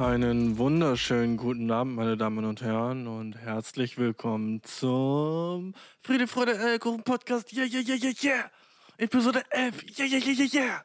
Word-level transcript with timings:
Einen 0.00 0.56
wunderschönen 0.56 1.36
guten 1.36 1.70
Abend, 1.70 1.94
meine 1.94 2.16
Damen 2.16 2.46
und 2.46 2.62
Herren, 2.62 3.06
und 3.06 3.36
herzlich 3.36 3.98
willkommen 3.98 4.62
zum 4.62 5.74
Friede, 6.00 6.26
Freude, 6.26 6.58
Eierkuchen 6.58 7.02
Podcast. 7.02 7.52
Yeah, 7.52 7.66
yeah, 7.66 7.82
yeah, 7.86 7.96
yeah, 7.96 8.14
yeah. 8.22 8.50
Episode 8.96 9.42
11. 9.50 9.98
Yeah, 9.98 10.06
yeah, 10.06 10.18
yeah, 10.26 10.32
yeah, 10.38 10.54
yeah. 10.54 10.84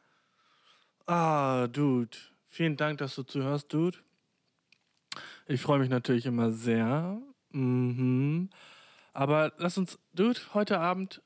Ah, 1.06 1.66
Dude. 1.66 2.14
Vielen 2.46 2.76
Dank, 2.76 2.98
dass 2.98 3.14
du 3.14 3.22
zuhörst, 3.22 3.72
Dude. 3.72 3.96
Ich 5.46 5.62
freue 5.62 5.78
mich 5.78 5.88
natürlich 5.88 6.26
immer 6.26 6.50
sehr. 6.52 7.18
Mhm. 7.52 8.50
Aber 9.14 9.54
lass 9.56 9.78
uns, 9.78 9.98
Dude, 10.12 10.40
heute 10.52 10.78
Abend, 10.78 11.22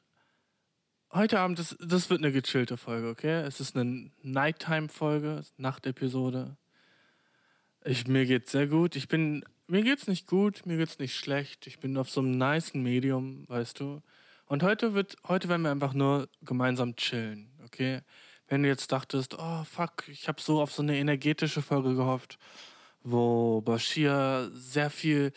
heute 1.12 1.40
Abend, 1.40 1.58
das, 1.58 1.76
das 1.80 2.08
wird 2.08 2.20
eine 2.20 2.30
gechillte 2.30 2.76
Folge, 2.76 3.08
okay? 3.08 3.42
Es 3.42 3.58
ist 3.58 3.76
eine 3.76 4.12
Nighttime-Folge, 4.22 5.42
Nachtepisode. 5.56 6.56
Ich, 7.84 8.06
mir 8.06 8.26
geht's 8.26 8.52
sehr 8.52 8.66
gut. 8.66 8.94
Ich 8.94 9.08
bin, 9.08 9.42
mir 9.66 9.82
geht's 9.82 10.06
nicht 10.06 10.26
gut, 10.26 10.66
mir 10.66 10.76
geht's 10.76 10.98
nicht 10.98 11.16
schlecht. 11.16 11.66
Ich 11.66 11.78
bin 11.78 11.96
auf 11.96 12.10
so 12.10 12.20
einem 12.20 12.36
nice 12.36 12.74
Medium, 12.74 13.48
weißt 13.48 13.80
du. 13.80 14.02
Und 14.46 14.62
heute 14.62 14.92
wird, 14.92 15.16
heute 15.26 15.48
werden 15.48 15.62
wir 15.62 15.70
einfach 15.70 15.94
nur 15.94 16.28
gemeinsam 16.42 16.96
chillen, 16.96 17.50
okay? 17.64 18.00
Wenn 18.48 18.62
du 18.62 18.68
jetzt 18.68 18.92
dachtest, 18.92 19.36
oh 19.38 19.64
fuck, 19.64 20.08
ich 20.08 20.28
habe 20.28 20.42
so 20.42 20.60
auf 20.60 20.72
so 20.72 20.82
eine 20.82 20.98
energetische 20.98 21.62
Folge 21.62 21.94
gehofft, 21.94 22.38
wo 23.02 23.62
Bashir 23.62 24.50
sehr 24.52 24.90
viel 24.90 25.32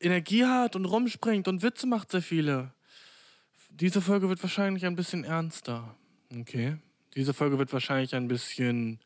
Energie 0.00 0.44
hat 0.44 0.74
und 0.74 0.86
rumspringt 0.86 1.46
und 1.46 1.62
Witze 1.62 1.86
macht 1.86 2.10
sehr 2.10 2.22
viele. 2.22 2.72
Diese 3.70 4.00
Folge 4.00 4.28
wird 4.28 4.42
wahrscheinlich 4.42 4.84
ein 4.86 4.96
bisschen 4.96 5.24
ernster, 5.24 5.94
okay? 6.36 6.78
Diese 7.14 7.34
Folge 7.34 7.58
wird 7.58 7.72
wahrscheinlich 7.72 8.14
ein 8.16 8.26
bisschen 8.26 8.98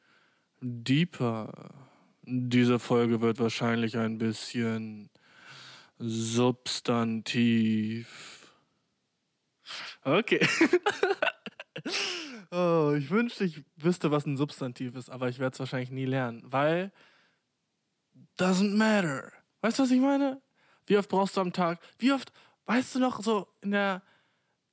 deeper 0.60 1.87
diese 2.28 2.78
Folge 2.78 3.20
wird 3.20 3.38
wahrscheinlich 3.38 3.96
ein 3.96 4.18
bisschen 4.18 5.10
substantiv. 5.98 8.08
Okay. 10.02 10.46
oh, 12.50 12.94
ich 12.96 13.10
wünschte, 13.10 13.44
ich 13.44 13.62
wüsste, 13.76 14.10
was 14.10 14.26
ein 14.26 14.36
Substantiv 14.36 14.96
ist, 14.96 15.10
aber 15.10 15.28
ich 15.28 15.38
werde 15.38 15.54
es 15.54 15.60
wahrscheinlich 15.60 15.90
nie 15.90 16.04
lernen, 16.04 16.42
weil 16.44 16.92
doesn't 18.38 18.76
matter. 18.76 19.32
Weißt 19.60 19.78
du, 19.78 19.84
was 19.84 19.90
ich 19.90 20.00
meine? 20.00 20.40
Wie 20.86 20.96
oft 20.96 21.08
brauchst 21.08 21.36
du 21.36 21.40
am 21.40 21.52
Tag? 21.52 21.80
Wie 21.98 22.12
oft, 22.12 22.32
weißt 22.66 22.94
du 22.94 23.00
noch, 23.00 23.22
so 23.22 23.48
in 23.60 23.72
der 23.72 24.02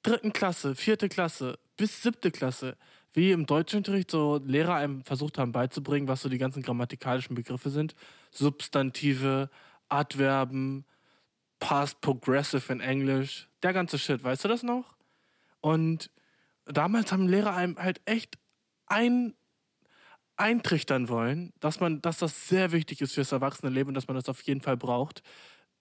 dritten 0.03 0.33
Klasse, 0.33 0.75
vierte 0.75 1.09
Klasse 1.09 1.57
bis 1.77 2.01
siebte 2.01 2.31
Klasse, 2.31 2.77
wie 3.15 3.31
im 3.31 3.45
Deutschunterricht 3.45 4.11
so 4.11 4.41
Lehrer 4.45 4.75
einem 4.75 5.01
versucht 5.03 5.37
haben 5.37 5.53
beizubringen, 5.53 6.07
was 6.07 6.21
so 6.21 6.29
die 6.29 6.37
ganzen 6.37 6.61
grammatikalischen 6.61 7.35
Begriffe 7.35 7.69
sind. 7.69 7.95
Substantive, 8.31 9.49
Adverben, 9.87 10.85
Past 11.59 12.01
Progressive 12.01 12.71
in 12.71 12.81
Englisch, 12.81 13.47
der 13.63 13.71
ganze 13.71 13.97
Shit, 13.97 14.23
weißt 14.23 14.43
du 14.43 14.47
das 14.49 14.63
noch? 14.63 14.95
Und 15.61 16.11
damals 16.65 17.11
haben 17.11 17.27
Lehrer 17.27 17.55
einem 17.55 17.77
halt 17.77 18.01
echt 18.05 18.37
ein, 18.87 19.33
eintrichtern 20.35 21.07
wollen, 21.07 21.53
dass 21.61 21.79
man, 21.79 22.01
dass 22.01 22.17
das 22.17 22.49
sehr 22.49 22.73
wichtig 22.73 23.01
ist 23.01 23.13
fürs 23.13 23.31
Erwachsenenleben 23.31 23.89
und 23.89 23.93
dass 23.95 24.07
man 24.07 24.15
das 24.15 24.27
auf 24.27 24.41
jeden 24.41 24.61
Fall 24.61 24.75
braucht. 24.75 25.23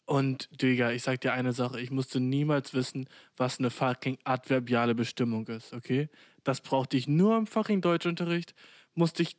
Und 0.07 0.49
Digga, 0.63 0.93
ich 0.93 1.03
sag 1.03 1.21
dir 1.23 1.33
eine 1.33 1.53
Sache, 1.53 1.81
ich 1.81 1.91
musste 1.91 2.21
niemals 2.21 2.75
wissen, 2.75 3.09
was 3.37 3.59
eine 3.59 3.71
fucking 3.71 4.19
adverbiale 4.23 4.95
Bestimmung 4.95 5.49
ist, 5.49 5.73
okay? 5.73 6.09
Das 6.45 6.61
brauchte 6.61 6.97
ich 6.97 7.09
nur 7.09 7.37
im 7.37 7.47
fucking 7.47 7.81
Deutschunterricht. 7.81 8.55
Musste 8.95 9.23
ich. 9.23 9.37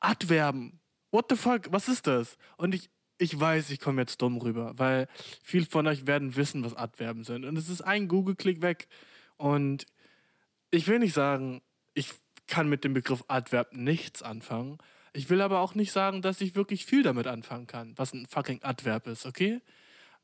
Adverben. 0.00 0.80
What 1.10 1.26
the 1.30 1.36
fuck? 1.36 1.72
Was 1.72 1.88
ist 1.88 2.06
das? 2.06 2.36
Und 2.56 2.74
ich, 2.74 2.90
ich 3.18 3.38
weiß, 3.38 3.70
ich 3.70 3.80
komme 3.80 4.02
jetzt 4.02 4.20
dumm 4.20 4.36
rüber, 4.36 4.72
weil 4.76 5.08
viele 5.42 5.66
von 5.66 5.86
euch 5.86 6.06
werden 6.06 6.36
wissen, 6.36 6.64
was 6.64 6.74
Adverben 6.74 7.24
sind. 7.24 7.44
Und 7.44 7.56
es 7.56 7.68
ist 7.68 7.80
ein 7.80 8.08
Google-Klick 8.08 8.60
weg. 8.60 8.88
Und 9.36 9.86
ich 10.70 10.86
will 10.88 10.98
nicht 10.98 11.14
sagen, 11.14 11.62
ich 11.94 12.10
kann 12.46 12.68
mit 12.68 12.84
dem 12.84 12.92
Begriff 12.94 13.24
Adverb 13.28 13.72
nichts 13.72 14.22
anfangen. 14.22 14.78
Ich 15.12 15.30
will 15.30 15.40
aber 15.40 15.60
auch 15.60 15.74
nicht 15.74 15.92
sagen, 15.92 16.22
dass 16.22 16.40
ich 16.40 16.56
wirklich 16.56 16.84
viel 16.84 17.04
damit 17.04 17.28
anfangen 17.28 17.68
kann, 17.68 17.96
was 17.96 18.12
ein 18.12 18.26
fucking 18.26 18.62
Adverb 18.62 19.06
ist, 19.06 19.26
okay? 19.26 19.60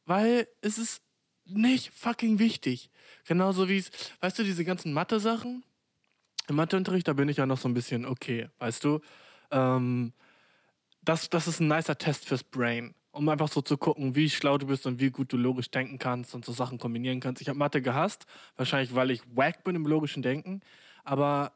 Weil 0.05 0.49
es 0.61 0.79
ist 0.79 1.03
nicht 1.47 1.93
fucking 1.93 2.39
wichtig. 2.39 2.91
Genauso 3.27 3.69
wie 3.69 3.79
es, 3.79 3.91
weißt 4.21 4.39
du, 4.39 4.45
diese 4.45 4.65
ganzen 4.65 4.93
Mathe-Sachen. 4.93 5.65
Im 6.49 6.57
Matheunterricht, 6.57 7.07
da 7.07 7.13
bin 7.13 7.29
ich 7.29 7.37
ja 7.37 7.47
noch 7.47 7.59
so 7.59 7.69
ein 7.69 7.75
bisschen 7.75 8.05
okay, 8.05 8.49
weißt 8.59 8.83
du. 8.85 9.01
Ähm, 9.51 10.13
das, 11.03 11.31
das 11.31 11.47
ist 11.47 11.61
ein 11.61 11.69
nicer 11.69 11.97
Test 11.97 12.27
fürs 12.27 12.43
Brain, 12.43 12.95
um 13.13 13.29
einfach 13.29 13.49
so 13.49 13.63
zu 13.63 13.77
gucken, 13.77 14.17
wie 14.17 14.29
schlau 14.29 14.59
du 14.59 14.67
bist 14.67 14.87
und 14.87 15.01
wie 15.01 15.11
gut 15.11 15.33
du 15.33 15.37
logisch 15.37 15.71
denken 15.71 15.99
kannst 15.99 16.35
und 16.35 16.45
so 16.45 16.53
Sachen 16.53 16.79
kombinieren 16.79 17.21
kannst. 17.21 17.41
Ich 17.41 17.49
habe 17.49 17.59
Mathe 17.59 17.81
gehasst, 17.83 18.27
wahrscheinlich 18.57 18.95
weil 18.95 19.11
ich 19.11 19.23
wack 19.35 19.65
bin 19.65 19.77
im 19.77 19.87
logischen 19.87 20.23
Denken, 20.23 20.61
aber 21.05 21.53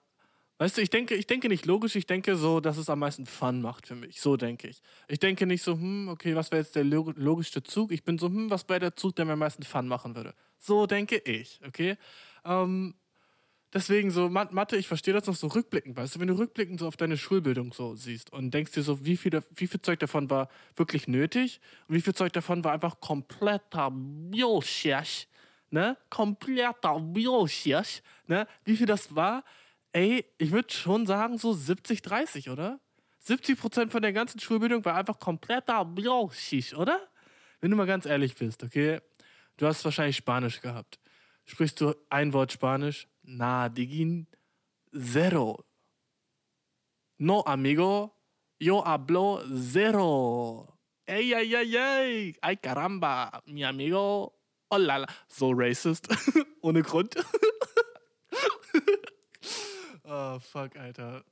Weißt 0.65 0.79
du, 0.79 0.81
ich 0.81 0.89
denke, 0.89 1.15
ich 1.15 1.27
denke 1.27 1.51
nicht 1.51 1.67
logisch, 1.67 1.95
ich 1.95 2.07
denke 2.07 2.37
so, 2.37 2.59
dass 2.59 2.79
es 2.79 2.89
am 2.89 3.01
meisten 3.01 3.27
Fun 3.27 3.61
macht 3.61 3.87
für 3.87 3.95
mich. 3.95 4.23
So 4.23 4.39
denke 4.39 4.67
ich. 4.67 4.81
Ich 5.09 5.19
denke 5.19 5.45
nicht 5.45 5.63
so, 5.63 5.75
hm, 5.75 6.09
okay, 6.09 6.37
was 6.37 6.51
wäre 6.53 6.63
jetzt 6.63 6.75
der 6.75 6.85
logischste 6.85 7.63
Zug? 7.63 7.93
Ich 7.93 8.03
bin 8.03 8.17
so, 8.17 8.29
hm, 8.29 8.49
was 8.49 8.67
wäre 8.67 8.81
der 8.81 8.97
Zug, 8.97 9.15
der 9.15 9.27
mir 9.27 9.35
am 9.35 9.41
meisten 9.41 9.63
Fun 9.63 9.87
machen 9.87 10.17
würde? 10.17 10.33
So 10.59 10.87
denke 10.87 11.19
ich, 11.19 11.61
okay? 11.67 11.99
Ähm, 12.47 12.95
deswegen 13.75 14.11
so, 14.11 14.31
Mathe, 14.31 14.79
ich 14.79 14.89
verstehe 14.89 15.13
das 15.13 15.27
noch 15.27 15.37
so 15.37 15.49
rückblickend, 15.49 15.99
weißt 15.99 16.15
du, 16.15 16.21
wenn 16.21 16.29
du 16.29 16.39
rückblickend 16.39 16.81
so 16.81 16.89
auf 16.89 16.97
deine 16.97 17.19
Schulbildung 17.19 17.75
so 17.75 17.95
siehst 17.95 18.33
und 18.33 18.55
denkst 18.55 18.73
dir 18.73 18.83
so, 18.83 19.05
wie 19.05 19.19
viel, 19.19 19.39
wie 19.57 19.67
viel 19.67 19.83
Zeug 19.83 19.99
davon 19.99 20.31
war 20.31 20.49
wirklich 20.77 21.09
nötig 21.09 21.61
und 21.89 21.97
wie 21.97 22.01
viel 22.01 22.15
Zeug 22.15 22.33
davon 22.33 22.65
war 22.65 22.73
einfach 22.73 23.01
kompletter 23.01 23.91
Bullshit, 23.93 25.29
ne? 25.69 25.99
Kompletter 26.09 27.01
Bullshit, 27.01 28.03
ne? 28.29 28.47
Wie 28.65 28.79
viel 28.79 28.87
das 28.87 29.15
war, 29.15 29.45
ey, 29.95 30.27
ich 30.39 30.51
würde 30.51 30.73
schon 30.73 31.07
sagen, 31.07 31.39
so 31.39 31.55
70, 31.55 32.03
30, 32.03 32.51
oder? 32.51 32.81
70 33.21 33.59
Prozent 33.59 33.93
von 33.93 34.03
der 34.03 34.13
ganzen 34.13 34.39
Schulbildung 34.39 34.85
war 34.85 34.97
einfach 34.97 35.19
kompletter 35.19 35.85
Bullshit, 35.85 36.75
oder? 36.75 37.01
Wenn 37.61 37.71
du 37.71 37.77
mal 37.77 37.87
ganz 37.87 38.05
ehrlich 38.05 38.35
bist, 38.35 38.63
okay? 38.63 39.01
Du 39.57 39.67
hast 39.67 39.85
wahrscheinlich 39.85 40.17
Spanisch 40.17 40.61
gehabt. 40.61 40.99
Sprichst 41.47 41.81
du 41.81 41.95
ein 42.11 42.33
Wort 42.33 42.53
Spanisch? 42.53 43.09
Na, 43.23 43.69
digin, 43.69 44.27
zero. 44.93 45.65
No, 47.17 47.45
amigo, 47.45 48.13
yo 48.59 48.85
hablo 48.85 49.43
zero. 49.49 50.77
Ey, 51.07 51.33
ey, 51.33 51.55
ey, 51.55 51.77
ey. 51.77 52.37
Ay, 52.43 52.57
caramba, 52.57 53.43
mi 53.47 53.65
amigo. 53.65 54.35
Oh 54.71 54.77
la 54.77 55.07
So 55.29 55.53
racist. 55.53 56.09
Ohne 56.63 56.83
Grund. 56.83 57.15
Oh, 60.05 60.39
fuck, 60.39 60.77
Alter. 60.77 61.25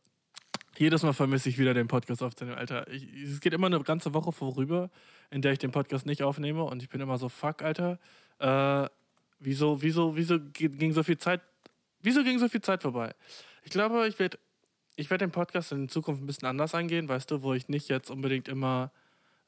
Jedes 0.79 1.03
Mal 1.03 1.13
vermisse 1.13 1.51
ich 1.51 1.59
wieder 1.59 1.75
den 1.75 1.89
Podcast 1.89 2.23
aufzunehmen, 2.23 2.57
Alter. 2.57 2.89
Ich, 2.89 3.07
es 3.23 3.41
geht 3.41 3.53
immer 3.53 3.67
eine 3.67 3.81
ganze 3.83 4.15
Woche 4.15 4.33
vorüber, 4.33 4.91
in 5.31 5.43
der 5.43 5.53
ich 5.53 5.59
den 5.59 5.71
Podcast 5.71 6.07
nicht 6.07 6.23
aufnehme 6.23 6.65
und 6.65 6.83
ich 6.83 6.89
bin 6.89 7.01
immer 7.01 7.19
so, 7.19 7.29
fuck, 7.29 7.63
Alter. 7.63 7.99
Äh, 8.39 8.89
wieso, 9.39 9.83
wieso, 9.83 10.17
wieso 10.17 10.41
ging 10.41 10.93
so 10.93 11.03
viel 11.03 11.19
Zeit, 11.19 11.43
wieso 12.01 12.25
ging 12.25 12.39
so 12.39 12.49
viel 12.49 12.63
Zeit 12.63 12.83
vorbei? 12.83 13.15
Ich 13.63 13.71
glaube, 13.71 14.09
ich 14.09 14.19
werde 14.19 14.39
ich 14.97 15.11
werd 15.11 15.21
den 15.21 15.31
Podcast 15.31 15.73
in 15.73 15.89
Zukunft 15.89 16.23
ein 16.23 16.27
bisschen 16.27 16.49
anders 16.49 16.75
angehen, 16.75 17.09
weißt 17.09 17.31
du, 17.31 17.43
wo 17.43 17.55
ich 17.55 17.69
nicht 17.69 17.89
jetzt 17.89 18.11
unbedingt 18.11 18.49
immer, 18.49 18.91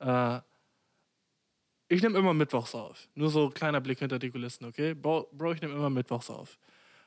äh, 0.00 0.40
ich 1.88 2.02
nehme 2.02 2.18
immer 2.18 2.34
Mittwochs 2.34 2.74
auf. 2.74 3.08
Nur 3.14 3.30
so 3.30 3.50
kleiner 3.50 3.80
Blick 3.80 3.98
hinter 3.98 4.18
die 4.18 4.30
Kulissen, 4.30 4.64
okay? 4.64 4.94
Bro, 4.94 5.28
Bro 5.32 5.52
ich 5.52 5.62
nehme 5.62 5.74
immer 5.74 5.90
Mittwochs 5.90 6.30
auf. 6.30 6.58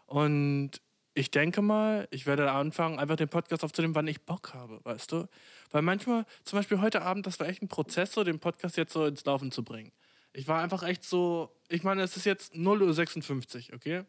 Und 0.06 0.82
ich 1.18 1.32
denke 1.32 1.64
mal, 1.64 2.08
ich 2.12 2.28
werde 2.28 2.52
anfangen, 2.52 3.00
einfach 3.00 3.16
den 3.16 3.28
Podcast 3.28 3.64
aufzunehmen, 3.64 3.96
wann 3.96 4.08
ich 4.08 4.22
Bock 4.22 4.54
habe, 4.54 4.80
weißt 4.84 5.12
du? 5.12 5.28
Weil 5.72 5.82
manchmal, 5.82 6.26
zum 6.44 6.60
Beispiel 6.60 6.80
heute 6.80 7.02
Abend, 7.02 7.26
das 7.26 7.40
war 7.40 7.48
echt 7.48 7.64
ein 7.64 7.68
Prozess, 7.68 8.14
so 8.14 8.24
den 8.24 8.38
Podcast 8.38 8.78
jetzt 8.78 8.94
so 8.94 9.04
ins 9.04 9.26
Laufen 9.26 9.52
zu 9.52 9.64
bringen. 9.64 9.92
Ich 10.34 10.48
war 10.48 10.62
einfach 10.62 10.84
echt 10.84 11.04
so, 11.04 11.50
ich 11.70 11.84
meine, 11.84 12.04
es 12.04 12.18
ist 12.18 12.26
jetzt 12.26 12.54
0.56 12.54 13.70
Uhr, 13.70 13.76
okay? 13.76 14.04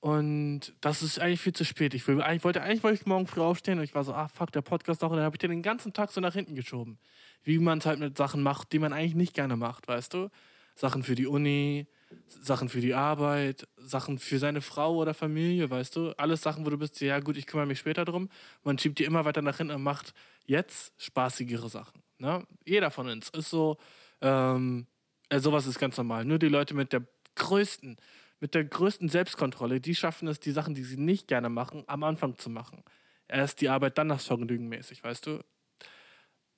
Und 0.00 0.72
das 0.80 1.02
ist 1.02 1.18
eigentlich 1.18 1.42
viel 1.42 1.52
zu 1.52 1.66
spät. 1.66 1.92
Ich, 1.92 2.08
will, 2.08 2.22
eigentlich, 2.22 2.44
wollte, 2.44 2.62
eigentlich 2.62 2.82
wollte 2.82 3.00
ich 3.00 3.06
morgen 3.06 3.26
früh 3.26 3.42
aufstehen 3.42 3.78
und 3.78 3.84
ich 3.84 3.94
war 3.94 4.04
so, 4.04 4.14
ah 4.14 4.28
fuck, 4.28 4.50
der 4.50 4.62
Podcast 4.62 5.04
auch. 5.04 5.10
Und 5.10 5.16
dann 5.16 5.26
habe 5.26 5.36
ich 5.36 5.40
den 5.40 5.50
den 5.50 5.62
ganzen 5.62 5.92
Tag 5.92 6.10
so 6.10 6.22
nach 6.22 6.32
hinten 6.32 6.54
geschoben. 6.54 6.98
Wie 7.42 7.58
man 7.58 7.78
es 7.78 7.86
halt 7.86 7.98
mit 8.00 8.16
Sachen 8.16 8.42
macht, 8.42 8.72
die 8.72 8.78
man 8.78 8.94
eigentlich 8.94 9.14
nicht 9.14 9.34
gerne 9.34 9.56
macht, 9.56 9.88
weißt 9.88 10.14
du? 10.14 10.30
Sachen 10.74 11.02
für 11.02 11.14
die 11.14 11.26
Uni, 11.26 11.86
Sachen 12.26 12.68
für 12.68 12.80
die 12.80 12.94
Arbeit, 12.94 13.66
Sachen 13.76 14.18
für 14.18 14.38
seine 14.38 14.60
Frau 14.60 14.96
oder 14.96 15.14
Familie, 15.14 15.70
weißt 15.70 15.96
du? 15.96 16.12
Alles 16.16 16.42
Sachen, 16.42 16.64
wo 16.66 16.70
du 16.70 16.78
bist, 16.78 17.00
ja 17.00 17.20
gut, 17.20 17.36
ich 17.36 17.46
kümmere 17.46 17.66
mich 17.66 17.78
später 17.78 18.04
drum. 18.04 18.28
Man 18.62 18.78
schiebt 18.78 18.98
die 18.98 19.04
immer 19.04 19.24
weiter 19.24 19.42
nach 19.42 19.58
hinten 19.58 19.74
und 19.74 19.82
macht 19.82 20.14
jetzt 20.46 20.92
spaßigere 21.02 21.68
Sachen. 21.68 22.02
Ne? 22.18 22.46
Jeder 22.64 22.90
von 22.90 23.08
uns 23.08 23.28
ist 23.30 23.50
so, 23.50 23.78
ähm, 24.20 24.86
äh, 25.28 25.40
sowas 25.40 25.66
ist 25.66 25.78
ganz 25.78 25.96
normal. 25.96 26.24
Nur 26.24 26.38
die 26.38 26.48
Leute 26.48 26.74
mit 26.74 26.92
der 26.92 27.06
größten, 27.34 27.96
mit 28.40 28.54
der 28.54 28.64
größten 28.64 29.08
Selbstkontrolle, 29.08 29.80
die 29.80 29.94
schaffen 29.94 30.28
es, 30.28 30.40
die 30.40 30.52
Sachen, 30.52 30.74
die 30.74 30.84
sie 30.84 30.96
nicht 30.96 31.28
gerne 31.28 31.48
machen, 31.48 31.84
am 31.86 32.04
Anfang 32.04 32.38
zu 32.38 32.50
machen. 32.50 32.82
Erst 33.26 33.60
die 33.60 33.68
Arbeit, 33.68 33.98
dann 33.98 34.08
das 34.08 34.26
Vergnügen 34.26 34.68
mäßig, 34.68 35.02
weißt 35.02 35.26
du? 35.26 35.40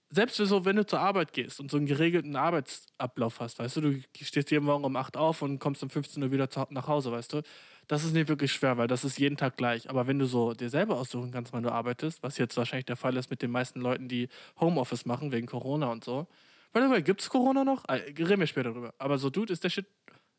Selbst 0.08 0.36
so, 0.36 0.64
wenn 0.64 0.76
du 0.76 0.86
zur 0.86 1.00
Arbeit 1.00 1.32
gehst 1.32 1.58
und 1.58 1.70
so 1.70 1.76
einen 1.76 1.86
geregelten 1.86 2.36
Arbeitsablauf 2.36 3.40
hast, 3.40 3.58
weißt 3.58 3.76
du, 3.76 3.80
du 3.80 4.02
stehst 4.20 4.50
jeden 4.50 4.64
Morgen 4.64 4.84
um 4.84 4.94
8 4.94 5.16
auf 5.16 5.42
und 5.42 5.58
kommst 5.58 5.82
um 5.82 5.90
15 5.90 6.22
Uhr 6.22 6.30
wieder 6.30 6.48
nach 6.70 6.86
Hause, 6.86 7.10
weißt 7.10 7.32
du, 7.32 7.42
das 7.88 8.04
ist 8.04 8.12
nicht 8.14 8.28
wirklich 8.28 8.52
schwer, 8.52 8.78
weil 8.78 8.88
das 8.88 9.04
ist 9.04 9.18
jeden 9.18 9.36
Tag 9.36 9.56
gleich. 9.56 9.88
Aber 9.90 10.06
wenn 10.06 10.18
du 10.18 10.26
so 10.26 10.54
dir 10.54 10.70
selber 10.70 10.96
aussuchen 10.96 11.30
kannst, 11.30 11.52
wann 11.52 11.62
du 11.62 11.70
arbeitest, 11.70 12.22
was 12.22 12.38
jetzt 12.38 12.56
wahrscheinlich 12.56 12.86
der 12.86 12.96
Fall 12.96 13.16
ist 13.16 13.30
mit 13.30 13.42
den 13.42 13.50
meisten 13.50 13.80
Leuten, 13.80 14.08
die 14.08 14.28
Homeoffice 14.60 15.06
machen 15.06 15.32
wegen 15.32 15.46
Corona 15.46 15.90
und 15.90 16.04
so. 16.04 16.26
Weil 16.72 17.02
gibt 17.02 17.20
es 17.20 17.30
Corona 17.30 17.64
noch? 17.64 17.84
Ah, 17.88 17.94
reden 17.94 18.40
wir 18.40 18.46
später 18.46 18.72
drüber. 18.72 18.92
Aber 18.98 19.18
so, 19.18 19.30
Dude, 19.30 19.52
ist 19.52 19.64
der 19.64 19.70
Shit, 19.70 19.86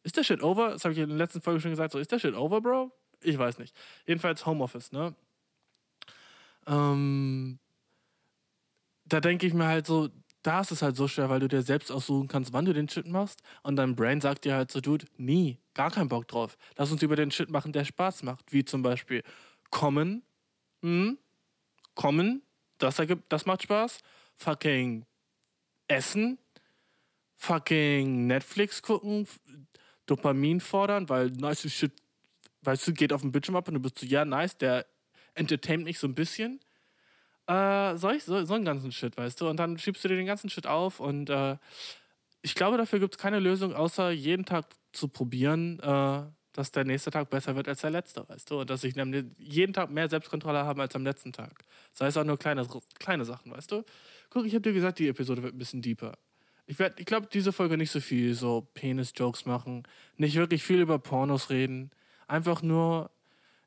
ist 0.04 0.18
der 0.18 0.24
Shit 0.24 0.44
over? 0.44 0.72
Das 0.72 0.84
habe 0.84 0.94
ich 0.94 1.00
in 1.00 1.10
der 1.10 1.18
letzten 1.18 1.42
Folge 1.42 1.62
schon 1.62 1.72
gesagt. 1.72 1.94
So, 1.94 2.00
ist 2.00 2.12
der 2.12 2.20
Shit 2.20 2.36
over, 2.36 2.62
Bro? 2.62 2.92
Ich 3.22 3.38
weiß 3.38 3.58
nicht. 3.60 3.76
Jedenfalls 4.06 4.46
Homeoffice, 4.46 4.92
ne? 4.92 5.16
Ähm, 6.68 7.60
da 9.08 9.20
denke 9.22 9.48
ich 9.48 9.54
mir 9.54 9.68
halt 9.68 9.88
so, 9.88 10.10
da 10.44 10.62
ist 10.62 10.72
es 10.72 10.82
halt 10.82 10.96
so 10.96 11.08
schwer, 11.08 11.30
weil 11.30 11.40
du 11.40 11.48
dir 11.48 11.62
selbst 11.62 11.92
aussuchen 11.92 12.28
kannst, 12.28 12.54
wann 12.54 12.66
du 12.66 12.74
den 12.74 12.88
Shit 12.88 13.08
machst. 13.08 13.42
Und 13.64 13.76
dein 13.76 13.96
Brain 13.96 14.22
sagt 14.22 14.46
dir 14.46 14.56
halt 14.56 14.72
so, 14.72 14.80
Dude, 14.82 15.06
nie, 15.18 15.60
gar 15.74 15.92
keinen 15.92 16.10
Bock 16.10 16.28
drauf. 16.28 16.58
Lass 16.78 16.92
uns 16.92 17.02
über 17.02 17.16
den 17.16 17.32
Shit 17.32 17.50
machen, 17.50 17.74
der 17.74 17.86
Spaß 17.86 18.24
macht. 18.24 18.54
Wie 18.54 18.64
zum 18.64 18.82
Beispiel 18.82 19.24
kommen, 19.72 20.24
hm, 20.82 21.18
kommen, 21.96 22.44
das 22.78 23.00
ergibt, 23.00 23.32
das 23.32 23.46
macht 23.46 23.64
Spaß. 23.64 24.00
Fucking 24.36 25.06
essen, 25.88 26.38
fucking 27.36 28.28
Netflix 28.28 28.82
gucken, 28.82 29.28
Dopamin 30.06 30.62
fordern, 30.62 31.10
weil 31.10 31.32
nice 31.32 31.70
Shit, 31.72 31.94
weißt 32.62 32.88
du, 32.88 32.94
geht 32.94 33.12
auf 33.12 33.22
dem 33.22 33.32
Bildschirm 33.32 33.56
ab 33.56 33.68
und 33.68 33.74
du 33.74 33.80
bist 33.80 34.00
so, 34.00 34.06
ja, 34.06 34.26
nice, 34.26 34.58
der 34.58 34.86
entertaint 35.34 35.84
mich 35.84 36.00
so 36.00 36.08
ein 36.08 36.16
bisschen. 36.16 36.60
Äh, 37.48 37.96
solch, 37.98 38.24
so, 38.26 38.44
so 38.44 38.54
einen 38.54 38.66
ganzen 38.66 38.92
Shit, 38.92 39.18
weißt 39.18 39.40
du? 39.40 39.50
Und 39.50 39.58
dann 39.58 39.78
schiebst 39.78 40.04
du 40.04 40.10
dir 40.10 40.18
den 40.18 40.26
ganzen 40.26 40.50
Shit 40.50 40.68
auf 40.68 41.00
und 41.00 41.30
äh, 41.30 41.58
ich 42.42 42.56
glaube, 42.56 42.78
dafür 42.78 43.00
gibt 43.00 43.16
es 43.16 43.18
keine 43.18 43.40
Lösung, 43.40 43.74
außer 43.74 44.12
jeden 44.12 44.46
Tag 44.46 44.66
zu 44.92 45.08
probieren, 45.08 45.80
äh, 45.80 46.24
dass 46.54 46.72
der 46.72 46.86
nächste 46.86 47.12
Tag 47.12 47.30
besser 47.30 47.56
wird 47.56 47.68
als 47.68 47.82
der 47.82 47.92
letzte, 47.92 48.28
weißt 48.28 48.50
du? 48.52 48.62
Und 48.62 48.70
dass 48.70 48.84
ich 48.84 48.96
jeden 49.38 49.74
Tag 49.74 49.92
mehr 49.92 50.10
Selbstkontrolle 50.10 50.66
habe 50.66 50.82
als 50.82 50.96
am 50.96 51.04
letzten 51.04 51.32
Tag. 51.32 51.64
Sei 51.94 52.08
es 52.08 52.18
auch 52.18 52.24
nur 52.24 52.38
kleine, 52.38 52.68
kleine 53.00 53.26
Sachen, 53.26 53.52
weißt 53.52 53.72
du? 53.72 53.84
Guck, 54.30 54.46
ich 54.46 54.54
habe 54.54 54.64
dir 54.64 54.74
gesagt, 54.74 55.00
die 55.00 55.08
Episode 55.08 55.44
wird 55.44 55.56
ein 55.56 55.60
bisschen 55.60 55.82
deeper. 55.82 56.18
Ich, 56.66 56.80
ich 56.80 57.06
glaube, 57.06 57.28
diese 57.32 57.54
Folge 57.54 57.78
nicht 57.78 57.92
so 57.92 58.02
viel 58.02 58.34
so 58.34 58.68
Penis-Jokes 58.74 59.46
machen, 59.46 59.84
nicht 60.18 60.36
wirklich 60.36 60.64
viel 60.64 60.82
über 60.82 61.00
Pornos 61.00 61.50
reden, 61.50 61.92
einfach 62.28 62.62
nur 62.62 63.12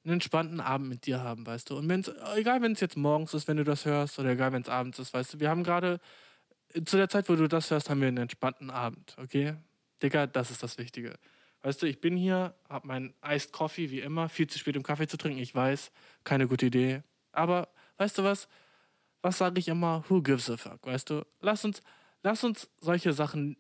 einen 0.04 0.14
entspannten 0.14 0.60
Abend 0.60 0.88
mit 0.88 1.06
dir 1.06 1.22
haben, 1.22 1.46
weißt 1.46 1.70
du. 1.70 1.76
Und 1.76 1.88
wenn's, 1.88 2.10
egal, 2.36 2.62
wenn 2.62 2.72
es 2.72 2.80
jetzt 2.80 2.96
morgens 2.96 3.34
ist, 3.34 3.48
wenn 3.48 3.56
du 3.56 3.64
das 3.64 3.84
hörst, 3.84 4.18
oder 4.18 4.30
egal, 4.30 4.52
wenn 4.52 4.62
es 4.62 4.68
abends 4.68 4.98
ist, 4.98 5.12
weißt 5.12 5.34
du, 5.34 5.40
wir 5.40 5.50
haben 5.50 5.62
gerade, 5.62 6.00
zu 6.84 6.96
der 6.96 7.08
Zeit, 7.08 7.28
wo 7.28 7.34
du 7.34 7.48
das 7.48 7.70
hörst, 7.70 7.90
haben 7.90 8.00
wir 8.00 8.08
einen 8.08 8.18
entspannten 8.18 8.70
Abend, 8.70 9.16
okay? 9.18 9.56
Digga, 10.02 10.26
das 10.26 10.50
ist 10.50 10.62
das 10.62 10.78
Wichtige. 10.78 11.18
Weißt 11.62 11.82
du, 11.82 11.86
ich 11.86 12.00
bin 12.00 12.16
hier, 12.16 12.54
hab 12.68 12.84
meinen 12.84 13.12
Iced 13.22 13.52
Coffee, 13.52 13.90
wie 13.90 14.00
immer, 14.00 14.28
viel 14.28 14.46
zu 14.46 14.58
spät, 14.58 14.76
um 14.76 14.82
Kaffee 14.82 15.06
zu 15.06 15.18
trinken, 15.18 15.40
ich 15.40 15.54
weiß, 15.54 15.92
keine 16.24 16.48
gute 16.48 16.66
Idee. 16.66 17.02
Aber, 17.32 17.68
weißt 17.98 18.18
du 18.18 18.24
was? 18.24 18.48
Was 19.20 19.36
sage 19.36 19.58
ich 19.58 19.68
immer? 19.68 20.02
Who 20.08 20.22
gives 20.22 20.48
a 20.48 20.56
fuck, 20.56 20.86
weißt 20.86 21.10
du? 21.10 21.26
Lass 21.40 21.64
uns, 21.64 21.82
lass 22.22 22.42
uns 22.42 22.70
solche 22.80 23.12
Sachen, 23.12 23.58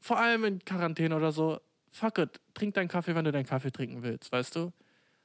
vor 0.00 0.18
allem 0.18 0.44
in 0.44 0.64
Quarantäne 0.64 1.16
oder 1.16 1.32
so, 1.32 1.60
fuck 1.90 2.18
it, 2.18 2.40
trink 2.52 2.74
deinen 2.74 2.88
Kaffee, 2.88 3.14
wenn 3.14 3.24
du 3.24 3.32
deinen 3.32 3.46
Kaffee 3.46 3.70
trinken 3.70 4.02
willst, 4.02 4.30
weißt 4.30 4.56
du? 4.56 4.72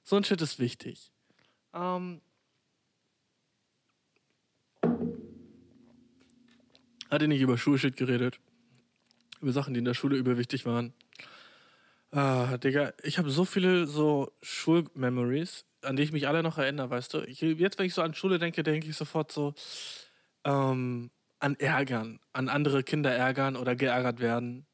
So 0.03 0.17
ein 0.17 0.23
Shit 0.23 0.41
ist 0.41 0.59
wichtig. 0.59 1.11
Ähm, 1.73 2.21
hatte 7.09 7.27
nicht 7.27 7.41
über 7.41 7.57
Schulshit 7.57 7.95
geredet. 7.95 8.39
Über 9.41 9.51
Sachen, 9.51 9.73
die 9.73 9.79
in 9.79 9.85
der 9.85 9.93
Schule 9.93 10.17
überwichtig 10.17 10.65
waren. 10.65 10.93
Ah, 12.11 12.57
Digga, 12.57 12.93
ich 13.03 13.17
habe 13.17 13.29
so 13.29 13.45
viele 13.45 13.87
so 13.87 14.31
Schulmemories, 14.41 15.65
an 15.81 15.95
die 15.95 16.03
ich 16.03 16.11
mich 16.11 16.27
alle 16.27 16.43
noch 16.43 16.57
erinnere, 16.57 16.89
weißt 16.89 17.13
du? 17.13 17.21
Ich, 17.21 17.41
jetzt, 17.41 17.79
wenn 17.79 17.85
ich 17.85 17.93
so 17.93 18.01
an 18.01 18.13
Schule 18.13 18.39
denke, 18.39 18.61
denke 18.61 18.87
ich 18.87 18.95
sofort 18.95 19.31
so 19.31 19.55
ähm, 20.43 21.09
an 21.39 21.55
Ärgern, 21.55 22.19
an 22.33 22.49
andere 22.49 22.83
Kinder 22.83 23.11
ärgern 23.11 23.55
oder 23.55 23.75
geärgert 23.75 24.19
werden. 24.19 24.65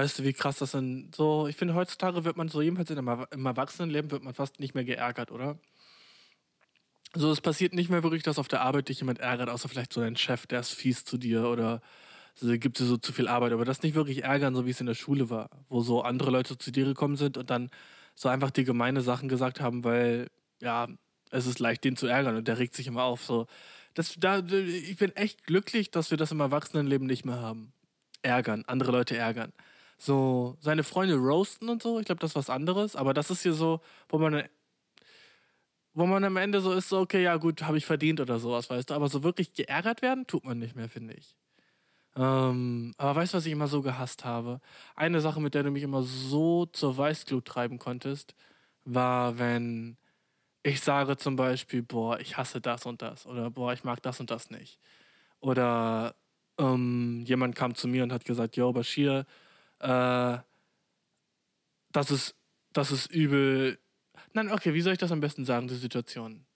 Weißt 0.00 0.18
du, 0.18 0.24
wie 0.24 0.32
krass 0.32 0.56
das 0.56 0.70
sind? 0.70 1.14
So, 1.14 1.46
ich 1.46 1.56
finde, 1.56 1.74
heutzutage 1.74 2.24
wird 2.24 2.38
man 2.38 2.48
so, 2.48 2.62
jedenfalls 2.62 2.88
in 2.88 2.96
einem, 2.96 3.26
im 3.32 3.44
Erwachsenenleben, 3.44 4.10
wird 4.10 4.24
man 4.24 4.32
fast 4.32 4.58
nicht 4.58 4.74
mehr 4.74 4.84
geärgert, 4.84 5.30
oder? 5.30 5.58
So, 7.14 7.30
es 7.30 7.42
passiert 7.42 7.74
nicht 7.74 7.90
mehr 7.90 8.02
wirklich, 8.02 8.22
dass 8.22 8.38
auf 8.38 8.48
der 8.48 8.62
Arbeit 8.62 8.88
dich 8.88 9.00
jemand 9.00 9.18
ärgert, 9.18 9.50
außer 9.50 9.68
vielleicht 9.68 9.92
so 9.92 10.00
dein 10.00 10.16
Chef, 10.16 10.46
der 10.46 10.60
ist 10.60 10.72
fies 10.72 11.04
zu 11.04 11.18
dir 11.18 11.50
oder 11.50 11.82
so, 12.34 12.48
gibt 12.56 12.78
dir 12.78 12.86
so 12.86 12.96
zu 12.96 13.12
viel 13.12 13.28
Arbeit. 13.28 13.52
Aber 13.52 13.66
das 13.66 13.82
nicht 13.82 13.94
wirklich 13.94 14.24
ärgern, 14.24 14.54
so 14.54 14.64
wie 14.64 14.70
es 14.70 14.80
in 14.80 14.86
der 14.86 14.94
Schule 14.94 15.28
war, 15.28 15.50
wo 15.68 15.82
so 15.82 16.00
andere 16.00 16.30
Leute 16.30 16.56
zu 16.56 16.70
dir 16.70 16.86
gekommen 16.86 17.16
sind 17.16 17.36
und 17.36 17.50
dann 17.50 17.68
so 18.14 18.30
einfach 18.30 18.50
die 18.50 18.64
gemeine 18.64 19.02
Sachen 19.02 19.28
gesagt 19.28 19.60
haben, 19.60 19.84
weil, 19.84 20.30
ja, 20.62 20.88
es 21.30 21.44
ist 21.44 21.58
leicht, 21.58 21.84
den 21.84 21.96
zu 21.96 22.06
ärgern 22.06 22.36
und 22.36 22.48
der 22.48 22.58
regt 22.58 22.74
sich 22.74 22.86
immer 22.86 23.02
auf. 23.02 23.22
So, 23.22 23.48
das, 23.92 24.14
da, 24.18 24.38
ich 24.38 24.96
bin 24.96 25.14
echt 25.14 25.44
glücklich, 25.44 25.90
dass 25.90 26.10
wir 26.10 26.16
das 26.16 26.32
im 26.32 26.40
Erwachsenenleben 26.40 27.06
nicht 27.06 27.26
mehr 27.26 27.40
haben. 27.40 27.74
Ärgern, 28.22 28.64
andere 28.66 28.92
Leute 28.92 29.14
ärgern 29.18 29.52
so 30.00 30.56
seine 30.60 30.82
Freunde 30.82 31.16
roasten 31.16 31.68
und 31.68 31.82
so. 31.82 32.00
Ich 32.00 32.06
glaube, 32.06 32.20
das 32.20 32.32
ist 32.32 32.36
was 32.36 32.50
anderes. 32.50 32.96
Aber 32.96 33.14
das 33.14 33.30
ist 33.30 33.42
hier 33.42 33.52
so, 33.52 33.80
wo 34.08 34.18
man, 34.18 34.48
wo 35.94 36.06
man 36.06 36.24
am 36.24 36.36
Ende 36.36 36.60
so 36.60 36.72
ist, 36.72 36.88
so, 36.88 37.00
okay, 37.00 37.22
ja 37.22 37.36
gut, 37.36 37.62
habe 37.62 37.78
ich 37.78 37.86
verdient 37.86 38.20
oder 38.20 38.38
sowas, 38.38 38.70
weißt 38.70 38.90
du. 38.90 38.94
Aber 38.94 39.08
so 39.08 39.22
wirklich 39.22 39.52
geärgert 39.54 40.02
werden, 40.02 40.26
tut 40.26 40.44
man 40.44 40.58
nicht 40.58 40.76
mehr, 40.76 40.88
finde 40.88 41.14
ich. 41.14 41.36
Ähm, 42.16 42.94
aber 42.98 43.20
weißt 43.20 43.34
du, 43.34 43.38
was 43.38 43.46
ich 43.46 43.52
immer 43.52 43.68
so 43.68 43.82
gehasst 43.82 44.24
habe? 44.24 44.60
Eine 44.96 45.20
Sache, 45.20 45.40
mit 45.40 45.54
der 45.54 45.62
du 45.64 45.70
mich 45.70 45.82
immer 45.82 46.02
so 46.02 46.66
zur 46.66 46.96
Weißglut 46.96 47.44
treiben 47.44 47.78
konntest, 47.78 48.34
war, 48.84 49.38
wenn 49.38 49.96
ich 50.62 50.80
sage 50.80 51.16
zum 51.16 51.36
Beispiel, 51.36 51.82
boah, 51.82 52.20
ich 52.20 52.36
hasse 52.36 52.60
das 52.60 52.86
und 52.86 53.02
das. 53.02 53.26
Oder 53.26 53.50
boah, 53.50 53.72
ich 53.72 53.84
mag 53.84 54.02
das 54.02 54.20
und 54.20 54.30
das 54.30 54.50
nicht. 54.50 54.78
Oder 55.40 56.14
ähm, 56.58 57.24
jemand 57.26 57.56
kam 57.56 57.74
zu 57.74 57.88
mir 57.88 58.02
und 58.04 58.12
hat 58.12 58.24
gesagt, 58.24 58.56
yo, 58.56 58.72
Bashir, 58.72 59.26
äh, 59.80 60.38
das 61.92 62.10
ist, 62.10 62.36
das 62.72 62.92
ist 62.92 63.10
übel. 63.10 63.78
Nein, 64.32 64.52
okay, 64.52 64.74
wie 64.74 64.80
soll 64.80 64.92
ich 64.92 64.98
das 64.98 65.12
am 65.12 65.20
besten 65.20 65.44
sagen, 65.44 65.68
die 65.68 65.74
Situation? 65.74 66.46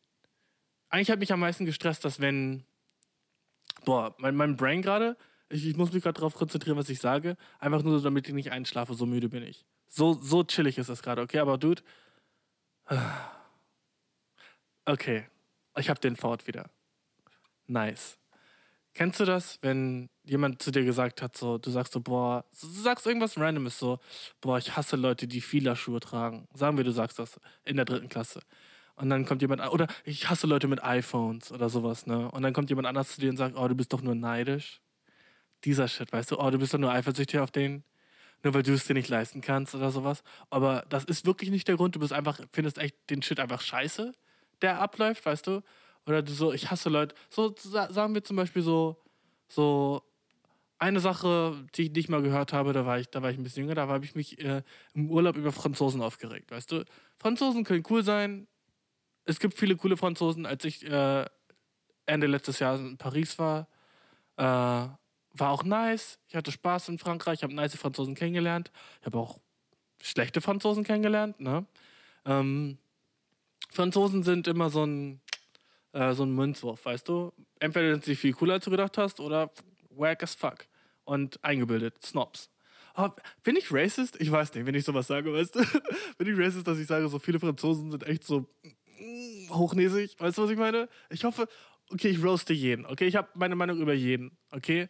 Eigentlich 0.88 1.10
hat 1.10 1.18
mich 1.18 1.32
am 1.32 1.40
meisten 1.40 1.64
gestresst, 1.64 2.04
dass 2.04 2.20
wenn, 2.20 2.64
boah, 3.84 4.14
mein, 4.18 4.36
mein 4.36 4.56
Brain 4.56 4.80
gerade, 4.80 5.16
ich, 5.48 5.66
ich 5.66 5.76
muss 5.76 5.92
mich 5.92 6.02
gerade 6.02 6.14
darauf 6.14 6.34
konzentrieren, 6.34 6.76
was 6.76 6.88
ich 6.88 7.00
sage, 7.00 7.36
einfach 7.58 7.82
nur 7.82 8.00
damit 8.00 8.28
ich 8.28 8.34
nicht 8.34 8.52
einschlafe, 8.52 8.94
so 8.94 9.06
müde 9.06 9.28
bin 9.28 9.42
ich. 9.42 9.66
So, 9.88 10.14
so 10.14 10.44
chillig 10.44 10.78
ist 10.78 10.88
das 10.88 11.02
gerade, 11.02 11.22
okay? 11.22 11.38
Aber 11.38 11.58
Dude, 11.58 11.82
okay, 14.84 15.26
ich 15.76 15.90
hab 15.90 16.00
den 16.00 16.16
Fort 16.16 16.46
wieder. 16.46 16.70
Nice. 17.66 18.18
Kennst 18.94 19.18
du 19.18 19.24
das, 19.24 19.58
wenn 19.60 20.08
jemand 20.22 20.62
zu 20.62 20.70
dir 20.70 20.84
gesagt 20.84 21.20
hat, 21.20 21.36
so, 21.36 21.58
du 21.58 21.70
sagst 21.70 21.92
so, 21.92 22.00
boah, 22.00 22.44
du 22.60 22.66
sagst 22.68 23.04
irgendwas 23.06 23.36
Randomes, 23.36 23.76
so, 23.76 23.98
boah, 24.40 24.56
ich 24.56 24.76
hasse 24.76 24.94
Leute, 24.94 25.26
die 25.26 25.40
Fila-Schuhe 25.40 25.98
tragen. 25.98 26.46
Sagen 26.54 26.76
wir, 26.76 26.84
du 26.84 26.92
sagst 26.92 27.18
das 27.18 27.40
in 27.64 27.74
der 27.76 27.84
dritten 27.84 28.08
Klasse. 28.08 28.40
Und 28.94 29.10
dann 29.10 29.26
kommt 29.26 29.42
jemand, 29.42 29.60
oder 29.72 29.88
ich 30.04 30.30
hasse 30.30 30.46
Leute 30.46 30.68
mit 30.68 30.84
iPhones 30.84 31.50
oder 31.50 31.68
sowas, 31.68 32.06
ne? 32.06 32.30
Und 32.30 32.42
dann 32.42 32.52
kommt 32.52 32.70
jemand 32.70 32.86
anders 32.86 33.16
zu 33.16 33.20
dir 33.20 33.30
und 33.30 33.36
sagt, 33.36 33.56
oh, 33.56 33.66
du 33.66 33.74
bist 33.74 33.92
doch 33.92 34.00
nur 34.00 34.14
neidisch. 34.14 34.80
Dieser 35.64 35.88
Shit, 35.88 36.12
weißt 36.12 36.30
du, 36.30 36.38
oh, 36.38 36.50
du 36.50 36.58
bist 36.58 36.72
doch 36.72 36.78
nur 36.78 36.92
eifersüchtig 36.92 37.40
auf 37.40 37.50
den, 37.50 37.82
nur 38.44 38.54
weil 38.54 38.62
du 38.62 38.72
es 38.74 38.86
dir 38.86 38.94
nicht 38.94 39.08
leisten 39.08 39.40
kannst 39.40 39.74
oder 39.74 39.90
sowas. 39.90 40.22
Aber 40.50 40.84
das 40.88 41.04
ist 41.04 41.26
wirklich 41.26 41.50
nicht 41.50 41.66
der 41.66 41.76
Grund, 41.76 41.96
du 41.96 42.00
bist 42.00 42.12
einfach, 42.12 42.38
findest 42.52 42.78
echt 42.78 42.94
den 43.10 43.22
Shit 43.22 43.40
einfach 43.40 43.60
scheiße, 43.60 44.12
der 44.62 44.78
abläuft, 44.80 45.26
weißt 45.26 45.48
du? 45.48 45.62
Oder 46.06 46.26
so, 46.26 46.52
ich 46.52 46.70
hasse 46.70 46.88
Leute. 46.88 47.14
So 47.30 47.54
sagen 47.56 48.14
wir 48.14 48.24
zum 48.24 48.36
Beispiel 48.36 48.62
so, 48.62 48.96
so 49.48 50.02
eine 50.78 51.00
Sache, 51.00 51.64
die 51.74 51.84
ich 51.84 51.92
nicht 51.92 52.08
mal 52.08 52.22
gehört 52.22 52.52
habe, 52.52 52.72
da 52.72 52.84
war 52.84 52.98
ich, 52.98 53.08
da 53.08 53.22
war 53.22 53.30
ich 53.30 53.38
ein 53.38 53.42
bisschen 53.42 53.62
jünger, 53.62 53.74
da 53.74 53.88
habe 53.88 54.04
ich 54.04 54.14
mich 54.14 54.38
äh, 54.40 54.62
im 54.92 55.10
Urlaub 55.10 55.36
über 55.36 55.52
Franzosen 55.52 56.02
aufgeregt, 56.02 56.50
weißt 56.50 56.72
du? 56.72 56.84
Franzosen 57.18 57.64
können 57.64 57.84
cool 57.88 58.02
sein. 58.02 58.46
Es 59.24 59.40
gibt 59.40 59.54
viele 59.54 59.76
coole 59.76 59.96
Franzosen. 59.96 60.44
Als 60.44 60.64
ich 60.64 60.84
äh, 60.86 61.24
Ende 62.06 62.26
letztes 62.26 62.58
Jahr 62.58 62.78
in 62.78 62.98
Paris 62.98 63.38
war, 63.38 63.68
äh, 64.36 64.42
war 64.42 65.50
auch 65.50 65.64
nice. 65.64 66.18
Ich 66.28 66.36
hatte 66.36 66.52
Spaß 66.52 66.90
in 66.90 66.98
Frankreich, 66.98 67.38
ich 67.38 67.42
habe 67.42 67.54
nice 67.54 67.76
Franzosen 67.76 68.14
kennengelernt. 68.14 68.70
Ich 69.00 69.06
habe 69.06 69.18
auch 69.18 69.40
schlechte 70.02 70.40
Franzosen 70.40 70.84
kennengelernt, 70.84 71.40
ne? 71.40 71.64
Ähm, 72.26 72.78
Franzosen 73.70 74.22
sind 74.22 74.46
immer 74.46 74.70
so 74.70 74.84
ein 74.84 75.20
äh, 75.94 76.12
so 76.12 76.24
ein 76.24 76.34
Münzwurf, 76.34 76.84
weißt 76.84 77.08
du? 77.08 77.32
Entweder 77.60 77.92
sind 77.92 78.04
sie 78.04 78.16
viel 78.16 78.32
cooler, 78.32 78.54
als 78.54 78.64
du 78.64 78.70
gedacht 78.70 78.98
hast, 78.98 79.20
oder 79.20 79.50
wack 79.90 80.22
as 80.22 80.34
fuck. 80.34 80.66
Und 81.04 81.42
eingebildet, 81.44 82.02
Snobs. 82.02 82.50
Oh, 82.96 83.08
bin 83.42 83.56
ich 83.56 83.72
racist? 83.72 84.20
Ich 84.20 84.30
weiß 84.30 84.54
nicht, 84.54 84.66
wenn 84.66 84.74
ich 84.74 84.84
sowas 84.84 85.06
sage, 85.06 85.32
weißt 85.32 85.54
du? 85.56 85.60
bin 86.18 86.32
ich 86.32 86.38
racist, 86.38 86.66
dass 86.66 86.78
ich 86.78 86.86
sage, 86.86 87.08
so 87.08 87.18
viele 87.18 87.40
Franzosen 87.40 87.90
sind 87.90 88.06
echt 88.06 88.24
so 88.24 88.46
mm, 88.98 89.50
hochnäsig? 89.50 90.16
Weißt 90.18 90.38
du, 90.38 90.42
was 90.42 90.50
ich 90.50 90.58
meine? 90.58 90.88
Ich 91.10 91.24
hoffe, 91.24 91.48
okay, 91.90 92.08
ich 92.08 92.22
roaste 92.22 92.52
jeden, 92.52 92.86
okay? 92.86 93.06
Ich 93.06 93.16
habe 93.16 93.28
meine 93.34 93.56
Meinung 93.56 93.78
über 93.78 93.94
jeden, 93.94 94.36
okay? 94.50 94.88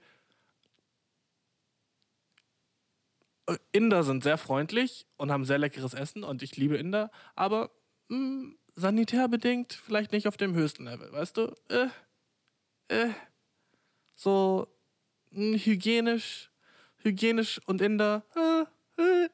Äh, 3.46 3.56
Inder 3.72 4.04
sind 4.04 4.22
sehr 4.22 4.38
freundlich 4.38 5.06
und 5.16 5.30
haben 5.30 5.44
sehr 5.44 5.58
leckeres 5.58 5.94
Essen 5.94 6.24
und 6.24 6.42
ich 6.42 6.56
liebe 6.56 6.76
Inder, 6.76 7.10
aber 7.34 7.70
mh, 8.08 8.18
mm, 8.18 8.58
sanitärbedingt 8.76 9.72
vielleicht 9.72 10.12
nicht 10.12 10.26
auf 10.26 10.36
dem 10.36 10.54
höchsten 10.54 10.84
Level, 10.84 11.12
weißt 11.12 11.36
du? 11.36 11.54
Äh, 11.68 11.88
äh, 12.88 13.10
so 14.16 14.68
mh, 15.30 15.58
hygienisch, 15.58 16.50
hygienisch 16.98 17.60
und 17.66 17.80
Inder. 17.80 18.24
Äh, 18.34 19.02
äh. 19.02 19.28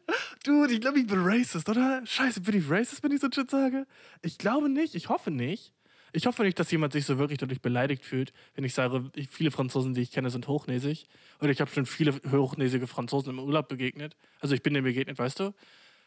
Dude, 0.44 0.72
ich 0.72 0.80
glaube, 0.80 1.00
ich 1.00 1.06
bin 1.06 1.20
racist, 1.22 1.68
oder? 1.68 2.04
Scheiße, 2.04 2.40
bin 2.40 2.58
ich 2.58 2.70
racist, 2.70 3.02
wenn 3.02 3.12
ich 3.12 3.20
so 3.20 3.28
Shit 3.32 3.50
sage? 3.50 3.86
Ich 4.22 4.38
glaube 4.38 4.68
nicht, 4.68 4.94
ich 4.94 5.08
hoffe 5.08 5.30
nicht. 5.30 5.74
Ich 6.12 6.26
hoffe 6.26 6.42
nicht, 6.42 6.58
dass 6.58 6.70
jemand 6.72 6.92
sich 6.92 7.04
so 7.04 7.18
wirklich 7.18 7.38
dadurch 7.38 7.60
beleidigt 7.60 8.04
fühlt, 8.04 8.32
wenn 8.54 8.64
ich 8.64 8.74
sage, 8.74 9.10
viele 9.30 9.52
Franzosen, 9.52 9.94
die 9.94 10.00
ich 10.00 10.10
kenne, 10.10 10.30
sind 10.30 10.48
hochnäsig. 10.48 11.06
Oder 11.40 11.50
ich 11.50 11.60
habe 11.60 11.70
schon 11.70 11.86
viele 11.86 12.20
hochnäsige 12.32 12.88
Franzosen 12.88 13.30
im 13.30 13.38
Urlaub 13.38 13.68
begegnet. 13.68 14.16
Also 14.40 14.54
ich 14.54 14.62
bin 14.62 14.74
denen 14.74 14.84
begegnet, 14.84 15.18
weißt 15.18 15.38
du? 15.38 15.54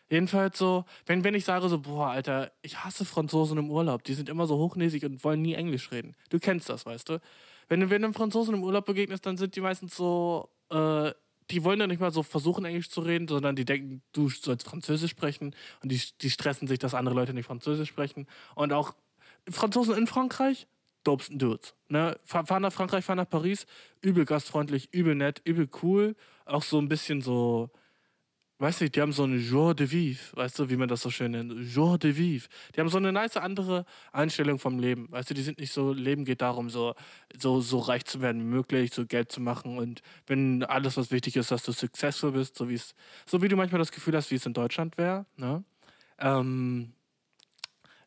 Jedenfalls 0.09 0.57
so, 0.57 0.85
wenn, 1.05 1.23
wenn 1.23 1.33
ich 1.33 1.45
sage 1.45 1.69
so, 1.69 1.79
boah, 1.79 2.09
Alter, 2.09 2.51
ich 2.61 2.83
hasse 2.83 3.05
Franzosen 3.05 3.57
im 3.57 3.71
Urlaub, 3.71 4.03
die 4.03 4.13
sind 4.13 4.29
immer 4.29 4.45
so 4.45 4.57
hochnäsig 4.57 5.05
und 5.05 5.23
wollen 5.23 5.41
nie 5.41 5.53
Englisch 5.53 5.91
reden. 5.91 6.15
Du 6.29 6.39
kennst 6.39 6.69
das, 6.69 6.85
weißt 6.85 7.09
du? 7.09 7.21
Wenn 7.69 7.79
du, 7.79 7.89
wenn 7.89 8.01
du 8.01 8.07
einem 8.07 8.13
Franzosen 8.13 8.53
im 8.53 8.63
Urlaub 8.63 8.85
begegnest, 8.85 9.25
dann 9.25 9.37
sind 9.37 9.55
die 9.55 9.61
meistens 9.61 9.95
so, 9.95 10.49
äh, 10.69 11.11
die 11.49 11.63
wollen 11.63 11.79
ja 11.79 11.87
nicht 11.87 11.99
mal 11.99 12.11
so 12.11 12.23
versuchen, 12.23 12.65
Englisch 12.65 12.89
zu 12.89 13.01
reden, 13.01 13.27
sondern 13.27 13.55
die 13.55 13.65
denken, 13.65 14.01
du 14.11 14.29
sollst 14.29 14.67
Französisch 14.67 15.11
sprechen 15.11 15.55
und 15.81 15.91
die, 15.91 16.01
die 16.21 16.29
stressen 16.29 16.67
sich, 16.67 16.79
dass 16.79 16.93
andere 16.93 17.15
Leute 17.15 17.33
nicht 17.33 17.45
Französisch 17.45 17.89
sprechen. 17.89 18.27
Und 18.55 18.73
auch 18.73 18.93
Franzosen 19.49 19.95
in 19.97 20.07
Frankreich, 20.07 20.67
dopesten 21.03 21.39
Dudes. 21.39 21.75
Ne? 21.89 22.17
Fahren 22.23 22.61
nach 22.61 22.73
Frankreich, 22.73 23.03
fahren 23.05 23.17
nach 23.17 23.29
Paris, 23.29 23.65
übel 24.01 24.25
gastfreundlich, 24.25 24.93
übel 24.93 25.15
nett, 25.15 25.41
übel 25.43 25.69
cool. 25.81 26.15
Auch 26.45 26.63
so 26.63 26.77
ein 26.79 26.89
bisschen 26.89 27.21
so, 27.21 27.69
weißt 28.63 28.79
du, 28.79 28.89
die 28.89 29.01
haben 29.01 29.11
so 29.11 29.23
eine 29.23 29.35
Joie 29.35 29.75
de 29.75 29.91
vivre, 29.91 30.37
weißt 30.37 30.57
du, 30.57 30.69
wie 30.69 30.77
man 30.77 30.87
das 30.87 31.01
so 31.01 31.09
schön 31.09 31.31
nennt. 31.31 31.51
Joie 31.75 31.97
de 31.97 32.15
vivre. 32.15 32.47
Die 32.73 32.79
haben 32.79 32.87
so 32.87 32.97
eine 32.97 33.11
nice 33.11 33.35
andere 33.35 33.85
Einstellung 34.13 34.57
vom 34.57 34.79
Leben. 34.79 35.11
Weißt 35.11 35.29
du, 35.29 35.33
die 35.33 35.41
sind 35.41 35.59
nicht 35.59 35.73
so, 35.73 35.91
Leben 35.91 36.23
geht 36.23 36.41
darum, 36.41 36.69
so, 36.69 36.95
so, 37.37 37.59
so 37.59 37.79
reich 37.79 38.05
zu 38.05 38.21
werden 38.21 38.41
wie 38.41 38.45
möglich, 38.45 38.93
so 38.93 39.05
Geld 39.05 39.33
zu 39.33 39.41
machen 39.41 39.77
und 39.77 40.01
wenn 40.27 40.63
alles, 40.63 40.95
was 40.95 41.11
wichtig 41.11 41.35
ist, 41.35 41.51
dass 41.51 41.63
du 41.63 41.73
successful 41.73 42.31
bist, 42.31 42.55
so 42.55 42.69
wie 42.69 42.75
es, 42.75 42.95
so 43.25 43.41
wie 43.41 43.49
du 43.49 43.57
manchmal 43.57 43.79
das 43.79 43.91
Gefühl 43.91 44.15
hast, 44.15 44.31
wie 44.31 44.35
es 44.35 44.45
in 44.45 44.53
Deutschland 44.53 44.97
wäre. 44.97 45.25
Ne? 45.35 45.65
Ähm, 46.19 46.93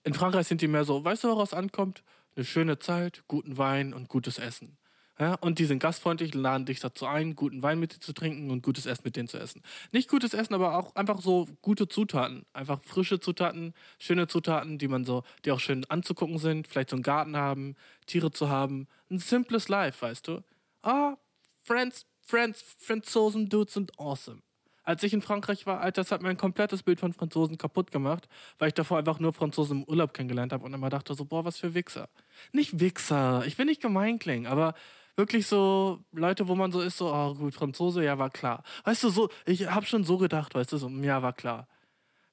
in 0.04 0.14
Frankreich 0.14 0.46
sind 0.46 0.62
die 0.62 0.68
mehr 0.68 0.84
so, 0.84 1.04
weißt 1.04 1.24
du, 1.24 1.28
woraus 1.28 1.52
ankommt? 1.52 2.02
Eine 2.34 2.46
schöne 2.46 2.78
Zeit, 2.78 3.24
guten 3.28 3.58
Wein 3.58 3.92
und 3.92 4.08
gutes 4.08 4.38
Essen. 4.38 4.78
Ja, 5.18 5.34
und 5.34 5.58
die 5.58 5.64
sind 5.64 5.78
gastfreundlich, 5.78 6.34
laden 6.34 6.66
dich 6.66 6.80
dazu 6.80 7.06
ein, 7.06 7.36
guten 7.36 7.62
Wein 7.62 7.80
mit 7.80 7.94
dir 7.94 8.00
zu 8.00 8.12
trinken 8.12 8.50
und 8.50 8.62
gutes 8.62 8.84
Essen 8.84 9.02
mit 9.04 9.16
denen 9.16 9.28
zu 9.28 9.38
essen. 9.38 9.62
Nicht 9.90 10.10
gutes 10.10 10.34
Essen, 10.34 10.52
aber 10.52 10.76
auch 10.76 10.94
einfach 10.94 11.22
so 11.22 11.48
gute 11.62 11.88
Zutaten. 11.88 12.44
Einfach 12.52 12.82
frische 12.82 13.18
Zutaten, 13.18 13.72
schöne 13.98 14.26
Zutaten, 14.26 14.76
die 14.76 14.88
man 14.88 15.06
so, 15.06 15.22
die 15.44 15.52
auch 15.52 15.60
schön 15.60 15.86
anzugucken 15.86 16.38
sind, 16.38 16.68
vielleicht 16.68 16.90
so 16.90 16.96
einen 16.96 17.02
Garten 17.02 17.36
haben, 17.36 17.76
Tiere 18.04 18.30
zu 18.30 18.50
haben. 18.50 18.88
Ein 19.10 19.18
simples 19.18 19.68
Life, 19.68 20.02
weißt 20.02 20.28
du? 20.28 20.42
Ah, 20.82 21.16
Friends, 21.62 22.04
Friends, 22.20 22.62
Franzosen, 22.78 23.48
Dudes 23.48 23.72
sind 23.72 23.98
awesome 23.98 24.42
als 24.86 25.02
ich 25.02 25.12
in 25.12 25.20
Frankreich 25.20 25.66
war, 25.66 25.80
Alter, 25.80 26.02
das 26.02 26.12
hat 26.12 26.22
mein 26.22 26.36
komplettes 26.36 26.84
Bild 26.84 27.00
von 27.00 27.12
Franzosen 27.12 27.58
kaputt 27.58 27.90
gemacht, 27.90 28.28
weil 28.58 28.68
ich 28.68 28.74
davor 28.74 28.98
einfach 28.98 29.18
nur 29.18 29.32
Franzosen 29.32 29.82
im 29.82 29.84
Urlaub 29.84 30.14
kennengelernt 30.14 30.52
habe 30.52 30.64
und 30.64 30.72
immer 30.72 30.90
dachte 30.90 31.14
so, 31.14 31.24
boah, 31.24 31.44
was 31.44 31.58
für 31.58 31.74
Wichser. 31.74 32.08
Nicht 32.52 32.78
Wichser, 32.78 33.44
ich 33.46 33.58
will 33.58 33.66
nicht 33.66 33.82
gemein 33.82 34.20
klingen, 34.20 34.46
aber 34.46 34.74
wirklich 35.16 35.46
so 35.46 36.04
Leute, 36.12 36.48
wo 36.48 36.54
man 36.54 36.72
so 36.72 36.80
ist, 36.80 36.98
so, 36.98 37.12
oh 37.12 37.34
gut, 37.34 37.54
Franzose, 37.54 38.04
ja, 38.04 38.18
war 38.18 38.30
klar. 38.30 38.62
Weißt 38.84 39.02
du, 39.04 39.08
so, 39.10 39.28
ich 39.46 39.68
habe 39.70 39.86
schon 39.86 40.04
so 40.04 40.18
gedacht, 40.18 40.54
weißt 40.54 40.72
du, 40.72 40.76
so, 40.76 40.88
ja, 40.88 41.22
war 41.22 41.32
klar. 41.32 41.68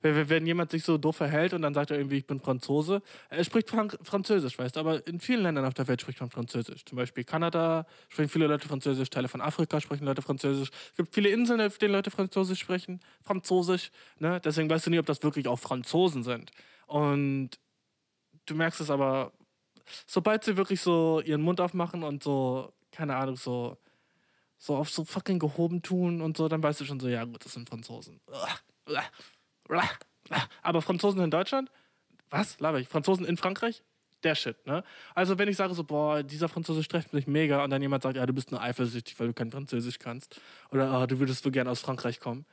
Wenn, 0.01 0.27
wenn 0.29 0.45
jemand 0.45 0.69
sich 0.69 0.83
so 0.83 0.97
doof 0.97 1.15
verhält 1.15 1.53
und 1.53 1.61
dann 1.61 1.73
sagt 1.73 1.91
er 1.91 1.97
irgendwie, 1.97 2.17
ich 2.17 2.27
bin 2.27 2.41
Franzose, 2.41 3.01
er 3.29 3.43
spricht 3.45 3.69
Frank 3.69 3.97
Französisch, 4.03 4.59
weißt 4.59 4.75
du, 4.75 4.81
aber 4.81 5.07
in 5.07 5.21
vielen 5.21 5.43
Ländern 5.43 5.65
auf 5.65 5.73
der 5.73 5.87
Welt 5.87 6.01
spricht 6.01 6.19
man 6.19 6.29
Französisch. 6.29 6.83
Zum 6.83 6.97
Beispiel 6.97 7.23
Kanada 7.23 7.85
sprechen 8.09 8.29
viele 8.29 8.47
Leute 8.47 8.67
Französisch, 8.67 9.09
Teile 9.09 9.29
von 9.29 9.39
Afrika 9.39 9.79
sprechen 9.79 10.03
Leute 10.05 10.21
Französisch. 10.21 10.71
Es 10.91 10.97
gibt 10.97 11.15
viele 11.15 11.29
Inseln, 11.29 11.61
auf 11.61 11.77
denen 11.77 11.93
Leute 11.93 12.11
Französisch 12.11 12.59
sprechen, 12.59 12.99
Französisch, 13.21 13.91
ne? 14.19 14.41
Deswegen 14.43 14.69
weißt 14.69 14.87
du 14.87 14.89
nie, 14.89 14.99
ob 14.99 15.05
das 15.05 15.23
wirklich 15.23 15.47
auch 15.47 15.59
Franzosen 15.59 16.23
sind. 16.23 16.51
Und 16.87 17.51
du 18.45 18.55
merkst 18.55 18.81
es 18.81 18.89
aber, 18.89 19.31
sobald 20.05 20.43
sie 20.43 20.57
wirklich 20.57 20.81
so 20.81 21.21
ihren 21.21 21.41
Mund 21.41 21.59
aufmachen 21.61 22.03
und 22.03 22.23
so, 22.23 22.73
keine 22.91 23.15
Ahnung, 23.15 23.35
so, 23.35 23.77
so 24.57 24.75
auf 24.75 24.89
so 24.89 25.03
fucking 25.03 25.39
gehoben 25.39 25.81
tun 25.81 26.21
und 26.21 26.37
so, 26.37 26.47
dann 26.47 26.63
weißt 26.63 26.81
du 26.81 26.85
schon 26.85 26.99
so, 26.99 27.07
ja 27.07 27.23
gut, 27.25 27.43
das 27.43 27.53
sind 27.53 27.67
Franzosen. 27.67 28.19
Aber 30.61 30.81
Franzosen 30.81 31.21
in 31.21 31.31
Deutschland? 31.31 31.71
Was? 32.29 32.59
Laber 32.59 32.79
ich? 32.79 32.87
Franzosen 32.87 33.25
in 33.25 33.37
Frankreich? 33.37 33.83
Der 34.23 34.35
Shit, 34.35 34.65
ne? 34.65 34.83
Also, 35.13 35.37
wenn 35.37 35.49
ich 35.49 35.57
sage 35.57 35.73
so, 35.73 35.83
boah, 35.83 36.23
dieser 36.23 36.47
Franzose 36.47 36.81
stresst 36.81 37.13
mich 37.13 37.27
mega 37.27 37.63
und 37.63 37.69
dann 37.69 37.81
jemand 37.81 38.03
sagt, 38.03 38.15
ja, 38.15 38.25
du 38.25 38.33
bist 38.33 38.51
nur 38.51 38.61
eifersüchtig, 38.61 39.19
weil 39.19 39.27
du 39.27 39.33
kein 39.33 39.51
Französisch 39.51 39.99
kannst 39.99 40.39
oder 40.71 41.01
oh, 41.01 41.05
du 41.05 41.19
würdest 41.19 41.43
so 41.43 41.51
gerne 41.51 41.69
aus 41.69 41.81
Frankreich 41.81 42.21
kommen. 42.21 42.45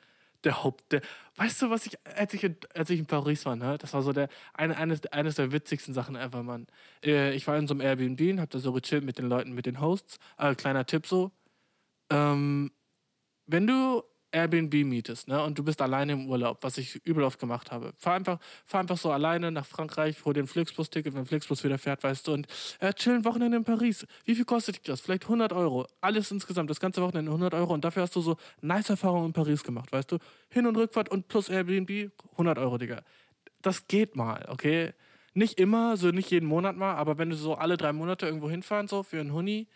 Der 0.44 0.64
Haupt, 0.64 0.92
der, 0.92 1.02
weißt 1.36 1.62
du, 1.62 1.70
was 1.70 1.86
ich, 1.86 1.98
als 2.16 2.32
ich 2.32 2.44
in, 2.44 2.56
als 2.74 2.88
ich 2.90 2.98
in 2.98 3.06
Paris 3.06 3.44
war, 3.44 3.56
ne? 3.56 3.76
Das 3.78 3.92
war 3.92 4.02
so 4.02 4.12
der, 4.12 4.28
eine, 4.54 4.76
eines, 4.76 5.04
eines 5.06 5.34
der 5.34 5.52
witzigsten 5.52 5.92
Sachen 5.92 6.16
ever, 6.16 6.42
Mann. 6.42 6.66
Äh, 7.04 7.34
ich 7.34 7.46
war 7.46 7.58
in 7.58 7.66
so 7.66 7.74
einem 7.74 7.82
Airbnb 7.82 8.20
und 8.20 8.40
hab 8.40 8.50
da 8.50 8.58
so 8.58 8.72
gechillt 8.72 9.04
mit 9.04 9.18
den 9.18 9.28
Leuten, 9.28 9.52
mit 9.52 9.66
den 9.66 9.80
Hosts. 9.80 10.18
Äh, 10.38 10.54
kleiner 10.54 10.86
Tipp 10.86 11.06
so. 11.06 11.30
Ähm, 12.10 12.72
wenn 13.46 13.66
du 13.66 14.02
Airbnb 14.32 14.72
mietest, 14.84 15.28
ne, 15.28 15.42
und 15.42 15.58
du 15.58 15.64
bist 15.64 15.82
alleine 15.82 16.12
im 16.12 16.28
Urlaub, 16.28 16.58
was 16.62 16.78
ich 16.78 16.96
übel 17.04 17.24
oft 17.24 17.38
gemacht 17.40 17.70
habe. 17.72 17.92
Fahr 17.98 18.14
einfach, 18.14 18.38
fahr 18.64 18.80
einfach 18.80 18.96
so 18.96 19.10
alleine 19.10 19.50
nach 19.50 19.66
Frankreich, 19.66 20.24
hol 20.24 20.34
dir 20.34 20.42
ein 20.42 20.46
Flixbus-Ticket, 20.46 21.14
wenn 21.14 21.26
Flixbus 21.26 21.64
wieder 21.64 21.78
fährt, 21.78 22.02
weißt 22.02 22.28
du, 22.28 22.32
und 22.34 22.46
äh, 22.78 22.92
chillen 22.94 23.24
Wochenende 23.24 23.56
in 23.56 23.64
Paris. 23.64 24.06
Wie 24.24 24.34
viel 24.34 24.44
kostet 24.44 24.88
das? 24.88 25.00
Vielleicht 25.00 25.24
100 25.24 25.52
Euro. 25.52 25.86
Alles 26.00 26.30
insgesamt, 26.30 26.70
das 26.70 26.80
ganze 26.80 27.02
Wochenende 27.02 27.30
100 27.30 27.54
Euro 27.54 27.74
und 27.74 27.84
dafür 27.84 28.02
hast 28.02 28.14
du 28.14 28.20
so 28.20 28.36
nice 28.60 28.90
Erfahrungen 28.90 29.26
in 29.26 29.32
Paris 29.32 29.64
gemacht, 29.64 29.90
weißt 29.92 30.12
du. 30.12 30.18
Hin- 30.50 30.66
und 30.66 30.76
Rückfahrt 30.76 31.08
und 31.08 31.28
plus 31.28 31.48
Airbnb, 31.48 32.12
100 32.32 32.58
Euro, 32.58 32.78
Digga. 32.78 33.02
Das 33.62 33.88
geht 33.88 34.16
mal, 34.16 34.46
okay? 34.48 34.92
Nicht 35.34 35.58
immer, 35.58 35.96
so 35.96 36.10
nicht 36.10 36.30
jeden 36.30 36.46
Monat 36.46 36.76
mal, 36.76 36.94
aber 36.94 37.18
wenn 37.18 37.30
du 37.30 37.36
so 37.36 37.54
alle 37.54 37.76
drei 37.76 37.92
Monate 37.92 38.26
irgendwo 38.26 38.50
hinfahren, 38.50 38.88
so 38.88 39.02
für 39.02 39.20
einen 39.20 39.32
Huni, 39.32 39.68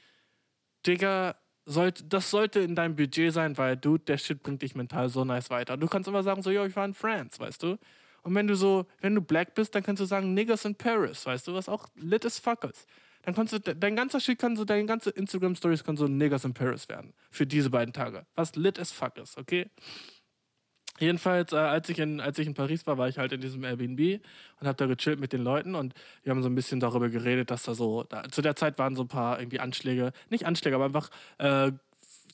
Digga, 0.87 1.37
sollte, 1.66 2.04
das 2.04 2.30
sollte 2.30 2.61
in 2.61 2.75
deinem 2.75 2.97
Budget 2.97 3.33
sein, 3.33 3.56
weil, 3.59 3.76
dude, 3.76 4.04
der 4.04 4.18
Shit 4.18 4.42
bringt 4.42 4.62
dich 4.62 4.75
mental 4.75 5.09
so 5.09 5.25
nice 5.25 5.50
weiter. 5.50 5.76
Du 5.76 5.87
kannst 5.87 6.09
immer 6.09 6.23
sagen, 6.23 6.42
so, 6.42 6.50
yo, 6.50 6.64
ich 6.64 6.76
war 6.76 6.85
in 6.85 6.94
France, 6.94 7.38
weißt 7.38 7.62
du? 7.62 7.78
Und 8.23 8.35
wenn 8.35 8.47
du 8.47 8.56
so, 8.56 8.87
wenn 9.00 9.14
du 9.14 9.21
black 9.21 9.54
bist, 9.54 9.75
dann 9.75 9.83
kannst 9.83 10.00
du 10.00 10.06
sagen, 10.06 10.35
Niggas 10.35 10.64
in 10.64 10.75
Paris, 10.75 11.26
weißt 11.26 11.47
du, 11.47 11.54
was 11.54 11.68
auch 11.68 11.88
lit 11.94 12.25
as 12.25 12.38
fuck 12.38 12.64
ist. 12.64 12.87
Dann 13.23 13.35
kannst 13.35 13.52
du, 13.52 13.59
dein 13.59 13.97
ganzer 13.97 14.21
Shit 14.21 14.38
kann 14.38 14.56
so, 14.56 14.64
deine 14.64 14.87
ganze 14.87 15.11
Instagram-Stories 15.11 15.85
kann 15.85 15.97
so 15.97 16.06
Niggas 16.06 16.44
in 16.44 16.54
Paris 16.54 16.88
werden. 16.88 17.12
Für 17.30 17.47
diese 17.47 17.71
beiden 17.71 17.92
Tage. 17.92 18.26
Was 18.35 18.54
lit 18.56 18.78
as 18.78 18.92
fuck 18.92 19.16
ist, 19.18 19.38
okay? 19.38 19.71
Jedenfalls, 20.98 21.52
äh, 21.52 21.56
als, 21.56 21.88
ich 21.88 21.98
in, 21.98 22.20
als 22.20 22.38
ich 22.38 22.46
in 22.46 22.54
Paris 22.54 22.86
war, 22.86 22.98
war 22.98 23.08
ich 23.08 23.18
halt 23.18 23.32
in 23.32 23.40
diesem 23.40 23.64
Airbnb 23.64 24.20
und 24.60 24.66
habe 24.66 24.76
da 24.76 24.86
gechillt 24.86 25.18
mit 25.18 25.32
den 25.32 25.42
Leuten 25.42 25.74
und 25.74 25.92
wir 26.22 26.30
haben 26.30 26.42
so 26.42 26.48
ein 26.48 26.54
bisschen 26.54 26.78
darüber 26.78 27.08
geredet, 27.08 27.50
dass 27.50 27.64
da 27.64 27.74
so, 27.74 28.04
da, 28.04 28.22
zu 28.30 28.42
der 28.42 28.54
Zeit 28.54 28.78
waren 28.78 28.94
so 28.94 29.02
ein 29.02 29.08
paar 29.08 29.40
irgendwie 29.40 29.58
Anschläge, 29.58 30.12
nicht 30.30 30.46
Anschläge, 30.46 30.76
aber 30.76 30.84
einfach 30.84 31.10
äh, 31.38 31.72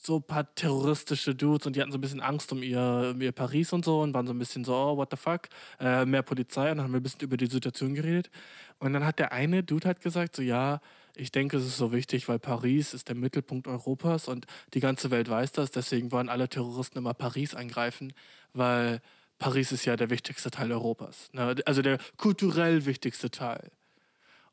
so 0.03 0.17
ein 0.17 0.23
paar 0.23 0.53
terroristische 0.55 1.35
Dudes 1.35 1.67
und 1.67 1.75
die 1.75 1.81
hatten 1.81 1.91
so 1.91 1.97
ein 1.97 2.01
bisschen 2.01 2.21
Angst 2.21 2.51
um 2.51 2.63
ihr, 2.63 3.11
um 3.13 3.21
ihr 3.21 3.31
Paris 3.31 3.71
und 3.71 3.85
so 3.85 4.01
und 4.01 4.13
waren 4.13 4.25
so 4.25 4.33
ein 4.33 4.39
bisschen 4.39 4.63
so, 4.63 4.73
oh, 4.73 4.97
what 4.97 5.09
the 5.11 5.17
fuck, 5.17 5.41
äh, 5.79 6.05
mehr 6.05 6.23
Polizei. 6.23 6.71
Und 6.71 6.77
dann 6.77 6.85
haben 6.85 6.93
wir 6.93 6.99
ein 6.99 7.03
bisschen 7.03 7.21
über 7.21 7.37
die 7.37 7.45
Situation 7.45 7.93
geredet. 7.93 8.31
Und 8.79 8.93
dann 8.93 9.05
hat 9.05 9.19
der 9.19 9.31
eine 9.31 9.63
Dude 9.63 9.87
halt 9.87 10.01
gesagt, 10.01 10.35
so 10.35 10.41
ja, 10.41 10.81
ich 11.15 11.31
denke, 11.31 11.57
es 11.57 11.65
ist 11.65 11.77
so 11.77 11.91
wichtig, 11.91 12.27
weil 12.27 12.39
Paris 12.39 12.93
ist 12.93 13.07
der 13.07 13.15
Mittelpunkt 13.15 13.67
Europas 13.67 14.27
und 14.27 14.45
die 14.73 14.79
ganze 14.79 15.11
Welt 15.11 15.29
weiß 15.29 15.51
das. 15.51 15.71
Deswegen 15.71 16.11
wollen 16.11 16.29
alle 16.29 16.49
Terroristen 16.49 16.97
immer 16.97 17.13
Paris 17.13 17.55
angreifen, 17.55 18.13
weil 18.53 19.01
Paris 19.37 19.71
ist 19.71 19.85
ja 19.85 19.95
der 19.95 20.09
wichtigste 20.09 20.51
Teil 20.51 20.71
Europas. 20.71 21.29
Ne? 21.33 21.55
Also 21.65 21.81
der 21.81 21.97
kulturell 22.17 22.85
wichtigste 22.85 23.31
Teil. 23.31 23.71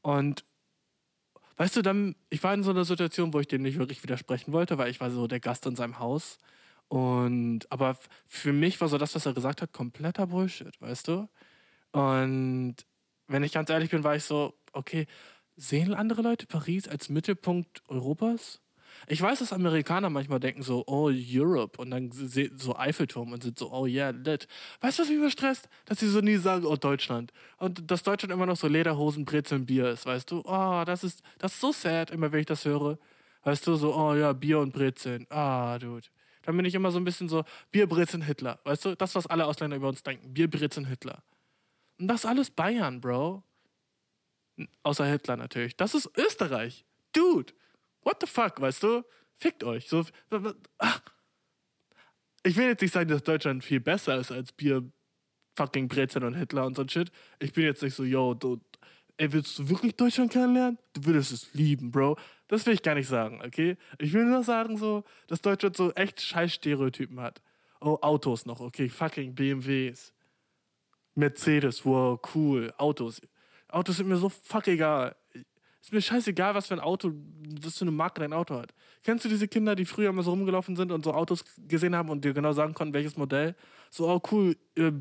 Und 0.02 0.44
weißt 1.56 1.76
du, 1.76 1.82
dann, 1.82 2.14
ich 2.30 2.42
war 2.42 2.54
in 2.54 2.62
so 2.62 2.70
einer 2.70 2.84
Situation, 2.84 3.32
wo 3.34 3.40
ich 3.40 3.48
dem 3.48 3.62
nicht 3.62 3.78
wirklich 3.78 4.02
widersprechen 4.02 4.52
wollte, 4.52 4.78
weil 4.78 4.90
ich 4.90 5.00
war 5.00 5.10
so 5.10 5.26
der 5.26 5.40
Gast 5.40 5.66
in 5.66 5.76
seinem 5.76 5.98
Haus. 5.98 6.38
Und 6.88 7.70
aber 7.70 7.98
für 8.26 8.52
mich 8.52 8.80
war 8.80 8.88
so 8.88 8.96
das, 8.96 9.14
was 9.14 9.26
er 9.26 9.34
gesagt 9.34 9.60
hat, 9.60 9.72
kompletter 9.72 10.26
Bullshit, 10.28 10.80
weißt 10.80 11.08
du? 11.08 11.28
Und 11.92 12.76
wenn 13.26 13.42
ich 13.42 13.52
ganz 13.52 13.70
ehrlich 13.70 13.90
bin, 13.90 14.04
war 14.04 14.16
ich 14.16 14.24
so, 14.24 14.54
okay, 14.72 15.06
Sehen 15.60 15.92
andere 15.92 16.22
Leute 16.22 16.46
Paris 16.46 16.86
als 16.86 17.08
Mittelpunkt 17.08 17.82
Europas? 17.88 18.60
Ich 19.08 19.20
weiß, 19.20 19.40
dass 19.40 19.52
Amerikaner 19.52 20.08
manchmal 20.08 20.38
denken 20.38 20.62
so, 20.62 20.84
oh, 20.86 21.10
Europe 21.12 21.82
und 21.82 21.90
dann 21.90 22.12
so 22.12 22.76
Eiffelturm 22.76 23.32
und 23.32 23.42
sind 23.42 23.58
so, 23.58 23.72
oh 23.72 23.84
yeah, 23.84 24.10
lit. 24.10 24.46
Weißt 24.80 24.98
du, 24.98 25.02
was 25.02 25.08
mich 25.08 25.18
überstresst? 25.18 25.68
Dass 25.84 25.98
sie 25.98 26.06
so 26.06 26.20
nie 26.20 26.36
sagen, 26.36 26.64
oh, 26.64 26.76
Deutschland. 26.76 27.32
Und 27.56 27.90
dass 27.90 28.04
Deutschland 28.04 28.32
immer 28.32 28.46
noch 28.46 28.56
so 28.56 28.68
Lederhosen, 28.68 29.24
Brezeln, 29.24 29.66
Bier 29.66 29.90
ist, 29.90 30.06
weißt 30.06 30.30
du? 30.30 30.42
Oh, 30.44 30.84
das 30.86 31.02
ist, 31.02 31.22
das 31.38 31.54
ist 31.54 31.60
so 31.60 31.72
sad, 31.72 32.12
immer 32.12 32.30
wenn 32.30 32.40
ich 32.40 32.46
das 32.46 32.64
höre. 32.64 32.96
Weißt 33.42 33.66
du, 33.66 33.74
so, 33.74 33.96
oh 33.96 34.14
ja, 34.14 34.32
Bier 34.34 34.60
und 34.60 34.72
Brezeln. 34.72 35.26
Ah, 35.28 35.76
dude. 35.80 36.06
Dann 36.42 36.56
bin 36.56 36.66
ich 36.66 36.74
immer 36.76 36.92
so 36.92 36.98
ein 36.98 37.04
bisschen 37.04 37.28
so, 37.28 37.42
Bier, 37.72 37.88
Brezeln, 37.88 38.22
Hitler. 38.22 38.60
Weißt 38.62 38.84
du, 38.84 38.94
das, 38.94 39.16
was 39.16 39.26
alle 39.26 39.44
Ausländer 39.44 39.76
über 39.76 39.88
uns 39.88 40.04
denken. 40.04 40.32
Bier, 40.32 40.48
Brezeln, 40.48 40.86
Hitler. 40.86 41.24
Und 41.98 42.06
das 42.06 42.24
alles 42.24 42.50
Bayern, 42.50 43.00
Bro. 43.00 43.42
Außer 44.82 45.06
Hitler 45.06 45.36
natürlich. 45.36 45.76
Das 45.76 45.94
ist 45.94 46.10
Österreich. 46.16 46.84
Dude, 47.12 47.52
what 48.02 48.18
the 48.20 48.26
fuck, 48.26 48.60
weißt 48.60 48.82
du? 48.82 49.04
Fickt 49.36 49.64
euch. 49.64 49.88
So. 49.88 50.04
Ich 52.42 52.56
will 52.56 52.66
jetzt 52.66 52.82
nicht 52.82 52.92
sagen, 52.92 53.08
dass 53.08 53.22
Deutschland 53.22 53.64
viel 53.64 53.80
besser 53.80 54.18
ist 54.18 54.32
als 54.32 54.52
Bier, 54.52 54.90
fucking 55.56 55.88
Brezeln 55.88 56.24
und 56.24 56.34
Hitler 56.34 56.66
und 56.66 56.76
so 56.76 56.82
ein 56.82 56.88
Shit. 56.88 57.10
Ich 57.38 57.52
bin 57.52 57.64
jetzt 57.64 57.82
nicht 57.82 57.94
so, 57.94 58.04
yo, 58.04 58.34
du, 58.34 58.60
ey, 59.16 59.32
willst 59.32 59.58
du 59.58 59.68
wirklich 59.68 59.94
Deutschland 59.96 60.32
kennenlernen? 60.32 60.78
Du 60.92 61.04
würdest 61.04 61.32
es 61.32 61.52
lieben, 61.54 61.90
Bro. 61.90 62.16
Das 62.48 62.64
will 62.66 62.74
ich 62.74 62.82
gar 62.82 62.94
nicht 62.94 63.08
sagen, 63.08 63.42
okay? 63.44 63.76
Ich 63.98 64.12
will 64.12 64.24
nur 64.24 64.42
sagen, 64.42 64.76
so, 64.76 65.04
dass 65.26 65.42
Deutschland 65.42 65.76
so 65.76 65.92
echt 65.92 66.20
scheiß 66.20 66.54
Stereotypen 66.54 67.20
hat. 67.20 67.42
Oh, 67.80 67.98
Autos 68.00 68.46
noch, 68.46 68.60
okay, 68.60 68.88
fucking 68.88 69.34
BMWs. 69.34 70.12
Mercedes, 71.14 71.84
wow, 71.84 72.18
cool. 72.34 72.72
Autos. 72.78 73.20
Autos 73.68 73.96
sind 73.96 74.08
mir 74.08 74.16
so 74.16 74.28
fuck 74.28 74.66
egal. 74.68 75.16
Ist 75.80 75.92
mir 75.92 76.02
scheißegal, 76.02 76.54
was 76.54 76.66
für 76.66 76.74
ein 76.74 76.80
Auto, 76.80 77.12
was 77.62 77.78
für 77.78 77.82
eine 77.82 77.92
Marke 77.92 78.20
dein 78.20 78.32
Auto 78.32 78.56
hat. 78.56 78.74
Kennst 79.04 79.24
du 79.24 79.28
diese 79.28 79.48
Kinder, 79.48 79.74
die 79.74 79.84
früher 79.84 80.10
immer 80.10 80.22
so 80.22 80.30
rumgelaufen 80.30 80.76
sind 80.76 80.92
und 80.92 81.04
so 81.04 81.14
Autos 81.14 81.44
gesehen 81.66 81.94
haben 81.94 82.10
und 82.10 82.24
dir 82.24 82.34
genau 82.34 82.52
sagen 82.52 82.74
konnten, 82.74 82.94
welches 82.94 83.16
Modell? 83.16 83.54
So, 83.90 84.08
oh 84.08 84.20
cool, 84.30 84.56
äh, 84.76 84.92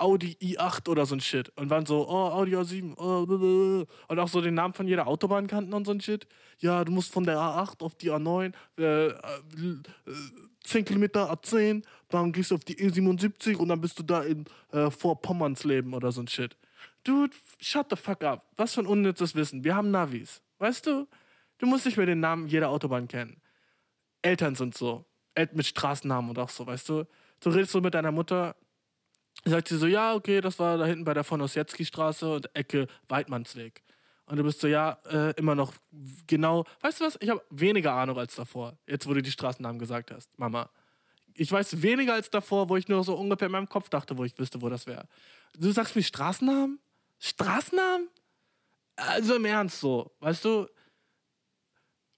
Audi 0.00 0.36
i8 0.40 0.88
oder 0.88 1.06
so 1.06 1.14
ein 1.14 1.20
Shit. 1.20 1.52
Und 1.56 1.70
waren 1.70 1.86
so, 1.86 2.08
oh, 2.08 2.30
Audi 2.30 2.56
A7. 2.56 2.94
Oh, 2.96 3.86
und 4.08 4.18
auch 4.18 4.28
so 4.28 4.40
den 4.40 4.54
Namen 4.54 4.74
von 4.74 4.88
jeder 4.88 5.06
Autobahn 5.06 5.46
kannten 5.46 5.72
und 5.74 5.84
so 5.84 5.92
ein 5.92 6.00
Shit. 6.00 6.26
Ja, 6.58 6.84
du 6.84 6.92
musst 6.92 7.12
von 7.12 7.24
der 7.24 7.36
A8 7.36 7.82
auf 7.82 7.94
die 7.94 8.10
A9, 8.10 8.52
äh, 8.78 9.08
äh, 9.08 9.14
10 10.64 10.84
Kilometer 10.84 11.32
A10, 11.32 11.82
dann 12.08 12.32
gehst 12.32 12.50
du 12.50 12.54
auf 12.54 12.64
die 12.64 12.76
E77 12.76 13.56
und 13.56 13.68
dann 13.68 13.80
bist 13.80 13.98
du 13.98 14.02
da 14.02 14.22
in 14.22 14.44
äh, 14.72 14.90
Vorpommerns-Leben 14.90 15.94
oder 15.94 16.12
so 16.12 16.20
ein 16.22 16.28
Shit. 16.28 16.56
Dude, 17.04 17.34
shut 17.60 17.86
the 17.90 17.96
fuck 17.96 18.22
up. 18.22 18.46
Was 18.56 18.74
für 18.74 18.80
ein 18.80 18.86
unnützes 18.86 19.34
Wissen. 19.34 19.64
Wir 19.64 19.74
haben 19.74 19.90
Navis. 19.90 20.42
Weißt 20.58 20.86
du? 20.86 21.08
Du 21.58 21.66
musst 21.66 21.86
nicht 21.86 21.96
mehr 21.96 22.06
den 22.06 22.20
Namen 22.20 22.46
jeder 22.46 22.68
Autobahn 22.68 23.08
kennen. 23.08 23.40
Eltern 24.22 24.54
sind 24.54 24.76
so. 24.76 25.04
Mit 25.52 25.66
Straßennamen 25.66 26.30
und 26.30 26.38
auch 26.38 26.50
so, 26.50 26.66
weißt 26.66 26.88
du? 26.88 27.06
Du 27.40 27.50
redest 27.50 27.72
so 27.72 27.80
mit 27.80 27.94
deiner 27.94 28.12
Mutter, 28.12 28.56
sagt 29.44 29.68
sie 29.68 29.78
so, 29.78 29.86
ja, 29.86 30.14
okay, 30.14 30.40
das 30.40 30.58
war 30.58 30.76
da 30.76 30.84
hinten 30.84 31.04
bei 31.04 31.14
der 31.14 31.24
von 31.24 31.40
Ossietzky-Straße 31.40 32.34
und 32.34 32.54
Ecke 32.54 32.86
Weidmannsweg. 33.08 33.82
Und 34.26 34.36
du 34.36 34.44
bist 34.44 34.60
so, 34.60 34.68
ja, 34.68 34.98
äh, 35.10 35.32
immer 35.36 35.54
noch 35.54 35.72
genau. 36.26 36.64
Weißt 36.82 37.00
du 37.00 37.04
was? 37.04 37.18
Ich 37.20 37.30
habe 37.30 37.42
weniger 37.50 37.94
Ahnung 37.94 38.18
als 38.18 38.36
davor. 38.36 38.78
Jetzt, 38.86 39.08
wo 39.08 39.14
du 39.14 39.22
die 39.22 39.30
Straßennamen 39.30 39.78
gesagt 39.78 40.10
hast, 40.10 40.38
Mama. 40.38 40.70
Ich 41.34 41.50
weiß 41.50 41.82
weniger 41.82 42.14
als 42.14 42.30
davor, 42.30 42.68
wo 42.68 42.76
ich 42.76 42.86
nur 42.88 43.02
so 43.02 43.16
ungefähr 43.16 43.46
in 43.46 43.52
meinem 43.52 43.68
Kopf 43.68 43.88
dachte, 43.88 44.18
wo 44.18 44.24
ich 44.24 44.38
wüsste, 44.38 44.62
wo 44.62 44.68
das 44.68 44.86
wäre. 44.86 45.08
Du 45.58 45.72
sagst 45.72 45.96
mir 45.96 46.02
Straßennamen? 46.02 46.78
Straßennamen? 47.20 48.08
Also 48.96 49.36
im 49.36 49.44
Ernst 49.44 49.80
so, 49.80 50.10
weißt 50.20 50.44
du? 50.44 50.66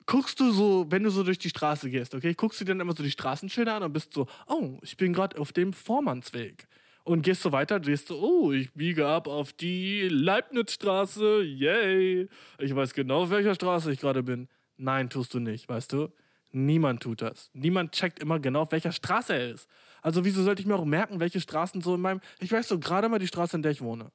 Guckst 0.07 0.41
du 0.41 0.51
so, 0.51 0.87
wenn 0.88 1.05
du 1.05 1.11
so 1.11 1.23
durch 1.23 1.38
die 1.38 1.49
Straße 1.49 1.88
gehst, 1.88 2.15
okay, 2.15 2.35
guckst 2.35 2.61
du 2.61 2.65
dir 2.65 2.73
dann 2.73 2.81
immer 2.81 2.95
so 2.95 3.03
die 3.03 3.11
Straßenschilder 3.11 3.75
an 3.75 3.83
und 3.85 3.93
bist 3.93 4.12
so, 4.12 4.27
oh, 4.49 4.79
ich 4.83 4.97
bin 4.97 5.12
gerade 5.12 5.38
auf 5.38 5.53
dem 5.53 5.73
Vormannsweg. 5.73 6.67
Und 7.05 7.23
gehst 7.23 7.43
so 7.43 7.53
weiter, 7.53 7.81
gehst 7.81 8.11
du, 8.11 8.17
oh, 8.17 8.53
ich 8.53 8.73
biege 8.73 9.07
ab 9.07 9.27
auf 9.27 9.53
die 9.53 10.09
Leibnizstraße, 10.09 11.43
yay. 11.43 12.29
Ich 12.59 12.75
weiß 12.75 12.95
genau, 12.95 13.25
auf 13.25 13.31
welcher 13.31 13.55
Straße 13.55 13.93
ich 13.93 14.01
gerade 14.01 14.23
bin. 14.23 14.49
Nein, 14.77 15.11
tust 15.11 15.35
du 15.35 15.41
nicht, 15.41 15.69
weißt 15.69 15.93
du? 15.93 16.12
Niemand 16.51 17.03
tut 17.03 17.23
das. 17.23 17.51
Niemand 17.55 17.93
checkt 17.93 18.21
immer 18.21 18.38
genau, 18.38 18.62
auf 18.62 18.73
welcher 18.73 18.93
Straße 18.93 19.35
er 19.35 19.51
ist. 19.51 19.69
Also 20.01 20.25
wieso 20.25 20.43
sollte 20.43 20.62
ich 20.62 20.67
mir 20.67 20.77
auch 20.77 20.85
merken, 20.85 21.21
welche 21.21 21.41
Straßen 21.41 21.81
so 21.81 21.95
in 21.95 22.01
meinem... 22.01 22.21
Ich 22.41 22.53
weiß 22.53 22.69
so 22.69 22.79
gerade 22.79 23.09
mal 23.09 23.19
die 23.19 23.27
Straße, 23.27 23.57
in 23.57 23.62
der 23.62 23.73
ich 23.73 23.81
wohne. 23.81 24.12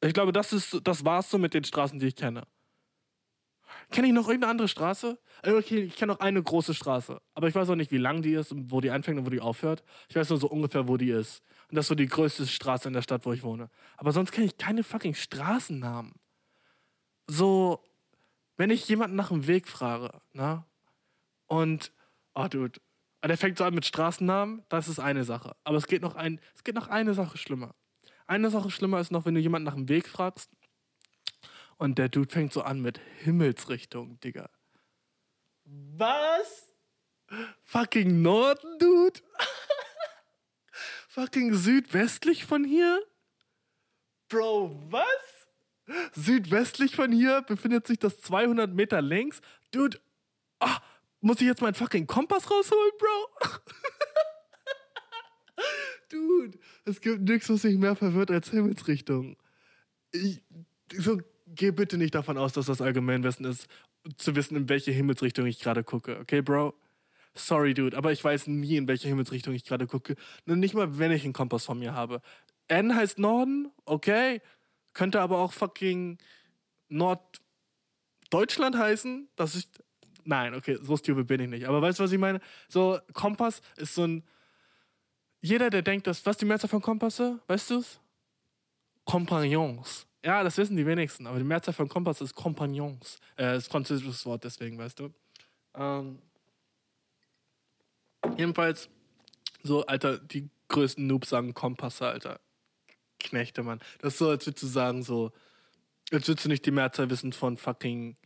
Ich 0.00 0.14
glaube, 0.14 0.32
das, 0.32 0.52
ist, 0.52 0.80
das 0.84 1.04
war's 1.04 1.30
so 1.30 1.38
mit 1.38 1.54
den 1.54 1.64
Straßen, 1.64 1.98
die 1.98 2.06
ich 2.06 2.16
kenne. 2.16 2.46
Kenne 3.90 4.08
ich 4.08 4.12
noch 4.12 4.26
irgendeine 4.26 4.50
andere 4.50 4.68
Straße? 4.68 5.18
Äh, 5.42 5.52
okay, 5.52 5.80
ich 5.80 5.96
kenne 5.96 6.12
noch 6.12 6.20
eine 6.20 6.42
große 6.42 6.74
Straße. 6.74 7.20
Aber 7.34 7.48
ich 7.48 7.54
weiß 7.54 7.68
auch 7.70 7.74
nicht, 7.74 7.90
wie 7.90 7.98
lang 7.98 8.22
die 8.22 8.34
ist 8.34 8.52
und 8.52 8.70
wo 8.70 8.80
die 8.80 8.90
anfängt 8.90 9.18
und 9.18 9.26
wo 9.26 9.30
die 9.30 9.40
aufhört. 9.40 9.82
Ich 10.08 10.16
weiß 10.16 10.28
nur 10.30 10.38
so 10.38 10.48
ungefähr, 10.48 10.88
wo 10.88 10.96
die 10.96 11.10
ist. 11.10 11.42
Und 11.68 11.76
das 11.76 11.84
ist 11.84 11.88
so 11.88 11.94
die 11.94 12.06
größte 12.06 12.46
Straße 12.46 12.88
in 12.88 12.94
der 12.94 13.02
Stadt, 13.02 13.24
wo 13.26 13.32
ich 13.32 13.42
wohne. 13.42 13.70
Aber 13.96 14.12
sonst 14.12 14.32
kenne 14.32 14.46
ich 14.46 14.56
keine 14.56 14.84
fucking 14.84 15.14
Straßennamen. 15.14 16.12
So, 17.26 17.82
wenn 18.56 18.70
ich 18.70 18.88
jemanden 18.88 19.16
nach 19.16 19.28
dem 19.28 19.46
Weg 19.46 19.68
frage, 19.68 20.10
ne? 20.32 20.64
Und, 21.46 21.92
oh, 22.34 22.46
Dude, 22.48 22.80
der 23.24 23.38
fängt 23.38 23.58
so 23.58 23.64
an 23.64 23.74
mit 23.74 23.86
Straßennamen, 23.86 24.64
das 24.68 24.88
ist 24.88 24.98
eine 24.98 25.24
Sache. 25.24 25.56
Aber 25.64 25.76
es 25.76 25.86
geht 25.86 26.02
noch, 26.02 26.14
ein, 26.14 26.40
es 26.54 26.62
geht 26.62 26.74
noch 26.74 26.88
eine 26.88 27.14
Sache 27.14 27.38
schlimmer. 27.38 27.74
Eine 28.28 28.50
Sache 28.50 28.70
schlimmer 28.70 29.00
ist 29.00 29.10
noch, 29.10 29.24
wenn 29.24 29.34
du 29.34 29.40
jemanden 29.40 29.64
nach 29.64 29.74
dem 29.74 29.88
Weg 29.88 30.06
fragst 30.06 30.50
und 31.78 31.98
der 31.98 32.10
Dude 32.10 32.30
fängt 32.30 32.52
so 32.52 32.60
an 32.60 32.80
mit 32.80 33.00
Himmelsrichtung, 33.20 34.20
Digga. 34.20 34.50
Was? 35.64 36.74
Fucking 37.64 38.20
Norden, 38.20 38.78
Dude? 38.78 39.20
Fucking 41.08 41.54
südwestlich 41.54 42.44
von 42.44 42.64
hier? 42.64 43.02
Bro, 44.28 44.78
was? 44.90 45.46
Südwestlich 46.12 46.94
von 46.96 47.10
hier 47.10 47.40
befindet 47.40 47.86
sich 47.86 47.98
das 47.98 48.20
200 48.20 48.74
Meter 48.74 49.00
längs. 49.00 49.40
Dude, 49.70 49.98
oh, 50.60 50.76
muss 51.20 51.40
ich 51.40 51.46
jetzt 51.46 51.62
meinen 51.62 51.74
fucking 51.74 52.06
Kompass 52.06 52.50
rausholen, 52.50 52.92
Bro? 52.98 53.48
Dude, 56.08 56.58
es 56.84 57.00
gibt 57.00 57.22
nichts, 57.22 57.48
was 57.50 57.64
mich 57.64 57.76
mehr 57.76 57.96
verwirrt 57.96 58.30
als 58.30 58.50
Himmelsrichtung. 58.50 59.36
Ich, 60.12 60.42
so, 60.96 61.20
geh 61.46 61.70
bitte 61.70 61.98
nicht 61.98 62.14
davon 62.14 62.38
aus, 62.38 62.52
dass 62.52 62.66
das 62.66 62.80
Allgemeinwissen 62.80 63.44
ist, 63.44 63.68
zu 64.16 64.34
wissen, 64.36 64.56
in 64.56 64.68
welche 64.68 64.90
Himmelsrichtung 64.90 65.46
ich 65.46 65.60
gerade 65.60 65.84
gucke. 65.84 66.18
Okay, 66.20 66.40
Bro? 66.40 66.74
Sorry, 67.34 67.74
Dude, 67.74 67.96
aber 67.96 68.12
ich 68.12 68.24
weiß 68.24 68.46
nie, 68.46 68.76
in 68.76 68.88
welche 68.88 69.08
Himmelsrichtung 69.08 69.54
ich 69.54 69.64
gerade 69.64 69.86
gucke. 69.86 70.16
nicht 70.46 70.74
mal, 70.74 70.98
wenn 70.98 71.12
ich 71.12 71.24
einen 71.24 71.32
Kompass 71.32 71.64
von 71.64 71.78
mir 71.78 71.94
habe. 71.94 72.22
N 72.68 72.94
heißt 72.94 73.18
Norden, 73.18 73.70
okay. 73.84 74.40
Könnte 74.94 75.20
aber 75.20 75.38
auch 75.38 75.52
fucking 75.52 76.18
Norddeutschland 76.88 78.76
heißen. 78.76 79.28
Das 79.36 79.54
ist. 79.54 79.82
Nein, 80.24 80.54
okay, 80.54 80.78
so 80.80 80.96
stupid 80.96 81.26
bin 81.26 81.40
ich 81.40 81.48
nicht. 81.48 81.68
Aber 81.68 81.80
weißt 81.80 81.98
du, 81.98 82.04
was 82.04 82.12
ich 82.12 82.18
meine? 82.18 82.40
So, 82.68 82.98
Kompass 83.12 83.62
ist 83.76 83.94
so 83.94 84.04
ein 84.04 84.24
jeder, 85.40 85.70
der 85.70 85.82
denkt, 85.82 86.06
dass, 86.06 86.24
was 86.26 86.36
die 86.36 86.44
Mehrzahl 86.44 86.70
von 86.70 86.82
Kompasse, 86.82 87.40
weißt 87.46 87.70
du 87.70 87.78
es? 87.78 88.00
Kompagnons. 89.04 90.06
Ja, 90.24 90.42
das 90.42 90.58
wissen 90.58 90.76
die 90.76 90.84
wenigsten, 90.84 91.26
aber 91.26 91.38
die 91.38 91.44
Mehrzahl 91.44 91.74
von 91.74 91.88
Kompass 91.88 92.20
ist 92.20 92.34
Kompagnons. 92.34 93.18
Äh, 93.38 93.56
ist 93.56 93.70
französisches 93.70 94.26
Wort, 94.26 94.44
deswegen, 94.44 94.76
weißt 94.76 94.98
du. 94.98 95.14
Ähm, 95.74 96.20
jedenfalls, 98.36 98.88
so, 99.62 99.86
Alter, 99.86 100.18
die 100.18 100.50
größten 100.68 101.06
Noobs 101.06 101.28
sagen 101.28 101.54
Kompasse, 101.54 102.06
Alter. 102.06 102.40
Knechte, 103.20 103.62
Mann. 103.62 103.80
Das 104.00 104.14
ist 104.14 104.18
so, 104.18 104.28
als 104.28 104.46
würdest 104.46 104.62
du 104.62 104.66
sagen, 104.66 105.02
so, 105.02 105.32
als 106.10 106.28
würdest 106.28 106.44
du 106.44 106.48
nicht 106.48 106.66
die 106.66 106.70
Mehrzahl 106.70 107.10
wissen 107.10 107.32
von 107.32 107.56
fucking. 107.56 108.16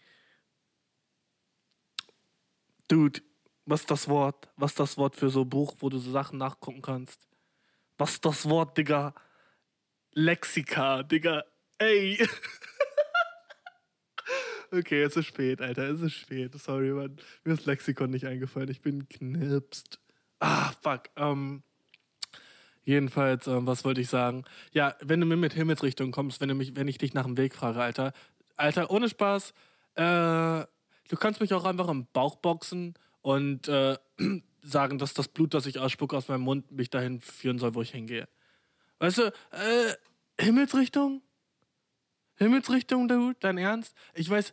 Dude, 2.89 3.21
was 3.65 3.83
ist 3.83 3.91
das 3.91 4.09
Wort? 4.09 4.49
Was 4.57 4.73
ist 4.73 4.81
das 4.81 4.97
Wort 4.97 5.17
für 5.17 5.31
so 5.31 5.43
ein 5.43 5.49
Buch, 5.49 5.77
wo 5.79 5.89
du 5.89 5.99
so 5.99 6.11
Sachen 6.11 6.39
nachgucken 6.39 6.83
kannst? 6.83 7.29
Was 7.99 8.15
ist 8.15 8.25
das 8.25 8.49
Wort, 8.49 8.77
Digga? 8.77 9.15
Lexika, 10.13 11.03
Digga. 11.03 11.45
Ey. 11.79 12.19
okay, 14.73 15.03
es 15.03 15.17
ist 15.17 15.27
spät, 15.27 15.61
Alter. 15.61 15.91
Es 15.91 16.01
ist 16.01 16.15
spät. 16.15 16.59
Sorry, 16.59 16.91
Mann. 16.91 17.17
Mir 17.45 17.55
ist 17.55 17.67
Lexikon 17.67 18.11
nicht 18.11 18.27
eingefallen. 18.27 18.71
Ich 18.71 18.83
bin 18.83 19.09
knipst. 19.09 20.01
Ah, 20.41 20.73
fuck. 20.83 21.05
Ähm. 21.17 21.63
Jedenfalls, 22.85 23.47
ähm, 23.47 23.67
was 23.67 23.85
wollte 23.85 24.01
ich 24.01 24.09
sagen? 24.09 24.45
Ja, 24.73 24.97
wenn 25.01 25.21
du 25.21 25.27
mir 25.27 25.37
mit 25.37 25.53
Himmelsrichtung 25.53 26.11
kommst, 26.11 26.41
wenn, 26.41 26.49
du 26.49 26.57
mich, 26.57 26.75
wenn 26.75 26.89
ich 26.89 26.99
dich 26.99 27.15
nach 27.15 27.27
dem 27.27 27.37
Weg 27.37 27.55
frage, 27.55 27.81
Alter. 27.81 28.13
Alter, 28.57 28.91
ohne 28.91 29.09
Spaß. 29.09 29.55
Äh, 29.95 30.03
du 30.03 31.17
kannst 31.17 31.41
mich 31.41 31.55
auch 31.55 31.65
einfach 31.65 31.89
im 31.89 32.07
Bauch 32.13 32.37
boxen 32.37 32.95
und 33.23 33.69
äh, 33.69 33.97
sagen, 34.63 34.99
dass 34.99 35.15
das 35.15 35.29
Blut, 35.29 35.55
das 35.55 35.67
ich 35.67 35.79
ausspucke 35.79 36.17
aus 36.17 36.29
meinem 36.29 36.43
Mund, 36.43 36.71
mich 36.71 36.91
dahin 36.91 37.21
führen 37.21 37.59
soll, 37.59 37.75
wo 37.75 37.83
ich 37.83 37.91
hingehe. 37.91 38.29
Weißt 38.99 39.19
du, 39.19 39.33
äh, 39.51 39.95
Himmelsrichtung? 40.41 41.23
Himmelsrichtung, 42.37 43.09
Dude, 43.09 43.37
dein 43.41 43.59
Ernst? 43.59 43.97
Ich 44.15 44.29
weiß, 44.29 44.53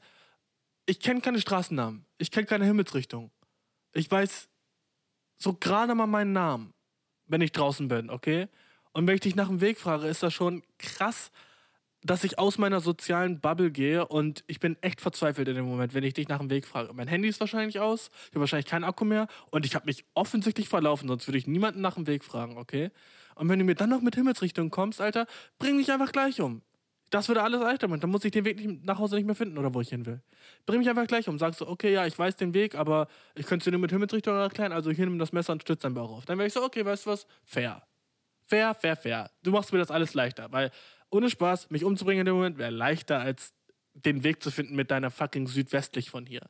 ich 0.86 1.00
kenne 1.00 1.22
keine 1.22 1.40
Straßennamen. 1.40 2.06
Ich 2.18 2.32
kenne 2.32 2.46
keine 2.46 2.66
Himmelsrichtung. 2.66 3.32
Ich 3.94 4.10
weiß 4.10 4.50
so 5.38 5.54
gerade 5.54 5.96
mal 5.96 6.08
meinen 6.08 6.34
Namen, 6.34 6.74
wenn 7.28 7.42
ich 7.42 7.52
draußen 7.52 7.88
bin, 7.88 8.10
okay? 8.10 8.48
Und 8.92 9.08
wenn 9.08 9.16
ich 9.16 9.22
dich 9.22 9.36
nach 9.36 9.48
dem 9.48 9.62
Weg 9.62 9.80
frage, 9.80 10.08
ist 10.08 10.24
das 10.24 10.34
schon 10.34 10.64
krass, 10.78 11.32
dass 12.04 12.24
ich 12.24 12.40
aus 12.40 12.58
meiner 12.58 12.80
sozialen 12.80 13.40
Bubble 13.40 13.72
gehe 13.72 14.08
und 14.08 14.44
ich 14.48 14.60
bin 14.60 14.78
echt 14.82 15.02
verzweifelt 15.02 15.48
in 15.48 15.56
dem 15.56 15.66
Moment, 15.66 15.94
wenn 15.94 16.04
ich 16.04 16.14
dich 16.14 16.28
nach 16.30 16.40
dem 16.40 16.50
Weg 16.50 16.66
frage. 16.66 16.94
Mein 16.94 17.08
Handy 17.08 17.28
ist 17.28 17.40
wahrscheinlich 17.40 17.80
aus, 17.80 18.10
ich 18.26 18.32
habe 18.32 18.42
wahrscheinlich 18.42 18.68
keinen 18.68 18.84
Akku 18.86 19.06
mehr 19.06 19.28
und 19.52 19.66
ich 19.66 19.76
habe 19.76 19.86
mich 19.86 20.06
offensichtlich 20.14 20.70
verlaufen, 20.70 21.08
sonst 21.08 21.28
würde 21.28 21.38
ich 21.38 21.48
niemanden 21.48 21.82
nach 21.82 21.96
dem 21.96 22.08
Weg 22.08 22.24
fragen, 22.24 22.58
okay? 22.58 22.92
Und 23.36 23.50
wenn 23.50 23.60
du 23.60 23.66
mir 23.66 23.76
dann 23.76 23.90
noch 23.90 24.02
mit 24.02 24.16
Himmelsrichtung 24.16 24.70
kommst, 24.70 25.02
Alter, 25.02 25.26
bring 25.60 25.78
mich 25.78 25.92
einfach 25.92 26.12
gleich 26.12 26.42
um. 26.42 26.62
Das 27.10 27.28
würde 27.28 27.42
alles 27.42 27.62
leichter 27.62 27.88
machen. 27.88 28.02
Dann 28.02 28.12
muss 28.12 28.24
ich 28.24 28.32
den 28.32 28.46
Weg 28.46 28.58
nicht, 28.58 28.86
nach 28.86 29.00
Hause 29.00 29.16
nicht 29.16 29.26
mehr 29.26 29.36
finden 29.36 29.58
oder 29.58 29.74
wo 29.74 29.82
ich 29.82 29.90
hin 29.90 30.06
will. 30.06 30.22
Bring 30.66 30.80
mich 30.80 30.90
einfach 30.90 31.08
gleich 31.08 31.28
um. 31.28 31.40
Sagst 31.40 31.62
du, 31.62 31.68
okay, 31.68 31.92
ja, 31.92 32.06
ich 32.06 32.18
weiß 32.18 32.36
den 32.36 32.54
Weg, 32.54 32.76
aber 32.76 33.08
ich 33.36 33.46
könnte 33.46 33.64
es 33.64 33.66
dir 33.66 33.72
nur 33.72 33.80
mit 33.80 33.92
Himmelsrichtung 33.92 34.36
erklären, 34.36 34.72
also 34.72 34.92
hier 34.92 35.06
nimm 35.06 35.18
das 35.18 35.32
Messer 35.32 35.54
und 35.54 35.62
stütze 35.62 35.84
deinen 35.84 35.96
Bauch 35.96 36.12
auf. 36.12 36.26
Dann 36.26 36.38
wäre 36.38 36.48
ich 36.48 36.54
so, 36.54 36.64
okay, 36.64 36.86
weißt 36.86 37.06
du 37.06 37.12
was? 37.12 37.26
Fair. 37.44 37.82
Fair, 38.46 38.74
fair, 38.74 38.96
fair. 38.96 39.32
Du 39.44 39.52
machst 39.52 39.72
mir 39.72 39.80
das 39.80 39.92
alles 39.92 40.14
leichter, 40.14 40.52
weil 40.52 40.72
ohne 41.12 41.30
Spaß, 41.30 41.70
mich 41.70 41.84
umzubringen 41.84 42.22
in 42.22 42.26
dem 42.26 42.36
Moment 42.36 42.58
wäre 42.58 42.72
leichter, 42.72 43.20
als 43.20 43.54
den 43.94 44.24
Weg 44.24 44.44
zu 44.44 44.52
finden 44.52 44.76
mit 44.76 44.92
deiner 44.92 45.12
fucking 45.12 45.48
südwestlich 45.48 46.10
von 46.10 46.26
hier. 46.26 46.42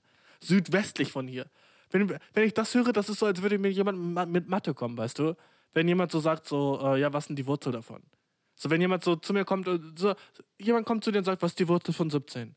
Südwestlich 0.42 1.12
von 1.12 1.28
hier. 1.28 1.46
Wenn, 1.92 2.10
wenn 2.34 2.44
ich 2.44 2.54
das 2.54 2.74
höre, 2.76 2.94
das 2.94 3.10
ist 3.10 3.20
so, 3.20 3.26
als 3.26 3.42
würde 3.42 3.58
mir 3.58 3.72
jemand 3.72 4.30
mit 4.30 4.48
Mathe 4.48 4.74
kommen, 4.74 4.98
weißt 4.98 5.20
du? 5.20 5.36
Wenn 5.74 5.88
jemand 5.88 6.12
so 6.12 6.20
sagt, 6.20 6.48
so, 6.48 6.80
äh, 6.84 7.00
ja, 7.00 7.12
was 7.14 7.24
ist 7.24 7.28
denn 7.30 7.36
die 7.36 7.46
Wurzel 7.46 7.72
davon? 7.72 8.02
So, 8.56 8.70
wenn 8.70 8.82
jemand 8.82 9.04
so 9.04 9.16
zu 9.16 9.34
mir 9.34 9.46
kommt, 9.46 9.68
und 9.68 9.98
so, 9.98 10.14
jemand 10.60 10.86
kommt 10.86 11.04
zu 11.04 11.12
dir 11.12 11.20
und 11.20 11.26
sagt, 11.26 11.42
was 11.42 11.52
ist 11.52 11.60
die 11.60 11.68
Wurzel 11.68 11.94
von 11.94 12.10
17? 12.10 12.56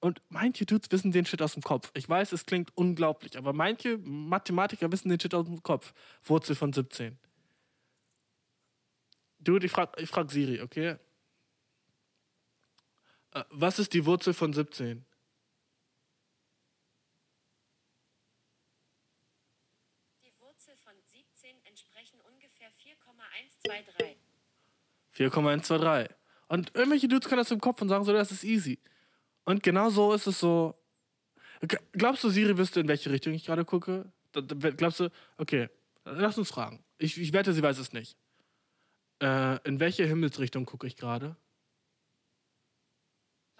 Und 0.00 0.20
manche 0.28 0.66
Dudes 0.66 0.90
wissen 0.90 1.12
den 1.12 1.24
Shit 1.24 1.40
aus 1.40 1.54
dem 1.54 1.62
Kopf. 1.62 1.90
Ich 1.94 2.08
weiß, 2.08 2.32
es 2.32 2.44
klingt 2.44 2.76
unglaublich, 2.76 3.38
aber 3.38 3.52
manche 3.52 3.96
Mathematiker 3.98 4.90
wissen 4.92 5.08
den 5.08 5.18
Shit 5.18 5.34
aus 5.34 5.46
dem 5.46 5.62
Kopf. 5.62 5.94
Wurzel 6.24 6.56
von 6.56 6.72
17. 6.72 7.18
Dude, 9.38 9.64
ich 9.66 9.72
frag, 9.72 9.98
ich 9.98 10.10
frag 10.10 10.30
Siri, 10.30 10.60
okay? 10.60 10.96
Äh, 13.34 13.44
was 13.50 13.78
ist 13.78 13.92
die 13.92 14.06
Wurzel 14.06 14.32
von 14.32 14.52
17? 14.52 15.04
Die 20.22 20.32
Wurzel 20.40 20.76
von 20.76 20.94
17 21.04 21.56
entsprechen 21.64 22.20
ungefähr 22.20 22.70
4,123. 22.70 24.16
4,123. 25.10 26.16
Und 26.48 26.74
irgendwelche 26.74 27.08
Dudes 27.08 27.28
können 27.28 27.40
das 27.40 27.50
im 27.50 27.60
Kopf 27.60 27.82
und 27.82 27.88
sagen 27.88 28.04
so, 28.04 28.12
das 28.12 28.30
ist 28.30 28.44
easy. 28.44 28.78
Und 29.44 29.62
genau 29.62 29.90
so 29.90 30.12
ist 30.12 30.26
es 30.26 30.38
so. 30.38 30.74
Glaubst 31.92 32.22
du, 32.24 32.30
Siri 32.30 32.56
wüsste, 32.56 32.80
in 32.80 32.88
welche 32.88 33.10
Richtung 33.10 33.32
ich 33.32 33.44
gerade 33.44 33.64
gucke? 33.64 34.12
Glaubst 34.32 35.00
du, 35.00 35.10
okay, 35.38 35.68
lass 36.04 36.38
uns 36.38 36.50
fragen. 36.50 36.84
Ich, 36.98 37.18
ich 37.18 37.32
wette, 37.32 37.52
sie 37.52 37.62
weiß 37.62 37.78
es 37.78 37.92
nicht. 37.92 38.16
Äh, 39.22 39.66
in 39.66 39.80
welche 39.80 40.04
Himmelsrichtung 40.04 40.66
gucke 40.66 40.86
ich 40.86 40.96
gerade? 40.96 41.36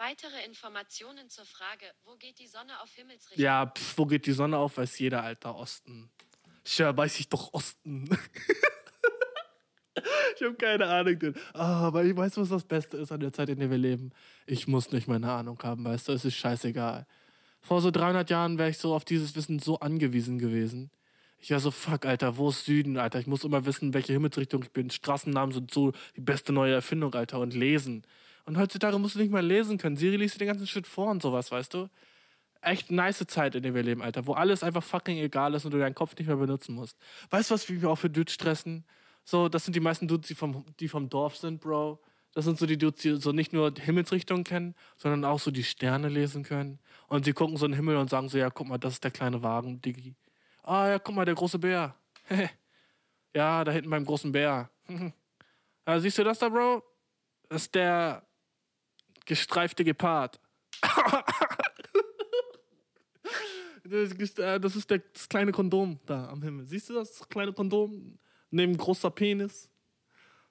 Weitere 0.07 0.45
Informationen 0.45 1.31
zur 1.31 1.47
Frage, 1.47 1.87
wo 2.05 2.15
geht 2.17 2.39
die 2.39 2.47
Sonne 2.47 2.79
auf 2.83 2.93
Himmelsrichtung? 2.93 3.43
Ja, 3.43 3.73
pf, 3.75 3.97
wo 3.97 4.05
geht 4.05 4.27
die 4.27 4.33
Sonne 4.33 4.59
auf, 4.59 4.77
weiß 4.77 4.99
jeder, 4.99 5.23
Alter, 5.23 5.57
Osten. 5.57 6.11
Tja, 6.63 6.95
weiß 6.95 7.21
ich 7.21 7.31
doch 7.31 7.55
Osten. 7.55 8.11
ich 10.37 10.43
habe 10.43 10.57
keine 10.57 10.89
Ahnung. 10.89 11.19
Denn, 11.19 11.35
ah, 11.55 11.87
aber 11.87 12.05
ich 12.05 12.15
weiß, 12.15 12.37
was 12.37 12.51
das 12.51 12.65
Beste 12.65 12.99
ist 12.99 13.13
an 13.13 13.21
der 13.21 13.33
Zeit, 13.33 13.49
in 13.49 13.59
der 13.59 13.71
wir 13.71 13.79
leben. 13.79 14.11
Ich 14.45 14.69
muss 14.69 14.93
nicht 14.93 15.09
meine 15.09 15.33
Ahnung 15.33 15.59
haben, 15.63 15.87
weißt 15.87 16.09
du, 16.09 16.13
es 16.13 16.27
ist 16.27 16.35
scheißegal. 16.35 17.07
Vor 17.63 17.81
so 17.81 17.91
300 17.91 18.29
Jahren 18.29 18.59
wäre 18.59 18.69
ich 18.69 18.77
so 18.77 18.95
auf 18.95 19.07
dieses 19.07 19.35
Wissen 19.37 19.59
so 19.59 19.81
angewiesen 19.81 20.39
gewesen. 20.39 20.91
Ich 21.39 21.51
war 21.51 21.61
so, 21.61 21.71
fuck, 21.71 22.05
Alter, 22.05 22.37
wo 22.37 22.51
ist 22.51 22.67
Süden, 22.67 22.99
Alter? 22.99 23.21
Ich 23.21 23.27
muss 23.27 23.45
immer 23.45 23.65
wissen, 23.65 23.95
welche 23.95 24.13
Himmelsrichtung 24.13 24.65
ich 24.65 24.71
bin. 24.71 24.91
Straßennamen 24.91 25.55
sind 25.55 25.73
so 25.73 25.93
die 26.15 26.21
beste 26.21 26.53
neue 26.53 26.75
Erfindung, 26.75 27.15
Alter. 27.15 27.39
Und 27.39 27.55
lesen. 27.55 28.07
Und 28.47 28.59
heutzutage 28.59 28.99
musst 28.99 29.15
du 29.15 29.21
nicht 29.21 29.33
mal 29.33 29.45
lesen 29.45 29.79
können. 29.79 29.97
Siri 29.97 30.17
liest 30.17 30.35
dir 30.35 30.41
den 30.41 30.49
ganzen 30.49 30.67
Shit 30.67 30.87
vor 30.87 31.11
und 31.11 31.23
sowas, 31.23 31.51
weißt 31.51 31.75
du? 31.75 31.89
Echt 32.61 32.91
nice 32.91 33.27
Zeit, 33.27 33.55
in 33.55 33.63
der 33.63 33.75
wir 33.75 33.83
leben, 33.83 34.03
Alter. 34.03 34.27
Wo 34.27 34.35
alles 34.35 34.63
einfach 34.63 34.83
fucking 34.83 35.19
egal 35.19 35.55
ist 35.55 35.65
und 35.65 35.73
du 35.73 35.79
deinen 35.79 35.95
Kopf 35.95 36.17
nicht 36.17 36.27
mehr 36.27 36.37
benutzen 36.37 36.75
musst. 36.75 36.99
Weißt 37.31 37.51
du, 37.51 37.55
was 37.55 37.69
wir 37.69 37.91
auch 37.91 37.97
für 37.97 38.11
Dudes 38.11 38.35
stressen? 38.35 38.85
So, 39.25 39.49
das 39.49 39.65
sind 39.65 39.75
die 39.75 39.81
meisten 39.81 40.09
Dudes, 40.09 40.29
die 40.29 40.35
vom, 40.35 40.65
die 40.81 40.89
vom 40.89 41.09
Dorf 41.09 41.37
sind, 41.37 41.61
Bro. 41.61 42.01
Das 42.33 42.45
sind 42.45 42.59
so 42.59 42.67
die 42.67 42.77
Dudes, 42.77 43.01
die 43.01 43.17
so 43.17 43.33
nicht 43.33 43.53
nur 43.53 43.73
Himmelsrichtungen 43.79 44.45
kennen, 44.45 44.75
sondern 44.97 45.25
auch 45.25 45.39
so 45.39 45.51
die 45.51 45.63
Sterne 45.63 46.09
lesen 46.09 46.43
können. 46.43 46.79
Und 47.09 47.25
sie 47.25 47.33
gucken 47.33 47.57
so 47.57 47.65
in 47.65 47.73
den 47.73 47.77
Himmel 47.77 47.97
und 47.97 48.11
sagen 48.11 48.29
so, 48.29 48.37
ja, 48.39 48.51
guck 48.51 48.67
mal, 48.67 48.79
das 48.79 48.95
ist 48.95 49.05
der 49.05 49.11
kleine 49.11 49.43
Wagen, 49.43 49.81
Diggi. 49.81 50.15
Ah, 50.63 50.89
ja, 50.89 50.99
guck 50.99 51.15
mal, 51.15 51.25
der 51.25 51.35
große 51.35 51.59
Bär. 51.59 51.95
ja, 53.35 53.65
da 53.65 53.73
hinten 53.73 53.91
beim 53.91 54.05
großen 54.05 54.33
Bär. 54.33 54.71
ja, 55.87 56.01
siehst 56.01 56.19
du 56.19 56.25
das 56.25 56.39
da, 56.39 56.49
Bro? 56.49 56.83
Das 57.49 57.63
ist 57.63 57.75
der 57.75 58.27
gestreifte 59.25 59.85
Gepard. 59.85 60.41
das 63.85 64.77
ist 64.77 64.91
das 64.91 65.29
kleine 65.29 65.53
Kondom 65.53 66.01
da 66.07 66.29
am 66.29 66.43
Himmel. 66.43 66.67
Siehst 66.67 66.91
du 66.91 66.95
das 66.95 67.29
kleine 67.29 67.53
Kondom? 67.53 68.19
neben 68.55 68.77
großer 68.77 69.11
Penis. 69.11 69.69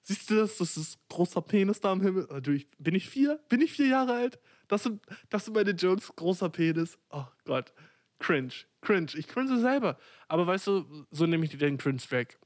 Siehst 0.03 0.29
du 0.29 0.35
das? 0.35 0.57
Das 0.57 0.75
ist 0.75 0.99
großer 1.09 1.41
Penis 1.41 1.79
da 1.79 1.93
am 1.93 2.01
Himmel. 2.01 2.27
Also 2.29 2.51
bin 2.77 2.93
ich 2.93 3.09
vier? 3.09 3.39
Bin 3.49 3.61
ich 3.61 3.71
vier 3.71 3.87
Jahre 3.87 4.13
alt? 4.13 4.39
Das 4.67 4.83
sind, 4.83 5.01
das 5.29 5.45
sind 5.45 5.55
meine 5.55 5.71
Jokes. 5.71 6.13
Großer 6.15 6.49
Penis. 6.49 6.99
Oh 7.09 7.25
Gott. 7.45 7.73
Cringe. 8.19 8.53
Cringe. 8.81 9.11
Ich 9.15 9.27
cringe 9.27 9.59
selber. 9.59 9.97
Aber 10.27 10.45
weißt 10.45 10.67
du, 10.67 11.05
so 11.09 11.25
nehme 11.25 11.45
ich 11.45 11.51
dir 11.51 11.57
den 11.57 11.77
Cringe 11.77 12.01
weg. 12.09 12.37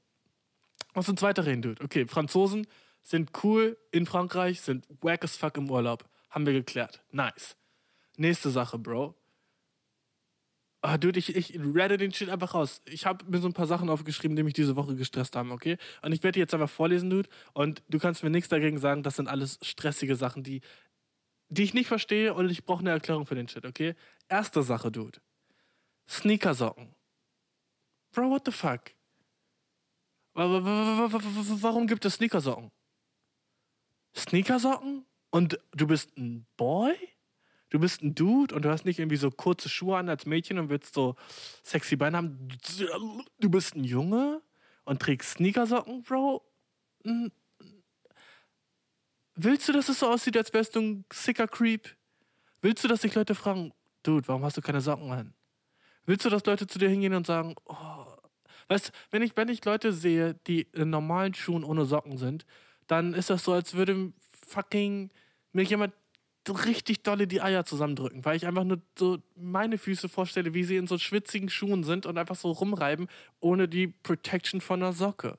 Was 0.93 1.09
uns 1.09 1.21
weiterreden, 1.21 1.63
Dude? 1.63 1.83
Okay, 1.83 2.07
Franzosen 2.07 2.67
sind 3.01 3.31
cool 3.43 3.77
in 3.91 4.05
Frankreich, 4.05 4.61
sind 4.61 4.85
wack 5.01 5.23
as 5.23 5.37
fuck 5.37 5.57
im 5.57 5.69
Urlaub. 5.69 6.07
Haben 6.29 6.45
wir 6.45 6.53
geklärt. 6.53 7.03
Nice. 7.11 7.55
Nächste 8.17 8.49
Sache, 8.49 8.77
Bro. 8.77 9.15
Ah, 10.81 10.97
dude, 10.97 11.17
ich, 11.17 11.35
ich 11.35 11.59
redde 11.59 11.97
den 11.97 12.13
Shit 12.13 12.29
einfach 12.29 12.53
raus. 12.53 12.81
Ich 12.85 13.05
habe 13.05 13.25
mir 13.25 13.39
so 13.39 13.47
ein 13.47 13.53
paar 13.53 13.67
Sachen 13.67 13.89
aufgeschrieben, 13.89 14.35
die 14.35 14.43
mich 14.43 14.53
diese 14.53 14.75
Woche 14.75 14.95
gestresst 14.95 15.35
haben, 15.35 15.51
okay? 15.51 15.77
Und 16.01 16.11
ich 16.11 16.23
werde 16.23 16.33
die 16.33 16.39
jetzt 16.39 16.53
einfach 16.53 16.69
vorlesen, 16.69 17.09
Dude. 17.09 17.29
Und 17.53 17.81
du 17.89 17.97
kannst 17.99 18.23
mir 18.23 18.29
nichts 18.29 18.49
dagegen 18.49 18.77
sagen, 18.77 19.03
das 19.03 19.15
sind 19.15 19.27
alles 19.27 19.59
stressige 19.63 20.15
Sachen, 20.15 20.43
die, 20.43 20.61
die 21.49 21.63
ich 21.63 21.73
nicht 21.73 21.87
verstehe 21.87 22.33
und 22.33 22.49
ich 22.49 22.63
brauche 22.63 22.81
eine 22.81 22.91
Erklärung 22.91 23.25
für 23.25 23.35
den 23.35 23.47
Shit, 23.47 23.65
okay? 23.65 23.95
Erste 24.29 24.61
Sache, 24.61 24.91
Dude. 24.91 25.19
Sneakersocken. 26.07 26.95
Bro, 28.11 28.29
what 28.29 28.45
the 28.45 28.51
fuck? 28.51 28.81
Warum 30.33 31.87
gibt 31.87 32.05
es 32.05 32.13
Sneakersocken? 32.15 32.71
Sneakersocken? 34.15 35.05
Und 35.29 35.59
du 35.71 35.87
bist 35.87 36.17
ein 36.17 36.45
Boy? 36.55 36.95
du 37.69 37.79
bist 37.79 38.01
ein 38.01 38.15
Dude 38.15 38.55
und 38.55 38.63
du 38.63 38.69
hast 38.69 38.85
nicht 38.85 38.99
irgendwie 38.99 39.17
so 39.17 39.29
kurze 39.29 39.69
Schuhe 39.69 39.97
an 39.97 40.09
als 40.09 40.25
Mädchen 40.25 40.59
und 40.59 40.69
willst 40.69 40.93
so 40.93 41.15
sexy 41.63 41.95
Beine 41.95 42.17
haben. 42.17 42.47
Du 43.39 43.49
bist 43.49 43.75
ein 43.75 43.83
Junge 43.83 44.41
und 44.85 45.01
trägst 45.01 45.31
Sneakersocken, 45.31 46.03
Bro. 46.03 46.43
Willst 49.35 49.67
du, 49.67 49.73
dass 49.73 49.89
es 49.89 49.99
so 49.99 50.09
aussieht, 50.09 50.37
als 50.37 50.53
wärst 50.53 50.75
du 50.75 50.81
ein 50.81 51.05
sicker 51.11 51.47
Creep? 51.47 51.95
Willst 52.61 52.83
du, 52.83 52.87
dass 52.87 53.01
sich 53.01 53.13
Leute 53.15 53.35
fragen, 53.35 53.73
Dude, 54.03 54.27
warum 54.27 54.43
hast 54.43 54.57
du 54.57 54.61
keine 54.61 54.81
Socken 54.81 55.11
an? 55.11 55.33
Willst 56.05 56.25
du, 56.25 56.29
dass 56.29 56.45
Leute 56.45 56.67
zu 56.67 56.79
dir 56.79 56.89
hingehen 56.89 57.13
und 57.13 57.27
sagen, 57.27 57.55
oh, 57.65 58.05
weißt 58.69 58.91
wenn 59.11 59.21
ich, 59.21 59.35
wenn 59.35 59.49
ich 59.49 59.63
Leute 59.65 59.91
sehe, 59.91 60.35
die 60.47 60.61
in 60.61 60.89
normalen 60.89 61.33
Schuhen 61.33 61.65
ohne 61.65 61.85
Socken 61.85 62.17
sind, 62.17 62.45
dann 62.87 63.13
ist 63.13 63.29
das 63.29 63.43
so, 63.43 63.51
als 63.51 63.73
würde 63.73 64.13
fucking 64.47 65.11
mir 65.51 65.63
jemand 65.63 65.93
so 66.47 66.53
richtig 66.53 67.03
dolle 67.03 67.27
die 67.27 67.41
Eier 67.41 67.65
zusammendrücken, 67.65 68.23
weil 68.23 68.37
ich 68.37 68.47
einfach 68.47 68.63
nur 68.63 68.81
so 68.97 69.17
meine 69.35 69.77
Füße 69.77 70.07
vorstelle, 70.07 70.53
wie 70.53 70.63
sie 70.63 70.77
in 70.77 70.87
so 70.87 70.97
schwitzigen 70.97 71.49
Schuhen 71.49 71.83
sind 71.83 72.05
und 72.05 72.17
einfach 72.17 72.35
so 72.35 72.51
rumreiben, 72.51 73.07
ohne 73.41 73.67
die 73.67 73.87
Protection 73.87 74.61
von 74.61 74.81
einer 74.81 74.93
Socke. 74.93 75.37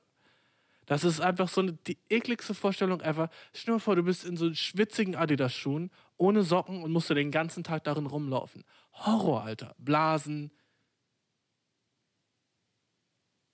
Das 0.85 1.03
ist 1.03 1.19
einfach 1.19 1.49
so 1.49 1.61
die 1.63 1.97
ekligste 2.09 2.53
Vorstellung 2.53 3.01
ever. 3.01 3.29
Stell 3.53 3.65
dir 3.65 3.71
mal 3.73 3.79
vor, 3.79 3.95
du 3.95 4.03
bist 4.03 4.25
in 4.25 4.37
so 4.37 4.53
schwitzigen 4.53 5.15
Adidas-Schuhen, 5.15 5.91
ohne 6.17 6.43
Socken 6.43 6.83
und 6.83 6.91
musst 6.91 7.09
du 7.09 7.13
den 7.13 7.31
ganzen 7.31 7.63
Tag 7.63 7.83
darin 7.83 8.05
rumlaufen. 8.05 8.63
Horror, 8.93 9.43
Alter. 9.43 9.75
Blasen, 9.77 10.51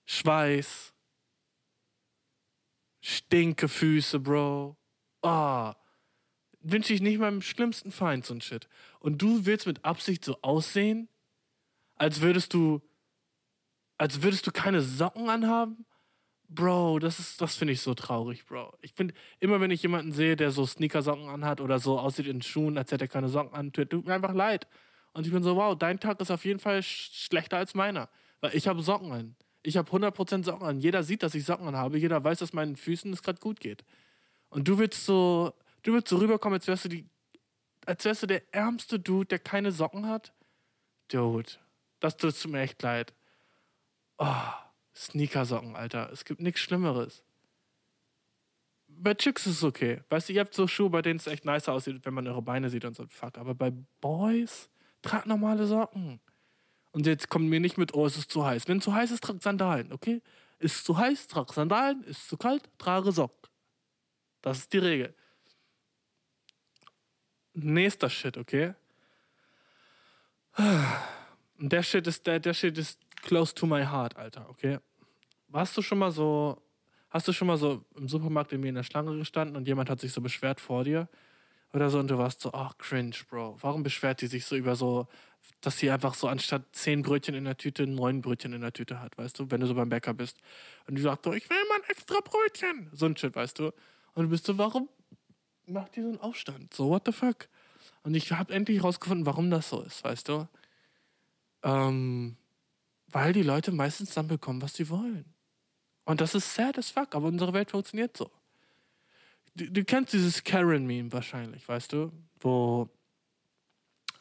Schweiß, 0.06 0.94
Stinkefüße, 3.00 4.18
Bro. 4.18 4.76
Oh 5.22 5.72
wünsche 6.70 6.92
ich 6.92 7.00
nicht 7.00 7.18
meinem 7.18 7.42
schlimmsten 7.42 7.92
Feind 7.92 8.24
so 8.24 8.34
ein 8.34 8.40
Shit. 8.40 8.68
Und 8.98 9.22
du 9.22 9.46
willst 9.46 9.66
mit 9.66 9.84
Absicht 9.84 10.24
so 10.24 10.38
aussehen, 10.42 11.08
als 11.96 12.20
würdest 12.20 12.54
du, 12.54 12.82
als 13.98 14.22
würdest 14.22 14.46
du 14.46 14.50
keine 14.50 14.82
Socken 14.82 15.28
anhaben? 15.28 15.86
Bro, 16.48 17.00
das 17.00 17.18
ist, 17.18 17.40
das 17.40 17.56
finde 17.56 17.72
ich 17.72 17.80
so 17.80 17.94
traurig, 17.94 18.46
Bro. 18.46 18.76
Ich 18.80 18.92
finde, 18.92 19.14
immer 19.40 19.60
wenn 19.60 19.70
ich 19.70 19.82
jemanden 19.82 20.12
sehe, 20.12 20.36
der 20.36 20.50
so 20.50 20.64
Sneakersocken 20.66 21.28
anhat 21.28 21.60
oder 21.60 21.78
so 21.78 21.98
aussieht 21.98 22.26
in 22.26 22.42
Schuhen, 22.42 22.78
als 22.78 22.92
hätte 22.92 23.04
er 23.06 23.08
keine 23.08 23.28
Socken 23.28 23.54
an, 23.54 23.72
tut 23.72 24.06
mir 24.06 24.14
einfach 24.14 24.34
leid. 24.34 24.68
Und 25.12 25.26
ich 25.26 25.32
bin 25.32 25.42
so, 25.42 25.56
wow, 25.56 25.76
dein 25.76 25.98
Tag 25.98 26.20
ist 26.20 26.30
auf 26.30 26.44
jeden 26.44 26.60
Fall 26.60 26.82
sch 26.82 27.26
schlechter 27.26 27.56
als 27.56 27.74
meiner. 27.74 28.08
Weil 28.40 28.54
ich 28.54 28.68
habe 28.68 28.82
Socken 28.82 29.12
an. 29.12 29.36
Ich 29.62 29.76
habe 29.76 29.90
100% 29.90 30.44
Socken 30.44 30.66
an. 30.66 30.78
Jeder 30.78 31.02
sieht, 31.02 31.22
dass 31.22 31.34
ich 31.34 31.44
Socken 31.44 31.66
an 31.66 31.76
habe. 31.76 31.98
Jeder 31.98 32.22
weiß, 32.22 32.38
dass 32.38 32.52
meinen 32.52 32.76
Füßen 32.76 33.12
es 33.12 33.22
gerade 33.22 33.40
gut 33.40 33.58
geht. 33.58 33.84
Und 34.56 34.66
du 34.66 34.78
willst 34.78 35.04
so, 35.04 35.52
du 35.82 35.92
willst 35.92 36.08
so 36.08 36.16
rüberkommen, 36.16 36.54
als 36.54 36.66
wärst 36.66 36.86
du 36.86 36.88
die, 36.88 37.06
als 37.84 38.02
wärst 38.06 38.22
du 38.22 38.26
der 38.26 38.54
ärmste 38.54 38.98
Dude, 38.98 39.26
der 39.26 39.38
keine 39.38 39.70
Socken 39.70 40.08
hat. 40.08 40.32
Dude, 41.08 41.50
das 42.00 42.16
tut 42.16 42.46
mir 42.46 42.60
echt 42.60 42.80
leid. 42.80 43.12
Oh, 44.16 44.32
Sneakersocken, 44.94 45.76
Alter. 45.76 46.10
Es 46.10 46.24
gibt 46.24 46.40
nichts 46.40 46.60
Schlimmeres. 46.60 47.22
Bei 48.88 49.12
Chicks 49.12 49.46
ist 49.46 49.56
es 49.56 49.62
okay. 49.62 50.00
Weißt 50.08 50.30
du, 50.30 50.32
ihr 50.32 50.40
habt 50.40 50.54
so 50.54 50.66
Schuhe, 50.66 50.88
bei 50.88 51.02
denen 51.02 51.18
es 51.18 51.26
echt 51.26 51.44
nicer 51.44 51.74
aussieht, 51.74 52.00
wenn 52.06 52.14
man 52.14 52.26
eure 52.26 52.40
Beine 52.40 52.70
sieht 52.70 52.86
und 52.86 52.96
so. 52.96 53.04
Fuck. 53.10 53.36
Aber 53.36 53.54
bei 53.54 53.74
Boys, 54.00 54.70
tragt 55.02 55.26
normale 55.26 55.66
Socken. 55.66 56.18
Und 56.92 57.04
jetzt 57.04 57.28
kommt 57.28 57.50
mir 57.50 57.60
nicht 57.60 57.76
mit, 57.76 57.92
oh, 57.92 58.06
es 58.06 58.16
ist 58.16 58.30
zu 58.30 58.46
heiß. 58.46 58.66
Wenn 58.68 58.78
es 58.78 58.84
zu 58.84 58.94
heiß 58.94 59.10
ist, 59.10 59.22
trag 59.22 59.42
Sandalen, 59.42 59.92
okay? 59.92 60.22
Ist 60.58 60.86
zu 60.86 60.96
heiß, 60.96 61.28
trag 61.28 61.52
Sandalen. 61.52 62.02
Ist 62.04 62.26
zu 62.26 62.38
kalt, 62.38 62.70
trage 62.78 63.12
Socken. 63.12 63.36
Das 64.46 64.58
ist 64.58 64.72
die 64.72 64.78
Regel. 64.78 65.12
Nächster 67.54 68.08
Shit, 68.08 68.36
okay? 68.38 68.74
Der 71.58 71.82
Shit 71.82 72.06
ist, 72.06 72.24
der, 72.28 72.38
der 72.38 72.54
Shit 72.54 72.78
ist 72.78 73.00
close 73.22 73.52
to 73.52 73.66
my 73.66 73.84
heart, 73.84 74.16
Alter, 74.16 74.48
okay? 74.48 74.78
Warst 75.48 75.76
du 75.76 75.82
schon 75.82 75.98
mal 75.98 76.12
so, 76.12 76.62
hast 77.10 77.26
du 77.26 77.32
schon 77.32 77.48
mal 77.48 77.56
so 77.56 77.84
im 77.96 78.06
Supermarkt 78.06 78.52
mir 78.52 78.68
in 78.68 78.76
der 78.76 78.84
Schlange 78.84 79.18
gestanden 79.18 79.56
und 79.56 79.66
jemand 79.66 79.90
hat 79.90 79.98
sich 79.98 80.12
so 80.12 80.20
beschwert 80.20 80.60
vor 80.60 80.84
dir? 80.84 81.08
Oder 81.72 81.90
so 81.90 81.98
und 81.98 82.08
du 82.08 82.16
warst 82.16 82.40
so, 82.40 82.52
ach, 82.52 82.74
oh, 82.74 82.78
cringe, 82.78 83.16
Bro. 83.28 83.56
Warum 83.62 83.82
beschwert 83.82 84.20
die 84.20 84.28
sich 84.28 84.44
so 84.44 84.54
über 84.54 84.76
so, 84.76 85.08
dass 85.60 85.76
sie 85.76 85.90
einfach 85.90 86.14
so 86.14 86.28
anstatt 86.28 86.62
zehn 86.70 87.02
Brötchen 87.02 87.34
in 87.34 87.46
der 87.46 87.56
Tüte 87.56 87.88
neun 87.88 88.20
Brötchen 88.20 88.52
in 88.52 88.60
der 88.60 88.72
Tüte 88.72 89.00
hat, 89.00 89.18
weißt 89.18 89.40
du? 89.40 89.50
Wenn 89.50 89.60
du 89.60 89.66
so 89.66 89.74
beim 89.74 89.88
Bäcker 89.88 90.14
bist. 90.14 90.38
Und 90.86 90.94
die 90.94 91.02
sagt 91.02 91.24
so, 91.24 91.32
ich 91.32 91.50
will 91.50 91.58
mal 91.68 91.80
ein 91.80 91.90
extra 91.90 92.20
Brötchen. 92.20 92.90
So 92.92 93.06
ein 93.06 93.16
Shit, 93.16 93.34
weißt 93.34 93.58
du? 93.58 93.72
Und 94.16 94.24
du 94.24 94.30
bist 94.30 94.46
so, 94.46 94.56
warum 94.56 94.88
macht 95.66 95.94
die 95.94 96.00
so 96.00 96.08
einen 96.08 96.20
Aufstand? 96.20 96.72
So, 96.72 96.88
what 96.88 97.02
the 97.04 97.12
fuck? 97.12 97.48
Und 98.02 98.14
ich 98.14 98.32
habe 98.32 98.54
endlich 98.54 98.82
rausgefunden, 98.82 99.26
warum 99.26 99.50
das 99.50 99.68
so 99.68 99.82
ist, 99.82 100.02
weißt 100.02 100.28
du? 100.30 100.48
Ähm, 101.62 102.38
weil 103.08 103.34
die 103.34 103.42
Leute 103.42 103.72
meistens 103.72 104.14
dann 104.14 104.26
bekommen, 104.26 104.62
was 104.62 104.74
sie 104.74 104.88
wollen. 104.88 105.26
Und 106.06 106.22
das 106.22 106.34
ist 106.34 106.54
sad 106.54 106.78
as 106.78 106.88
fuck, 106.88 107.14
aber 107.14 107.26
unsere 107.26 107.52
Welt 107.52 107.70
funktioniert 107.70 108.16
so. 108.16 108.30
Du, 109.54 109.70
du 109.70 109.84
kennst 109.84 110.14
dieses 110.14 110.42
Karen-Meme 110.42 111.12
wahrscheinlich, 111.12 111.68
weißt 111.68 111.92
du? 111.92 112.10
Wo 112.40 112.88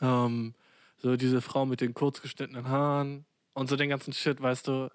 ähm, 0.01 0.55
so 0.97 1.15
diese 1.15 1.41
Frau 1.41 1.65
mit 1.65 1.79
den 1.79 1.93
kurz 1.93 2.21
geschnittenen 2.21 2.67
Haaren 2.67 3.25
und 3.53 3.69
so 3.69 3.77
den 3.77 3.89
ganzen 3.89 4.12
Shit, 4.12 4.41
weißt 4.41 4.67
du? 4.67 4.89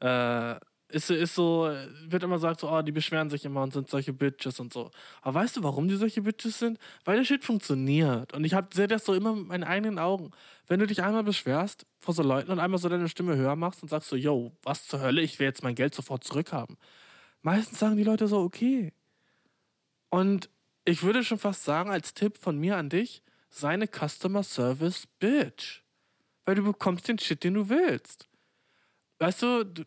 Äh, 0.00 0.56
ist, 0.92 1.10
ist 1.10 1.34
so, 1.34 1.70
wird 2.06 2.22
immer 2.22 2.36
gesagt, 2.36 2.60
so, 2.60 2.70
oh, 2.70 2.82
die 2.82 2.92
beschweren 2.92 3.30
sich 3.30 3.44
immer 3.44 3.62
und 3.62 3.72
sind 3.72 3.88
solche 3.88 4.12
Bitches 4.12 4.60
und 4.60 4.72
so. 4.72 4.90
Aber 5.22 5.40
weißt 5.40 5.56
du, 5.56 5.62
warum 5.62 5.88
die 5.88 5.96
solche 5.96 6.22
Bitches 6.22 6.58
sind? 6.58 6.78
Weil 7.04 7.16
der 7.16 7.24
Shit 7.24 7.44
funktioniert. 7.44 8.32
Und 8.34 8.44
ich 8.44 8.54
sehe 8.72 8.88
das 8.88 9.04
so 9.04 9.14
immer 9.14 9.34
mit 9.34 9.48
meinen 9.48 9.64
eigenen 9.64 9.98
Augen. 9.98 10.30
Wenn 10.66 10.80
du 10.80 10.86
dich 10.86 11.02
einmal 11.02 11.24
beschwerst 11.24 11.86
vor 11.98 12.14
so 12.14 12.22
Leuten 12.22 12.50
und 12.50 12.58
einmal 12.58 12.78
so 12.78 12.88
deine 12.88 13.08
Stimme 13.08 13.36
höher 13.36 13.56
machst 13.56 13.82
und 13.82 13.88
sagst 13.88 14.08
so, 14.08 14.16
yo, 14.16 14.52
was 14.62 14.86
zur 14.86 15.00
Hölle, 15.00 15.22
ich 15.22 15.38
will 15.38 15.46
jetzt 15.46 15.62
mein 15.62 15.74
Geld 15.74 15.94
sofort 15.94 16.24
zurückhaben. 16.24 16.76
Meistens 17.40 17.78
sagen 17.78 17.96
die 17.96 18.04
Leute 18.04 18.28
so, 18.28 18.38
okay. 18.40 18.92
Und 20.10 20.50
ich 20.84 21.02
würde 21.02 21.24
schon 21.24 21.38
fast 21.38 21.64
sagen, 21.64 21.90
als 21.90 22.14
Tipp 22.14 22.38
von 22.38 22.58
mir 22.58 22.76
an 22.76 22.88
dich, 22.88 23.22
sei 23.50 23.70
eine 23.70 23.86
Customer 23.86 24.42
Service 24.42 25.06
Bitch. 25.18 25.82
Weil 26.44 26.56
du 26.56 26.62
bekommst 26.62 27.08
den 27.08 27.18
Shit, 27.18 27.44
den 27.44 27.54
du 27.54 27.68
willst. 27.68 28.28
Weißt 29.18 29.42
du, 29.42 29.64
du 29.64 29.84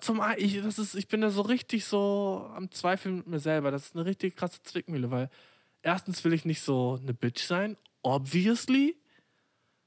zum 0.00 0.20
einen, 0.20 0.40
ich, 0.40 0.60
das 0.62 0.78
ist, 0.78 0.94
ich 0.94 1.08
bin 1.08 1.20
da 1.20 1.30
so 1.30 1.42
richtig 1.42 1.84
so 1.84 2.50
am 2.54 2.70
Zweifeln 2.70 3.16
mit 3.16 3.26
mir 3.26 3.40
selber. 3.40 3.70
Das 3.70 3.86
ist 3.86 3.96
eine 3.96 4.04
richtig 4.04 4.36
krasse 4.36 4.62
Zwickmühle, 4.62 5.10
weil 5.10 5.30
erstens 5.82 6.24
will 6.24 6.32
ich 6.32 6.44
nicht 6.44 6.60
so 6.60 6.98
eine 7.00 7.14
Bitch 7.14 7.44
sein, 7.44 7.76
obviously. 8.02 8.96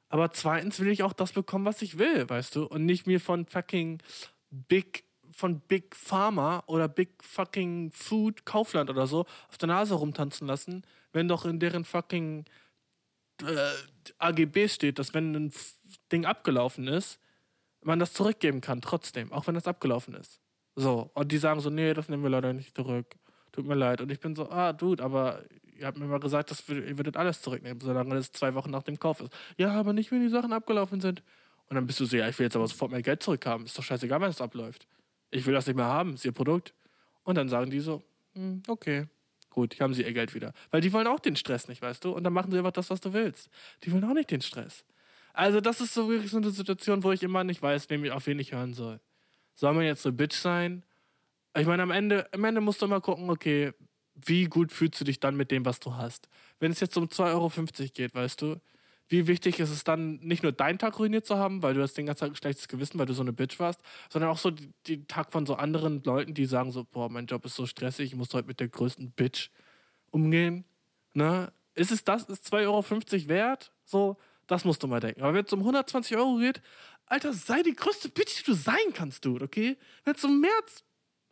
Aber 0.10 0.32
zweitens 0.32 0.80
will 0.80 0.90
ich 0.90 1.04
auch 1.04 1.14
das 1.14 1.32
bekommen, 1.32 1.66
was 1.66 1.82
ich 1.82 1.98
will, 1.98 2.30
weißt 2.30 2.56
du? 2.56 2.66
Und 2.66 2.86
nicht 2.86 3.08
mir 3.08 3.22
von 3.22 3.46
fucking 3.46 4.02
Big, 4.50 5.06
von 5.32 5.62
Big 5.62 5.96
Pharma 5.96 6.64
oder 6.68 6.88
Big 6.90 7.24
fucking 7.24 7.92
Food 7.92 8.46
Kaufland 8.46 8.90
oder 8.90 9.08
so 9.08 9.26
auf 9.50 9.58
der 9.58 9.68
Nase 9.68 9.94
rumtanzen 9.94 10.48
lassen, 10.48 10.84
wenn 11.14 11.30
doch 11.30 11.46
in 11.46 11.60
deren 11.60 11.86
fucking 11.86 12.46
äh, 13.42 14.12
AGB 14.18 14.68
steht, 14.68 15.00
dass 15.00 15.14
wenn 15.14 15.34
ein 15.34 15.54
Ding 16.12 16.26
abgelaufen 16.26 16.88
ist, 16.88 17.20
man 17.84 18.00
das 18.00 18.14
zurückgeben 18.14 18.62
kann, 18.62 18.82
trotzdem, 18.82 19.32
auch 19.32 19.48
wenn 19.48 19.56
das 19.56 19.68
abgelaufen 19.68 20.14
ist. 20.14 20.40
So, 20.76 21.12
und 21.14 21.32
die 21.32 21.38
sagen 21.38 21.60
so, 21.60 21.70
nee, 21.70 21.94
das 21.94 22.10
nehmen 22.10 22.24
wir 22.24 22.30
leider 22.30 22.54
nicht 22.54 22.76
zurück. 22.76 23.08
Tut 23.52 23.66
mir 23.66 23.76
leid. 23.76 24.00
Und 24.02 24.12
ich 24.12 24.20
bin 24.20 24.36
so, 24.36 24.50
ah, 24.50 24.72
Dude, 24.72 25.04
aber 25.04 25.44
ihr 25.78 25.88
habt 25.88 25.98
mir 25.98 26.06
mal 26.06 26.20
gesagt, 26.20 26.52
dass 26.52 26.68
wir, 26.70 26.86
ihr 26.86 26.98
würdet 26.98 27.18
alles 27.18 27.42
zurücknehmen, 27.42 27.82
solange 27.82 28.16
es 28.16 28.32
zwei 28.32 28.54
Wochen 28.56 28.72
nach 28.72 28.84
dem 28.84 29.00
Kauf 29.00 29.20
ist. 29.20 29.34
Ja, 29.58 29.72
aber 29.72 29.94
nicht, 29.94 30.12
wenn 30.12 30.22
die 30.22 30.30
Sachen 30.30 30.54
abgelaufen 30.54 31.02
sind. 31.02 31.22
Und 31.68 31.76
dann 31.76 31.88
bist 31.88 32.00
du 32.00 32.06
so, 32.06 32.16
ja, 32.16 32.28
ich 32.30 32.38
will 32.40 32.46
jetzt 32.46 32.56
aber 32.56 32.68
sofort 32.68 32.92
mein 32.92 33.02
Geld 33.02 33.24
zurückhaben. 33.24 33.66
Ist 33.66 33.78
doch 33.78 33.84
scheißegal, 33.84 34.22
wenn 34.22 34.30
es 34.30 34.42
abläuft. 34.42 34.88
Ich 35.32 35.46
will 35.46 35.54
das 35.54 35.68
nicht 35.68 35.76
mehr 35.76 35.86
haben, 35.86 36.14
ist 36.14 36.26
ihr 36.26 36.32
Produkt. 36.32 36.74
Und 37.24 37.36
dann 37.36 37.50
sagen 37.50 37.72
die 37.72 37.80
so, 37.80 38.04
hm, 38.34 38.64
okay, 38.68 39.08
gut, 39.50 39.80
haben 39.80 39.94
sie 39.94 40.04
ihr 40.04 40.14
Geld 40.14 40.34
wieder. 40.34 40.54
Weil 40.70 40.82
die 40.82 40.94
wollen 40.94 41.08
auch 41.08 41.20
den 41.20 41.36
Stress 41.36 41.68
nicht, 41.68 41.82
weißt 41.82 42.04
du? 42.06 42.12
Und 42.12 42.24
dann 42.24 42.34
machen 42.34 42.52
sie 42.52 42.58
einfach 42.58 42.72
das, 42.72 42.90
was 42.90 43.02
du 43.02 43.14
willst. 43.14 43.50
Die 43.84 43.92
wollen 43.92 44.04
auch 44.04 44.14
nicht 44.14 44.32
den 44.32 44.42
Stress. 44.42 44.86
Also, 45.34 45.62
das 45.62 45.82
ist 45.82 45.94
so 45.94 46.10
wirklich 46.10 46.32
so 46.32 46.38
eine 46.38 46.52
Situation, 46.52 47.04
wo 47.04 47.12
ich 47.12 47.24
immer 47.24 47.44
nicht 47.44 47.62
weiß, 47.62 47.90
wem 47.90 48.04
ich, 48.06 48.12
auf 48.12 48.28
wen 48.28 48.40
ich 48.40 48.52
hören 48.52 48.74
soll. 48.74 49.00
Soll 49.56 49.74
man 49.74 49.86
jetzt 49.86 50.02
so 50.02 50.12
Bitch 50.12 50.36
sein? 50.36 50.84
Ich 51.56 51.68
meine, 51.68 51.84
am 51.84 51.92
Ende, 51.92 52.28
am 52.34 52.44
Ende 52.44 52.62
musst 52.62 52.82
du 52.82 52.86
immer 52.86 53.02
gucken, 53.02 53.30
okay, 53.30 53.74
wie 54.16 54.46
gut 54.46 54.72
fühlst 54.72 55.00
du 55.00 55.06
dich 55.06 55.20
dann 55.20 55.36
mit 55.36 55.52
dem, 55.52 55.66
was 55.66 55.80
du 55.80 55.96
hast? 55.96 56.30
Wenn 56.60 56.72
es 56.72 56.80
jetzt 56.80 56.98
um 56.98 57.06
2,50 57.06 57.30
Euro 57.32 57.52
geht, 57.94 58.16
weißt 58.16 58.42
du, 58.42 58.62
wie 59.12 59.28
wichtig 59.28 59.60
ist 59.60 59.70
es 59.70 59.84
dann, 59.84 60.20
nicht 60.20 60.42
nur 60.42 60.54
deinen 60.54 60.80
Tag 60.80 60.98
ruiniert 60.98 61.26
zu 61.26 61.38
haben, 61.38 61.62
weil 61.62 61.74
du 61.74 61.82
hast 61.82 61.98
den 61.98 62.06
ganzen 62.06 62.22
Tag 62.22 62.30
ein 62.32 62.36
schlechtes 62.36 62.68
Gewissen, 62.70 62.98
weil 62.98 63.06
du 63.06 63.14
so 63.14 63.22
eine 63.22 63.34
Bitch 63.34 63.60
warst, 63.60 63.82
sondern 64.10 64.32
auch 64.32 64.38
so 64.38 64.52
den 64.88 65.08
Tag 65.08 65.34
von 65.34 65.46
so 65.46 65.56
anderen 65.56 66.02
Leuten, 66.04 66.34
die 66.34 66.46
sagen 66.46 66.72
so, 66.72 66.86
boah, 66.86 67.10
mein 67.10 67.26
Job 67.26 67.44
ist 67.46 67.56
so 67.56 67.66
stressig, 67.66 68.08
ich 68.08 68.16
muss 68.16 68.34
heute 68.34 68.48
mit 68.48 68.62
der 68.62 68.70
größten 68.70 69.12
Bitch 69.12 69.50
umgehen. 70.12 70.64
Ne? 71.14 71.52
Ist 71.76 71.92
es 71.92 72.06
das, 72.06 72.24
ist 72.24 72.54
2,50 72.54 72.64
Euro 72.68 73.30
wert? 73.30 73.74
So, 73.84 74.18
das 74.48 74.66
musst 74.66 74.84
du 74.84 74.88
mal 74.88 75.00
denken. 75.00 75.22
Aber 75.22 75.34
wenn 75.34 75.46
es 75.46 75.54
um 75.54 75.60
120 75.60 76.18
Euro 76.18 76.38
geht, 76.38 76.62
Alter, 77.06 77.34
sei 77.34 77.62
die 77.62 77.74
größte 77.74 78.10
Bitch, 78.10 78.40
die 78.40 78.44
du 78.44 78.54
sein 78.54 78.94
kannst, 78.94 79.26
Dude, 79.26 79.44
okay? 79.44 79.78
Wenn 80.06 80.16
es 80.16 80.24
um 80.24 80.40
mehr 80.40 80.56
als 80.62 80.84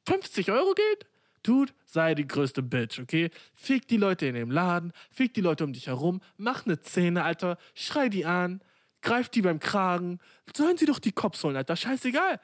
50 0.07 0.51
Euro 0.51 0.73
geht, 0.73 1.07
Dude, 1.43 1.71
sei 1.85 2.15
die 2.15 2.27
größte 2.27 2.61
Bitch, 2.61 2.99
okay? 2.99 3.29
Fick 3.53 3.87
die 3.87 3.97
Leute 3.97 4.25
in 4.25 4.35
dem 4.35 4.51
Laden, 4.51 4.91
fick 5.09 5.33
die 5.33 5.41
Leute 5.41 5.63
um 5.63 5.71
dich 5.71 5.87
herum, 5.87 6.21
mach 6.37 6.65
eine 6.65 6.77
Szene, 6.77 7.23
Alter, 7.23 7.57
schrei 7.73 8.09
die 8.09 8.25
an, 8.25 8.61
greif 9.01 9.29
die 9.29 9.41
beim 9.41 9.59
Kragen, 9.59 10.19
sollen 10.53 10.77
sie 10.77 10.85
doch 10.85 10.99
die 10.99 11.13
Cops 11.13 11.43
holen, 11.43 11.55
Alter, 11.55 11.75
scheißegal. 11.75 12.41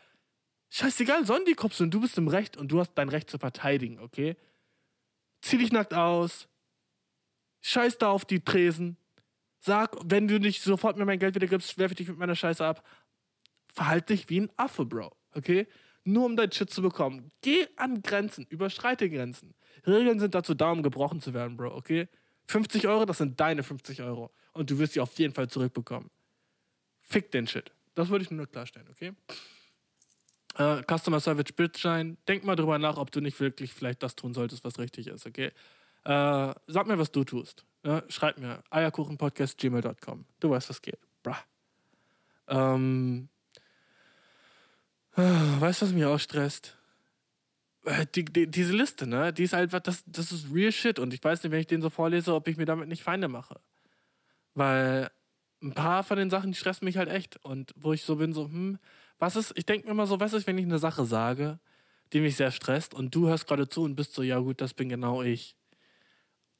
Scheißegal, 0.69 1.25
sollen 1.25 1.45
die 1.45 1.55
Cops 1.55 1.79
holen, 1.79 1.91
du 1.91 2.01
bist 2.01 2.17
im 2.17 2.27
Recht 2.27 2.55
und 2.55 2.71
du 2.71 2.79
hast 2.79 2.93
dein 2.93 3.09
Recht 3.09 3.29
zu 3.29 3.37
verteidigen, 3.37 3.99
okay? 3.99 4.37
Zieh 5.41 5.57
dich 5.57 5.73
nackt 5.73 5.93
aus, 5.93 6.47
scheiß 7.61 7.97
da 7.97 8.09
auf 8.09 8.23
die 8.23 8.39
Tresen, 8.39 8.97
Sag, 9.65 9.97
wenn 10.05 10.27
du 10.27 10.39
nicht 10.39 10.61
sofort 10.61 10.95
mir 10.95 11.05
mein 11.05 11.17
Geld 11.17 11.33
wieder 11.33 11.47
gibst, 11.47 11.79
werfe 11.79 11.93
ich 11.93 11.97
dich 11.97 12.07
mit 12.07 12.19
meiner 12.19 12.35
Scheiße 12.35 12.63
ab. 12.63 12.87
Verhalte 13.73 14.13
dich 14.13 14.29
wie 14.29 14.41
ein 14.41 14.51
Affe, 14.57 14.85
Bro. 14.85 15.17
Okay? 15.31 15.65
Nur 16.03 16.25
um 16.25 16.35
dein 16.35 16.51
Shit 16.51 16.69
zu 16.69 16.83
bekommen. 16.83 17.31
Geh 17.41 17.65
an 17.75 18.03
Grenzen. 18.03 18.45
Überschreite 18.47 19.09
Grenzen. 19.09 19.55
Regeln 19.87 20.19
sind 20.19 20.35
dazu 20.35 20.53
da, 20.53 20.69
um 20.69 20.83
gebrochen 20.83 21.19
zu 21.19 21.33
werden, 21.33 21.57
Bro. 21.57 21.75
Okay? 21.77 22.07
50 22.47 22.87
Euro, 22.87 23.05
das 23.05 23.17
sind 23.17 23.39
deine 23.39 23.63
50 23.63 24.03
Euro. 24.03 24.31
Und 24.53 24.69
du 24.69 24.77
wirst 24.77 24.93
sie 24.93 24.99
auf 24.99 25.17
jeden 25.17 25.33
Fall 25.33 25.47
zurückbekommen. 25.47 26.11
Fick 27.01 27.31
den 27.31 27.47
Shit. 27.47 27.71
Das 27.95 28.09
würde 28.09 28.23
ich 28.23 28.29
nur 28.29 28.45
klarstellen, 28.45 28.87
okay? 28.91 29.13
Uh, 30.59 30.83
Customer 30.87 31.19
Service 31.19 31.51
Bitschein. 31.53 32.19
Denk 32.27 32.43
mal 32.43 32.55
drüber 32.55 32.77
nach, 32.77 32.97
ob 32.97 33.09
du 33.09 33.19
nicht 33.19 33.39
wirklich 33.39 33.73
vielleicht 33.73 34.03
das 34.03 34.15
tun 34.15 34.35
solltest, 34.35 34.63
was 34.63 34.77
richtig 34.77 35.07
ist, 35.07 35.25
okay? 35.25 35.51
Uh, 36.07 36.53
sag 36.67 36.85
mir, 36.85 36.99
was 36.99 37.11
du 37.11 37.23
tust. 37.23 37.65
Ja, 37.83 38.03
schreib 38.09 38.37
mir 38.37 38.63
eierkuchenpodcast.gmail.com. 38.69 40.25
Du 40.39 40.49
weißt, 40.51 40.69
was 40.69 40.81
geht. 40.81 40.99
Bra. 41.23 41.37
Ähm, 42.47 43.29
weißt 45.15 45.81
du, 45.81 45.85
was 45.85 45.93
mich 45.93 46.05
auch 46.05 46.19
stresst? 46.19 46.77
Äh, 47.85 48.05
die, 48.13 48.25
die, 48.25 48.47
diese 48.47 48.73
Liste, 48.73 49.07
ne? 49.07 49.33
Die 49.33 49.43
ist 49.43 49.53
einfach, 49.53 49.79
das, 49.79 50.03
das 50.05 50.31
ist 50.31 50.53
real 50.53 50.71
shit. 50.71 50.99
Und 50.99 51.13
ich 51.13 51.23
weiß 51.23 51.43
nicht, 51.43 51.51
wenn 51.51 51.59
ich 51.59 51.67
den 51.67 51.81
so 51.81 51.89
vorlese, 51.89 52.35
ob 52.35 52.47
ich 52.47 52.57
mir 52.57 52.65
damit 52.65 52.87
nicht 52.87 53.03
Feinde 53.03 53.27
mache. 53.27 53.59
Weil 54.53 55.09
ein 55.61 55.73
paar 55.73 56.03
von 56.03 56.17
den 56.17 56.29
Sachen, 56.29 56.51
die 56.51 56.57
stressen 56.57 56.85
mich 56.85 56.97
halt 56.97 57.09
echt. 57.09 57.37
Und 57.43 57.71
wo 57.75 57.93
ich 57.93 58.03
so 58.03 58.17
bin, 58.17 58.33
so, 58.33 58.45
hm, 58.45 58.77
was 59.17 59.35
ist, 59.35 59.53
ich 59.55 59.65
denke 59.65 59.87
mir 59.87 59.91
immer 59.91 60.07
so, 60.07 60.19
was 60.19 60.33
ist, 60.33 60.45
wenn 60.45 60.57
ich 60.57 60.65
eine 60.65 60.79
Sache 60.79 61.05
sage, 61.05 61.59
die 62.13 62.19
mich 62.19 62.35
sehr 62.35 62.51
stresst 62.51 62.93
und 62.93 63.15
du 63.15 63.27
hörst 63.27 63.47
gerade 63.47 63.67
zu 63.67 63.83
und 63.83 63.95
bist 63.95 64.13
so, 64.13 64.21
ja 64.21 64.39
gut, 64.39 64.61
das 64.61 64.73
bin 64.73 64.89
genau 64.89 65.23
ich 65.23 65.55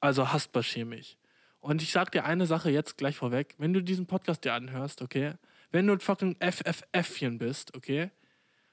also 0.05 0.31
hassbar 0.31 0.63
chemisch. 0.63 1.17
Und 1.59 1.81
ich 1.81 1.91
sag 1.91 2.11
dir 2.11 2.25
eine 2.25 2.45
Sache 2.45 2.69
jetzt 2.69 2.97
gleich 2.97 3.15
vorweg. 3.15 3.55
Wenn 3.57 3.73
du 3.73 3.81
diesen 3.81 4.05
Podcast 4.05 4.43
dir 4.45 4.53
anhörst, 4.53 5.01
okay? 5.01 5.33
Wenn 5.71 5.87
du 5.87 5.93
ein 5.93 5.99
fucking 5.99 6.37
FFFchen 6.39 7.39
bist, 7.39 7.75
okay? 7.75 8.11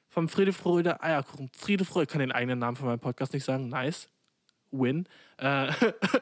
Vom 0.08 0.28
Friede, 0.28 0.52
Freude, 0.52 1.02
Eierkuchen. 1.02 1.50
Friede, 1.56 1.86
Freude, 1.86 2.04
ich 2.04 2.10
kann 2.10 2.20
den 2.20 2.32
eigenen 2.32 2.58
Namen 2.58 2.76
von 2.76 2.86
meinem 2.86 3.00
Podcast 3.00 3.32
nicht 3.32 3.44
sagen. 3.44 3.68
Nice. 3.68 4.08
Win. 4.72 5.06
Äh, 5.38 5.72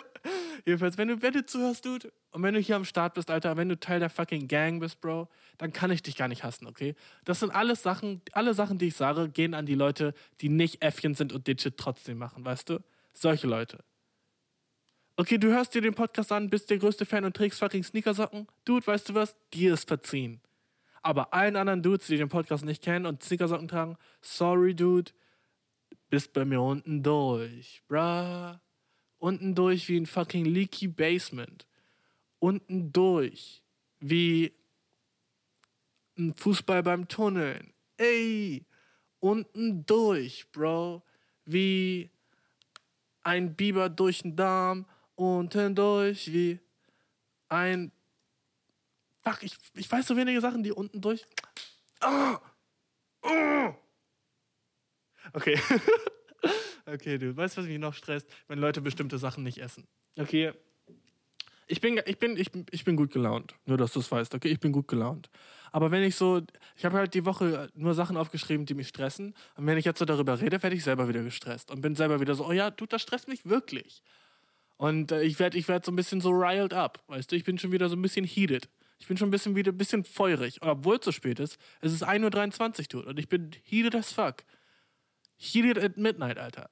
jedenfalls, 0.64 0.96
wenn 0.96 1.09
du, 1.09 1.23
wenn 1.23 1.33
du 1.33 1.44
zuhörst, 1.44 1.85
Dude, 1.85 2.12
und 2.31 2.42
wenn 2.42 2.55
du 2.55 2.61
hier 2.61 2.77
am 2.77 2.85
Start 2.85 3.14
bist, 3.14 3.31
Alter, 3.31 3.57
wenn 3.57 3.68
du 3.68 3.79
Teil 3.79 3.99
der 3.99 4.11
fucking 4.11 4.46
Gang 4.46 4.79
bist, 4.81 5.01
Bro, 5.01 5.29
dann 5.59 5.73
kann 5.73 5.90
ich 5.90 6.03
dich 6.03 6.16
gar 6.16 6.29
nicht 6.29 6.44
hassen, 6.44 6.66
okay? 6.66 6.94
Das 7.25 7.40
sind 7.40 7.51
alles 7.51 7.83
Sachen, 7.83 8.23
alle 8.33 8.55
Sachen, 8.55 8.79
die 8.79 8.87
ich 8.87 8.96
sage, 8.96 9.29
gehen 9.29 9.55
an 9.55 9.66
die 9.66 9.75
Leute, 9.75 10.14
die 10.40 10.49
nicht 10.49 10.83
Äffchen 10.83 11.14
sind 11.14 11.33
und 11.33 11.49
Shit 11.61 11.77
trotzdem 11.77 12.18
machen, 12.18 12.44
weißt 12.44 12.70
du? 12.70 12.79
Solche 13.12 13.49
Leute. 13.49 13.79
Okay, 15.20 15.37
du 15.37 15.48
hörst 15.48 15.74
dir 15.74 15.83
den 15.83 15.92
Podcast 15.92 16.33
an, 16.33 16.48
bist 16.48 16.70
der 16.70 16.78
größte 16.78 17.04
Fan 17.04 17.26
und 17.26 17.37
trägst 17.37 17.59
fucking 17.59 17.85
Sneakersocken. 17.85 18.46
Dude, 18.64 18.87
weißt 18.87 19.11
du 19.11 19.14
was? 19.14 19.37
Dir 19.52 19.74
ist 19.74 19.87
verziehen. 19.87 20.40
Aber 21.02 21.35
allen 21.35 21.56
anderen 21.56 21.83
Dudes, 21.83 22.06
die 22.06 22.16
den 22.16 22.30
Podcast 22.30 22.64
nicht 22.64 22.83
kennen 22.83 23.04
und 23.04 23.22
Sneakersocken 23.22 23.68
tragen, 23.68 23.98
sorry, 24.22 24.74
Dude, 24.74 25.12
bist 26.09 26.33
bei 26.33 26.46
mir 26.46 26.62
unten 26.62 27.02
durch, 27.02 27.83
bruh. 27.87 28.54
Unten 29.18 29.54
durch 29.54 29.90
wie 29.90 29.98
ein 29.98 30.06
fucking 30.06 30.46
leaky 30.46 30.88
Basement. 30.88 31.66
Unten 32.38 32.90
durch 32.90 33.62
wie 33.98 34.54
ein 36.16 36.33
Fußball 36.35 36.83
beim 36.83 37.09
Tunneln. 37.09 37.74
Ey, 37.98 38.64
unten 39.18 39.85
durch, 39.85 40.50
Bro, 40.50 41.02
wie 41.44 42.09
ein 43.22 43.54
Biber 43.54 43.90
durch 43.90 44.22
den 44.22 44.35
Darm. 44.35 44.87
Unten 45.20 45.74
durch 45.74 46.33
wie 46.33 46.59
ein. 47.50 47.92
Fuck, 49.20 49.42
ich, 49.42 49.54
ich 49.74 49.92
weiß 49.92 50.06
so 50.06 50.16
wenige 50.16 50.40
Sachen, 50.40 50.62
die 50.62 50.72
unten 50.72 51.02
durch. 51.02 51.26
Oh, 52.02 52.37
oh. 53.24 53.74
Okay. 55.35 55.61
okay, 56.87 57.18
du 57.18 57.37
weißt, 57.37 57.59
was 57.59 57.66
mich 57.66 57.78
noch 57.78 57.92
stresst, 57.92 58.30
wenn 58.48 58.59
Leute 58.59 58.80
bestimmte 58.80 59.18
Sachen 59.18 59.44
nicht 59.44 59.59
essen. 59.59 59.87
Okay. 60.18 60.54
Ich 61.66 61.83
bin, 61.83 62.00
ich 62.06 62.18
bin, 62.18 62.38
ich 62.38 62.50
ich 62.70 62.85
bin 62.85 62.96
gut 62.96 63.12
gelaunt. 63.12 63.54
Nur, 63.66 63.76
dass 63.76 63.92
du 63.92 64.00
es 64.00 64.11
weißt, 64.11 64.35
okay? 64.35 64.48
Ich 64.48 64.61
bin 64.61 64.72
gut 64.72 64.88
gelaunt. 64.88 65.28
Aber 65.70 65.90
wenn 65.90 66.02
ich 66.02 66.16
so, 66.16 66.40
ich 66.76 66.87
habe 66.87 66.96
halt 66.96 67.12
die 67.12 67.26
Woche 67.26 67.68
nur 67.74 67.92
Sachen 67.92 68.16
aufgeschrieben, 68.16 68.64
die 68.64 68.72
mich 68.72 68.88
stressen. 68.88 69.35
Und 69.54 69.66
wenn 69.66 69.76
ich 69.76 69.85
jetzt 69.85 69.98
so 69.98 70.06
darüber 70.06 70.40
rede, 70.40 70.62
werde 70.62 70.76
ich 70.76 70.83
selber 70.83 71.09
wieder 71.09 71.22
gestresst. 71.22 71.70
Und 71.70 71.83
bin 71.83 71.94
selber 71.94 72.22
wieder 72.22 72.35
so, 72.35 72.46
oh 72.46 72.52
ja, 72.52 72.70
du, 72.70 72.87
das 72.87 73.02
stresst 73.02 73.28
mich 73.28 73.44
wirklich. 73.44 74.02
Und 74.81 75.12
äh, 75.12 75.25
ich 75.25 75.38
werde 75.38 75.59
ich 75.59 75.69
werd 75.69 75.85
so 75.85 75.93
ein 75.93 75.97
bisschen 75.97 76.23
so 76.23 76.31
riled 76.31 76.73
up, 76.73 77.05
weißt 77.09 77.31
du? 77.31 77.37
Ich 77.37 77.45
bin 77.45 77.59
schon 77.59 77.71
wieder 77.71 77.90
so 77.90 77.97
ein 77.97 78.01
bisschen 78.01 78.25
heated. 78.25 78.71
Ich 78.99 79.07
bin 79.07 79.19
schon 79.19 79.29
ein 79.29 79.31
bisschen 79.31 79.55
wieder 79.55 79.73
ein 79.73 79.77
bisschen 79.77 80.05
feurig. 80.05 80.57
Obwohl 80.62 80.97
es 80.97 81.05
so 81.05 81.12
spät 81.12 81.38
ist, 81.38 81.59
es 81.83 81.93
ist 81.93 82.03
1.23 82.03 82.79
Uhr, 82.81 82.88
tut. 82.88 83.05
Und 83.05 83.19
ich 83.19 83.29
bin 83.29 83.51
heated 83.62 83.95
as 83.95 84.11
fuck. 84.11 84.37
Heated 85.37 85.79
at 85.79 85.99
midnight, 85.99 86.38
Alter. 86.38 86.71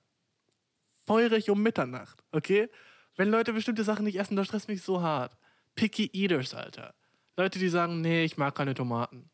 Feurig 1.04 1.50
um 1.50 1.62
Mitternacht, 1.62 2.24
okay? 2.32 2.70
Wenn 3.16 3.30
Leute 3.30 3.52
bestimmte 3.52 3.84
Sachen 3.84 4.06
nicht 4.06 4.18
essen, 4.18 4.36
das 4.36 4.46
stresst 4.46 4.68
mich 4.68 4.80
so 4.80 5.02
hart. 5.02 5.36
Picky 5.74 6.08
Eaters, 6.14 6.54
Alter. 6.54 6.94
Leute, 7.36 7.58
die 7.58 7.68
sagen, 7.68 8.00
nee, 8.00 8.24
ich 8.24 8.38
mag 8.38 8.54
keine 8.54 8.72
Tomaten. 8.72 9.28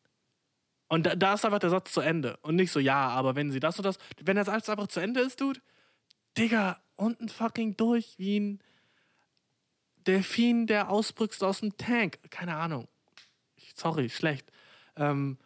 Und 0.88 1.06
da, 1.06 1.14
da, 1.14 1.34
ist 1.34 1.44
einfach 1.44 1.60
der 1.60 1.70
Satz 1.70 1.92
zu 1.92 2.00
Ende. 2.00 2.38
Und 2.42 2.56
nicht 2.56 2.72
so, 2.72 2.80
ja, 2.80 3.06
aber 3.06 3.36
wenn 3.36 3.52
sie 3.52 3.60
das 3.60 3.78
und 3.78 3.84
das. 3.84 3.98
Wenn 4.20 4.34
das 4.34 4.48
alles 4.48 4.68
einfach 4.68 4.88
zu 4.88 4.98
Ende 4.98 5.20
ist, 5.20 5.40
Dude, 5.40 5.60
Digga, 6.36 6.80
unten 6.96 7.28
fucking 7.28 7.76
durch 7.76 8.14
wie 8.18 8.40
ein 8.40 8.60
Delfin, 10.06 10.66
der 10.66 10.90
ausbrüchst 10.90 11.42
aus 11.42 11.60
dem 11.60 11.76
Tank. 11.76 12.18
Keine 12.30 12.56
Ahnung. 12.56 12.88
Sorry, 13.74 14.08
schlecht. 14.10 14.50
Ähm, 14.96 15.38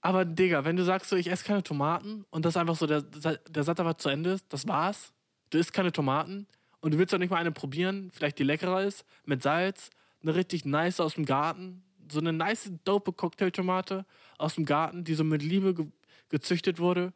aber 0.00 0.24
Digga, 0.24 0.64
wenn 0.64 0.76
du 0.76 0.84
sagst 0.84 1.10
so, 1.10 1.16
ich 1.16 1.30
esse 1.30 1.44
keine 1.44 1.62
Tomaten 1.62 2.24
und 2.30 2.44
das 2.44 2.56
einfach 2.56 2.76
so, 2.76 2.86
der, 2.86 3.02
der 3.02 3.62
Satz 3.62 3.80
einfach 3.80 3.94
zu 3.94 4.08
Ende 4.08 4.32
ist, 4.32 4.52
das 4.52 4.66
war's. 4.68 5.12
Du 5.50 5.58
isst 5.58 5.72
keine 5.72 5.92
Tomaten 5.92 6.46
und 6.80 6.92
du 6.92 6.98
willst 6.98 7.12
doch 7.12 7.18
nicht 7.18 7.30
mal 7.30 7.38
eine 7.38 7.52
probieren, 7.52 8.10
vielleicht 8.12 8.38
die 8.38 8.44
leckerer 8.44 8.82
ist, 8.82 9.04
mit 9.24 9.42
Salz, 9.42 9.90
eine 10.22 10.34
richtig 10.34 10.64
nice 10.64 11.00
aus 11.00 11.14
dem 11.14 11.24
Garten, 11.24 11.82
so 12.10 12.18
eine 12.18 12.32
nice, 12.32 12.70
dope 12.84 13.12
Cocktailtomate 13.12 14.04
aus 14.36 14.56
dem 14.56 14.64
Garten, 14.64 15.04
die 15.04 15.14
so 15.14 15.24
mit 15.24 15.42
Liebe 15.42 15.74
ge 15.74 15.86
gezüchtet 16.30 16.80
wurde, 16.80 17.12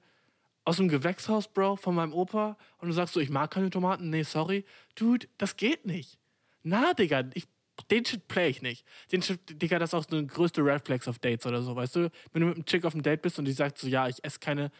aus 0.68 0.76
dem 0.76 0.88
Gewächshaus, 0.88 1.48
Bro, 1.48 1.76
von 1.76 1.94
meinem 1.94 2.12
Opa 2.12 2.58
und 2.76 2.88
du 2.88 2.92
sagst 2.92 3.14
so, 3.14 3.20
ich 3.20 3.30
mag 3.30 3.50
keine 3.50 3.70
Tomaten, 3.70 4.10
nee, 4.10 4.22
sorry. 4.22 4.66
Dude, 4.96 5.26
das 5.38 5.56
geht 5.56 5.86
nicht. 5.86 6.18
Na, 6.62 6.92
Digga, 6.92 7.24
ich, 7.32 7.48
den 7.90 8.04
Shit 8.04 8.28
play 8.28 8.50
ich 8.50 8.60
nicht. 8.60 8.84
Den 9.10 9.22
Shit, 9.22 9.62
Digga, 9.62 9.78
das 9.78 9.90
ist 9.90 9.94
auch 9.94 10.04
so 10.06 10.16
eine 10.16 10.26
größte 10.26 10.62
Red 10.62 10.84
Flags 10.84 11.08
auf 11.08 11.18
Dates 11.18 11.46
oder 11.46 11.62
so, 11.62 11.74
weißt 11.74 11.96
du? 11.96 12.10
Wenn 12.32 12.42
du 12.42 12.48
mit 12.48 12.56
einem 12.56 12.66
Chick 12.66 12.84
auf 12.84 12.92
einem 12.92 13.02
Date 13.02 13.22
bist 13.22 13.38
und 13.38 13.46
die 13.46 13.52
sagt 13.52 13.78
so, 13.78 13.86
ja, 13.86 14.08
ich 14.08 14.22
esse 14.22 14.40
keine 14.40 14.70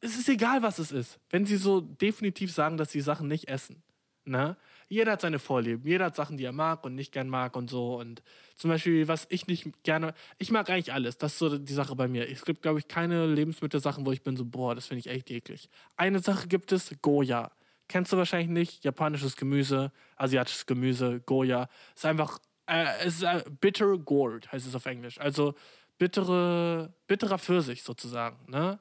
es 0.00 0.18
ist 0.18 0.28
egal, 0.28 0.62
was 0.62 0.78
es 0.78 0.92
ist. 0.92 1.18
Wenn 1.30 1.46
sie 1.46 1.56
so 1.56 1.80
definitiv 1.80 2.52
sagen, 2.52 2.76
dass 2.76 2.92
sie 2.92 3.00
Sachen 3.00 3.26
nicht 3.26 3.48
essen. 3.48 3.82
Ne? 4.24 4.56
Jeder 4.88 5.12
hat 5.12 5.20
seine 5.20 5.38
Vorlieben. 5.38 5.86
Jeder 5.86 6.06
hat 6.06 6.16
Sachen, 6.16 6.36
die 6.36 6.44
er 6.44 6.52
mag 6.52 6.84
und 6.84 6.94
nicht 6.94 7.12
gern 7.12 7.28
mag 7.28 7.56
und 7.56 7.70
so. 7.70 7.98
Und 7.98 8.22
zum 8.56 8.70
Beispiel, 8.70 9.08
was 9.08 9.26
ich 9.30 9.46
nicht 9.46 9.82
gerne. 9.82 10.14
Ich 10.38 10.50
mag 10.50 10.68
eigentlich 10.70 10.92
alles. 10.92 11.18
Das 11.18 11.32
ist 11.32 11.38
so 11.38 11.58
die 11.58 11.72
Sache 11.72 11.96
bei 11.96 12.08
mir. 12.08 12.28
Es 12.28 12.44
gibt, 12.44 12.62
glaube 12.62 12.78
ich, 12.78 12.88
keine 12.88 13.26
Lebensmittelsachen, 13.26 14.06
wo 14.06 14.12
ich 14.12 14.22
bin 14.22 14.36
so, 14.36 14.44
boah, 14.44 14.74
das 14.74 14.86
finde 14.86 15.00
ich 15.00 15.06
echt 15.08 15.30
eklig. 15.30 15.68
Eine 15.96 16.20
Sache 16.20 16.48
gibt 16.48 16.72
es, 16.72 16.94
Goya. 17.02 17.50
Kennst 17.88 18.12
du 18.12 18.16
wahrscheinlich 18.16 18.50
nicht. 18.50 18.84
Japanisches 18.84 19.36
Gemüse, 19.36 19.92
asiatisches 20.16 20.66
Gemüse, 20.66 21.20
Goya. 21.20 21.68
Ist 21.94 22.06
einfach. 22.06 22.38
Äh, 22.66 22.86
es 23.00 23.16
ist 23.16 23.22
äh, 23.24 23.44
bitter 23.60 23.98
gourd, 23.98 24.50
heißt 24.50 24.66
es 24.66 24.74
auf 24.74 24.86
Englisch. 24.86 25.20
Also 25.20 25.54
bittere, 25.98 26.94
bitterer 27.06 27.38
Pfirsich 27.38 27.82
sozusagen. 27.82 28.50
Ne? 28.50 28.78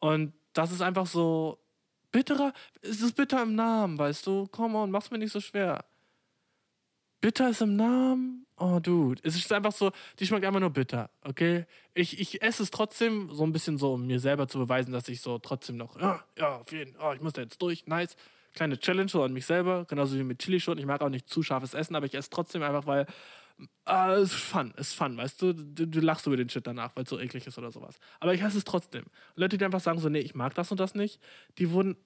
Und 0.00 0.32
das 0.52 0.72
ist 0.72 0.82
einfach 0.82 1.06
so 1.06 1.58
bitterer. 2.12 2.52
Es 2.82 3.00
ist 3.00 3.16
bitter 3.16 3.42
im 3.42 3.54
Namen, 3.54 3.98
weißt 3.98 4.26
du? 4.26 4.48
Komm 4.50 4.74
on, 4.74 4.90
mach's 4.90 5.10
mir 5.10 5.18
nicht 5.18 5.32
so 5.32 5.40
schwer. 5.40 5.84
Bitter 7.20 7.50
ist 7.50 7.62
im 7.62 7.76
Namen. 7.76 8.46
Oh, 8.56 8.78
dude. 8.80 9.20
Es 9.24 9.36
ist 9.36 9.52
einfach 9.52 9.72
so, 9.72 9.92
die 10.18 10.26
schmeckt 10.26 10.44
einfach 10.44 10.60
nur 10.60 10.70
bitter, 10.70 11.10
okay? 11.22 11.66
Ich, 11.94 12.20
ich 12.20 12.42
esse 12.42 12.62
es 12.62 12.70
trotzdem 12.70 13.30
so 13.32 13.44
ein 13.44 13.52
bisschen 13.52 13.78
so, 13.78 13.94
um 13.94 14.06
mir 14.06 14.20
selber 14.20 14.48
zu 14.48 14.58
beweisen, 14.58 14.92
dass 14.92 15.08
ich 15.08 15.20
so 15.20 15.38
trotzdem 15.38 15.76
noch, 15.76 16.00
ja, 16.00 16.22
ja, 16.36 16.56
auf 16.56 16.70
jeden 16.72 16.94
Fall, 16.94 17.10
oh, 17.10 17.14
ich 17.14 17.20
muss 17.20 17.32
da 17.32 17.42
jetzt 17.42 17.60
durch, 17.62 17.86
nice. 17.86 18.16
Kleine 18.54 18.78
Challenge 18.78 19.08
so 19.08 19.22
an 19.22 19.32
mich 19.32 19.46
selber, 19.46 19.84
genauso 19.84 20.16
wie 20.16 20.24
mit 20.24 20.40
Chili 20.40 20.58
schon. 20.58 20.78
Ich 20.78 20.86
mag 20.86 21.00
auch 21.02 21.10
nicht 21.10 21.28
zu 21.28 21.42
scharfes 21.42 21.74
Essen, 21.74 21.94
aber 21.94 22.06
ich 22.06 22.14
esse 22.14 22.30
trotzdem 22.30 22.62
einfach, 22.62 22.86
weil 22.86 23.06
es 23.84 24.32
ist 24.32 24.34
fun, 24.34 24.72
ist 24.76 24.94
fun, 24.94 25.16
weißt 25.16 25.42
du? 25.42 25.52
du? 25.52 25.86
Du 25.86 26.00
lachst 26.00 26.26
über 26.26 26.36
den 26.36 26.48
Shit 26.48 26.66
danach, 26.66 26.94
weil 26.94 27.04
es 27.04 27.10
so 27.10 27.18
eklig 27.18 27.46
ist 27.46 27.58
oder 27.58 27.70
sowas. 27.70 27.98
Aber 28.20 28.34
ich 28.34 28.42
hasse 28.42 28.58
es 28.58 28.64
trotzdem. 28.64 29.04
Leute, 29.34 29.58
die 29.58 29.64
einfach 29.64 29.80
sagen 29.80 29.98
so, 29.98 30.08
nee, 30.08 30.20
ich 30.20 30.34
mag 30.34 30.54
das 30.54 30.70
und 30.70 30.78
das 30.78 30.94
nicht, 30.94 31.20
die 31.58 31.70
wurden, 31.70 31.96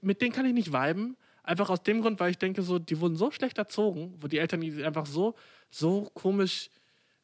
mit 0.00 0.20
denen 0.22 0.32
kann 0.32 0.46
ich 0.46 0.54
nicht 0.54 0.72
viben. 0.72 1.16
Einfach 1.42 1.70
aus 1.70 1.82
dem 1.82 2.02
Grund, 2.02 2.20
weil 2.20 2.30
ich 2.30 2.38
denke 2.38 2.62
so, 2.62 2.78
die 2.78 3.00
wurden 3.00 3.16
so 3.16 3.30
schlecht 3.32 3.58
erzogen, 3.58 4.14
wo 4.20 4.28
die 4.28 4.38
Eltern 4.38 4.60
die 4.60 4.84
einfach 4.84 5.06
so, 5.06 5.34
so 5.70 6.08
komisch 6.14 6.70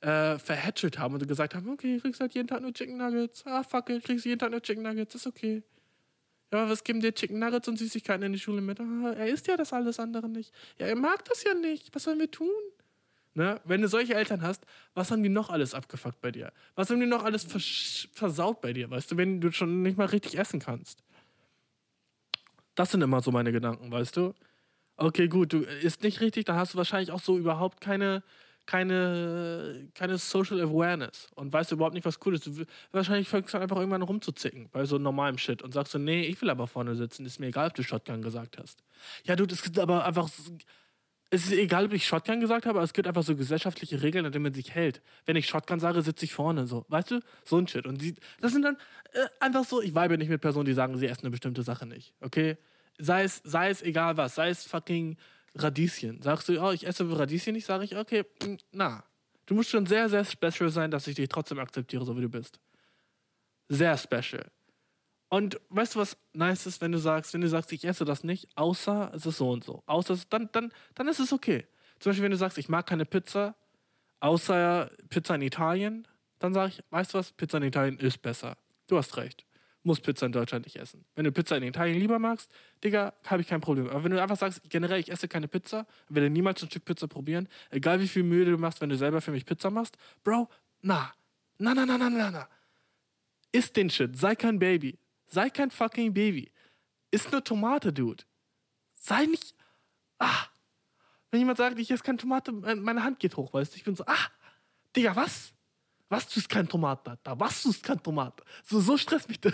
äh, 0.00 0.38
verhätschelt 0.38 0.98
haben 0.98 1.14
und 1.14 1.26
gesagt 1.26 1.54
haben, 1.54 1.70
okay, 1.70 1.96
du 1.96 2.02
kriegst 2.02 2.20
halt 2.20 2.34
jeden 2.34 2.48
Tag 2.48 2.60
nur 2.60 2.72
Chicken 2.72 2.96
Nuggets. 2.96 3.46
Ah, 3.46 3.62
fuck 3.62 3.88
it, 3.90 4.04
kriegst 4.04 4.24
jeden 4.24 4.38
Tag 4.38 4.50
nur 4.50 4.60
Chicken 4.60 4.82
Nuggets, 4.82 5.14
ist 5.14 5.26
okay. 5.26 5.62
Ja, 6.52 6.62
aber 6.62 6.70
was 6.70 6.82
geben 6.82 7.00
dir 7.00 7.14
Chicken 7.14 7.38
Nuggets 7.38 7.68
und 7.68 7.78
Süßigkeiten 7.78 8.24
in 8.24 8.32
die 8.32 8.38
Schule 8.38 8.60
mit? 8.60 8.80
Ah, 8.80 9.12
er 9.16 9.28
isst 9.28 9.46
ja 9.46 9.56
das 9.56 9.72
alles 9.72 10.00
andere 10.00 10.28
nicht. 10.28 10.52
Ja, 10.78 10.86
er 10.86 10.96
mag 10.96 11.24
das 11.26 11.44
ja 11.44 11.54
nicht. 11.54 11.94
Was 11.94 12.04
sollen 12.04 12.18
wir 12.18 12.30
tun? 12.30 12.48
Ne? 13.34 13.60
Wenn 13.64 13.82
du 13.82 13.88
solche 13.88 14.14
Eltern 14.14 14.42
hast, 14.42 14.64
was 14.94 15.10
haben 15.10 15.22
die 15.22 15.28
noch 15.28 15.50
alles 15.50 15.74
abgefuckt 15.74 16.20
bei 16.20 16.32
dir? 16.32 16.52
Was 16.74 16.90
haben 16.90 17.00
die 17.00 17.06
noch 17.06 17.24
alles 17.24 17.44
vers 17.44 18.08
versaut 18.12 18.60
bei 18.60 18.72
dir, 18.72 18.90
weißt 18.90 19.12
du, 19.12 19.16
wenn 19.16 19.40
du 19.40 19.52
schon 19.52 19.82
nicht 19.82 19.96
mal 19.96 20.06
richtig 20.06 20.38
essen 20.38 20.60
kannst? 20.60 21.04
Das 22.74 22.90
sind 22.90 23.02
immer 23.02 23.20
so 23.20 23.30
meine 23.30 23.52
Gedanken, 23.52 23.90
weißt 23.90 24.16
du? 24.16 24.34
Okay, 24.96 25.28
gut, 25.28 25.52
du 25.52 25.58
isst 25.58 26.02
nicht 26.02 26.20
richtig, 26.20 26.44
dann 26.46 26.56
hast 26.56 26.74
du 26.74 26.78
wahrscheinlich 26.78 27.12
auch 27.12 27.20
so 27.20 27.38
überhaupt 27.38 27.80
keine, 27.80 28.24
keine, 28.66 29.88
keine 29.94 30.18
Social 30.18 30.60
Awareness 30.60 31.28
und 31.36 31.52
weißt 31.52 31.70
überhaupt 31.72 31.94
nicht, 31.94 32.04
was 32.04 32.18
cool 32.26 32.34
ist. 32.34 32.46
Du, 32.46 32.64
wahrscheinlich 32.90 33.28
fängst 33.28 33.54
du 33.54 33.58
einfach 33.58 33.76
irgendwann 33.76 34.02
rumzuzicken 34.02 34.68
bei 34.72 34.84
so 34.84 34.98
normalem 34.98 35.38
Shit 35.38 35.62
und 35.62 35.72
sagst 35.72 35.92
so, 35.92 35.98
nee, 35.98 36.22
ich 36.22 36.40
will 36.42 36.50
aber 36.50 36.66
vorne 36.66 36.96
sitzen, 36.96 37.24
ist 37.26 37.38
mir 37.38 37.46
egal, 37.46 37.68
ob 37.68 37.74
du 37.74 37.82
Shotgun 37.84 38.22
gesagt 38.22 38.58
hast. 38.58 38.82
Ja, 39.24 39.36
du, 39.36 39.46
das 39.46 39.62
gibt 39.62 39.78
aber 39.78 40.04
einfach 40.04 40.28
es 41.30 41.44
ist 41.44 41.52
egal, 41.52 41.84
ob 41.84 41.92
ich 41.92 42.06
Shotgun 42.06 42.40
gesagt 42.40 42.64
habe, 42.64 42.78
aber 42.78 42.84
es 42.84 42.94
gibt 42.94 43.06
einfach 43.06 43.22
so 43.22 43.36
gesellschaftliche 43.36 44.02
Regeln, 44.02 44.24
an 44.24 44.32
denen 44.32 44.44
man 44.44 44.54
sich 44.54 44.74
hält. 44.74 45.02
Wenn 45.26 45.36
ich 45.36 45.46
Shotgun 45.46 45.78
sage, 45.78 46.00
sitze 46.00 46.24
ich 46.24 46.32
vorne, 46.32 46.66
so. 46.66 46.86
Weißt 46.88 47.10
du? 47.10 47.20
So 47.44 47.58
ein 47.58 47.68
Shit. 47.68 47.86
Und 47.86 48.00
die, 48.00 48.14
das 48.40 48.52
sind 48.52 48.62
dann 48.62 48.76
äh, 49.12 49.26
einfach 49.38 49.64
so, 49.64 49.82
ich 49.82 49.94
weibe 49.94 50.16
nicht 50.16 50.30
mit 50.30 50.40
Personen, 50.40 50.64
die 50.64 50.72
sagen, 50.72 50.96
sie 50.96 51.06
essen 51.06 51.22
eine 51.22 51.30
bestimmte 51.30 51.62
Sache 51.62 51.86
nicht. 51.86 52.14
Okay? 52.20 52.56
Sei 52.98 53.24
es, 53.24 53.42
sei 53.44 53.68
es 53.68 53.82
egal 53.82 54.16
was, 54.16 54.36
sei 54.36 54.48
es 54.48 54.64
fucking 54.64 55.16
Radieschen. 55.54 56.22
Sagst 56.22 56.48
du, 56.48 56.62
oh, 56.62 56.72
ich 56.72 56.86
esse 56.86 57.04
Radieschen 57.18 57.52
nicht, 57.52 57.66
sage 57.66 57.84
ich, 57.84 57.96
okay, 57.96 58.24
mm, 58.42 58.54
na. 58.72 59.04
Du 59.44 59.54
musst 59.54 59.70
schon 59.70 59.86
sehr, 59.86 60.08
sehr 60.08 60.24
special 60.24 60.70
sein, 60.70 60.90
dass 60.90 61.06
ich 61.06 61.16
dich 61.16 61.28
trotzdem 61.28 61.58
akzeptiere, 61.58 62.04
so 62.04 62.16
wie 62.16 62.22
du 62.22 62.28
bist. 62.28 62.58
Sehr 63.68 63.96
special. 63.96 64.46
Und 65.28 65.60
weißt 65.68 65.94
du, 65.94 65.98
was 65.98 66.16
nice 66.32 66.66
ist, 66.66 66.80
wenn 66.80 66.92
du 66.92 66.98
sagst, 66.98 67.34
wenn 67.34 67.42
du 67.42 67.48
sagst, 67.48 67.70
ich 67.72 67.84
esse 67.84 68.04
das 68.04 68.24
nicht, 68.24 68.48
außer 68.54 69.12
es 69.14 69.26
ist 69.26 69.36
so 69.36 69.50
und 69.50 69.62
so. 69.62 69.82
Außer 69.86 70.14
es, 70.14 70.28
dann, 70.28 70.48
dann, 70.52 70.72
dann 70.94 71.08
ist 71.08 71.20
es 71.20 71.32
okay. 71.32 71.66
Zum 71.98 72.10
Beispiel, 72.10 72.24
wenn 72.24 72.30
du 72.30 72.38
sagst, 72.38 72.56
ich 72.56 72.68
mag 72.68 72.86
keine 72.86 73.04
Pizza, 73.04 73.54
außer 74.20 74.90
Pizza 75.10 75.34
in 75.34 75.42
Italien, 75.42 76.08
dann 76.38 76.54
sage 76.54 76.72
ich, 76.72 76.84
weißt 76.90 77.12
du 77.12 77.18
was, 77.18 77.32
Pizza 77.32 77.58
in 77.58 77.64
Italien 77.64 77.98
ist 77.98 78.22
besser. 78.22 78.56
Du 78.86 78.96
hast 78.96 79.16
recht. 79.16 79.44
Muss 79.82 80.00
Pizza 80.00 80.26
in 80.26 80.32
Deutschland 80.32 80.64
nicht 80.64 80.76
essen. 80.76 81.04
Wenn 81.14 81.24
du 81.24 81.32
Pizza 81.32 81.56
in 81.56 81.62
Italien 81.62 81.98
lieber 81.98 82.18
magst, 82.18 82.50
Digga, 82.82 83.14
habe 83.24 83.42
ich 83.42 83.48
kein 83.48 83.60
Problem. 83.60 83.88
Aber 83.88 84.04
wenn 84.04 84.10
du 84.10 84.20
einfach 84.20 84.36
sagst, 84.36 84.62
generell, 84.68 85.00
ich 85.00 85.10
esse 85.10 85.28
keine 85.28 85.46
Pizza, 85.46 85.86
werde 86.08 86.30
niemals 86.30 86.62
ein 86.62 86.70
Stück 86.70 86.84
Pizza 86.84 87.06
probieren, 87.06 87.48
egal 87.70 88.00
wie 88.00 88.08
viel 88.08 88.22
Mühe 88.22 88.44
du 88.44 88.56
machst, 88.56 88.80
wenn 88.80 88.88
du 88.88 88.96
selber 88.96 89.20
für 89.20 89.30
mich 89.30 89.44
Pizza 89.44 89.70
machst, 89.70 89.96
Bro, 90.24 90.48
na, 90.80 91.12
na, 91.58 91.74
na, 91.74 91.86
na, 91.86 91.98
na, 91.98 92.10
na, 92.10 92.30
na. 92.30 92.48
Iss 93.52 93.72
den 93.72 93.90
Shit, 93.90 94.18
sei 94.18 94.34
kein 94.34 94.58
Baby. 94.58 94.98
Sei 95.28 95.50
kein 95.50 95.70
fucking 95.70 96.12
Baby. 96.12 96.50
Iss 97.10 97.26
eine 97.26 97.42
Tomate, 97.42 97.92
Dude. 97.92 98.24
Sei 98.94 99.26
nicht. 99.26 99.54
Ah. 100.18 100.46
Wenn 101.30 101.40
jemand 101.40 101.58
sagt, 101.58 101.78
ich 101.78 101.90
esse 101.90 102.02
keine 102.02 102.18
Tomate, 102.18 102.52
meine 102.52 103.04
Hand 103.04 103.20
geht 103.20 103.36
hoch, 103.36 103.52
weißt 103.52 103.72
du? 103.72 103.76
Ich 103.76 103.84
bin 103.84 103.94
so, 103.94 104.04
ah, 104.06 104.30
Digga, 104.96 105.14
was? 105.14 105.52
Was, 106.08 106.26
du 106.28 106.40
isst 106.40 106.48
keine 106.48 106.66
Tomate? 106.66 107.18
Da, 107.22 107.38
was, 107.38 107.62
du 107.62 107.70
isst 107.70 107.82
keine 107.82 108.02
Tomate? 108.02 108.42
So, 108.64 108.80
so 108.80 108.96
stresst 108.96 109.28
mich 109.28 109.40
das. 109.40 109.52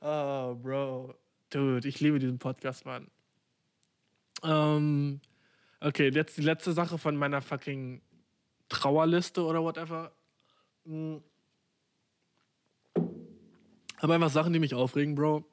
oh, 0.00 0.54
Bro. 0.62 1.14
Dude, 1.50 1.86
ich 1.86 2.00
liebe 2.00 2.18
diesen 2.18 2.38
Podcast, 2.38 2.86
Mann. 2.86 3.10
Ähm, 4.42 5.20
okay, 5.80 6.08
jetzt 6.08 6.38
die 6.38 6.42
letzte 6.42 6.72
Sache 6.72 6.96
von 6.96 7.14
meiner 7.16 7.42
fucking 7.42 8.00
Trauerliste 8.70 9.44
oder 9.44 9.62
whatever. 9.62 10.12
Hm. 10.86 11.22
Aber 14.02 14.14
einfach 14.14 14.30
Sachen, 14.30 14.52
die 14.52 14.58
mich 14.58 14.74
aufregen, 14.74 15.14
Bro. 15.14 15.44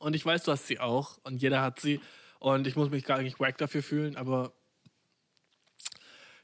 Und 0.00 0.16
ich 0.16 0.26
weiß, 0.26 0.42
du 0.42 0.50
hast 0.50 0.66
sie 0.66 0.80
auch. 0.80 1.18
Und 1.22 1.40
jeder 1.40 1.62
hat 1.62 1.78
sie. 1.78 2.00
Und 2.40 2.66
ich 2.66 2.74
muss 2.74 2.90
mich 2.90 3.04
gar 3.04 3.22
nicht 3.22 3.38
wack 3.38 3.56
dafür 3.56 3.84
fühlen. 3.84 4.16
Aber 4.16 4.52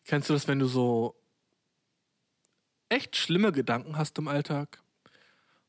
kennst 0.05 0.31
du 0.31 0.33
das, 0.33 0.47
wenn 0.47 0.61
du 0.61 0.67
so 0.67 1.21
echt 2.89 3.17
schlimme 3.17 3.51
Gedanken 3.51 3.97
hast 3.97 4.17
im 4.19 4.29
Alltag? 4.29 4.81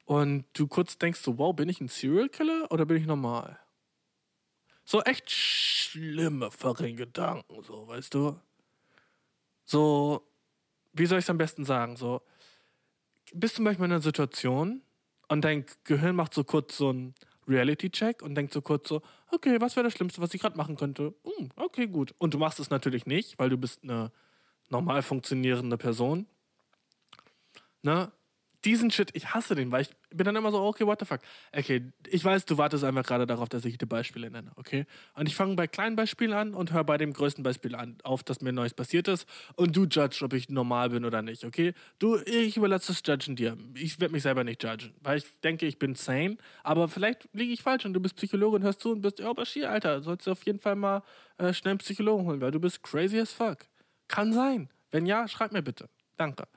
Und 0.06 0.45
du 0.54 0.68
kurz 0.68 1.00
denkst 1.00 1.20
so, 1.20 1.39
wow, 1.39 1.56
bin 1.56 1.68
ich 1.68 1.82
ein 1.82 1.88
Serial 1.88 2.30
Killer 2.30 2.72
oder 2.72 2.86
bin 2.86 2.97
ich 2.97 3.08
normal? 3.08 3.60
So 4.86 5.02
echt 5.02 5.32
schlimme 5.32 6.52
fucking 6.52 6.95
Gedanken, 6.95 7.64
so, 7.64 7.88
weißt 7.88 8.14
du? 8.14 8.39
So, 9.66 10.32
wie 10.93 11.08
soll 11.08 11.18
ich 11.18 11.26
es 11.26 11.30
am 11.32 11.39
besten 11.39 11.66
sagen? 11.66 11.95
So, 11.95 12.22
bist 13.34 13.58
du 13.58 13.64
manchmal 13.64 13.88
in 13.88 13.93
einer 13.93 14.02
Situation 14.02 14.84
und 15.30 15.42
dein 15.42 15.66
Gehirn 15.84 16.16
macht 16.16 16.34
so 16.34 16.44
kurz 16.44 16.78
so 16.78 16.90
einen 16.90 17.16
Reality-Check 17.48 18.22
und 18.22 18.36
denkt 18.36 18.54
so 18.54 18.62
kurz 18.62 18.90
so, 18.90 19.02
okay, 19.32 19.60
was 19.60 19.76
wäre 19.76 19.86
das 19.86 19.94
Schlimmste, 19.94 20.22
was 20.22 20.34
ich 20.34 20.42
gerade 20.42 20.58
machen 20.58 20.76
könnte? 20.76 21.14
Hm, 21.24 21.50
okay, 21.56 21.88
gut. 21.88 22.14
Und 22.18 22.34
du 22.34 22.38
machst 22.38 22.60
es 22.60 22.70
natürlich 22.70 23.06
nicht, 23.06 23.40
weil 23.40 23.50
du 23.50 23.58
bist 23.58 23.84
eine 23.84 24.12
normal 24.70 25.02
funktionierende 25.02 25.78
Person. 25.78 26.28
Ne? 27.82 28.12
Diesen 28.66 28.91
Shit, 28.91 29.12
ich 29.14 29.34
hasse 29.34 29.55
den, 29.55 29.72
weil 29.72 29.84
ich 29.84 29.89
bin 30.10 30.26
dann 30.26 30.36
immer 30.36 30.51
so, 30.51 30.62
okay, 30.62 30.86
what 30.86 30.99
the 30.99 31.05
fuck. 31.05 31.22
Okay, 31.55 31.91
ich 32.07 32.24
weiß, 32.24 32.45
du 32.45 32.57
wartest 32.57 32.84
einfach 32.84 33.03
gerade 33.03 33.26
darauf, 33.26 33.47
dass 33.49 33.64
ich 33.66 33.78
die 33.78 33.86
Beispiele 33.86 34.30
nenne, 34.30 34.51
okay? 34.55 34.86
Und 35.14 35.28
ich 35.28 35.36
fange 35.36 35.55
bei 35.55 35.68
kleinen 35.68 35.95
Beispielen 35.95 36.34
an 36.34 36.53
und 36.53 36.74
höre 36.74 36.84
bei 36.84 36.97
dem 36.97 37.14
größten 37.14 37.43
Beispiel 37.43 37.76
an, 37.76 37.97
auf, 38.03 38.24
dass 38.24 38.41
mir 38.41 38.51
Neues 38.51 38.74
passiert 38.74 39.07
ist 39.07 39.28
und 39.55 39.76
du 39.76 39.86
judgst, 39.86 40.22
ob 40.22 40.34
ich 40.34 40.49
normal 40.49 40.89
bin 40.89 41.05
oder 41.05 41.22
nicht, 41.22 41.45
okay? 41.45 41.74
Du, 41.99 42.18
ich 42.18 42.57
überlasse 42.57 42.93
das 42.93 43.01
Judgen 43.05 43.36
dir. 43.36 43.57
Ich 43.76 43.99
werde 43.99 44.14
mich 44.14 44.24
selber 44.24 44.43
nicht 44.43 44.64
judgen, 44.64 44.93
weil 45.01 45.20
ich 45.20 45.26
denke, 45.41 45.66
ich 45.66 45.80
bin 45.80 45.95
sane, 45.95 46.38
aber 46.64 46.88
vielleicht 46.88 47.30
liege 47.34 47.53
ich 47.53 47.62
falsch 47.62 47.86
und 47.86 47.93
du 47.93 47.99
bist 47.99 48.16
Psychologe 48.18 48.57
und 48.57 48.64
hörst 48.64 48.82
zu 48.82 48.91
und 48.91 49.01
bist, 49.01 49.20
ja, 49.20 49.32
Bashir, 49.32 49.70
Alter, 49.70 50.01
sollst 50.01 50.28
du 50.28 50.32
auf 50.32 50.45
jeden 50.45 50.60
Fall 50.60 50.76
mal 50.76 51.03
äh, 51.38 51.53
schnell 51.53 51.72
einen 51.72 51.80
Psychologen 51.80 52.26
holen, 52.26 52.41
weil 52.41 52.51
du 52.51 52.60
bist 52.60 52.84
crazy 52.84 53.20
as 53.20 53.32
fuck. 53.32 53.60
Kann 54.07 54.34
sein. 54.34 54.70
Wenn 54.91 55.05
ja, 55.05 55.28
schreib 55.28 55.51
mir 55.51 55.62
bitte. 55.62 55.89
Danke. 56.18 56.47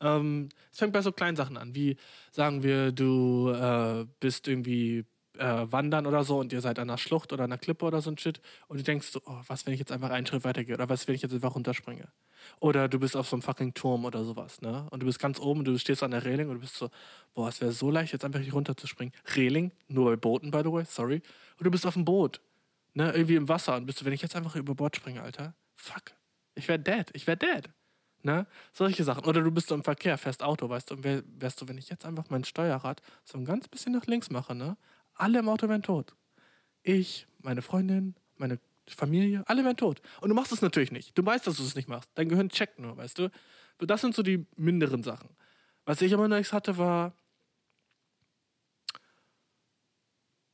Ähm, 0.00 0.48
es 0.72 0.78
fängt 0.78 0.92
bei 0.92 1.02
so 1.02 1.12
kleinen 1.12 1.36
Sachen 1.36 1.56
an, 1.56 1.74
wie 1.74 1.96
sagen 2.32 2.62
wir, 2.62 2.92
du 2.92 3.50
äh, 3.50 4.06
bist 4.20 4.48
irgendwie 4.48 5.04
äh, 5.38 5.66
wandern 5.70 6.06
oder 6.06 6.24
so 6.24 6.38
und 6.38 6.52
ihr 6.52 6.60
seid 6.60 6.78
an 6.78 6.88
einer 6.88 6.98
Schlucht 6.98 7.32
oder 7.32 7.44
einer 7.44 7.58
Klippe 7.58 7.84
oder 7.86 8.00
so 8.02 8.10
ein 8.10 8.18
Shit 8.18 8.40
und 8.68 8.78
du 8.78 8.84
denkst 8.84 9.08
so, 9.08 9.20
oh, 9.24 9.40
was, 9.46 9.66
wenn 9.66 9.72
ich 9.72 9.80
jetzt 9.80 9.92
einfach 9.92 10.10
einen 10.10 10.26
Schritt 10.26 10.44
weitergehe 10.44 10.74
oder 10.74 10.88
was, 10.88 11.08
wenn 11.08 11.14
ich 11.14 11.22
jetzt 11.22 11.32
einfach 11.32 11.54
runterspringe? 11.54 12.08
Oder 12.58 12.88
du 12.88 12.98
bist 12.98 13.16
auf 13.16 13.28
so 13.28 13.36
einem 13.36 13.42
fucking 13.42 13.74
Turm 13.74 14.04
oder 14.04 14.24
sowas, 14.24 14.60
ne? 14.60 14.86
Und 14.90 15.00
du 15.00 15.06
bist 15.06 15.18
ganz 15.18 15.38
oben 15.38 15.64
du 15.64 15.78
stehst 15.78 16.02
an 16.02 16.10
der 16.10 16.24
Reling 16.24 16.48
und 16.48 16.54
du 16.54 16.60
bist 16.60 16.76
so, 16.76 16.90
boah, 17.34 17.48
es 17.48 17.60
wäre 17.60 17.72
so 17.72 17.90
leicht, 17.90 18.12
jetzt 18.12 18.24
einfach 18.24 18.40
hier 18.40 18.52
runterzuspringen. 18.52 19.14
Reling, 19.36 19.72
nur 19.88 20.06
bei 20.10 20.16
Booten, 20.16 20.50
by 20.50 20.60
the 20.64 20.72
way, 20.72 20.84
sorry. 20.84 21.22
Und 21.58 21.64
du 21.66 21.70
bist 21.70 21.86
auf 21.86 21.94
dem 21.94 22.04
Boot, 22.04 22.40
ne? 22.94 23.12
Irgendwie 23.12 23.36
im 23.36 23.48
Wasser 23.48 23.76
und 23.76 23.86
bist 23.86 24.00
du, 24.00 24.04
wenn 24.04 24.12
ich 24.12 24.22
jetzt 24.22 24.36
einfach 24.36 24.56
über 24.56 24.74
Bord 24.74 24.96
springe, 24.96 25.22
Alter, 25.22 25.54
fuck. 25.76 26.12
Ich 26.54 26.68
wäre 26.68 26.78
dead, 26.78 27.06
ich 27.12 27.26
wäre 27.26 27.36
dead. 27.36 27.70
Ne? 28.22 28.46
Solche 28.72 29.04
Sachen. 29.04 29.24
Oder 29.24 29.42
du 29.42 29.50
bist 29.50 29.70
im 29.70 29.82
Verkehr, 29.82 30.18
fährst 30.18 30.42
Auto, 30.42 30.68
weißt 30.68 30.90
du, 30.90 30.94
und 30.96 31.04
wärst 31.40 31.60
du, 31.60 31.68
wenn 31.68 31.78
ich 31.78 31.88
jetzt 31.88 32.04
einfach 32.04 32.28
mein 32.28 32.44
Steuerrad 32.44 33.00
so 33.24 33.38
ein 33.38 33.44
ganz 33.44 33.68
bisschen 33.68 33.92
nach 33.92 34.06
links 34.06 34.30
mache, 34.30 34.54
ne? 34.54 34.76
Alle 35.14 35.38
im 35.38 35.48
Auto 35.48 35.68
wären 35.68 35.82
tot. 35.82 36.14
Ich, 36.82 37.26
meine 37.38 37.62
Freundin, 37.62 38.14
meine 38.36 38.58
Familie, 38.88 39.42
alle 39.46 39.64
wären 39.64 39.76
tot. 39.76 40.00
Und 40.20 40.28
du 40.28 40.34
machst 40.34 40.52
es 40.52 40.62
natürlich 40.62 40.92
nicht. 40.92 41.16
Du 41.16 41.24
weißt, 41.24 41.46
dass 41.46 41.56
du 41.56 41.62
es 41.62 41.74
nicht 41.74 41.88
machst. 41.88 42.10
Dein 42.14 42.28
Gehirn 42.28 42.48
checkt 42.48 42.78
nur, 42.78 42.96
weißt 42.96 43.18
du? 43.18 43.30
Das 43.78 44.00
sind 44.00 44.14
so 44.14 44.22
die 44.22 44.46
minderen 44.56 45.02
Sachen. 45.02 45.30
Was 45.84 46.02
ich 46.02 46.12
immer 46.12 46.28
nichts 46.28 46.52
hatte, 46.52 46.76
war, 46.76 47.14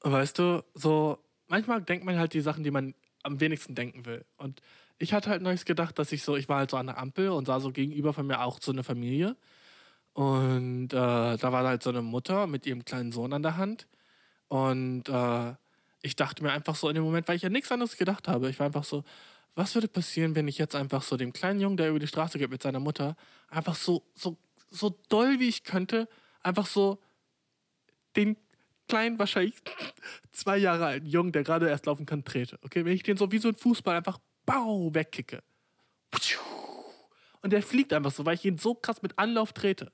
weißt 0.01 0.39
du, 0.39 0.65
so, 0.75 1.19
manchmal 1.49 1.83
denkt 1.83 2.05
man 2.05 2.19
halt 2.19 2.33
die 2.33 2.41
Sachen, 2.41 2.63
die 2.63 2.71
man 2.71 2.95
am 3.23 3.41
wenigsten 3.41 3.75
denken 3.75 4.07
will. 4.07 4.25
Und 4.37 4.63
ich 4.99 5.13
hatte 5.13 5.31
halt 5.31 5.43
neulich 5.43 5.65
gedacht, 5.65 5.99
dass 5.99 6.13
ich 6.13 6.23
so, 6.23 6.37
ich 6.37 6.49
war 6.49 6.59
halt 6.59 6.71
so 6.71 6.77
an 6.77 6.87
der 6.87 6.99
Ampel 6.99 7.29
und 7.31 7.47
sah 7.47 7.61
so 7.61 7.71
gegenüber 7.71 8.13
von 8.13 8.27
mir 8.27 8.41
auch 8.43 8.59
so 8.61 8.73
eine 8.73 8.85
Familie. 8.85 9.37
Und 10.15 10.93
äh, 10.93 11.37
da 11.37 11.53
war 11.53 11.67
halt 11.67 11.83
so 11.83 11.91
eine 11.91 12.03
Mutter 12.03 12.47
mit 12.47 12.67
ihrem 12.67 12.85
kleinen 12.85 13.13
Sohn 13.13 13.33
an 13.33 13.43
der 13.43 13.59
Hand. 13.59 13.87
Und 14.49 15.09
äh, 15.09 15.55
ich 16.01 16.17
dachte 16.17 16.43
mir 16.43 16.53
einfach 16.53 16.77
so 16.77 16.89
in 16.89 16.95
dem 16.95 17.05
Moment, 17.05 17.29
weil 17.29 17.37
ich 17.37 17.43
ja 17.43 17.51
nichts 17.51 17.71
anderes 17.71 17.97
gedacht 17.97 18.29
habe, 18.29 18.49
ich 18.49 18.59
war 18.59 18.67
einfach 18.67 18.85
so, 18.85 19.05
was 19.55 19.75
würde 19.75 19.89
passieren, 19.89 20.35
wenn 20.35 20.49
ich 20.49 20.59
jetzt 20.59 20.75
einfach 20.75 21.03
so 21.03 21.17
dem 21.17 21.33
kleinen 21.33 21.61
Jungen, 21.61 21.77
der 21.77 21.91
über 21.91 21.99
die 21.99 22.07
Straße 22.07 22.39
geht 22.39 22.51
mit 22.51 22.63
seiner 22.63 22.81
Mutter, 22.81 23.17
einfach 23.49 23.75
so, 23.75 24.05
so, 24.15 24.37
so 24.71 24.99
doll 25.09 25.41
wie 25.41 25.49
ich 25.49 25.65
könnte, 25.65 26.09
einfach 26.43 26.67
so 26.67 26.99
den 28.17 28.37
kleinen, 28.89 29.19
wahrscheinlich 29.19 29.55
zwei 30.33 30.57
Jahre 30.59 30.87
alten 30.87 31.07
Jungen, 31.07 31.33
der 31.33 31.43
gerade 31.43 31.69
erst 31.69 31.87
laufen 31.87 32.07
kann, 32.07 32.25
trete. 32.25 32.59
Okay, 32.63 32.85
wenn 32.85 32.93
ich 32.93 33.03
den 33.03 33.17
so 33.17 33.33
wie 33.33 33.39
so 33.39 33.49
ein 33.49 33.57
Fußball 33.57 33.97
einfach 33.97 34.19
bau, 34.47 34.95
wegkicke. 34.95 35.43
Und 37.43 37.53
der 37.53 37.63
fliegt 37.63 37.93
einfach 37.93 38.11
so, 38.11 38.25
weil 38.25 38.35
ich 38.35 38.45
ihn 38.45 38.59
so 38.59 38.75
krass 38.75 39.03
mit 39.03 39.19
Anlauf 39.19 39.53
trete. 39.53 39.93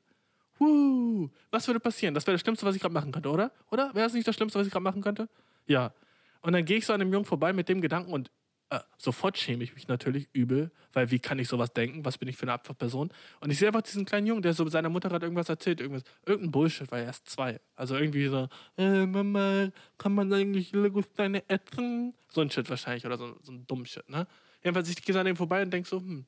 Woo. 0.58 1.30
Was 1.50 1.66
würde 1.66 1.80
passieren? 1.80 2.14
Das 2.14 2.26
wäre 2.26 2.34
das 2.34 2.40
Schlimmste, 2.40 2.64
was 2.64 2.76
ich 2.76 2.80
gerade 2.80 2.94
machen 2.94 3.12
könnte, 3.12 3.30
oder? 3.30 3.50
Oder? 3.70 3.94
Wäre 3.94 4.06
das 4.06 4.14
nicht 4.14 4.26
das 4.26 4.36
Schlimmste, 4.36 4.58
was 4.58 4.66
ich 4.66 4.72
gerade 4.72 4.84
machen 4.84 5.02
könnte? 5.02 5.28
Ja. 5.66 5.92
Und 6.40 6.52
dann 6.52 6.64
gehe 6.64 6.78
ich 6.78 6.86
so 6.86 6.92
an 6.92 7.00
dem 7.00 7.12
Jungen 7.12 7.24
vorbei 7.24 7.52
mit 7.52 7.68
dem 7.68 7.80
Gedanken 7.80 8.12
und 8.12 8.30
äh, 8.72 8.80
sofort 8.96 9.36
schäme 9.36 9.62
ich 9.64 9.74
mich 9.74 9.86
natürlich 9.86 10.28
übel, 10.32 10.70
weil 10.94 11.10
wie 11.10 11.18
kann 11.18 11.38
ich 11.38 11.46
sowas 11.48 11.74
denken? 11.74 12.06
Was 12.06 12.16
bin 12.16 12.26
ich 12.28 12.38
für 12.38 12.44
eine 12.44 12.54
Abfachperson? 12.54 13.12
Und 13.40 13.50
ich 13.50 13.58
sehe 13.58 13.68
einfach 13.68 13.82
diesen 13.82 14.06
kleinen 14.06 14.26
Jungen, 14.26 14.40
der 14.40 14.54
so 14.54 14.66
seiner 14.66 14.88
Mutter 14.88 15.10
gerade 15.10 15.26
irgendwas 15.26 15.50
erzählt, 15.50 15.80
irgendwas, 15.80 16.04
irgendein 16.24 16.52
Bullshit, 16.52 16.90
weil 16.90 17.02
er 17.02 17.08
erst 17.08 17.28
zwei. 17.28 17.60
Also 17.76 17.96
irgendwie 17.96 18.28
so, 18.28 18.48
äh, 18.78 19.04
Mama, 19.04 19.68
kann 19.98 20.14
man 20.14 20.32
eigentlich 20.32 20.72
Lego-Steine 20.72 21.46
essen? 21.50 22.14
So 22.30 22.40
ein 22.40 22.50
Shit 22.50 22.70
wahrscheinlich 22.70 23.04
oder 23.04 23.18
so, 23.18 23.36
so 23.42 23.52
ein 23.52 23.66
dummes 23.66 23.90
Shit, 23.90 24.08
ne? 24.08 24.26
Jedenfalls, 24.64 24.88
ich 24.88 25.02
gehe 25.02 25.18
an 25.20 25.26
dem 25.26 25.36
vorbei 25.36 25.60
und 25.62 25.70
denke 25.70 25.86
so, 25.86 25.98
hm, 25.98 26.24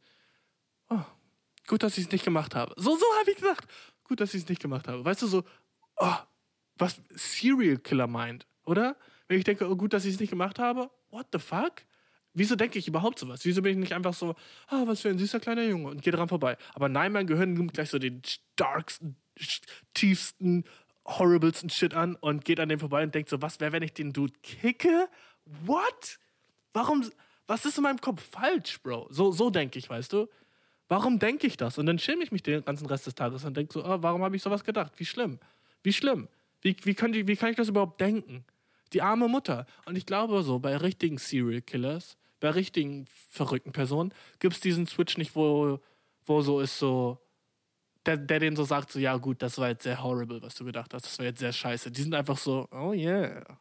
oh, 0.90 1.00
gut, 1.66 1.82
dass 1.82 1.96
ich 1.96 2.04
es 2.04 2.12
nicht 2.12 2.24
gemacht 2.24 2.54
habe. 2.54 2.74
So, 2.76 2.94
so 2.94 3.06
habe 3.20 3.30
ich 3.30 3.38
gedacht. 3.38 3.66
Gut, 4.02 4.20
dass 4.20 4.34
ich 4.34 4.42
es 4.42 4.48
nicht 4.50 4.60
gemacht 4.60 4.86
habe. 4.86 5.02
Weißt 5.02 5.22
du, 5.22 5.28
so, 5.28 5.44
oh, 5.96 6.16
was 6.76 7.00
Serial 7.14 7.78
Killer 7.78 8.06
meint, 8.06 8.46
oder? 8.66 8.96
Wenn 9.28 9.38
ich 9.38 9.44
denke, 9.44 9.66
oh, 9.70 9.76
gut, 9.76 9.94
dass 9.94 10.04
ich 10.04 10.14
es 10.14 10.20
nicht 10.20 10.28
gemacht 10.28 10.58
habe, 10.58 10.90
what 11.10 11.28
the 11.32 11.38
fuck? 11.38 11.76
Wieso 12.34 12.56
denke 12.56 12.78
ich 12.78 12.88
überhaupt 12.88 13.20
sowas? 13.20 13.44
Wieso 13.44 13.62
bin 13.62 13.72
ich 13.72 13.78
nicht 13.78 13.92
einfach 13.92 14.12
so, 14.12 14.34
ah, 14.66 14.82
was 14.86 15.00
für 15.00 15.08
ein 15.08 15.18
süßer 15.18 15.38
kleiner 15.38 15.62
Junge 15.62 15.88
und 15.88 16.02
gehe 16.02 16.12
dran 16.12 16.28
vorbei? 16.28 16.56
Aber 16.74 16.88
nein, 16.88 17.12
mein 17.12 17.28
Gehirn 17.28 17.54
nimmt 17.54 17.74
gleich 17.74 17.90
so 17.90 17.98
den 17.98 18.22
darksten, 18.56 19.16
tiefsten, 19.94 20.64
horriblesten 21.06 21.70
Shit 21.70 21.94
an 21.94 22.16
und 22.16 22.44
geht 22.44 22.58
an 22.58 22.68
dem 22.68 22.80
vorbei 22.80 23.04
und 23.04 23.14
denkt 23.14 23.30
so, 23.30 23.40
was 23.40 23.60
wäre, 23.60 23.72
wenn 23.72 23.82
ich 23.82 23.92
den 23.92 24.12
Dude 24.12 24.32
kicke? 24.42 25.08
What? 25.44 26.18
Warum, 26.72 27.08
was 27.46 27.64
ist 27.64 27.76
in 27.76 27.84
meinem 27.84 28.00
Kopf 28.00 28.22
falsch, 28.30 28.80
Bro? 28.82 29.08
So, 29.10 29.30
so 29.30 29.50
denke 29.50 29.78
ich, 29.78 29.88
weißt 29.88 30.12
du? 30.12 30.28
Warum 30.88 31.18
denke 31.18 31.46
ich 31.46 31.56
das? 31.56 31.78
Und 31.78 31.86
dann 31.86 31.98
schäme 31.98 32.24
ich 32.24 32.32
mich 32.32 32.42
den 32.42 32.64
ganzen 32.64 32.86
Rest 32.86 33.06
des 33.06 33.14
Tages 33.14 33.44
und 33.44 33.56
denke 33.56 33.72
so, 33.72 33.84
oh, 33.84 33.98
warum 34.02 34.22
habe 34.22 34.34
ich 34.36 34.42
sowas 34.42 34.64
gedacht? 34.64 34.92
Wie 34.96 35.04
schlimm. 35.04 35.38
Wie 35.82 35.92
schlimm. 35.92 36.28
Wie, 36.62 36.76
wie, 36.82 36.94
kann 36.94 37.12
die, 37.12 37.28
wie 37.28 37.36
kann 37.36 37.50
ich 37.50 37.56
das 37.56 37.68
überhaupt 37.68 38.00
denken? 38.00 38.44
Die 38.92 39.02
arme 39.02 39.28
Mutter. 39.28 39.66
Und 39.86 39.96
ich 39.96 40.06
glaube 40.06 40.42
so, 40.42 40.58
bei 40.58 40.76
richtigen 40.76 41.18
Serial 41.18 41.62
Killers, 41.62 42.16
bei 42.40 42.50
richtigen 42.50 43.06
verrückten 43.30 43.72
Personen, 43.72 44.12
gibt 44.38 44.54
es 44.54 44.60
diesen 44.60 44.86
Switch 44.86 45.16
nicht, 45.16 45.34
wo, 45.34 45.80
wo 46.26 46.42
so 46.42 46.60
ist 46.60 46.78
so, 46.78 47.18
der, 48.06 48.16
der 48.16 48.40
den 48.40 48.56
so 48.56 48.64
sagt, 48.64 48.92
so, 48.92 48.98
ja 48.98 49.16
gut, 49.16 49.42
das 49.42 49.58
war 49.58 49.68
jetzt 49.68 49.84
sehr 49.84 50.02
horrible, 50.02 50.42
was 50.42 50.54
du 50.54 50.64
gedacht 50.64 50.92
hast, 50.92 51.06
das 51.06 51.18
war 51.18 51.26
jetzt 51.26 51.40
sehr 51.40 51.52
scheiße. 51.52 51.90
Die 51.90 52.02
sind 52.02 52.14
einfach 52.14 52.38
so, 52.38 52.68
oh 52.70 52.92
yeah. 52.92 53.58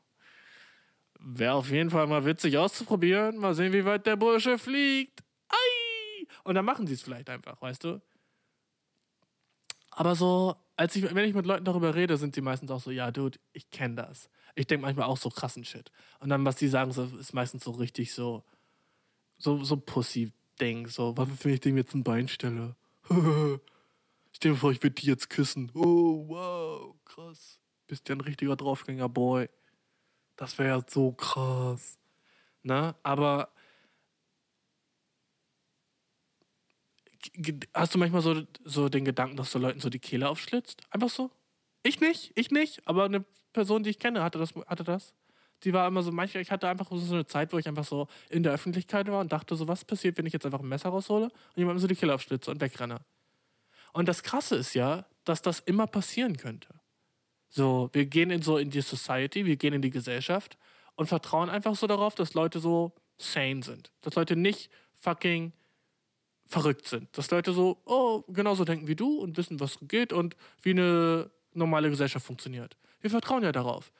wäre 1.20 1.54
auf 1.54 1.70
jeden 1.70 1.90
Fall 1.90 2.08
mal 2.08 2.26
witzig 2.26 2.58
auszuprobieren. 2.58 3.38
Mal 3.38 3.54
sehen, 3.54 3.74
wie 3.74 3.86
weit 3.86 4.06
der 4.06 4.18
Bursche 4.18 4.58
fliegt. 4.58 5.22
Ei! 5.50 6.28
Und 6.44 6.56
dann 6.56 6.66
machen 6.66 6.88
sie 6.88 6.94
es 6.94 7.02
vielleicht 7.02 7.30
einfach, 7.30 7.62
weißt 7.62 7.84
du? 7.86 8.02
Aber 9.92 10.16
so, 10.16 10.56
als 10.76 10.96
ich, 10.96 11.04
wenn 11.14 11.26
ich 11.26 11.36
mit 11.36 11.46
Leuten 11.46 11.66
darüber 11.66 11.96
rede, 11.96 12.18
sind 12.18 12.36
sie 12.36 12.42
meistens 12.42 12.72
auch 12.72 12.82
so, 12.82 12.92
ja, 12.92 13.12
Dude, 13.12 13.40
ich 13.54 13.70
kenne 13.70 13.96
das. 13.96 14.30
Ich 14.56 14.68
denke 14.68 14.86
manchmal 14.86 15.08
auch 15.08 15.18
so 15.18 15.30
krassen 15.30 15.64
Shit. 15.64 15.92
Und 16.20 16.30
dann, 16.30 16.46
was 16.46 16.56
die 16.56 16.68
sagen, 16.68 16.92
ist 16.92 17.34
meistens 17.34 17.64
so 17.64 17.72
richtig 17.72 18.14
so, 18.14 18.44
so, 19.44 19.64
so 19.64 19.78
Pussy-Ding. 19.78 20.88
So, 20.88 21.16
was, 21.18 21.28
wenn 21.44 21.54
ich 21.54 21.60
dem 21.60 21.78
jetzt 21.78 21.94
ein 21.94 22.04
Bein 22.04 22.28
stelle? 22.28 22.76
Stell 23.10 24.52
dir 24.52 24.58
vor, 24.58 24.72
ich 24.72 24.82
würde 24.82 24.96
die 24.96 25.08
jetzt 25.08 25.30
küssen. 25.30 25.72
Oh, 25.76 26.28
wow, 26.28 26.96
krass. 27.06 27.60
Bist 27.88 28.08
ja 28.10 28.16
ein 28.16 28.22
richtiger 28.22 28.56
Draufgänger, 28.56 29.10
Boy. 29.10 29.50
Das 30.36 30.58
wäre 30.58 30.70
ja 30.70 30.86
so 30.88 31.12
krass. 31.12 32.00
Ne? 32.64 32.96
Aber 33.04 33.50
hast 37.74 37.94
du 37.94 38.00
manchmal 38.00 38.22
so, 38.22 38.44
so 38.64 38.90
den 38.90 39.06
Gedanken, 39.06 39.38
dass 39.38 39.52
du 39.52 39.60
Leuten 39.60 39.80
so 39.80 39.90
die 39.90 40.00
Kehle 40.00 40.30
aufschlitzt? 40.30 40.82
Einfach 40.90 41.10
so? 41.10 41.32
Ich 41.84 42.00
nicht, 42.00 42.32
ich 42.36 42.52
nicht, 42.52 42.88
aber 42.88 43.06
eine 43.06 43.26
Person, 43.52 43.84
die 43.84 43.90
ich 43.90 44.00
kenne, 44.00 44.24
hatte 44.24 44.40
das. 44.40 44.56
Hatte 44.56 44.84
das. 44.84 45.14
Die 45.64 45.74
war 45.74 45.88
immer 45.88 46.04
so, 46.04 46.12
manchmal, 46.12 46.42
ich 46.42 46.52
hatte 46.52 46.68
einfach 46.68 46.88
so 46.92 47.14
eine 47.14 47.26
Zeit, 47.26 47.54
wo 47.54 47.58
ich 47.58 47.68
einfach 47.68 47.86
so 47.86 48.08
in 48.30 48.44
der 48.44 48.54
Öffentlichkeit 48.54 49.08
war 49.08 49.22
und 49.22 49.32
dachte 49.32 49.56
so, 49.56 49.68
was 49.68 49.86
passiert, 49.86 50.18
wenn 50.18 50.26
ich 50.26 50.34
jetzt 50.34 50.46
einfach 50.46 50.60
ein 50.60 50.68
Messer 50.68 50.90
raushole 50.90 51.26
und 51.26 51.58
jemandem 51.58 51.80
so 51.80 51.88
die 51.88 51.96
Kehle 51.96 52.14
aufschlitze 52.14 52.52
und 52.52 52.60
wegrenne. 52.62 53.00
Und 53.94 54.08
das 54.08 54.24
Krasse 54.24 54.56
ist 54.56 54.74
ja, 54.74 55.06
dass 55.24 55.42
das 55.42 55.60
immer 55.60 55.88
passieren 55.88 56.38
könnte. 56.38 56.70
So, 57.50 57.90
wir 57.94 58.08
gehen 58.08 58.32
in 58.32 58.42
so 58.42 58.58
in 58.58 58.72
die 58.72 58.82
Society, 58.82 59.46
wir 59.46 59.58
gehen 59.58 59.74
in 59.74 59.82
die 59.82 59.92
Gesellschaft 59.92 60.58
und 60.96 61.08
vertrauen 61.08 61.50
einfach 61.50 61.76
so 61.76 61.88
darauf, 61.88 62.16
dass 62.16 62.34
Leute 62.34 62.60
so 62.60 62.94
sane 63.18 63.64
sind. 63.64 63.92
Dass 64.02 64.16
Leute 64.16 64.36
nicht 64.36 64.72
fucking 64.96 65.54
verrückt 66.48 66.88
sind. 66.88 67.16
Dass 67.18 67.30
Leute 67.32 67.54
so, 67.54 67.82
oh, 67.86 68.24
genauso 68.28 68.66
denken 68.66 68.88
wie 68.88 68.96
du 68.96 69.20
und 69.20 69.38
wissen, 69.38 69.60
was 69.60 69.78
geht 69.82 70.14
und 70.14 70.36
wie 70.62 70.72
eine 70.72 71.30
normale 71.54 71.90
Gesellschaft 71.90 72.26
funktioniert. 72.26 72.76
Wir 73.02 73.10
vertrauen 73.10 73.44
ja 73.44 73.52
darauf. 73.52 73.92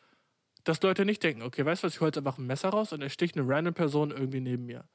Dass 0.64 0.82
Leute 0.82 1.06
nicht 1.06 1.24
denken, 1.24 1.42
okay, 1.42 1.66
weißt 1.66 1.84
du 1.84 1.88
was, 1.88 1.94
ich 1.96 2.00
hole 2.00 2.10
jetzt 2.10 2.18
einfach 2.18 2.38
ein 2.38 2.48
Messer 2.48 2.70
raus 2.70 2.94
und 2.94 3.02
er 3.02 3.10
sticht 3.10 3.38
eine 3.38 3.48
random 3.48 3.74
Person 3.74 4.12
irgendwie 4.12 4.40
neben 4.40 4.66
mir. 4.66 4.86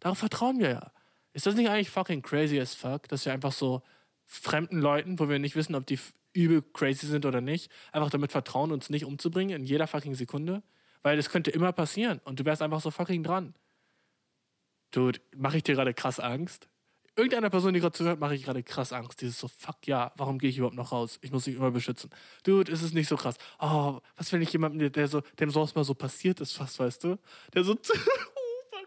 Darauf 0.00 0.18
vertrauen 0.18 0.60
wir 0.60 0.70
ja. 0.70 0.92
Ist 1.32 1.46
das 1.46 1.54
nicht 1.54 1.68
eigentlich 1.68 1.90
fucking 1.90 2.22
crazy 2.22 2.60
as 2.60 2.74
fuck, 2.74 3.08
dass 3.08 3.24
wir 3.26 3.32
einfach 3.32 3.52
so 3.52 3.82
fremden 4.24 4.80
Leuten, 4.80 5.18
wo 5.18 5.28
wir 5.28 5.38
nicht 5.38 5.56
wissen, 5.56 5.74
ob 5.74 5.86
die 5.86 5.98
übel 6.32 6.62
crazy 6.62 7.06
sind 7.06 7.26
oder 7.26 7.40
nicht, 7.40 7.70
einfach 7.92 8.10
damit 8.10 8.32
vertrauen, 8.32 8.72
uns 8.72 8.90
nicht 8.90 9.04
umzubringen 9.04 9.62
in 9.62 9.64
jeder 9.64 9.86
fucking 9.86 10.14
Sekunde? 10.14 10.62
Weil 11.02 11.16
das 11.16 11.30
könnte 11.30 11.50
immer 11.50 11.72
passieren 11.72 12.20
und 12.24 12.40
du 12.40 12.44
wärst 12.44 12.62
einfach 12.62 12.80
so 12.80 12.90
fucking 12.90 13.22
dran. 13.22 13.54
Dude, 14.92 15.20
mache 15.36 15.58
ich 15.58 15.62
dir 15.62 15.74
gerade 15.74 15.94
krass 15.94 16.20
Angst? 16.20 16.68
Irgendeiner 17.16 17.50
Person, 17.50 17.72
die 17.72 17.80
gerade 17.80 17.96
zuhört, 17.96 18.20
mache 18.20 18.34
ich 18.34 18.44
gerade 18.44 18.62
krass 18.62 18.92
Angst. 18.92 19.20
Dieses 19.20 19.38
so, 19.38 19.48
fuck 19.48 19.86
ja, 19.86 20.12
warum 20.16 20.38
gehe 20.38 20.50
ich 20.50 20.58
überhaupt 20.58 20.76
noch 20.76 20.92
raus? 20.92 21.18
Ich 21.22 21.32
muss 21.32 21.46
mich 21.46 21.56
immer 21.56 21.70
beschützen. 21.70 22.10
Dude, 22.44 22.70
ist 22.70 22.82
es 22.82 22.92
nicht 22.92 23.08
so 23.08 23.16
krass. 23.16 23.36
Oh, 23.58 23.98
was, 24.16 24.32
wenn 24.32 24.42
ich 24.42 24.52
jemanden, 24.52 24.92
der 24.92 25.08
so, 25.08 25.22
dem 25.40 25.50
sowas 25.50 25.74
mal 25.74 25.84
so 25.84 25.94
passiert 25.94 26.40
ist, 26.40 26.52
fast, 26.52 26.78
weißt 26.78 27.04
du? 27.04 27.18
Der 27.54 27.64
so, 27.64 27.72
oh, 27.74 28.78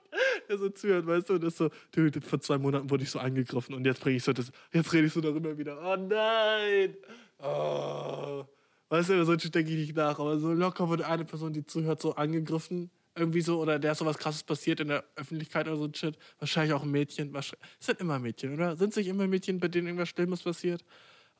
der 0.47 0.57
so 0.57 0.69
zuhört, 0.69 1.07
weißt 1.07 1.30
du, 1.30 1.34
und 1.34 1.43
ist 1.43 1.57
so, 1.57 1.69
dude, 1.91 2.21
vor 2.21 2.39
zwei 2.39 2.57
Monaten 2.57 2.89
wurde 2.89 3.03
ich 3.03 3.09
so 3.09 3.19
angegriffen 3.19 3.73
und 3.73 3.86
jetzt 3.86 3.99
bringe 3.99 4.17
ich 4.17 4.23
so 4.23 4.32
das, 4.32 4.51
jetzt 4.71 4.93
rede 4.93 5.07
ich 5.07 5.13
so 5.13 5.21
darüber 5.21 5.57
wieder. 5.57 5.80
Oh 5.82 5.95
nein! 5.95 6.95
Oh. 7.39 8.45
Weißt 8.89 9.09
du, 9.09 9.13
über 9.13 9.25
solche 9.25 9.49
denke 9.49 9.71
ich 9.71 9.77
nicht 9.77 9.95
nach, 9.95 10.19
aber 10.19 10.39
so 10.39 10.53
locker 10.53 10.88
wurde 10.88 11.07
eine 11.07 11.25
Person, 11.25 11.53
die 11.53 11.65
zuhört, 11.65 12.01
so 12.01 12.15
angegriffen 12.15 12.91
irgendwie 13.20 13.41
so, 13.41 13.59
oder 13.61 13.80
der 13.80 13.91
ist 13.91 13.99
sowas 13.99 14.17
krasses 14.17 14.43
passiert 14.43 14.80
in 14.80 14.88
der 14.89 15.03
Öffentlichkeit 15.15 15.67
oder 15.67 15.78
so 15.78 15.86
ein 15.86 15.93
Shit. 15.93 16.17
Wahrscheinlich 16.39 16.74
auch 16.74 16.84
ein 16.84 16.91
Mädchen. 16.91 17.36
Es 17.36 17.53
sind 17.80 17.99
immer 17.99 18.20
Mädchen, 18.20 18.53
oder? 18.53 18.76
Sind 18.76 18.89
es 18.89 18.95
nicht 18.95 19.07
immer 19.07 19.28
Mädchen, 19.28 19.59
bei 19.59 19.67
denen 19.67 19.88
irgendwas 19.88 20.09
Schlimmes 20.09 20.43
passiert? 20.43 20.84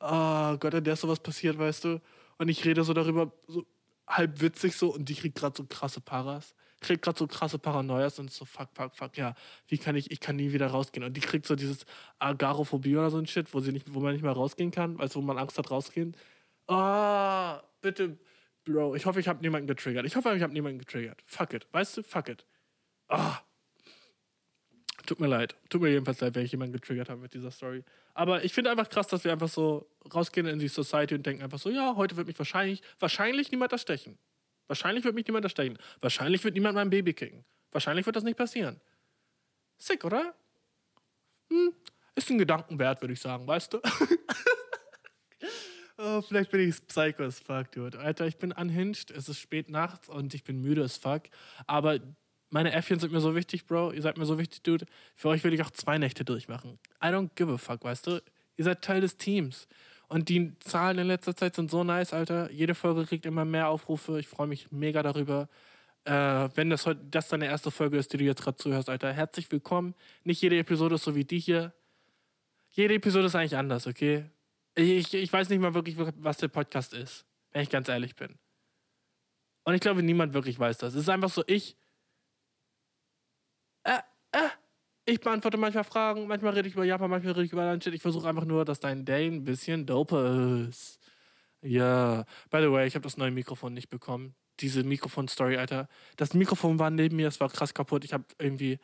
Oh 0.00 0.56
Gott, 0.56 0.72
der 0.74 0.92
ist 0.92 1.00
sowas 1.00 1.20
passiert, 1.20 1.58
weißt 1.58 1.84
du? 1.84 2.00
Und 2.38 2.48
ich 2.48 2.64
rede 2.64 2.84
so 2.84 2.94
darüber, 2.94 3.32
so 3.46 3.66
halb 4.06 4.40
witzig 4.40 4.76
so, 4.76 4.94
und 4.94 5.08
die 5.08 5.14
kriegt 5.14 5.36
gerade 5.36 5.56
so 5.56 5.64
krasse 5.64 6.00
Paras. 6.00 6.54
Kriegt 6.80 7.02
gerade 7.02 7.18
so 7.18 7.26
krasse 7.26 7.58
Paranoias 7.58 8.18
und 8.18 8.30
so, 8.30 8.46
fuck, 8.46 8.70
fuck, 8.72 8.96
fuck, 8.96 9.16
ja, 9.18 9.34
wie 9.68 9.76
kann 9.76 9.96
ich, 9.96 10.10
ich 10.10 10.20
kann 10.20 10.36
nie 10.36 10.52
wieder 10.52 10.68
rausgehen. 10.68 11.04
Und 11.04 11.14
die 11.16 11.20
kriegt 11.20 11.46
so 11.46 11.54
dieses 11.54 11.84
Agarophobie 12.18 12.96
oder 12.96 13.10
so 13.10 13.18
ein 13.18 13.26
Shit, 13.26 13.52
wo, 13.52 13.60
sie 13.60 13.72
nicht, 13.72 13.92
wo 13.92 14.00
man 14.00 14.14
nicht 14.14 14.22
mehr 14.22 14.32
rausgehen 14.32 14.70
kann, 14.70 14.98
weißt 14.98 15.14
du, 15.14 15.18
wo 15.18 15.22
man 15.22 15.36
Angst 15.36 15.58
hat, 15.58 15.70
rausgehen. 15.70 16.16
Ah, 16.66 17.58
oh, 17.58 17.62
bitte, 17.82 18.16
Bro, 18.64 18.94
ich 18.94 19.06
hoffe, 19.06 19.20
ich 19.20 19.28
habe 19.28 19.40
niemanden 19.40 19.66
getriggert. 19.66 20.06
Ich 20.06 20.16
hoffe, 20.16 20.34
ich 20.36 20.42
habe 20.42 20.52
niemanden 20.52 20.78
getriggert. 20.78 21.22
Fuck 21.26 21.54
it. 21.54 21.66
Weißt 21.72 21.96
du? 21.96 22.02
Fuck 22.02 22.28
it. 22.28 22.44
Ah. 23.08 23.40
Tut 25.06 25.18
mir 25.18 25.26
leid. 25.26 25.56
Tut 25.70 25.80
mir 25.80 25.88
jedenfalls 25.88 26.20
leid, 26.20 26.34
wenn 26.34 26.44
ich 26.44 26.52
jemanden 26.52 26.74
getriggert 26.74 27.08
habe 27.08 27.20
mit 27.20 27.34
dieser 27.34 27.50
Story. 27.50 27.84
Aber 28.14 28.44
ich 28.44 28.52
finde 28.52 28.70
einfach 28.70 28.88
krass, 28.88 29.08
dass 29.08 29.24
wir 29.24 29.32
einfach 29.32 29.48
so 29.48 29.90
rausgehen 30.14 30.46
in 30.46 30.58
die 30.58 30.68
Society 30.68 31.14
und 31.14 31.24
denken 31.24 31.42
einfach 31.42 31.58
so, 31.58 31.70
ja, 31.70 31.96
heute 31.96 32.16
wird 32.16 32.26
mich 32.26 32.38
wahrscheinlich, 32.38 32.82
wahrscheinlich 32.98 33.50
niemand 33.50 33.72
erstechen. 33.72 34.18
Wahrscheinlich 34.68 35.04
wird 35.04 35.14
mich 35.14 35.26
niemand 35.26 35.44
erstechen. 35.44 35.78
Wahrscheinlich 36.00 36.44
wird 36.44 36.54
niemand 36.54 36.74
mein 36.74 36.90
Baby 36.90 37.14
kicken. 37.14 37.44
Wahrscheinlich 37.72 38.06
wird 38.06 38.14
das 38.14 38.24
nicht 38.24 38.36
passieren. 38.36 38.80
Sick, 39.78 40.04
oder? 40.04 40.34
Hm, 41.50 41.72
ist 42.14 42.30
ein 42.30 42.38
Gedanken 42.38 42.78
wert, 42.78 43.00
würde 43.00 43.14
ich 43.14 43.20
sagen, 43.20 43.46
weißt 43.46 43.72
du? 43.72 43.80
Oh, 46.02 46.22
vielleicht 46.22 46.50
bin 46.50 46.66
ich 46.66 46.86
psycho 46.86 47.24
as 47.24 47.40
fuck, 47.40 47.72
dude. 47.72 47.98
Alter, 47.98 48.26
ich 48.26 48.38
bin 48.38 48.52
unhinged, 48.52 49.10
es 49.10 49.28
ist 49.28 49.38
spät 49.38 49.68
nachts 49.68 50.08
und 50.08 50.32
ich 50.32 50.44
bin 50.44 50.62
müde 50.62 50.82
as 50.82 50.96
fuck. 50.96 51.24
Aber 51.66 51.98
meine 52.48 52.72
Äffchen 52.72 52.98
sind 52.98 53.12
mir 53.12 53.20
so 53.20 53.34
wichtig, 53.34 53.66
Bro. 53.66 53.92
Ihr 53.92 54.00
seid 54.00 54.16
mir 54.16 54.24
so 54.24 54.38
wichtig, 54.38 54.62
Dude. 54.62 54.86
Für 55.14 55.28
euch 55.28 55.44
will 55.44 55.52
ich 55.52 55.62
auch 55.62 55.70
zwei 55.70 55.98
Nächte 55.98 56.24
durchmachen. 56.24 56.78
I 57.02 57.08
don't 57.08 57.30
give 57.34 57.52
a 57.52 57.58
fuck, 57.58 57.84
weißt 57.84 58.06
du? 58.06 58.22
Ihr 58.56 58.64
seid 58.64 58.82
Teil 58.82 59.02
des 59.02 59.18
Teams. 59.18 59.68
Und 60.08 60.28
die 60.28 60.58
Zahlen 60.60 60.98
in 60.98 61.06
letzter 61.06 61.36
Zeit 61.36 61.54
sind 61.54 61.70
so 61.70 61.84
nice, 61.84 62.12
Alter. 62.12 62.50
Jede 62.50 62.74
Folge 62.74 63.04
kriegt 63.04 63.26
immer 63.26 63.44
mehr 63.44 63.68
Aufrufe. 63.68 64.18
Ich 64.18 64.26
freue 64.26 64.46
mich 64.46 64.72
mega 64.72 65.02
darüber. 65.02 65.48
Äh, 66.04 66.48
wenn 66.54 66.70
das 66.70 66.88
das 67.10 67.28
deine 67.28 67.44
erste 67.46 67.70
Folge 67.70 67.98
ist, 67.98 68.12
die 68.12 68.16
du 68.16 68.24
jetzt 68.24 68.42
gerade 68.42 68.56
zuhörst, 68.56 68.88
Alter, 68.88 69.12
herzlich 69.12 69.52
willkommen. 69.52 69.94
Nicht 70.24 70.40
jede 70.40 70.58
Episode 70.58 70.94
ist 70.94 71.04
so 71.04 71.14
wie 71.14 71.24
die 71.24 71.38
hier. 71.38 71.74
Jede 72.70 72.94
Episode 72.94 73.26
ist 73.26 73.36
eigentlich 73.36 73.56
anders, 73.56 73.86
okay? 73.86 74.24
Ich, 74.74 75.12
ich 75.14 75.32
weiß 75.32 75.48
nicht 75.48 75.60
mal 75.60 75.74
wirklich, 75.74 75.96
was 75.98 76.38
der 76.38 76.48
Podcast 76.48 76.94
ist, 76.94 77.26
wenn 77.52 77.62
ich 77.62 77.70
ganz 77.70 77.88
ehrlich 77.88 78.14
bin. 78.14 78.38
Und 79.64 79.74
ich 79.74 79.80
glaube, 79.80 80.02
niemand 80.02 80.34
wirklich 80.34 80.58
weiß 80.58 80.78
das. 80.78 80.94
Es 80.94 81.02
ist 81.02 81.08
einfach 81.08 81.30
so, 81.30 81.42
ich. 81.46 81.76
Äh, 83.84 83.98
äh, 84.32 84.48
ich 85.06 85.20
beantworte 85.20 85.56
manchmal 85.56 85.84
Fragen, 85.84 86.26
manchmal 86.26 86.54
rede 86.54 86.68
ich 86.68 86.74
über 86.74 86.84
Japan, 86.84 87.10
manchmal 87.10 87.32
rede 87.32 87.44
ich 87.44 87.52
über 87.52 87.64
Landshit. 87.64 87.94
Ich 87.94 88.02
versuche 88.02 88.28
einfach 88.28 88.44
nur, 88.44 88.64
dass 88.64 88.80
dein 88.80 89.04
Day 89.04 89.26
ein 89.26 89.44
bisschen 89.44 89.86
dope 89.86 90.66
ist. 90.68 90.98
Ja. 91.62 92.24
By 92.50 92.60
the 92.62 92.70
way, 92.70 92.86
ich 92.86 92.94
habe 92.94 93.02
das 93.02 93.16
neue 93.16 93.30
Mikrofon 93.30 93.74
nicht 93.74 93.90
bekommen. 93.90 94.34
Diese 94.60 94.84
Mikrofon-Story, 94.84 95.56
Alter. 95.56 95.88
Das 96.16 96.34
Mikrofon 96.34 96.78
war 96.78 96.90
neben 96.90 97.16
mir, 97.16 97.28
es 97.28 97.40
war 97.40 97.48
krass 97.48 97.74
kaputt. 97.74 98.04
Ich 98.04 98.12
habe 98.12 98.24
irgendwie. 98.38 98.78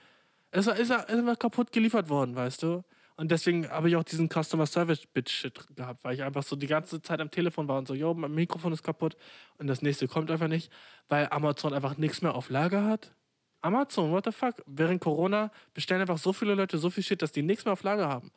Es 0.50 0.66
war, 0.66 0.78
es, 0.78 0.88
war, 0.88 1.08
es 1.08 1.24
war 1.24 1.36
kaputt 1.36 1.72
geliefert 1.72 2.08
worden, 2.08 2.34
weißt 2.34 2.62
du? 2.62 2.82
Und 3.16 3.30
deswegen 3.30 3.68
habe 3.70 3.88
ich 3.88 3.96
auch 3.96 4.02
diesen 4.02 4.28
Customer 4.28 4.66
Service 4.66 5.06
Bitch-Shit 5.06 5.74
gehabt, 5.74 6.04
weil 6.04 6.14
ich 6.14 6.22
einfach 6.22 6.42
so 6.42 6.54
die 6.54 6.66
ganze 6.66 7.00
Zeit 7.00 7.20
am 7.20 7.30
Telefon 7.30 7.66
war 7.66 7.78
und 7.78 7.88
so, 7.88 7.94
yo, 7.94 8.12
mein 8.12 8.34
Mikrofon 8.34 8.72
ist 8.72 8.82
kaputt 8.82 9.16
und 9.56 9.68
das 9.68 9.80
nächste 9.80 10.06
kommt 10.06 10.30
einfach 10.30 10.48
nicht, 10.48 10.70
weil 11.08 11.28
Amazon 11.30 11.72
einfach 11.72 11.96
nichts 11.96 12.20
mehr 12.20 12.34
auf 12.34 12.50
Lager 12.50 12.84
hat. 12.84 13.14
Amazon, 13.62 14.12
what 14.12 14.26
the 14.26 14.32
fuck? 14.32 14.62
Während 14.66 15.00
Corona 15.00 15.50
bestellen 15.72 16.02
einfach 16.02 16.18
so 16.18 16.34
viele 16.34 16.54
Leute 16.54 16.76
so 16.76 16.90
viel 16.90 17.02
Shit, 17.02 17.22
dass 17.22 17.32
die 17.32 17.42
nichts 17.42 17.64
mehr 17.64 17.72
auf 17.72 17.82
Lager 17.82 18.08
haben. 18.08 18.30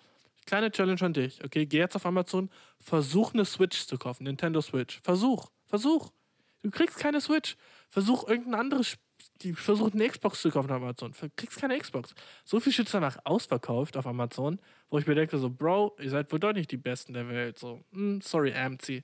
Kleine 0.45 0.71
Challenge 0.71 1.01
an 1.01 1.13
dich, 1.13 1.43
okay? 1.43 1.65
Geh 1.65 1.77
jetzt 1.77 1.95
auf 1.97 2.05
Amazon, 2.05 2.49
versuch 2.79 3.33
eine 3.33 3.43
Switch 3.43 3.85
zu 3.85 3.97
kaufen, 3.97 4.23
Nintendo 4.23 4.61
Switch. 4.61 5.01
Versuch, 5.03 5.49
versuch. 5.67 6.09
Du 6.63 6.71
kriegst 6.71 6.97
keine 6.97 7.19
Switch. 7.19 7.57
Versuch 7.89 8.27
irgendein 8.27 8.55
anderes 8.55 8.87
Spiel 8.87 9.08
die 9.41 9.53
versucht 9.53 9.93
eine 9.93 10.07
Xbox 10.07 10.41
zu 10.41 10.51
kaufen 10.51 10.69
auf 10.69 10.77
Amazon. 10.81 11.13
Kriegst 11.35 11.59
keine 11.59 11.77
Xbox. 11.77 12.13
So 12.43 12.59
viel 12.59 12.73
ist 12.73 12.93
danach 12.93 13.17
ausverkauft 13.23 13.95
auf 13.97 14.05
Amazon, 14.05 14.59
wo 14.89 14.97
ich 14.97 15.07
mir 15.07 15.15
denke, 15.15 15.37
so, 15.37 15.49
Bro, 15.49 15.95
ihr 15.99 16.09
seid 16.09 16.31
wohl 16.31 16.39
doch 16.39 16.53
nicht 16.53 16.71
die 16.71 16.77
Besten 16.77 17.13
der 17.13 17.29
Welt. 17.29 17.57
So, 17.57 17.83
mm, 17.91 18.19
sorry, 18.21 18.53
AMC. 18.53 19.03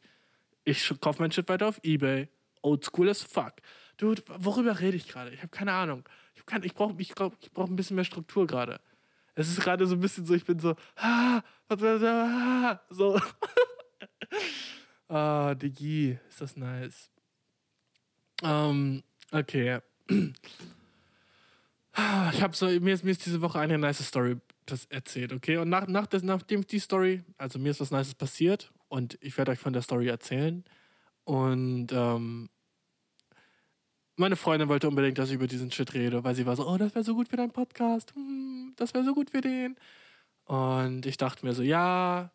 Ich 0.65 0.93
kaufe 0.99 1.21
mein 1.21 1.31
Shit 1.31 1.47
weiter 1.47 1.67
auf 1.67 1.79
Ebay. 1.83 2.27
Oldschool 2.61 3.09
as 3.09 3.21
fuck. 3.21 3.53
Dude, 3.97 4.23
worüber 4.27 4.79
rede 4.79 4.97
ich 4.97 5.07
gerade? 5.07 5.31
Ich 5.31 5.39
habe 5.39 5.49
keine 5.49 5.71
Ahnung. 5.71 6.03
Ich, 6.33 6.41
ich 6.63 6.73
brauche 6.73 6.95
ich 6.97 7.13
brauch, 7.13 7.33
ich 7.39 7.51
brauch 7.51 7.69
ein 7.69 7.75
bisschen 7.75 7.95
mehr 7.95 8.05
Struktur 8.05 8.47
gerade. 8.47 8.81
Es 9.35 9.49
ist 9.49 9.59
gerade 9.61 9.85
so 9.85 9.95
ein 9.95 9.99
bisschen 10.01 10.25
so, 10.25 10.33
ich 10.33 10.45
bin 10.45 10.59
so, 10.59 10.75
ah, 10.95 11.41
was, 11.67 11.81
was, 11.81 12.03
ah, 12.03 12.81
so. 12.89 13.19
ah, 15.07 15.53
Digi, 15.55 16.17
ist 16.29 16.41
das 16.41 16.55
nice. 16.55 17.09
Ähm, 18.41 19.03
okay. 19.31 19.81
Ich 20.07 20.33
habe 22.41 22.55
so, 22.55 22.65
mir 22.65 22.93
ist, 22.93 23.05
mir 23.05 23.11
ist 23.11 23.25
diese 23.25 23.41
Woche 23.41 23.59
eine 23.59 23.77
nice 23.77 24.05
Story 24.05 24.37
erzählt, 24.89 25.31
okay? 25.31 25.57
Und 25.57 25.69
nach, 25.69 25.87
nach 25.87 26.07
des, 26.07 26.23
nachdem 26.23 26.67
die 26.67 26.79
Story, 26.79 27.23
also 27.37 27.57
mir 27.57 27.69
ist 27.69 27.79
was 27.79 27.91
Nices 27.91 28.15
passiert 28.15 28.71
und 28.89 29.17
ich 29.21 29.37
werde 29.37 29.51
euch 29.51 29.59
von 29.59 29.73
der 29.73 29.81
Story 29.81 30.07
erzählen. 30.07 30.65
Und 31.23 31.87
ähm, 31.93 32.49
meine 34.17 34.35
Freundin 34.35 34.69
wollte 34.69 34.87
unbedingt, 34.87 35.17
dass 35.17 35.29
ich 35.29 35.35
über 35.35 35.47
diesen 35.47 35.71
Shit 35.71 35.93
rede, 35.93 36.23
weil 36.23 36.35
sie 36.35 36.45
war 36.45 36.55
so, 36.55 36.67
oh, 36.67 36.77
das 36.77 36.93
wäre 36.95 37.05
so 37.05 37.15
gut 37.15 37.29
für 37.29 37.37
deinen 37.37 37.51
Podcast. 37.51 38.13
Hm, 38.15 38.73
das 38.75 38.93
wäre 38.93 39.05
so 39.05 39.13
gut 39.13 39.29
für 39.29 39.41
den. 39.41 39.75
Und 40.45 41.05
ich 41.05 41.17
dachte 41.17 41.45
mir 41.45 41.53
so, 41.53 41.63
ja, 41.63 42.31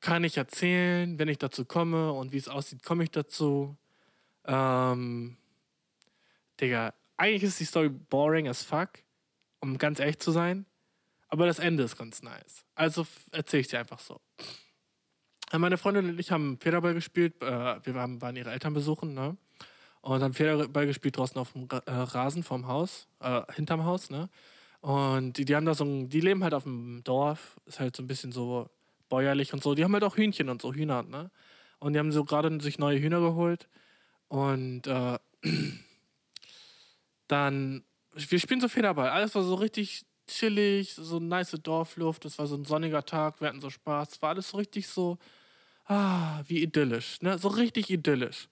kann 0.00 0.24
ich 0.24 0.36
erzählen, 0.36 1.18
wenn 1.18 1.28
ich 1.28 1.38
dazu 1.38 1.64
komme 1.64 2.12
und 2.12 2.32
wie 2.32 2.38
es 2.38 2.48
aussieht, 2.48 2.82
komme 2.82 3.04
ich 3.04 3.10
dazu. 3.10 3.76
Ähm, 4.44 5.36
Digga, 6.60 6.94
eigentlich 7.16 7.42
ist 7.42 7.60
die 7.60 7.64
Story 7.64 7.88
boring 7.88 8.48
as 8.48 8.62
fuck, 8.62 8.90
um 9.60 9.78
ganz 9.78 10.00
ehrlich 10.00 10.18
zu 10.18 10.30
sein. 10.30 10.66
Aber 11.28 11.46
das 11.46 11.58
Ende 11.58 11.84
ist 11.84 11.96
ganz 11.96 12.22
nice. 12.22 12.64
Also 12.74 13.06
erzähle 13.30 13.60
ich 13.60 13.68
dir 13.68 13.78
einfach 13.78 14.00
so. 14.00 14.20
Meine 15.52 15.78
Freundin 15.78 16.10
und 16.10 16.20
ich 16.20 16.30
haben 16.30 16.58
Federball 16.58 16.94
gespielt. 16.94 17.40
Äh, 17.42 17.84
wir 17.84 17.94
waren 17.94 18.36
ihre 18.36 18.50
Eltern 18.50 18.74
besuchen, 18.74 19.14
ne? 19.14 19.36
Und 20.00 20.22
haben 20.22 20.34
Federball 20.34 20.86
gespielt 20.86 21.16
draußen 21.16 21.38
auf 21.38 21.52
dem 21.52 21.68
äh, 21.70 21.90
Rasen 21.90 22.42
vorm 22.42 22.66
Haus, 22.66 23.08
äh, 23.20 23.42
hinterm 23.54 23.84
Haus, 23.84 24.10
ne? 24.10 24.28
Und 24.80 25.36
die, 25.36 25.44
die 25.44 25.54
haben 25.54 25.66
da 25.66 25.74
so 25.74 25.84
ein, 25.84 26.08
die 26.08 26.20
leben 26.20 26.42
halt 26.42 26.54
auf 26.54 26.62
dem 26.62 27.02
Dorf, 27.04 27.60
ist 27.66 27.80
halt 27.80 27.94
so 27.94 28.02
ein 28.02 28.06
bisschen 28.06 28.32
so 28.32 28.70
bäuerlich 29.08 29.52
und 29.52 29.62
so. 29.62 29.74
Die 29.74 29.84
haben 29.84 29.92
halt 29.92 30.04
auch 30.04 30.16
Hühnchen 30.16 30.48
und 30.48 30.62
so, 30.62 30.72
Hühner, 30.72 31.02
ne? 31.02 31.30
Und 31.80 31.92
die 31.92 31.98
haben 31.98 32.12
so 32.12 32.24
gerade 32.24 32.60
sich 32.60 32.78
neue 32.78 33.00
Hühner 33.00 33.20
geholt. 33.20 33.68
Und 34.28 34.86
äh, 34.86 35.18
dann, 37.30 37.84
wir 38.12 38.38
spielen 38.38 38.60
so 38.60 38.68
Federball. 38.68 39.08
Alles 39.08 39.34
war 39.34 39.42
so 39.42 39.54
richtig 39.54 40.04
chillig, 40.26 40.94
so 40.94 41.18
nice 41.18 41.52
Dorfluft. 41.62 42.24
Es 42.24 42.38
war 42.38 42.46
so 42.46 42.56
ein 42.56 42.64
sonniger 42.64 43.04
Tag, 43.04 43.40
wir 43.40 43.48
hatten 43.48 43.60
so 43.60 43.70
Spaß. 43.70 44.12
Es 44.12 44.22
war 44.22 44.30
alles 44.30 44.50
so 44.50 44.56
richtig 44.58 44.88
so, 44.88 45.18
ah, 45.86 46.42
wie 46.46 46.62
idyllisch, 46.62 47.20
ne? 47.22 47.38
So 47.38 47.48
richtig 47.48 47.90
idyllisch. 47.90 48.48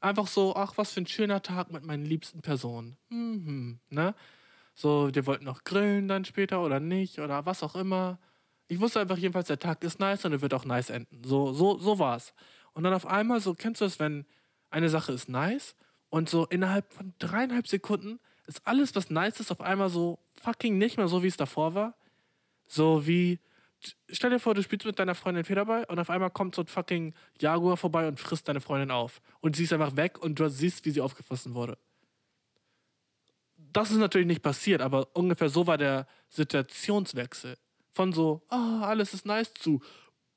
Einfach 0.00 0.26
so, 0.26 0.56
ach, 0.56 0.74
was 0.76 0.92
für 0.92 1.00
ein 1.00 1.06
schöner 1.06 1.42
Tag 1.42 1.72
mit 1.72 1.84
meinen 1.84 2.04
liebsten 2.04 2.42
Personen. 2.42 2.96
Mhm, 3.08 3.80
ne? 3.90 4.14
So, 4.74 5.10
wir 5.12 5.26
wollten 5.26 5.44
noch 5.44 5.64
grillen 5.64 6.08
dann 6.08 6.24
später 6.24 6.62
oder 6.62 6.80
nicht 6.80 7.18
oder 7.20 7.46
was 7.46 7.62
auch 7.62 7.76
immer. 7.76 8.18
Ich 8.68 8.80
wusste 8.80 9.00
einfach 9.00 9.18
jedenfalls, 9.18 9.48
der 9.48 9.58
Tag 9.58 9.84
ist 9.84 10.00
nice 10.00 10.24
und 10.24 10.32
er 10.32 10.42
wird 10.42 10.54
auch 10.54 10.64
nice 10.64 10.90
enden. 10.90 11.22
So, 11.24 11.52
so, 11.52 11.78
so 11.78 11.98
war's. 11.98 12.34
Und 12.72 12.84
dann 12.84 12.94
auf 12.94 13.06
einmal, 13.06 13.40
so 13.40 13.54
kennst 13.54 13.80
du 13.80 13.84
das, 13.84 14.00
wenn 14.00 14.26
eine 14.70 14.88
Sache 14.88 15.12
ist 15.12 15.28
nice 15.28 15.76
und 16.12 16.28
so 16.28 16.44
innerhalb 16.44 16.92
von 16.92 17.14
dreieinhalb 17.18 17.66
Sekunden 17.66 18.20
ist 18.46 18.60
alles, 18.66 18.94
was 18.94 19.08
nice 19.08 19.40
ist, 19.40 19.50
auf 19.50 19.62
einmal 19.62 19.88
so 19.88 20.18
fucking 20.42 20.76
nicht 20.76 20.98
mehr 20.98 21.08
so, 21.08 21.22
wie 21.22 21.28
es 21.28 21.38
davor 21.38 21.74
war. 21.74 21.94
So 22.66 23.06
wie, 23.06 23.40
stell 24.10 24.28
dir 24.28 24.38
vor, 24.38 24.52
du 24.52 24.62
spielst 24.62 24.84
mit 24.84 24.98
deiner 24.98 25.14
Freundin 25.14 25.44
Federball 25.44 25.84
und 25.84 25.98
auf 25.98 26.10
einmal 26.10 26.28
kommt 26.28 26.54
so 26.54 26.60
ein 26.60 26.66
fucking 26.66 27.14
Jaguar 27.40 27.78
vorbei 27.78 28.06
und 28.06 28.20
frisst 28.20 28.46
deine 28.46 28.60
Freundin 28.60 28.90
auf. 28.90 29.22
Und 29.40 29.56
sie 29.56 29.64
ist 29.64 29.72
einfach 29.72 29.96
weg 29.96 30.22
und 30.22 30.38
du 30.38 30.50
siehst, 30.50 30.84
wie 30.84 30.90
sie 30.90 31.00
aufgefressen 31.00 31.54
wurde. 31.54 31.78
Das 33.56 33.90
ist 33.90 33.96
natürlich 33.96 34.26
nicht 34.26 34.42
passiert, 34.42 34.82
aber 34.82 35.08
ungefähr 35.16 35.48
so 35.48 35.66
war 35.66 35.78
der 35.78 36.06
Situationswechsel. 36.28 37.56
Von 37.90 38.12
so, 38.12 38.42
oh, 38.50 38.82
alles 38.82 39.14
ist 39.14 39.24
nice 39.24 39.54
zu, 39.54 39.80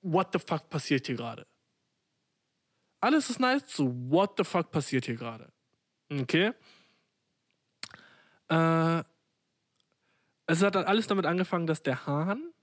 what 0.01 0.29
the 0.31 0.39
fuck 0.39 0.69
passiert 0.69 1.07
hier 1.07 1.17
gerade? 1.17 1.45
Alles 3.01 3.29
ist 3.29 3.41
nice 3.41 3.65
zu, 3.65 3.93
what 4.09 4.35
the 4.37 4.45
fuck 4.45 4.71
passiert 4.71 5.05
hier 5.05 5.17
gerade? 5.17 5.51
Okay? 6.11 6.51
Äh, 8.49 9.03
es 10.47 10.61
hat 10.61 10.75
alles 10.75 11.07
damit 11.07 11.25
angefangen, 11.25 11.67
dass 11.67 11.81
der 11.81 12.05
Hahn 12.05 12.53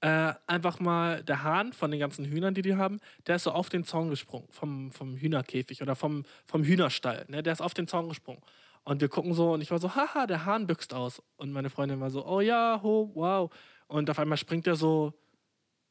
äh, 0.00 0.34
einfach 0.46 0.78
mal, 0.78 1.24
der 1.24 1.42
Hahn 1.42 1.72
von 1.72 1.90
den 1.90 1.98
ganzen 1.98 2.24
Hühnern, 2.24 2.54
die 2.54 2.62
die 2.62 2.76
haben, 2.76 3.00
der 3.26 3.36
ist 3.36 3.44
so 3.44 3.52
auf 3.52 3.68
den 3.68 3.84
Zaun 3.84 4.10
gesprungen, 4.10 4.46
vom, 4.50 4.92
vom 4.92 5.16
Hühnerkäfig 5.16 5.82
oder 5.82 5.96
vom, 5.96 6.24
vom 6.44 6.62
Hühnerstall. 6.62 7.24
Ne? 7.28 7.42
Der 7.42 7.52
ist 7.52 7.60
auf 7.60 7.74
den 7.74 7.88
Zaun 7.88 8.08
gesprungen. 8.08 8.42
Und 8.84 9.00
wir 9.00 9.08
gucken 9.08 9.34
so 9.34 9.54
und 9.54 9.62
ich 9.62 9.70
war 9.72 9.80
so, 9.80 9.96
haha, 9.96 10.26
der 10.28 10.44
Hahn 10.44 10.68
büxt 10.68 10.94
aus. 10.94 11.20
Und 11.36 11.50
meine 11.50 11.70
Freundin 11.70 11.98
war 11.98 12.10
so, 12.10 12.24
oh 12.24 12.40
ja, 12.40 12.80
ho, 12.82 13.10
wow. 13.14 13.50
Und 13.88 14.08
auf 14.10 14.18
einmal 14.20 14.38
springt 14.38 14.66
er 14.68 14.76
so, 14.76 15.12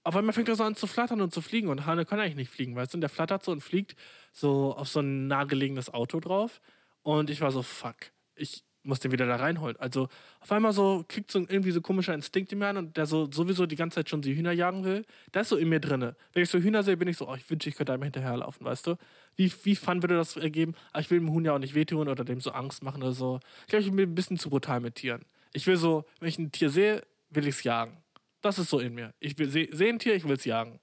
auf 0.04 0.16
einmal 0.16 0.34
fängt 0.34 0.48
er 0.48 0.56
so 0.56 0.64
an 0.64 0.76
zu 0.76 0.88
flattern 0.88 1.20
und 1.20 1.34
zu 1.34 1.42
fliegen. 1.42 1.68
Und 1.68 1.86
Hahn 1.86 2.06
kann 2.06 2.20
eigentlich 2.20 2.36
nicht 2.36 2.52
fliegen, 2.52 2.76
weißt 2.76 2.94
du? 2.94 2.98
Und 2.98 3.02
der 3.02 3.10
flattert 3.10 3.44
so 3.44 3.52
und 3.52 3.62
fliegt 3.62 3.98
so 4.32 4.74
auf 4.78 4.88
so 4.88 5.02
ein 5.02 5.28
nahegelegenes 5.28 5.94
Auto 5.94 6.20
drauf. 6.20 6.62
Und 7.06 7.30
ich 7.30 7.40
war 7.40 7.52
so, 7.52 7.62
fuck. 7.62 7.96
Ich, 8.36 8.64
muss 8.82 9.00
den 9.00 9.12
wieder 9.12 9.26
da 9.28 9.36
reinholen. 9.36 9.76
Also 9.78 10.08
auf 10.40 10.52
einmal 10.52 10.74
so 10.74 11.06
kriegt 11.08 11.32
so 11.32 11.40
irgendwie 11.40 11.72
so 11.72 11.82
komischer 11.82 12.14
Instinkt 12.14 12.52
in 12.52 12.60
mir 12.60 12.68
an 12.68 12.78
und 12.78 12.98
der 12.98 13.06
so 13.06 13.30
sowieso 13.32 13.68
die 13.68 13.76
ganze 13.76 13.96
Zeit 13.96 14.10
schon 14.10 14.22
die 14.22 14.36
Hühner 14.36 14.52
jagen 14.52 14.84
will. 14.84 15.06
Der 15.34 15.42
ist 15.42 15.50
so 15.50 15.58
in 15.58 15.70
mir 15.70 15.80
drinne. 15.80 16.16
Wenn 16.34 16.44
ich 16.44 16.50
so 16.50 16.60
Hühner 16.60 16.84
sehe, 16.84 16.98
bin 16.98 17.08
ich 17.08 17.18
so, 17.18 17.28
oh, 17.28 17.36
ich 17.36 17.48
wünsche, 17.50 17.70
ich 17.70 17.76
könnte 17.76 17.94
einmal 17.94 18.08
hinterherlaufen, 18.08 18.66
weißt 18.66 18.88
du? 18.88 18.96
Wie, 19.36 19.52
wie 19.64 19.76
fun 19.76 20.02
würde 20.02 20.16
das 20.16 20.36
ergeben? 20.36 20.74
Aber 20.92 21.02
ich 21.02 21.12
will 21.12 21.20
dem 21.20 21.32
Huhn 21.32 21.46
ja 21.46 21.54
auch 21.54 21.60
nicht 21.60 21.76
wehtun 21.76 22.08
oder 22.08 22.24
dem 22.24 22.42
so 22.42 22.52
Angst 22.52 22.84
machen 22.84 23.04
oder 23.04 23.14
so. 23.14 23.40
Ich 23.62 23.68
glaube, 23.68 23.84
ich 23.84 23.92
bin 23.92 24.00
ein 24.00 24.16
bisschen 24.16 24.38
zu 24.38 24.50
brutal 24.50 24.80
mit 24.80 24.96
Tieren. 24.96 25.26
Ich 25.54 25.68
will 25.68 25.78
so, 25.78 26.06
wenn 26.20 26.30
ich 26.30 26.40
ein 26.40 26.52
Tier 26.52 26.72
sehe, 26.72 27.04
will 27.30 27.48
ich 27.48 27.56
es 27.56 27.64
jagen. 27.64 27.98
Das 28.42 28.60
ist 28.60 28.70
so 28.70 28.80
in 28.80 28.94
mir. 28.94 29.14
Ich 29.20 29.36
sehe 29.38 29.70
seh 29.72 29.90
ein 29.90 30.00
Tier, 30.00 30.16
ich 30.16 30.24
will 30.24 30.36
es 30.36 30.46
jagen. 30.46 30.80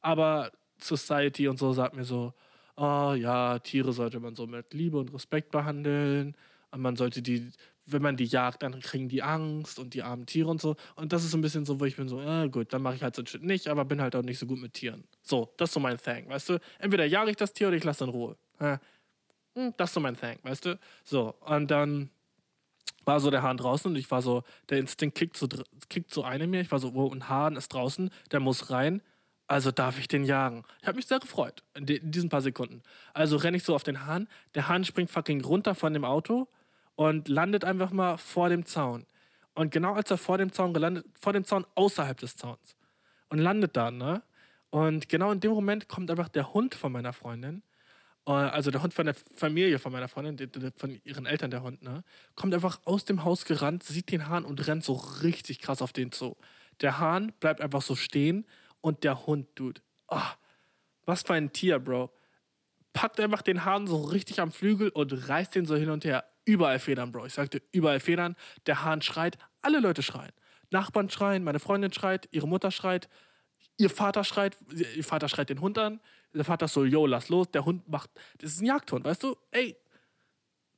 Aber 0.00 0.52
Society 0.80 1.48
und 1.48 1.58
so 1.58 1.72
sagt 1.72 1.94
mir 1.94 2.04
so, 2.04 2.34
oh 2.78 3.14
ja, 3.14 3.58
Tiere 3.58 3.92
sollte 3.92 4.20
man 4.20 4.34
so 4.34 4.46
mit 4.46 4.72
Liebe 4.72 4.98
und 4.98 5.12
Respekt 5.12 5.50
behandeln 5.50 6.36
und 6.70 6.80
man 6.80 6.96
sollte 6.96 7.22
die, 7.22 7.50
wenn 7.86 8.02
man 8.02 8.16
die 8.16 8.24
jagt, 8.24 8.62
dann 8.62 8.78
kriegen 8.80 9.08
die 9.08 9.22
Angst 9.22 9.78
und 9.78 9.94
die 9.94 10.02
armen 10.02 10.26
Tiere 10.26 10.48
und 10.48 10.60
so. 10.60 10.76
Und 10.94 11.12
das 11.12 11.24
ist 11.24 11.32
so 11.32 11.38
ein 11.38 11.40
bisschen 11.40 11.64
so, 11.64 11.80
wo 11.80 11.84
ich 11.84 11.96
bin 11.96 12.08
so, 12.08 12.20
äh, 12.20 12.48
gut, 12.48 12.72
dann 12.72 12.82
mache 12.82 12.94
ich 12.94 13.02
halt 13.02 13.16
so 13.16 13.22
ein 13.22 13.26
Shit 13.26 13.42
nicht, 13.42 13.68
aber 13.68 13.84
bin 13.84 14.00
halt 14.00 14.14
auch 14.14 14.22
nicht 14.22 14.38
so 14.38 14.46
gut 14.46 14.60
mit 14.60 14.74
Tieren. 14.74 15.04
So, 15.22 15.52
das 15.56 15.70
ist 15.70 15.74
so 15.74 15.80
mein 15.80 15.98
Thing, 15.98 16.28
weißt 16.28 16.50
du? 16.50 16.60
Entweder 16.78 17.04
jage 17.04 17.30
ich 17.30 17.36
das 17.36 17.52
Tier 17.52 17.68
oder 17.68 17.76
ich 17.76 17.84
lasse 17.84 18.04
es 18.04 18.08
in 18.08 18.14
Ruhe. 18.14 18.36
Hm, 19.54 19.74
das 19.76 19.90
ist 19.90 19.94
so 19.94 20.00
mein 20.00 20.16
Thing, 20.16 20.38
weißt 20.42 20.66
du? 20.66 20.78
So, 21.04 21.34
und 21.40 21.70
dann 21.70 22.10
war 23.04 23.20
so 23.20 23.30
der 23.30 23.42
Hahn 23.42 23.56
draußen 23.56 23.90
und 23.90 23.96
ich 23.96 24.10
war 24.10 24.22
so, 24.22 24.44
der 24.68 24.78
Instinkt 24.78 25.16
kickt 25.16 25.36
so, 25.36 25.48
kickt 25.88 26.12
so 26.12 26.22
eine 26.22 26.46
mir. 26.46 26.60
Ich 26.60 26.70
war 26.70 26.78
so, 26.78 26.92
oh, 26.94 27.10
ein 27.10 27.28
Hahn 27.28 27.56
ist 27.56 27.72
draußen, 27.72 28.10
der 28.30 28.40
muss 28.40 28.70
rein. 28.70 29.02
Also 29.48 29.70
darf 29.70 29.98
ich 29.98 30.08
den 30.08 30.24
jagen. 30.24 30.64
Ich 30.82 30.86
habe 30.86 30.96
mich 30.96 31.06
sehr 31.06 31.20
gefreut 31.20 31.62
in, 31.74 31.86
diesen 31.86 32.28
paar 32.28 32.42
Sekunden. 32.42 32.82
Also 33.14 33.36
renne 33.36 33.56
ich 33.56 33.64
so 33.64 33.74
auf 33.74 33.82
den 33.82 34.06
Hahn. 34.06 34.28
Der 34.54 34.68
Hahn 34.68 34.84
springt 34.84 35.10
fucking 35.10 35.42
runter 35.42 35.74
von 35.74 35.94
dem 35.94 36.04
Auto 36.04 36.48
und 36.96 37.28
landet 37.28 37.64
einfach 37.64 37.90
mal 37.90 38.18
vor 38.18 38.50
dem 38.50 38.66
Zaun. 38.66 39.06
Und 39.54 39.72
genau 39.72 39.94
als 39.94 40.10
er 40.10 40.18
vor 40.18 40.36
dem 40.36 40.52
Zaun 40.52 40.74
gelandet, 40.74 41.06
vor 41.18 41.32
dem 41.32 41.44
Zaun 41.44 41.66
außerhalb 41.74 42.18
des 42.18 42.36
Zauns 42.36 42.76
und 43.30 43.38
landet 43.38 43.76
da, 43.76 43.90
ne? 43.90 44.22
Und 44.70 45.08
genau 45.08 45.32
in 45.32 45.40
dem 45.40 45.52
Moment 45.52 45.88
kommt 45.88 46.10
einfach 46.10 46.28
der 46.28 46.52
Hund 46.52 46.74
von 46.74 46.92
meiner 46.92 47.14
Freundin, 47.14 47.62
äh, 48.26 48.32
also 48.32 48.70
der 48.70 48.82
Hund 48.82 48.92
von 48.92 49.06
der 49.06 49.14
Familie 49.14 49.78
von 49.78 49.92
meiner 49.92 50.08
Freundin, 50.08 50.50
von 50.76 51.00
ihren 51.04 51.24
Eltern 51.24 51.50
der 51.50 51.62
Hund, 51.62 51.82
ne? 51.82 52.04
Kommt 52.36 52.52
einfach 52.52 52.80
aus 52.84 53.06
dem 53.06 53.24
Haus 53.24 53.46
gerannt, 53.46 53.82
sieht 53.82 54.12
den 54.12 54.28
Hahn 54.28 54.44
und 54.44 54.66
rennt 54.66 54.84
so 54.84 54.92
richtig 55.22 55.58
krass 55.60 55.80
auf 55.80 55.92
den 55.92 56.12
zu. 56.12 56.36
Der 56.82 56.98
Hahn 56.98 57.32
bleibt 57.40 57.60
einfach 57.60 57.82
so 57.82 57.96
stehen 57.96 58.44
und 58.80 59.04
der 59.04 59.26
Hund, 59.26 59.48
Dude. 59.54 59.80
Oh, 60.08 60.20
was 61.04 61.22
für 61.22 61.34
ein 61.34 61.52
Tier, 61.52 61.78
Bro. 61.78 62.10
Packt 62.92 63.20
einfach 63.20 63.42
den 63.42 63.64
Hahn 63.64 63.86
so 63.86 64.02
richtig 64.02 64.40
am 64.40 64.50
Flügel 64.50 64.88
und 64.90 65.28
reißt 65.28 65.54
den 65.54 65.66
so 65.66 65.76
hin 65.76 65.90
und 65.90 66.04
her 66.04 66.24
überall 66.44 66.78
Federn, 66.78 67.12
Bro. 67.12 67.26
Ich 67.26 67.34
sagte, 67.34 67.62
überall 67.72 68.00
Federn. 68.00 68.36
Der 68.66 68.82
Hahn 68.84 69.02
schreit, 69.02 69.38
alle 69.60 69.80
Leute 69.80 70.02
schreien. 70.02 70.32
Nachbarn 70.70 71.10
schreien, 71.10 71.44
meine 71.44 71.60
Freundin 71.60 71.92
schreit, 71.92 72.28
ihre 72.30 72.48
Mutter 72.48 72.70
schreit, 72.70 73.08
ihr 73.76 73.90
Vater 73.90 74.24
schreit, 74.24 74.56
ihr 74.70 75.04
Vater 75.04 75.28
schreit 75.28 75.50
den 75.50 75.60
Hund 75.60 75.78
an. 75.78 76.00
Der 76.34 76.44
Vater 76.44 76.68
so, 76.68 76.84
yo, 76.84 77.06
lass 77.06 77.28
los. 77.28 77.50
Der 77.50 77.64
Hund 77.64 77.88
macht, 77.88 78.10
das 78.38 78.52
ist 78.52 78.60
ein 78.60 78.66
Jagdhund, 78.66 79.04
weißt 79.04 79.22
du? 79.22 79.36
Ey, 79.50 79.76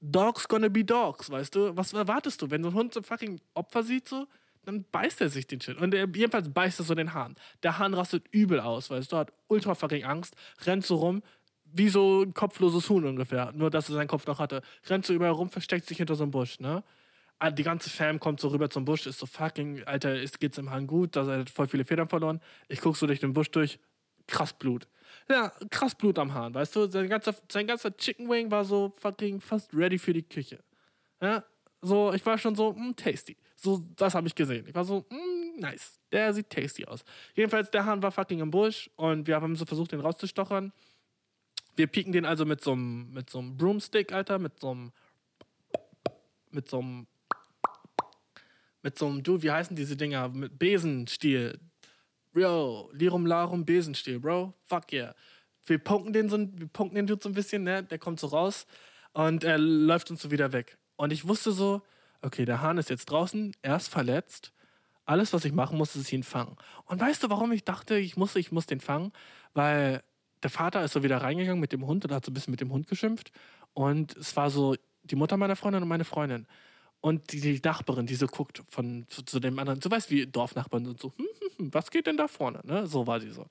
Dogs 0.01 0.48
gonna 0.48 0.68
be 0.68 0.84
dogs, 0.84 1.30
weißt 1.30 1.55
du? 1.55 1.76
Was 1.76 1.92
erwartest 1.92 2.40
du? 2.40 2.51
Wenn 2.51 2.62
so 2.62 2.70
ein 2.70 2.74
Hund 2.74 2.94
so 2.94 3.03
fucking 3.03 3.38
Opfer 3.53 3.82
sieht, 3.82 4.09
so, 4.09 4.26
dann 4.70 4.84
beißt 4.92 5.20
er 5.20 5.28
sich 5.28 5.46
den 5.46 5.60
Shit. 5.60 5.78
Und 5.78 5.94
er, 5.94 6.08
jedenfalls 6.14 6.52
beißt 6.52 6.80
er 6.80 6.84
so 6.84 6.94
den 6.94 7.12
Hahn. 7.12 7.34
Der 7.62 7.78
Hahn 7.78 7.94
rastet 7.94 8.26
übel 8.30 8.60
aus, 8.60 8.90
weißt 8.90 9.12
du? 9.12 9.16
Hat 9.16 9.32
ultra 9.48 9.74
fucking 9.74 10.04
Angst, 10.04 10.36
rennt 10.64 10.86
so 10.86 10.96
rum, 10.96 11.22
wie 11.64 11.88
so 11.88 12.22
ein 12.22 12.34
kopfloses 12.34 12.88
Huhn 12.88 13.04
ungefähr. 13.04 13.52
Nur, 13.52 13.70
dass 13.70 13.88
er 13.88 13.96
seinen 13.96 14.08
Kopf 14.08 14.26
noch 14.26 14.38
hatte. 14.38 14.62
Rennt 14.86 15.04
so 15.04 15.12
überall 15.12 15.32
rum, 15.32 15.50
versteckt 15.50 15.86
sich 15.86 15.98
hinter 15.98 16.14
so 16.14 16.22
einem 16.22 16.30
Busch, 16.30 16.60
ne? 16.60 16.84
Ah, 17.38 17.50
die 17.50 17.62
ganze 17.62 17.88
Fam 17.88 18.20
kommt 18.20 18.38
so 18.38 18.48
rüber 18.48 18.68
zum 18.68 18.84
Busch, 18.84 19.06
ist 19.06 19.18
so 19.18 19.24
fucking, 19.24 19.82
Alter, 19.84 20.20
ist, 20.20 20.40
geht's 20.40 20.58
im 20.58 20.70
Hang 20.70 20.86
gut, 20.86 21.16
da 21.16 21.24
hat 21.24 21.48
voll 21.48 21.68
viele 21.68 21.86
Federn 21.86 22.06
verloren. 22.06 22.40
Ich 22.68 22.80
guck 22.82 22.96
so 22.96 23.06
durch 23.06 23.20
den 23.20 23.32
Busch 23.32 23.50
durch, 23.50 23.78
krass 24.26 24.52
Blut. 24.52 24.86
Ja, 25.28 25.50
krass 25.70 25.94
Blut 25.94 26.18
am 26.18 26.34
Hahn, 26.34 26.52
weißt 26.54 26.76
du? 26.76 26.86
Sein 26.88 27.08
ganzer, 27.08 27.34
sein 27.50 27.66
ganzer 27.66 27.96
Chicken 27.96 28.28
Wing 28.28 28.50
war 28.50 28.64
so 28.64 28.92
fucking 28.98 29.40
fast 29.40 29.74
ready 29.74 29.98
für 29.98 30.12
die 30.12 30.22
Küche. 30.22 30.62
Ja, 31.22 31.42
so, 31.80 32.12
ich 32.12 32.24
war 32.26 32.36
schon 32.36 32.54
so, 32.54 32.74
mh, 32.74 32.90
mm, 32.90 32.96
tasty. 32.96 33.36
So, 33.62 33.84
das 33.94 34.14
habe 34.14 34.26
ich 34.26 34.34
gesehen. 34.34 34.66
Ich 34.66 34.74
war 34.74 34.84
so, 34.84 35.04
mm, 35.11 35.61
nice. 35.61 36.00
Der 36.11 36.32
sieht 36.32 36.48
tasty 36.48 36.86
aus. 36.86 37.04
Jedenfalls, 37.34 37.70
der 37.70 37.84
Hahn 37.84 38.02
war 38.02 38.11
fucking 38.11 38.40
im 38.40 38.50
Busch 38.50 38.90
und 38.96 39.26
wir 39.26 39.36
haben 39.36 39.54
so 39.54 39.66
versucht, 39.66 39.92
den 39.92 40.00
rauszustochern. 40.00 40.72
Wir 41.76 41.86
pieken 41.86 42.12
den 42.12 42.24
also 42.24 42.46
mit 42.46 42.62
so 42.62 42.72
einem 42.72 43.12
mit 43.12 43.30
Broomstick, 43.30 44.12
Alter, 44.12 44.38
mit 44.38 44.58
so 44.58 44.70
einem 44.70 44.92
mit 46.50 46.70
so 46.70 46.78
einem 46.78 47.06
mit 48.82 48.98
so 48.98 49.06
einem 49.06 49.22
du, 49.22 49.42
wie 49.42 49.50
heißen 49.50 49.76
diese 49.76 49.94
Dinger 49.94 50.30
mit 50.30 50.58
Besenstiel. 50.58 51.61
Bro, 52.32 52.90
Lirum 52.94 53.26
Larum 53.26 53.66
Besenstiel, 53.66 54.20
Bro. 54.20 54.54
Fuck 54.64 54.90
yeah. 54.92 55.14
Wir 55.66 55.78
punken 55.78 56.14
den 56.14 56.30
so 56.30 56.38
wir 56.38 56.68
punken 56.68 56.94
den 56.94 57.06
Dude 57.06 57.22
so 57.22 57.28
ein 57.28 57.34
bisschen, 57.34 57.64
ne? 57.64 57.82
Der 57.82 57.98
kommt 57.98 58.20
so 58.20 58.28
raus 58.28 58.66
Und 59.12 59.44
er 59.44 59.58
läuft 59.58 60.11
uns 60.11 60.22
so 60.22 60.30
wieder 60.30 60.54
weg. 60.54 60.78
Und 60.96 61.12
ich 61.12 61.28
wusste 61.28 61.52
so, 61.52 61.82
okay, 62.22 62.44
der 62.44 62.60
Hahn 62.60 62.78
ist 62.78 62.90
jetzt 62.90 63.06
draußen, 63.06 63.54
er 63.62 63.76
ist 63.76 63.88
verletzt. 63.88 64.52
Alles, 65.04 65.32
was 65.32 65.44
ich 65.44 65.52
machen 65.52 65.76
muss, 65.78 65.96
ist 65.96 66.12
ihn 66.12 66.22
fangen. 66.22 66.56
Und 66.84 67.00
weißt 67.00 67.22
du, 67.22 67.30
warum 67.30 67.52
ich 67.52 67.64
dachte, 67.64 67.96
ich 67.96 68.16
muss, 68.16 68.36
ich 68.36 68.52
muss 68.52 68.66
den 68.66 68.80
fangen? 68.80 69.12
Weil 69.54 70.02
der 70.42 70.50
Vater 70.50 70.84
ist 70.84 70.92
so 70.92 71.02
wieder 71.02 71.18
reingegangen 71.18 71.60
mit 71.60 71.72
dem 71.72 71.86
Hund 71.86 72.04
und 72.04 72.12
hat 72.12 72.24
so 72.24 72.30
ein 72.30 72.34
bisschen 72.34 72.52
mit 72.52 72.60
dem 72.60 72.72
Hund 72.72 72.86
geschimpft. 72.86 73.32
Und 73.74 74.16
es 74.16 74.36
war 74.36 74.50
so 74.50 74.76
die 75.02 75.16
Mutter 75.16 75.36
meiner 75.36 75.56
Freundin 75.56 75.82
und 75.82 75.88
meine 75.88 76.04
Freundin. 76.04 76.46
Und 77.00 77.32
die, 77.32 77.40
die 77.40 77.60
Nachbarin, 77.64 78.06
die 78.06 78.14
so 78.14 78.26
guckt 78.26 78.62
von 78.68 79.06
zu, 79.08 79.22
zu 79.22 79.40
dem 79.40 79.58
anderen, 79.58 79.80
so 79.80 79.90
weißt 79.90 80.10
wie 80.10 80.26
Dorfnachbarn 80.26 80.84
sind, 80.84 81.00
so, 81.00 81.12
hm, 81.16 81.26
hm, 81.26 81.50
hm, 81.56 81.74
was 81.74 81.90
geht 81.90 82.06
denn 82.06 82.16
da 82.16 82.28
vorne? 82.28 82.60
Ne? 82.64 82.86
So 82.86 83.06
war 83.06 83.20
sie 83.20 83.30
so. 83.30 83.46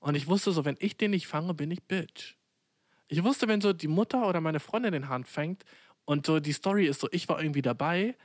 Und 0.00 0.14
ich 0.14 0.26
wusste 0.26 0.52
so, 0.52 0.64
wenn 0.64 0.76
ich 0.80 0.96
den 0.96 1.10
nicht 1.10 1.26
fange, 1.26 1.54
bin 1.54 1.70
ich 1.70 1.82
Bitch. 1.82 2.36
Ich 3.08 3.22
wusste, 3.22 3.46
wenn 3.46 3.60
so 3.60 3.72
die 3.72 3.88
Mutter 3.88 4.26
oder 4.26 4.40
meine 4.40 4.60
Freundin 4.60 4.92
den 4.92 5.08
Hahn 5.08 5.24
fängt 5.24 5.64
und 6.04 6.26
so 6.26 6.40
die 6.40 6.52
Story 6.52 6.86
ist 6.86 7.00
so, 7.00 7.08
ich 7.10 7.28
war 7.28 7.40
irgendwie 7.40 7.62
dabei, 7.62 8.16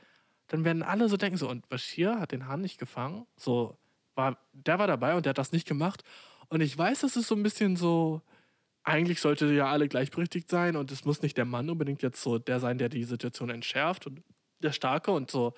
dann 0.48 0.66
werden 0.66 0.84
alle 0.84 1.10
so 1.10 1.18
denken 1.18 1.38
so, 1.38 1.50
und 1.50 1.70
Bashir 1.70 2.20
hat 2.20 2.32
den 2.32 2.48
Hahn 2.48 2.62
nicht 2.62 2.80
gefangen? 2.80 3.26
So, 3.38 3.78
war, 4.16 4.38
der 4.54 4.80
war 4.80 4.88
dabei 4.88 5.16
und 5.16 5.26
der 5.26 5.32
hat 5.32 5.38
das 5.38 5.52
nicht 5.52 5.68
gemacht. 5.68 6.04
Und 6.50 6.62
ich 6.62 6.78
weiß, 6.78 7.02
das 7.02 7.16
ist 7.16 7.28
so 7.28 7.36
ein 7.36 7.44
bisschen 7.44 7.76
so, 7.76 8.22
eigentlich 8.84 9.22
sollte 9.22 9.54
ja 9.54 9.68
alle 9.68 9.88
gleichberechtigt 9.88 10.50
sein 10.50 10.76
und 10.76 10.92
es 10.92 11.06
muss 11.06 11.22
nicht 11.22 11.38
der 11.38 11.46
Mann 11.46 11.70
unbedingt 11.70 12.02
jetzt 12.02 12.22
so 12.22 12.40
der 12.40 12.60
sein, 12.60 12.78
der 12.78 12.90
die 12.90 13.04
Situation 13.04 13.50
entschärft 13.50 14.08
und 14.08 14.24
der 14.62 14.72
Starke 14.72 15.12
und 15.12 15.30
so, 15.30 15.54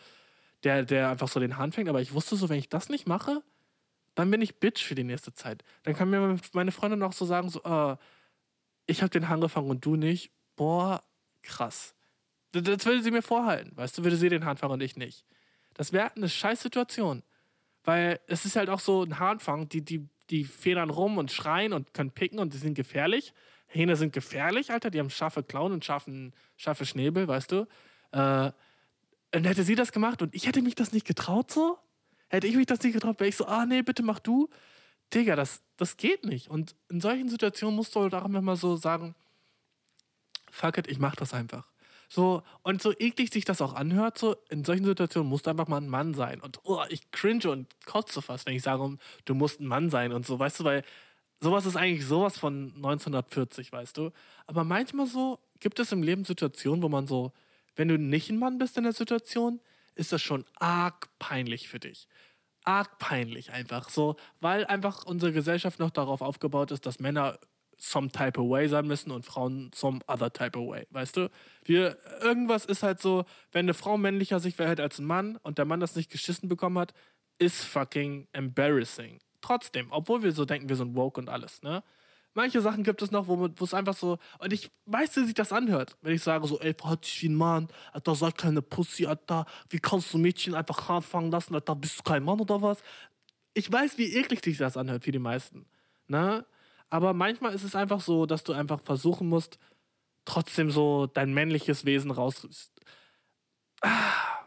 der, 0.64 0.84
der 0.84 1.10
einfach 1.10 1.28
so 1.28 1.40
den 1.40 1.58
Hahn 1.58 1.72
fängt. 1.72 1.90
Aber 1.90 2.02
ich 2.02 2.14
wusste 2.14 2.36
so, 2.36 2.50
wenn 2.50 2.60
ich 2.60 2.70
das 2.70 2.90
nicht 2.90 3.08
mache, 3.08 3.42
dann 4.16 4.30
bin 4.30 4.42
ich 4.42 4.60
Bitch 4.60 4.84
für 4.84 4.96
die 4.96 5.04
nächste 5.06 5.34
Zeit. 5.34 5.64
Dann 5.84 5.96
kann 5.96 6.10
mir 6.10 6.38
meine 6.54 6.72
Freundin 6.72 7.02
auch 7.04 7.14
so 7.14 7.26
sagen, 7.26 7.50
so, 7.50 7.64
äh, 7.64 7.96
ich 8.86 9.02
habe 9.02 9.10
den 9.10 9.30
Hahn 9.30 9.42
gefangen 9.42 9.70
und 9.70 9.86
du 9.86 9.96
nicht. 9.96 10.32
Boah, 10.56 11.04
krass. 11.42 11.96
Das, 12.52 12.86
würde 12.86 13.02
sie 13.02 13.12
mir 13.12 13.22
vorhalten, 13.22 13.76
weißt 13.76 13.98
du, 13.98 14.04
würde 14.04 14.18
sie 14.18 14.30
den 14.30 14.46
Hahn 14.46 14.58
fangen 14.58 14.74
und 14.74 14.82
ich 14.82 14.98
nicht. 14.98 15.26
Das 15.74 15.94
wäre 15.94 16.14
eine 16.16 16.28
scheiß 16.28 16.62
Situation. 16.62 17.24
Weil 17.84 18.20
es 18.28 18.46
ist 18.46 18.56
halt 18.56 18.70
auch 18.70 18.80
so 18.80 19.04
ein 19.04 19.20
Hahnfang, 19.20 19.68
die, 19.70 19.84
die, 19.84 20.08
die 20.30 20.44
federn 20.44 20.90
rum 20.90 21.18
und 21.18 21.32
schreien 21.32 21.74
und 21.74 21.94
können 21.94 22.12
picken 22.12 22.40
und 22.40 22.54
die 22.54 22.58
sind 22.58 22.76
gefährlich. 22.76 23.34
Hähne 23.68 23.96
sind 23.96 24.14
gefährlich, 24.14 24.72
Alter, 24.72 24.92
die 24.92 25.00
haben 25.00 25.10
scharfe 25.10 25.44
Klauen 25.44 25.72
und 25.72 25.86
scharfen, 25.86 26.34
scharfe 26.58 26.86
Schnäbel, 26.86 27.28
weißt 27.28 27.52
du. 27.52 27.68
Äh, 28.12 28.52
und 29.34 29.46
hätte 29.46 29.64
sie 29.64 29.76
das 29.76 29.94
gemacht 29.94 30.22
und 30.22 30.36
ich 30.36 30.46
hätte 30.46 30.62
mich 30.62 30.76
das 30.76 30.92
nicht 30.92 31.08
getraut 31.08 31.50
so, 31.50 31.80
hätte 32.28 32.48
ich 32.48 32.56
mich 32.56 32.66
das 32.66 32.82
nicht 32.84 32.94
getraut, 32.94 33.20
wäre 33.20 33.30
ich 33.30 33.38
so, 33.38 33.46
ah 33.46 33.66
nee, 33.66 33.82
bitte 33.82 34.04
mach 34.04 34.20
du. 34.20 34.50
Digga, 35.14 35.36
das, 35.36 35.64
das 35.78 35.98
geht 35.98 36.26
nicht. 36.26 36.50
Und 36.50 36.76
in 36.90 37.02
solchen 37.02 37.30
Situationen 37.30 37.76
musst 37.76 37.96
du 37.96 38.02
halt 38.02 38.14
auch 38.14 38.26
immer 38.26 38.56
so 38.56 38.76
sagen, 38.76 39.16
fuck 40.50 40.78
it, 40.78 40.88
ich 40.88 41.00
mach 41.00 41.16
das 41.16 41.34
einfach. 41.34 41.71
So, 42.14 42.44
und 42.64 42.82
so 42.82 42.92
eklig 42.92 43.32
sich 43.32 43.46
das 43.46 43.62
auch 43.62 43.74
anhört, 43.74 44.18
so, 44.18 44.36
in 44.50 44.66
solchen 44.66 44.84
Situationen 44.84 45.30
musst 45.30 45.46
du 45.46 45.50
einfach 45.50 45.70
mal 45.70 45.78
ein 45.78 45.88
Mann 45.88 46.14
sein. 46.14 46.42
Und 46.42 46.60
oh, 46.64 46.84
ich 46.90 47.10
cringe 47.12 47.50
und 47.50 47.68
kotze 47.86 48.22
fast, 48.22 48.46
wenn 48.46 48.54
ich 48.54 48.64
sage, 48.64 48.98
du 49.24 49.34
musst 49.34 49.62
ein 49.62 49.66
Mann 49.66 49.90
sein 49.90 50.12
und 50.12 50.26
so, 50.26 50.38
weißt 50.38 50.60
du, 50.60 50.66
weil 50.66 50.84
sowas 51.40 51.66
ist 51.66 51.78
eigentlich 51.78 52.06
sowas 52.06 52.38
von 52.38 52.74
1940, 52.76 53.72
weißt 53.72 53.96
du. 53.96 54.12
Aber 54.46 54.66
manchmal 54.66 55.08
so 55.08 55.40
gibt 55.62 55.80
es 55.80 55.94
im 55.94 56.04
Leben 56.04 56.26
Situationen, 56.26 56.84
wo 56.84 56.90
man 56.90 57.08
so, 57.08 57.32
wenn 57.78 57.88
du 57.88 57.98
nicht 57.98 58.30
ein 58.30 58.40
Mann 58.40 58.58
bist 58.58 58.76
in 58.76 58.84
der 58.84 58.92
Situation, 58.92 59.62
ist 59.96 60.12
das 60.12 60.22
schon 60.22 60.44
arg 60.60 61.08
peinlich 61.18 61.70
für 61.70 61.80
dich. 61.80 62.10
Arg 62.66 62.98
peinlich 62.98 63.54
einfach 63.54 63.90
so, 63.90 64.18
weil 64.42 64.66
einfach 64.66 65.06
unsere 65.06 65.32
Gesellschaft 65.32 65.80
noch 65.80 65.92
darauf 65.92 66.22
aufgebaut 66.22 66.72
ist, 66.72 66.86
dass 66.86 67.00
Männer 67.00 67.40
some 67.82 68.10
type 68.10 68.40
of 68.40 68.48
way 68.48 68.68
sein 68.68 68.86
müssen 68.86 69.12
und 69.12 69.26
Frauen 69.26 69.72
some 69.74 70.00
other 70.08 70.32
type 70.32 70.58
of 70.58 70.70
way, 70.70 70.86
weißt 70.92 71.18
du? 71.18 71.32
Wir, 71.64 71.98
irgendwas 72.22 72.66
ist 72.66 72.84
halt 72.84 73.02
so, 73.02 73.26
wenn 73.52 73.66
eine 73.66 73.74
Frau 73.74 73.98
männlicher 73.98 74.40
sich 74.40 74.56
verhält 74.56 74.80
als 74.80 75.00
ein 75.00 75.06
Mann 75.06 75.38
und 75.38 75.58
der 75.58 75.66
Mann 75.66 75.80
das 75.80 75.96
nicht 75.96 76.12
geschissen 76.12 76.48
bekommen 76.48 76.78
hat, 76.78 76.94
ist 77.40 77.64
fucking 77.64 78.28
embarrassing. 78.34 79.20
Trotzdem, 79.42 79.88
obwohl 79.92 80.22
wir 80.22 80.32
so 80.32 80.46
denken, 80.46 80.70
wir 80.70 80.76
sind 80.76 80.96
woke 80.96 81.20
und 81.20 81.28
alles, 81.28 81.64
ne? 81.64 81.84
Manche 82.34 82.62
Sachen 82.62 82.84
gibt 82.84 83.02
es 83.02 83.12
noch, 83.12 83.28
wo 83.28 83.50
es 83.60 83.74
einfach 83.74 83.96
so. 83.96 84.18
Und 84.40 84.54
ich 84.54 84.72
weiß, 84.86 85.18
wie 85.18 85.26
sich 85.26 85.34
das 85.34 85.52
anhört, 85.52 85.98
wenn 86.02 86.16
ich 86.16 86.24
sage 86.24 86.48
so, 86.48 86.62
ey, 86.62 86.74
verhalt 86.74 87.04
dich 87.04 87.22
wie 87.24 87.28
ein 87.28 87.36
Mann, 87.36 87.68
Alter, 87.92 88.16
sei 88.16 88.32
keine 88.32 88.62
Pussy, 88.62 89.06
Alter, 89.06 89.46
wie 89.70 89.80
kannst 89.80 90.14
du 90.14 90.18
Mädchen 90.18 90.56
einfach 90.56 90.88
hart 90.88 91.04
fangen 91.04 91.30
lassen, 91.30 91.56
Alter, 91.56 91.76
bist 91.76 92.00
du 92.00 92.04
kein 92.04 92.24
Mann 92.24 92.40
oder 92.40 92.62
was? 92.62 92.82
Ich 93.54 93.70
weiß, 93.70 93.98
wie 93.98 94.16
eklig 94.16 94.42
sich 94.46 94.58
das 94.58 94.78
anhört 94.78 95.04
für 95.04 95.12
die 95.12 95.20
meisten. 95.20 95.66
Ne? 96.08 96.46
Aber 96.92 97.14
manchmal 97.14 97.56
ist 97.56 97.64
es 97.64 97.76
einfach 97.76 98.02
so, 98.02 98.26
dass 98.26 98.44
du 98.44 98.54
einfach 98.54 98.82
versuchen 98.82 99.28
musst, 99.30 99.58
trotzdem 100.26 100.70
so 100.70 101.08
dein 101.08 101.34
männliches 101.34 101.86
Wesen 101.86 102.12
raus. 102.12 102.72
Ah, 103.82 104.46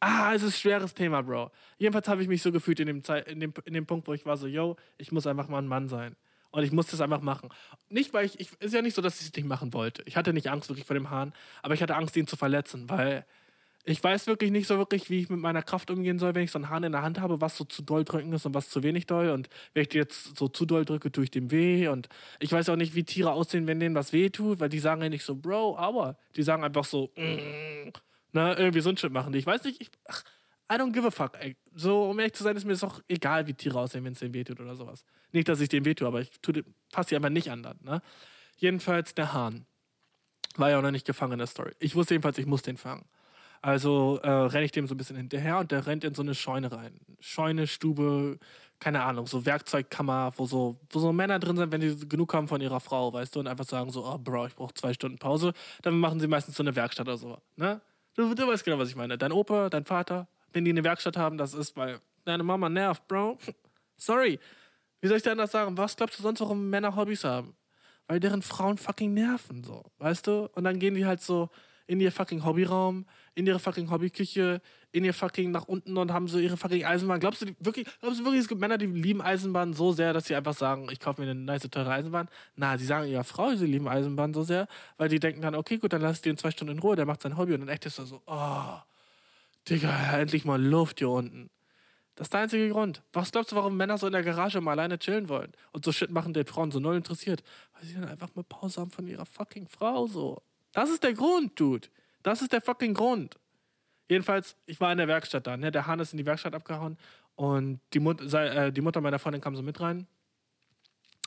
ah 0.00 0.34
es 0.34 0.42
ist 0.42 0.56
ein 0.56 0.60
schweres 0.60 0.94
Thema, 0.94 1.22
Bro. 1.22 1.52
Jedenfalls 1.78 2.08
habe 2.08 2.22
ich 2.22 2.28
mich 2.28 2.42
so 2.42 2.50
gefühlt 2.50 2.80
in 2.80 2.86
dem, 2.86 3.02
in, 3.26 3.40
dem, 3.40 3.52
in 3.66 3.74
dem 3.74 3.86
Punkt, 3.86 4.08
wo 4.08 4.14
ich 4.14 4.24
war 4.24 4.38
so, 4.38 4.46
yo, 4.46 4.76
ich 4.96 5.12
muss 5.12 5.26
einfach 5.26 5.48
mal 5.48 5.58
ein 5.58 5.68
Mann 5.68 5.88
sein. 5.88 6.16
Und 6.50 6.62
ich 6.64 6.72
musste 6.72 6.96
es 6.96 7.02
einfach 7.02 7.20
machen. 7.20 7.50
Nicht, 7.90 8.14
weil 8.14 8.24
ich, 8.24 8.40
ich 8.40 8.50
ist 8.60 8.72
ja 8.72 8.80
nicht 8.80 8.94
so, 8.94 9.02
dass 9.02 9.20
ich 9.20 9.26
es 9.26 9.36
nicht 9.36 9.46
machen 9.46 9.74
wollte. 9.74 10.02
Ich 10.06 10.16
hatte 10.16 10.32
nicht 10.32 10.48
Angst 10.48 10.70
wirklich 10.70 10.86
vor 10.86 10.94
dem 10.94 11.10
Hahn, 11.10 11.34
aber 11.62 11.74
ich 11.74 11.82
hatte 11.82 11.96
Angst, 11.96 12.16
ihn 12.16 12.26
zu 12.26 12.36
verletzen, 12.36 12.88
weil 12.88 13.26
ich 13.88 14.02
weiß 14.02 14.26
wirklich 14.26 14.50
nicht 14.50 14.66
so 14.66 14.78
wirklich, 14.78 15.10
wie 15.10 15.20
ich 15.20 15.30
mit 15.30 15.38
meiner 15.38 15.62
Kraft 15.62 15.92
umgehen 15.92 16.18
soll, 16.18 16.34
wenn 16.34 16.42
ich 16.42 16.50
so 16.50 16.58
einen 16.58 16.70
Hahn 16.70 16.82
in 16.82 16.90
der 16.90 17.02
Hand 17.02 17.20
habe, 17.20 17.40
was 17.40 17.56
so 17.56 17.62
zu 17.62 17.82
doll 17.82 18.04
drücken 18.04 18.32
ist 18.32 18.44
und 18.44 18.52
was 18.52 18.68
zu 18.68 18.82
wenig 18.82 19.06
doll. 19.06 19.30
Und 19.30 19.48
wenn 19.74 19.82
ich 19.82 19.88
die 19.88 19.98
jetzt 19.98 20.36
so 20.36 20.48
zu 20.48 20.66
doll 20.66 20.84
drücke, 20.84 21.12
tue 21.12 21.22
ich 21.22 21.30
dem 21.30 21.52
weh. 21.52 21.86
Und 21.86 22.08
ich 22.40 22.50
weiß 22.50 22.68
auch 22.68 22.76
nicht, 22.76 22.96
wie 22.96 23.04
Tiere 23.04 23.30
aussehen, 23.30 23.68
wenn 23.68 23.78
denen 23.78 23.94
was 23.94 24.12
weh 24.12 24.28
tut, 24.28 24.58
weil 24.58 24.68
die 24.68 24.80
sagen 24.80 25.02
ja 25.02 25.08
nicht 25.08 25.22
so, 25.22 25.36
Bro, 25.36 25.78
aua. 25.78 26.18
Die 26.34 26.42
sagen 26.42 26.64
einfach 26.64 26.84
so, 26.84 27.12
mm, 27.14 27.92
ne, 28.32 28.56
irgendwie 28.58 28.80
so 28.80 28.90
ein 28.90 28.96
Shit 28.96 29.12
machen 29.12 29.32
die. 29.32 29.38
Ich 29.38 29.46
weiß 29.46 29.62
nicht, 29.62 29.80
ich, 29.80 29.88
ach, 30.08 30.24
I 30.70 30.74
don't 30.74 30.92
give 30.92 31.06
a 31.06 31.12
fuck, 31.12 31.36
ey. 31.38 31.56
So, 31.72 32.10
um 32.10 32.18
ehrlich 32.18 32.34
zu 32.34 32.42
sein, 32.42 32.56
ist 32.56 32.64
mir 32.64 32.72
das 32.72 32.82
auch 32.82 33.00
egal, 33.06 33.46
wie 33.46 33.54
Tiere 33.54 33.78
aussehen, 33.78 34.04
wenn 34.04 34.14
es 34.14 34.18
denen 34.18 34.34
weh 34.34 34.42
tut 34.42 34.58
oder 34.58 34.74
sowas. 34.74 35.04
Nicht, 35.30 35.48
dass 35.48 35.60
ich 35.60 35.68
dem 35.68 35.84
weh 35.84 35.94
tue, 35.94 36.08
aber 36.08 36.22
ich 36.22 36.32
passe 36.90 37.10
die 37.10 37.16
einfach 37.16 37.30
nicht 37.30 37.52
an 37.52 37.62
dann, 37.62 37.78
ne? 37.84 38.02
Jedenfalls 38.56 39.14
der 39.14 39.32
Hahn. 39.32 39.64
War 40.56 40.70
ja 40.70 40.78
auch 40.78 40.82
noch 40.82 40.90
nicht 40.90 41.06
gefangen 41.06 41.34
in 41.34 41.38
der 41.38 41.46
Story. 41.46 41.72
Ich 41.78 41.94
wusste 41.94 42.14
jedenfalls, 42.14 42.38
ich 42.38 42.46
muss 42.46 42.62
den 42.62 42.78
fangen. 42.78 43.04
Also 43.62 44.20
äh, 44.22 44.28
renne 44.28 44.64
ich 44.64 44.72
dem 44.72 44.86
so 44.86 44.94
ein 44.94 44.98
bisschen 44.98 45.16
hinterher 45.16 45.58
und 45.58 45.70
der 45.72 45.86
rennt 45.86 46.04
in 46.04 46.14
so 46.14 46.22
eine 46.22 46.34
Scheune 46.34 46.70
rein. 46.70 46.98
Scheune, 47.20 47.66
Stube, 47.66 48.38
keine 48.78 49.02
Ahnung, 49.02 49.26
so 49.26 49.46
Werkzeugkammer, 49.46 50.32
wo 50.36 50.46
so, 50.46 50.78
wo 50.90 50.98
so 50.98 51.12
Männer 51.12 51.38
drin 51.38 51.56
sind, 51.56 51.72
wenn 51.72 51.80
die 51.80 52.08
genug 52.08 52.32
haben 52.34 52.48
von 52.48 52.60
ihrer 52.60 52.80
Frau, 52.80 53.12
weißt 53.12 53.34
du, 53.34 53.40
und 53.40 53.46
einfach 53.46 53.64
sagen 53.64 53.90
so, 53.90 54.04
oh 54.04 54.18
Bro, 54.18 54.46
ich 54.46 54.56
brauche 54.56 54.74
zwei 54.74 54.92
Stunden 54.92 55.18
Pause. 55.18 55.52
Dann 55.82 55.98
machen 55.98 56.20
sie 56.20 56.26
meistens 56.26 56.56
so 56.56 56.62
eine 56.62 56.76
Werkstatt 56.76 57.06
oder 57.06 57.16
so, 57.16 57.38
ne? 57.56 57.80
Du, 58.14 58.34
du 58.34 58.46
weißt 58.46 58.64
genau, 58.64 58.78
was 58.78 58.88
ich 58.88 58.96
meine. 58.96 59.18
Dein 59.18 59.32
Opa, 59.32 59.68
dein 59.68 59.84
Vater, 59.84 60.26
wenn 60.52 60.64
die 60.64 60.70
eine 60.70 60.84
Werkstatt 60.84 61.16
haben, 61.16 61.36
das 61.36 61.52
ist, 61.52 61.76
weil 61.76 62.00
deine 62.24 62.42
Mama 62.42 62.68
nervt, 62.68 63.06
Bro. 63.08 63.38
Sorry. 63.96 64.38
Wie 65.00 65.08
soll 65.08 65.18
ich 65.18 65.22
dir 65.22 65.32
anders 65.32 65.52
sagen? 65.52 65.76
Was 65.76 65.96
glaubst 65.96 66.18
du 66.18 66.22
sonst, 66.22 66.40
warum 66.40 66.70
Männer 66.70 66.96
Hobbys 66.96 67.24
haben? 67.24 67.54
Weil 68.08 68.20
deren 68.20 68.40
Frauen 68.40 68.78
fucking 68.78 69.12
nerven, 69.12 69.64
so, 69.64 69.82
weißt 69.98 70.26
du? 70.26 70.48
Und 70.54 70.64
dann 70.64 70.78
gehen 70.78 70.94
die 70.94 71.06
halt 71.06 71.20
so 71.20 71.50
in 71.86 72.00
ihr 72.00 72.12
fucking 72.12 72.44
Hobbyraum, 72.44 73.06
in 73.34 73.46
ihre 73.46 73.58
fucking 73.58 73.90
Hobbyküche, 73.90 74.60
in 74.92 75.04
ihr 75.04 75.14
fucking 75.14 75.50
nach 75.50 75.68
unten 75.68 75.96
und 75.96 76.12
haben 76.12 76.28
so 76.28 76.38
ihre 76.38 76.56
fucking 76.56 76.84
Eisenbahn. 76.84 77.20
Glaubst 77.20 77.42
du 77.42 77.46
wirklich, 77.60 77.86
glaubst 78.00 78.20
du 78.20 78.24
wirklich, 78.24 78.42
es 78.42 78.48
gibt 78.48 78.60
Männer, 78.60 78.78
die 78.78 78.86
lieben 78.86 79.22
Eisenbahn 79.22 79.72
so 79.72 79.92
sehr, 79.92 80.12
dass 80.12 80.26
sie 80.26 80.34
einfach 80.34 80.54
sagen, 80.54 80.88
ich 80.90 81.00
kaufe 81.00 81.20
mir 81.20 81.30
eine 81.30 81.40
nice, 81.40 81.68
teure 81.70 81.90
Eisenbahn? 81.90 82.28
Na, 82.56 82.76
sie 82.78 82.86
sagen 82.86 83.08
ihrer 83.08 83.24
Frau, 83.24 83.54
sie 83.54 83.66
lieben 83.66 83.88
Eisenbahn 83.88 84.34
so 84.34 84.42
sehr, 84.42 84.66
weil 84.96 85.08
die 85.08 85.20
denken 85.20 85.42
dann, 85.42 85.54
okay, 85.54 85.78
gut, 85.78 85.92
dann 85.92 86.02
lass 86.02 86.16
ich 86.16 86.22
den 86.22 86.36
zwei 86.36 86.50
Stunden 86.50 86.74
in 86.74 86.78
Ruhe, 86.80 86.96
der 86.96 87.06
macht 87.06 87.22
sein 87.22 87.36
Hobby 87.36 87.54
und 87.54 87.60
dann 87.60 87.68
echt 87.68 87.86
ist 87.86 87.98
er 87.98 88.06
so, 88.06 88.22
oh, 88.26 88.78
Digga, 89.68 90.18
endlich 90.18 90.44
mal 90.44 90.62
Luft 90.62 91.00
hier 91.00 91.10
unten. 91.10 91.50
Das 92.14 92.26
ist 92.26 92.32
der 92.32 92.40
einzige 92.40 92.70
Grund. 92.70 93.02
Was 93.12 93.30
glaubst 93.30 93.52
du, 93.52 93.56
warum 93.56 93.76
Männer 93.76 93.98
so 93.98 94.06
in 94.06 94.12
der 94.12 94.22
Garage 94.22 94.60
mal 94.62 94.72
alleine 94.72 94.98
chillen 94.98 95.28
wollen 95.28 95.52
und 95.72 95.84
so 95.84 95.92
Shit 95.92 96.10
machen, 96.10 96.32
den 96.32 96.46
Frauen 96.46 96.70
so 96.70 96.80
null 96.80 96.96
interessiert? 96.96 97.42
Weil 97.74 97.84
sie 97.84 97.94
dann 97.94 98.06
einfach 98.06 98.34
mal 98.34 98.42
Pause 98.42 98.80
haben 98.80 98.90
von 98.90 99.06
ihrer 99.06 99.26
fucking 99.26 99.68
Frau 99.68 100.06
so. 100.06 100.42
Das 100.76 100.90
ist 100.90 101.02
der 101.02 101.14
Grund, 101.14 101.58
Dude. 101.58 101.88
Das 102.22 102.42
ist 102.42 102.52
der 102.52 102.60
fucking 102.60 102.92
Grund. 102.92 103.38
Jedenfalls, 104.10 104.56
ich 104.66 104.78
war 104.78 104.92
in 104.92 104.98
der 104.98 105.08
Werkstatt 105.08 105.46
dann. 105.46 105.60
Ne? 105.60 105.72
Der 105.72 105.86
Hahn 105.86 106.00
ist 106.00 106.12
in 106.12 106.18
die 106.18 106.26
Werkstatt 106.26 106.54
abgehauen 106.54 106.98
und 107.34 107.80
die, 107.94 107.98
Mut 107.98 108.20
äh, 108.34 108.70
die 108.70 108.82
Mutter 108.82 109.00
meiner 109.00 109.18
Freundin 109.18 109.40
kam 109.40 109.56
so 109.56 109.62
mit 109.62 109.80
rein. 109.80 110.06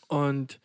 Und 0.07 0.59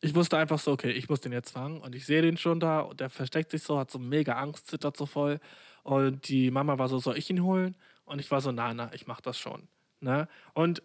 ich 0.00 0.14
wusste 0.14 0.38
einfach 0.38 0.60
so, 0.60 0.70
okay, 0.70 0.92
ich 0.92 1.08
muss 1.08 1.20
den 1.20 1.32
jetzt 1.32 1.50
fangen. 1.50 1.80
Und 1.80 1.96
ich 1.96 2.06
sehe 2.06 2.22
den 2.22 2.36
schon 2.36 2.60
da 2.60 2.82
und 2.82 3.00
der 3.00 3.10
versteckt 3.10 3.50
sich 3.50 3.64
so, 3.64 3.80
hat 3.80 3.90
so 3.90 3.98
mega 3.98 4.34
Angst, 4.34 4.68
zittert 4.68 4.96
so 4.96 5.06
voll. 5.06 5.40
Und 5.82 6.28
die 6.28 6.52
Mama 6.52 6.78
war 6.78 6.88
so, 6.88 7.00
soll 7.00 7.18
ich 7.18 7.28
ihn 7.30 7.42
holen? 7.42 7.74
Und 8.04 8.20
ich 8.20 8.30
war 8.30 8.40
so, 8.40 8.52
na, 8.52 8.72
na, 8.72 8.94
ich 8.94 9.08
mach 9.08 9.20
das 9.20 9.40
schon. 9.40 9.66
Ne? 9.98 10.28
Und 10.54 10.84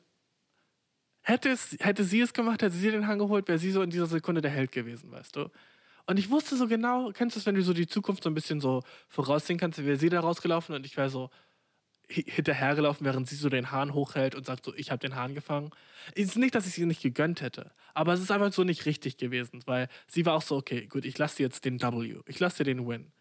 hätte, 1.21 1.49
es, 1.49 1.77
hätte 1.79 2.05
sie 2.05 2.21
es 2.21 2.33
gemacht, 2.33 2.63
hätte 2.63 2.75
sie 2.75 2.89
den 2.89 3.05
Hang 3.05 3.19
geholt, 3.19 3.47
wäre 3.47 3.59
sie 3.59 3.69
so 3.69 3.83
in 3.83 3.91
dieser 3.91 4.07
Sekunde 4.07 4.41
der 4.41 4.49
Held 4.49 4.71
gewesen, 4.71 5.11
weißt 5.11 5.35
du? 5.35 5.51
Und 6.07 6.17
ich 6.19 6.29
wusste 6.29 6.55
so 6.55 6.67
genau, 6.67 7.11
kennst 7.11 7.35
du 7.35 7.39
es, 7.39 7.45
wenn 7.45 7.55
du 7.55 7.63
so 7.63 7.73
die 7.73 7.87
Zukunft 7.87 8.23
so 8.23 8.29
ein 8.29 8.35
bisschen 8.35 8.61
so 8.61 8.83
voraussehen 9.07 9.57
kannst, 9.59 9.83
wäre 9.83 9.97
sie 9.97 10.09
da 10.09 10.19
rausgelaufen 10.19 10.75
und 10.75 10.85
ich 10.85 10.97
wäre 10.97 11.09
so, 11.09 11.29
hi- 12.09 12.25
hinterhergelaufen, 12.27 13.05
während 13.05 13.27
sie 13.27 13.35
so 13.35 13.49
den 13.49 13.71
Hahn 13.71 13.93
hochhält 13.93 14.35
und 14.35 14.45
sagt 14.45 14.65
so, 14.65 14.73
ich 14.75 14.91
habe 14.91 14.99
den 14.99 15.15
Hahn 15.15 15.33
gefangen. 15.35 15.71
Es 16.15 16.25
ist 16.27 16.37
nicht, 16.37 16.55
dass 16.55 16.67
ich 16.67 16.73
sie 16.73 16.85
nicht 16.85 17.01
gegönnt 17.01 17.41
hätte, 17.41 17.71
aber 17.93 18.13
es 18.13 18.21
ist 18.21 18.31
einfach 18.31 18.53
so 18.53 18.63
nicht 18.63 18.85
richtig 18.85 19.17
gewesen, 19.17 19.61
weil 19.65 19.87
sie 20.07 20.25
war 20.25 20.35
auch 20.35 20.41
so, 20.43 20.57
okay, 20.57 20.87
gut, 20.87 21.05
ich 21.05 21.17
lasse 21.17 21.37
dir 21.37 21.43
jetzt 21.43 21.65
den 21.65 21.81
W, 21.81 22.19
ich 22.27 22.39
lasse 22.39 22.63
dir 22.63 22.75
den 22.75 22.87
Win. 22.87 23.11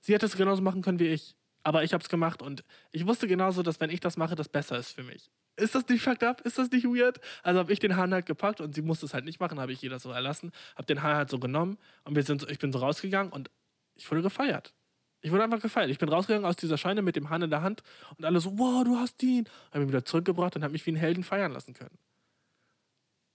Sie 0.00 0.14
hätte 0.14 0.26
es 0.26 0.36
genauso 0.36 0.62
machen 0.62 0.82
können 0.82 0.98
wie 0.98 1.08
ich, 1.08 1.36
aber 1.62 1.84
ich 1.84 1.92
habe 1.92 2.02
es 2.02 2.08
gemacht 2.08 2.40
und 2.42 2.64
ich 2.90 3.06
wusste 3.06 3.28
genauso, 3.28 3.62
dass 3.62 3.80
wenn 3.80 3.90
ich 3.90 4.00
das 4.00 4.16
mache, 4.16 4.34
das 4.34 4.48
besser 4.48 4.78
ist 4.78 4.92
für 4.92 5.02
mich. 5.02 5.30
Ist 5.60 5.74
das 5.74 5.88
nicht 5.88 6.02
fucked 6.02 6.24
up? 6.24 6.40
Ist 6.42 6.58
das 6.58 6.70
nicht 6.70 6.84
weird? 6.84 7.20
Also 7.42 7.60
habe 7.60 7.72
ich 7.72 7.78
den 7.78 7.96
Hahn 7.96 8.12
halt 8.12 8.26
gepackt 8.26 8.60
und 8.60 8.74
sie 8.74 8.82
musste 8.82 9.06
es 9.06 9.14
halt 9.14 9.24
nicht 9.24 9.40
machen, 9.40 9.60
habe 9.60 9.72
ich 9.72 9.82
ihr 9.82 9.90
das 9.90 10.02
so 10.02 10.10
erlassen, 10.10 10.52
habe 10.74 10.86
den 10.86 11.02
Hahn 11.02 11.16
halt 11.16 11.30
so 11.30 11.38
genommen 11.38 11.78
und 12.04 12.16
wir 12.16 12.22
sind 12.22 12.40
so, 12.40 12.48
ich 12.48 12.58
bin 12.58 12.72
so 12.72 12.78
rausgegangen 12.78 13.32
und 13.32 13.50
ich 13.94 14.10
wurde 14.10 14.22
gefeiert. 14.22 14.74
Ich 15.22 15.30
wurde 15.30 15.44
einfach 15.44 15.60
gefeiert. 15.60 15.90
Ich 15.90 15.98
bin 15.98 16.08
rausgegangen 16.08 16.46
aus 16.46 16.56
dieser 16.56 16.78
Scheune 16.78 17.02
mit 17.02 17.14
dem 17.14 17.28
Hahn 17.28 17.42
in 17.42 17.50
der 17.50 17.62
Hand 17.62 17.82
und 18.16 18.24
alle 18.24 18.40
so, 18.40 18.58
wow, 18.58 18.84
du 18.84 18.96
hast 18.96 19.22
ihn. 19.22 19.46
Habe 19.70 19.84
ihn 19.84 19.88
wieder 19.88 20.04
zurückgebracht 20.04 20.56
und 20.56 20.62
habe 20.62 20.72
mich 20.72 20.86
wie 20.86 20.90
einen 20.90 20.96
Helden 20.96 21.24
feiern 21.24 21.52
lassen 21.52 21.74
können. 21.74 21.98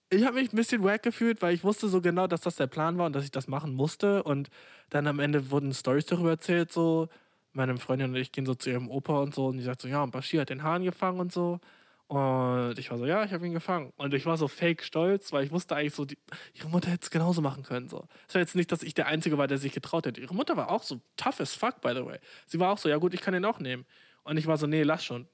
Ich 0.10 0.24
habe 0.24 0.40
mich 0.40 0.54
ein 0.54 0.56
bisschen 0.56 0.84
wack 0.84 1.04
gefühlt, 1.04 1.42
weil 1.42 1.54
ich 1.54 1.64
wusste 1.64 1.88
so 1.88 2.00
genau, 2.02 2.28
dass 2.28 2.42
das 2.42 2.56
der 2.56 2.68
Plan 2.68 2.98
war 2.98 3.08
und 3.08 3.14
dass 3.14 3.24
ich 3.24 3.32
das 3.32 3.48
machen 3.48 3.74
musste. 3.74 4.24
Und 4.24 4.50
dann 4.90 5.08
am 5.08 5.20
Ende 5.20 5.52
wurden 5.52 5.74
Stories 5.74 6.06
darüber 6.06 6.32
erzählt, 6.32 6.72
so. 6.72 7.10
Meine 7.54 7.78
Freundin 7.78 8.10
und 8.10 8.16
ich 8.18 8.32
gehen 8.34 8.46
so 8.46 8.54
zu 8.54 8.70
ihrem 8.70 8.90
Opa 8.90 9.20
und 9.22 9.34
so 9.34 9.48
und 9.48 9.58
die 9.58 9.64
sagt 9.64 9.82
so, 9.82 9.88
ja, 9.88 10.04
und 10.04 10.12
Bashir 10.12 10.42
hat 10.42 10.50
den 10.50 10.64
Hahn 10.64 10.84
gefangen 10.84 11.20
und 11.22 11.32
so. 11.32 11.60
Und 12.08 12.78
ich 12.78 12.92
war 12.92 13.00
so, 13.00 13.06
ja, 13.06 13.24
ich 13.24 13.34
habe 13.34 13.48
ihn 13.48 13.54
gefangen. 13.54 13.92
Und 13.98 14.14
ich 14.14 14.26
war 14.26 14.38
so 14.38 14.48
fake 14.48 14.84
stolz, 14.84 15.34
weil 15.34 15.44
ich 15.44 15.52
wusste 15.52 15.76
eigentlich 15.76 15.96
so, 15.96 16.06
die, 16.06 16.18
ihre 16.54 16.70
Mutter 16.70 16.92
hätte 16.92 17.04
es 17.04 17.10
genauso 17.10 17.42
machen 17.42 17.64
können. 17.64 17.90
So. 17.90 18.08
Es 18.28 18.36
war 18.36 18.42
jetzt 18.42 18.56
nicht, 18.56 18.72
dass 18.72 18.84
ich 18.84 18.94
der 18.94 19.08
Einzige 19.08 19.38
war, 19.38 19.48
der 19.48 19.58
sich 19.58 19.74
getraut 19.74 20.06
hätte. 20.06 20.22
Ihre 20.22 20.36
Mutter 20.36 20.56
war 20.56 20.70
auch 20.70 20.84
so 20.84 21.02
tough 21.18 21.40
as 21.40 21.56
fuck, 21.56 21.82
by 21.82 21.94
the 21.96 22.06
way. 22.06 22.20
Sie 22.46 22.60
war 22.60 22.72
auch 22.72 22.78
so, 22.78 22.90
ja 22.90 22.98
gut, 22.98 23.14
ich 23.14 23.22
kann 23.22 23.34
den 23.34 23.46
auch 23.46 23.60
nehmen. 23.60 23.86
Und 24.24 24.38
ich 24.38 24.46
war 24.46 24.58
so, 24.58 24.68
nee, 24.68 24.84
lass 24.84 25.04
schon. 25.04 25.28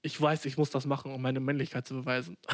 Ich 0.00 0.18
weiß, 0.18 0.44
ich 0.46 0.56
muss 0.56 0.70
das 0.70 0.86
machen, 0.86 1.12
um 1.12 1.20
meine 1.20 1.40
Männlichkeit 1.40 1.86
zu 1.86 1.94
beweisen. 1.94 2.38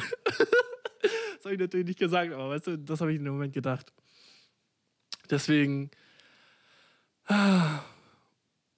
das 1.03 1.45
habe 1.45 1.53
ich 1.53 1.59
natürlich 1.59 1.87
nicht 1.87 1.99
gesagt, 1.99 2.33
aber 2.33 2.49
weißt 2.49 2.67
du, 2.67 2.77
das 2.77 2.99
habe 2.99 3.11
ich 3.11 3.19
in 3.19 3.25
dem 3.25 3.33
Moment 3.33 3.53
gedacht. 3.53 3.93
Deswegen. 5.29 5.91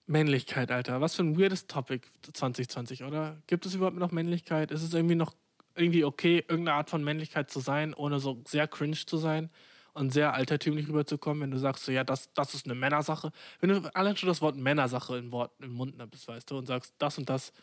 Männlichkeit, 0.06 0.72
Alter. 0.72 1.02
Was 1.02 1.16
für 1.16 1.24
ein 1.24 1.40
weirdes 1.40 1.68
Topic 1.68 2.08
2020, 2.34 3.04
oder? 3.04 3.42
Gibt 3.48 3.66
es 3.66 3.76
überhaupt 3.76 3.98
noch 3.98 4.12
Männlichkeit? 4.12 4.72
Ist 4.72 4.84
es 4.84 4.94
irgendwie 4.94 5.16
noch 5.16 5.34
irgendwie 5.76 6.04
okay, 6.04 6.40
irgendeine 6.48 6.74
Art 6.78 6.90
von 6.90 7.04
Männlichkeit 7.04 7.50
zu 7.50 7.60
sein, 7.60 7.94
ohne 7.94 8.20
so 8.20 8.42
sehr 8.48 8.68
cringe 8.68 8.98
zu 9.06 9.18
sein 9.18 9.50
und 9.94 10.12
sehr 10.12 10.34
altertümlich 10.34 10.88
rüberzukommen, 10.88 11.44
wenn 11.44 11.52
du 11.52 11.58
sagst, 11.58 11.86
so, 11.86 11.92
ja, 11.92 12.04
das, 12.04 12.32
das 12.34 12.54
ist 12.54 12.66
eine 12.66 12.76
Männersache. 12.76 13.32
Wenn 13.60 13.70
du 13.70 13.96
allein 13.96 14.18
schon 14.18 14.28
das 14.28 14.42
Wort 14.42 14.56
Männersache 14.56 15.18
im, 15.18 15.32
Wort, 15.32 15.52
im 15.60 15.74
Mund 15.74 15.98
nimmst, 15.98 16.28
weißt 16.28 16.50
du, 16.52 16.58
und 16.58 16.66
sagst, 16.66 16.94
das 16.98 17.18
und 17.18 17.30
das, 17.30 17.54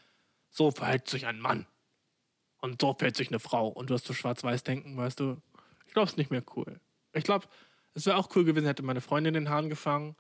so 0.51 0.71
verhält 0.71 1.09
sich 1.09 1.27
ein 1.27 1.41
Mann. 1.41 1.67
Und 2.61 2.81
so 2.81 2.95
verhält 2.95 3.17
sich 3.17 3.29
eine 3.29 3.41
Frau. 3.41 3.69
Und 3.69 3.91
du 3.91 3.95
hast 3.95 4.07
so 4.07 4.15
schwarz-weiß 4.15 4.65
denken, 4.65 4.97
weißt 4.97 5.21
du. 5.21 5.37
Ich 5.87 5.93
glaube, 5.93 6.07
es 6.07 6.13
ist 6.13 6.19
nicht 6.19 6.31
mehr 6.31 6.45
cool. 6.57 6.81
Ich 7.13 7.25
glaube, 7.25 7.47
es 7.95 8.07
wäre 8.07 8.17
auch 8.17 8.35
cool 8.37 8.45
gewesen, 8.45 8.67
hätte 8.67 8.83
meine 8.83 9.01
Freundin 9.01 9.35
den 9.35 9.49
Hahn 9.49 9.69
gefangen. 9.69 10.15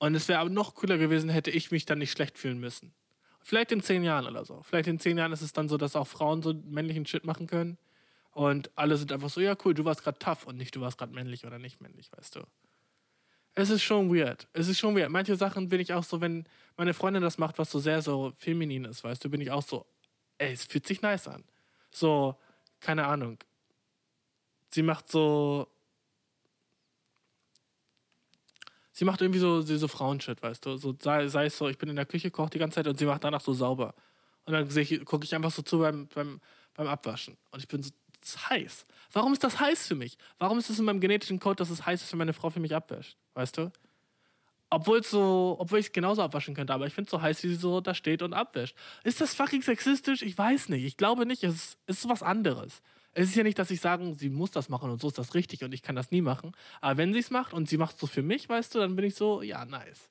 Und 0.00 0.14
es 0.14 0.28
wäre 0.28 0.40
aber 0.40 0.48
noch 0.48 0.74
cooler 0.74 0.96
gewesen, 0.96 1.28
hätte 1.28 1.50
ich 1.50 1.70
mich 1.70 1.84
dann 1.84 1.98
nicht 1.98 2.10
schlecht 2.10 2.38
fühlen 2.38 2.58
müssen. 2.58 2.94
Vielleicht 3.42 3.70
in 3.70 3.82
zehn 3.82 4.02
Jahren 4.02 4.26
oder 4.26 4.46
so. 4.46 4.62
Vielleicht 4.62 4.88
in 4.88 4.98
zehn 4.98 5.18
Jahren 5.18 5.30
ist 5.30 5.42
es 5.42 5.52
dann 5.52 5.68
so, 5.68 5.76
dass 5.76 5.94
auch 5.94 6.06
Frauen 6.06 6.42
so 6.42 6.54
männlichen 6.54 7.04
Shit 7.04 7.24
machen 7.24 7.46
können. 7.46 7.76
Und 8.32 8.70
alle 8.76 8.96
sind 8.96 9.12
einfach 9.12 9.28
so, 9.28 9.42
ja 9.42 9.54
cool, 9.62 9.74
du 9.74 9.84
warst 9.84 10.02
gerade 10.02 10.18
tough 10.18 10.46
und 10.46 10.56
nicht, 10.56 10.74
du 10.74 10.80
warst 10.80 10.96
gerade 10.96 11.12
männlich 11.12 11.44
oder 11.44 11.58
nicht 11.58 11.82
männlich, 11.82 12.10
weißt 12.16 12.36
du. 12.36 12.40
Es 13.54 13.68
ist 13.68 13.82
schon 13.82 14.14
weird. 14.14 14.48
Es 14.54 14.68
ist 14.68 14.78
schon 14.78 14.96
weird. 14.96 15.10
Manche 15.10 15.36
Sachen 15.36 15.68
bin 15.68 15.80
ich 15.80 15.92
auch 15.92 16.04
so, 16.04 16.22
wenn 16.22 16.46
meine 16.78 16.94
Freundin 16.94 17.22
das 17.22 17.36
macht, 17.36 17.58
was 17.58 17.70
so 17.70 17.78
sehr 17.78 18.00
so 18.00 18.32
feminin 18.38 18.86
ist, 18.86 19.04
weißt 19.04 19.22
du, 19.22 19.28
bin 19.28 19.42
ich 19.42 19.50
auch 19.50 19.62
so, 19.62 19.84
ey, 20.38 20.52
es 20.52 20.64
fühlt 20.64 20.86
sich 20.86 21.02
nice 21.02 21.28
an. 21.28 21.44
So, 21.90 22.36
keine 22.80 23.06
Ahnung. 23.06 23.38
Sie 24.70 24.82
macht 24.82 25.10
so. 25.10 25.68
Sie 29.00 29.06
macht 29.06 29.22
irgendwie 29.22 29.40
so, 29.40 29.62
so, 29.62 29.88
Frauenshit, 29.88 30.42
weißt 30.42 30.66
du. 30.66 30.76
So, 30.76 30.94
sei, 31.00 31.26
sei 31.28 31.46
es 31.46 31.56
so, 31.56 31.70
ich 31.70 31.78
bin 31.78 31.88
in 31.88 31.96
der 31.96 32.04
Küche, 32.04 32.30
koche 32.30 32.50
die 32.50 32.58
ganze 32.58 32.74
Zeit 32.74 32.86
und 32.86 32.98
sie 32.98 33.06
macht 33.06 33.24
danach 33.24 33.40
so 33.40 33.54
sauber. 33.54 33.94
Und 34.44 34.52
dann 34.52 35.04
gucke 35.06 35.24
ich 35.24 35.34
einfach 35.34 35.50
so 35.50 35.62
zu 35.62 35.78
beim, 35.78 36.06
beim, 36.14 36.38
beim 36.74 36.86
Abwaschen. 36.86 37.38
Und 37.50 37.60
ich 37.60 37.66
bin 37.66 37.82
so, 37.82 37.88
das 38.20 38.28
ist 38.28 38.50
heiß. 38.50 38.86
Warum 39.14 39.32
ist 39.32 39.42
das 39.42 39.58
heiß 39.58 39.86
für 39.86 39.94
mich? 39.94 40.18
Warum 40.38 40.58
ist 40.58 40.68
es 40.68 40.78
in 40.78 40.84
meinem 40.84 41.00
genetischen 41.00 41.40
Code, 41.40 41.56
dass 41.56 41.70
es 41.70 41.86
heiß 41.86 42.02
ist, 42.02 42.12
wenn 42.12 42.18
meine 42.18 42.34
Frau 42.34 42.50
für 42.50 42.60
mich 42.60 42.74
abwäscht? 42.74 43.16
Weißt 43.32 43.56
du? 43.56 43.72
Obwohl 44.68 45.02
so, 45.02 45.56
obwohl 45.58 45.78
ich 45.78 45.86
es 45.86 45.92
genauso 45.92 46.20
abwaschen 46.20 46.54
könnte, 46.54 46.74
aber 46.74 46.86
ich 46.86 46.92
finde 46.92 47.06
es 47.06 47.10
so 47.10 47.22
heiß, 47.22 47.42
wie 47.42 47.48
sie 47.48 47.54
so 47.54 47.80
da 47.80 47.94
steht 47.94 48.20
und 48.20 48.34
abwäscht. 48.34 48.76
Ist 49.02 49.22
das 49.22 49.32
fucking 49.32 49.62
sexistisch? 49.62 50.20
Ich 50.20 50.36
weiß 50.36 50.68
nicht. 50.68 50.84
Ich 50.84 50.98
glaube 50.98 51.24
nicht. 51.24 51.42
Es 51.42 51.54
ist, 51.54 51.78
es 51.86 51.98
ist 52.00 52.08
was 52.10 52.22
anderes. 52.22 52.82
Es 53.12 53.28
ist 53.28 53.34
ja 53.34 53.42
nicht, 53.42 53.58
dass 53.58 53.70
ich 53.70 53.80
sage, 53.80 54.14
sie 54.14 54.30
muss 54.30 54.52
das 54.52 54.68
machen 54.68 54.90
und 54.90 55.00
so 55.00 55.08
ist 55.08 55.18
das 55.18 55.34
richtig 55.34 55.64
und 55.64 55.74
ich 55.74 55.82
kann 55.82 55.96
das 55.96 56.10
nie 56.10 56.22
machen. 56.22 56.52
Aber 56.80 56.96
wenn 56.96 57.12
sie 57.12 57.18
es 57.18 57.30
macht 57.30 57.52
und 57.52 57.68
sie 57.68 57.76
macht 57.76 57.94
es 57.94 58.00
so 58.00 58.06
für 58.06 58.22
mich, 58.22 58.48
weißt 58.48 58.74
du, 58.74 58.78
dann 58.78 58.94
bin 58.94 59.04
ich 59.04 59.16
so, 59.16 59.42
ja, 59.42 59.64
nice. 59.64 60.10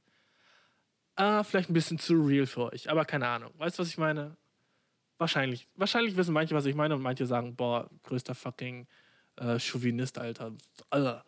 Ah, 1.15 1.43
vielleicht 1.43 1.69
ein 1.69 1.73
bisschen 1.73 1.99
zu 1.99 2.13
real 2.13 2.45
für 2.45 2.71
euch, 2.71 2.89
aber 2.89 3.05
keine 3.05 3.27
Ahnung. 3.27 3.51
Weißt 3.57 3.77
du, 3.77 3.81
was 3.81 3.89
ich 3.89 3.97
meine? 3.97 4.35
Wahrscheinlich. 5.17 5.67
Wahrscheinlich 5.75 6.15
wissen 6.15 6.33
manche, 6.33 6.55
was 6.55 6.65
ich 6.65 6.75
meine 6.75 6.95
und 6.95 7.01
manche 7.01 7.25
sagen, 7.25 7.55
boah, 7.55 7.89
größter 8.03 8.35
fucking 8.35 8.87
äh, 9.35 9.59
Chauvinist, 9.59 10.17
Alter. 10.17 10.53
Alter. 10.89 11.25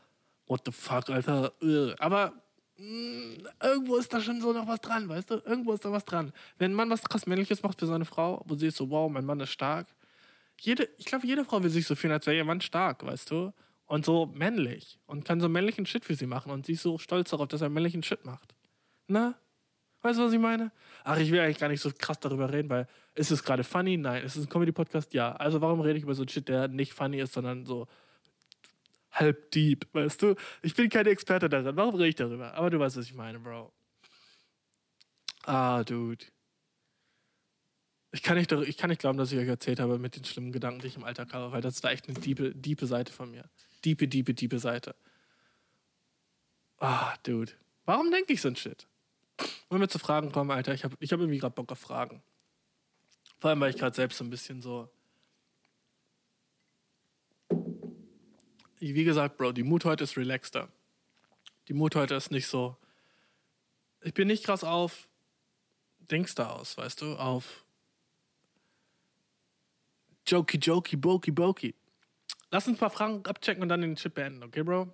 What 0.47 0.61
the 0.65 0.71
fuck, 0.71 1.09
Alter. 1.09 1.51
Äh. 1.61 1.93
Aber 1.99 2.33
mh, 2.77 3.49
irgendwo 3.61 3.97
ist 3.97 4.13
da 4.13 4.21
schon 4.21 4.41
so 4.41 4.53
noch 4.53 4.67
was 4.67 4.79
dran, 4.81 5.09
weißt 5.09 5.31
du? 5.31 5.35
Irgendwo 5.45 5.73
ist 5.73 5.83
da 5.83 5.91
was 5.91 6.05
dran. 6.05 6.31
Wenn 6.57 6.71
ein 6.71 6.75
Mann 6.75 6.89
was 6.89 7.03
krass 7.03 7.27
Männliches 7.27 7.63
macht 7.63 7.79
für 7.79 7.85
seine 7.85 8.05
Frau, 8.05 8.41
wo 8.45 8.55
sie 8.55 8.67
ist 8.67 8.77
so, 8.77 8.89
wow, 8.89 9.11
mein 9.11 9.25
Mann 9.25 9.39
ist 9.41 9.51
stark. 9.51 9.87
Jede, 10.63 10.87
ich 10.99 11.05
glaube, 11.05 11.25
jede 11.25 11.43
Frau 11.43 11.63
will 11.63 11.71
sich 11.71 11.87
so 11.87 11.95
fühlen, 11.95 12.13
als 12.13 12.27
wäre 12.27 12.37
ihr 12.37 12.45
Mann 12.45 12.61
stark, 12.61 13.03
weißt 13.03 13.31
du? 13.31 13.51
Und 13.87 14.05
so 14.05 14.27
männlich. 14.27 14.99
Und 15.07 15.25
kann 15.25 15.41
so 15.41 15.49
männlichen 15.49 15.87
Shit 15.87 16.05
für 16.05 16.13
sie 16.13 16.27
machen. 16.27 16.51
Und 16.51 16.67
sie 16.67 16.73
ist 16.73 16.83
so 16.83 16.99
stolz 16.99 17.31
darauf, 17.31 17.47
dass 17.47 17.61
er 17.61 17.69
männlichen 17.69 18.03
Shit 18.03 18.25
macht. 18.25 18.53
Na? 19.07 19.33
Weißt 20.03 20.19
du, 20.19 20.23
was 20.23 20.33
ich 20.33 20.39
meine? 20.39 20.71
Ach, 21.03 21.17
ich 21.17 21.31
will 21.31 21.39
eigentlich 21.39 21.57
gar 21.57 21.67
nicht 21.67 21.81
so 21.81 21.91
krass 21.91 22.19
darüber 22.19 22.53
reden, 22.53 22.69
weil 22.69 22.87
ist 23.15 23.31
es 23.31 23.43
gerade 23.43 23.63
funny? 23.63 23.97
Nein. 23.97 24.23
Ist 24.23 24.35
es 24.35 24.45
ein 24.45 24.49
Comedy-Podcast? 24.49 25.15
Ja. 25.15 25.31
Also 25.31 25.61
warum 25.61 25.81
rede 25.81 25.97
ich 25.97 26.03
über 26.03 26.13
so 26.13 26.27
Shit, 26.27 26.47
der 26.47 26.67
nicht 26.67 26.93
funny 26.93 27.19
ist, 27.19 27.33
sondern 27.33 27.65
so 27.65 27.87
halb 29.11 29.49
deep, 29.49 29.87
weißt 29.93 30.21
du? 30.21 30.35
Ich 30.61 30.75
bin 30.75 30.89
keine 30.89 31.09
Experte 31.09 31.49
darin. 31.49 31.75
Warum 31.75 31.95
rede 31.95 32.09
ich 32.09 32.15
darüber? 32.15 32.53
Aber 32.53 32.69
du 32.69 32.77
weißt, 32.77 32.97
was 32.97 33.05
ich 33.05 33.15
meine, 33.15 33.39
Bro. 33.39 33.73
Ah, 35.43 35.83
Dude. 35.83 36.25
Ich 38.13 38.23
kann, 38.23 38.37
nicht, 38.37 38.51
ich 38.51 38.77
kann 38.77 38.89
nicht 38.89 38.99
glauben, 38.99 39.17
dass 39.17 39.31
ich 39.31 39.39
euch 39.39 39.47
erzählt 39.47 39.79
habe 39.79 39.97
mit 39.97 40.17
den 40.17 40.25
schlimmen 40.25 40.51
Gedanken, 40.51 40.81
die 40.81 40.87
ich 40.87 40.97
im 40.97 41.05
Alltag 41.05 41.33
habe, 41.33 41.53
weil 41.53 41.61
das 41.61 41.81
war 41.81 41.91
echt 41.91 42.09
eine 42.09 42.19
diepe, 42.19 42.53
diepe 42.53 42.85
Seite 42.85 43.13
von 43.13 43.31
mir. 43.31 43.49
Diepe, 43.85 44.07
diepe, 44.07 44.33
diepe 44.33 44.59
Seite. 44.59 44.95
Ah, 46.77 47.15
Dude. 47.23 47.53
Warum 47.85 48.11
denke 48.11 48.33
ich 48.33 48.41
so 48.41 48.49
ein 48.49 48.55
Shit? 48.57 48.85
Wenn 49.69 49.79
wir 49.79 49.87
zu 49.87 49.99
Fragen 49.99 50.31
kommen, 50.31 50.51
Alter, 50.51 50.73
ich 50.73 50.83
habe 50.83 50.95
ich 50.99 51.13
hab 51.13 51.19
irgendwie 51.19 51.39
gerade 51.39 51.55
Bock 51.55 51.71
auf 51.71 51.79
Fragen. 51.79 52.21
Vor 53.39 53.49
allem, 53.49 53.61
weil 53.61 53.69
ich 53.69 53.77
gerade 53.77 53.95
selbst 53.95 54.17
so 54.17 54.23
ein 54.25 54.29
bisschen 54.29 54.61
so. 54.61 54.89
Wie 58.79 59.03
gesagt, 59.03 59.37
Bro, 59.37 59.53
die 59.53 59.63
Mut 59.63 59.85
heute 59.85 60.03
ist 60.03 60.17
relaxter. 60.17 60.67
Die 61.67 61.73
Mut 61.73 61.95
heute 61.95 62.15
ist 62.15 62.31
nicht 62.31 62.47
so. 62.47 62.75
Ich 64.01 64.13
bin 64.13 64.27
nicht 64.27 64.43
krass 64.43 64.63
auf 64.63 65.07
Dings 65.99 66.35
da 66.35 66.49
aus, 66.49 66.77
weißt 66.77 67.01
du? 67.01 67.15
Auf 67.15 67.63
Jokey, 70.31 70.57
Jokey, 70.57 70.95
Boki, 70.95 71.31
Boki. 71.31 71.75
Lass 72.51 72.65
uns 72.67 72.77
ein 72.77 72.79
paar 72.79 72.89
Fragen 72.89 73.25
abchecken 73.25 73.61
und 73.61 73.69
dann 73.69 73.81
den 73.81 73.95
Chip 73.95 74.13
beenden, 74.13 74.43
okay, 74.43 74.63
Bro? 74.63 74.93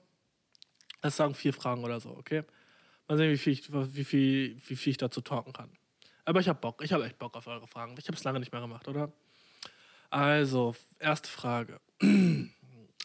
Lass 1.04 1.16
sagen 1.16 1.36
vier 1.36 1.54
Fragen 1.54 1.84
oder 1.84 2.00
so, 2.00 2.10
okay? 2.10 2.44
Mal 3.08 3.18
sehen, 3.18 3.32
wie 3.32 3.38
viel 3.38 3.54
ich, 3.54 3.72
wie 3.72 4.04
viel, 4.04 4.62
wie 4.68 4.76
viel 4.76 4.92
ich 4.92 4.98
dazu 4.98 5.22
talken 5.22 5.54
kann. 5.54 5.72
Aber 6.26 6.40
ich 6.40 6.50
habe 6.50 6.60
Bock. 6.60 6.84
Ich 6.84 6.92
habe 6.92 7.06
echt 7.06 7.20
Bock 7.20 7.36
auf 7.38 7.46
eure 7.48 7.68
Fragen. 7.68 7.96
Ich 8.00 8.08
habe 8.08 8.18
es 8.18 8.24
lange 8.24 8.40
nicht 8.40 8.52
mehr 8.52 8.62
gemacht, 8.62 8.88
oder? 8.88 9.14
Also, 10.10 10.76
erste 11.00 11.30
Frage. 11.30 11.80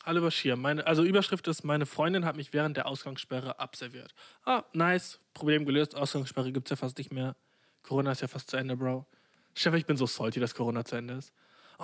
Hallo 0.04 0.22
Bashir, 0.22 0.56
meine, 0.56 0.84
also 0.86 1.04
Überschrift 1.04 1.46
ist, 1.46 1.62
meine 1.62 1.86
Freundin 1.86 2.24
hat 2.24 2.34
mich 2.34 2.52
während 2.52 2.76
der 2.76 2.86
Ausgangssperre 2.86 3.60
abserviert. 3.60 4.12
Ah, 4.44 4.64
nice. 4.72 5.20
Problem 5.34 5.66
gelöst. 5.66 5.94
Ausgangssperre 5.94 6.50
gibt 6.50 6.66
es 6.66 6.70
ja 6.70 6.76
fast 6.76 6.98
nicht 6.98 7.12
mehr. 7.12 7.36
Corona 7.82 8.10
ist 8.10 8.22
ja 8.22 8.28
fast 8.28 8.50
zu 8.50 8.56
Ende, 8.56 8.76
Bro. 8.76 9.06
Chef, 9.54 9.74
ich 9.74 9.86
bin 9.86 9.96
so 9.96 10.06
salty, 10.06 10.40
dass 10.40 10.54
Corona 10.54 10.84
zu 10.84 10.96
Ende 10.96 11.14
ist. 11.14 11.32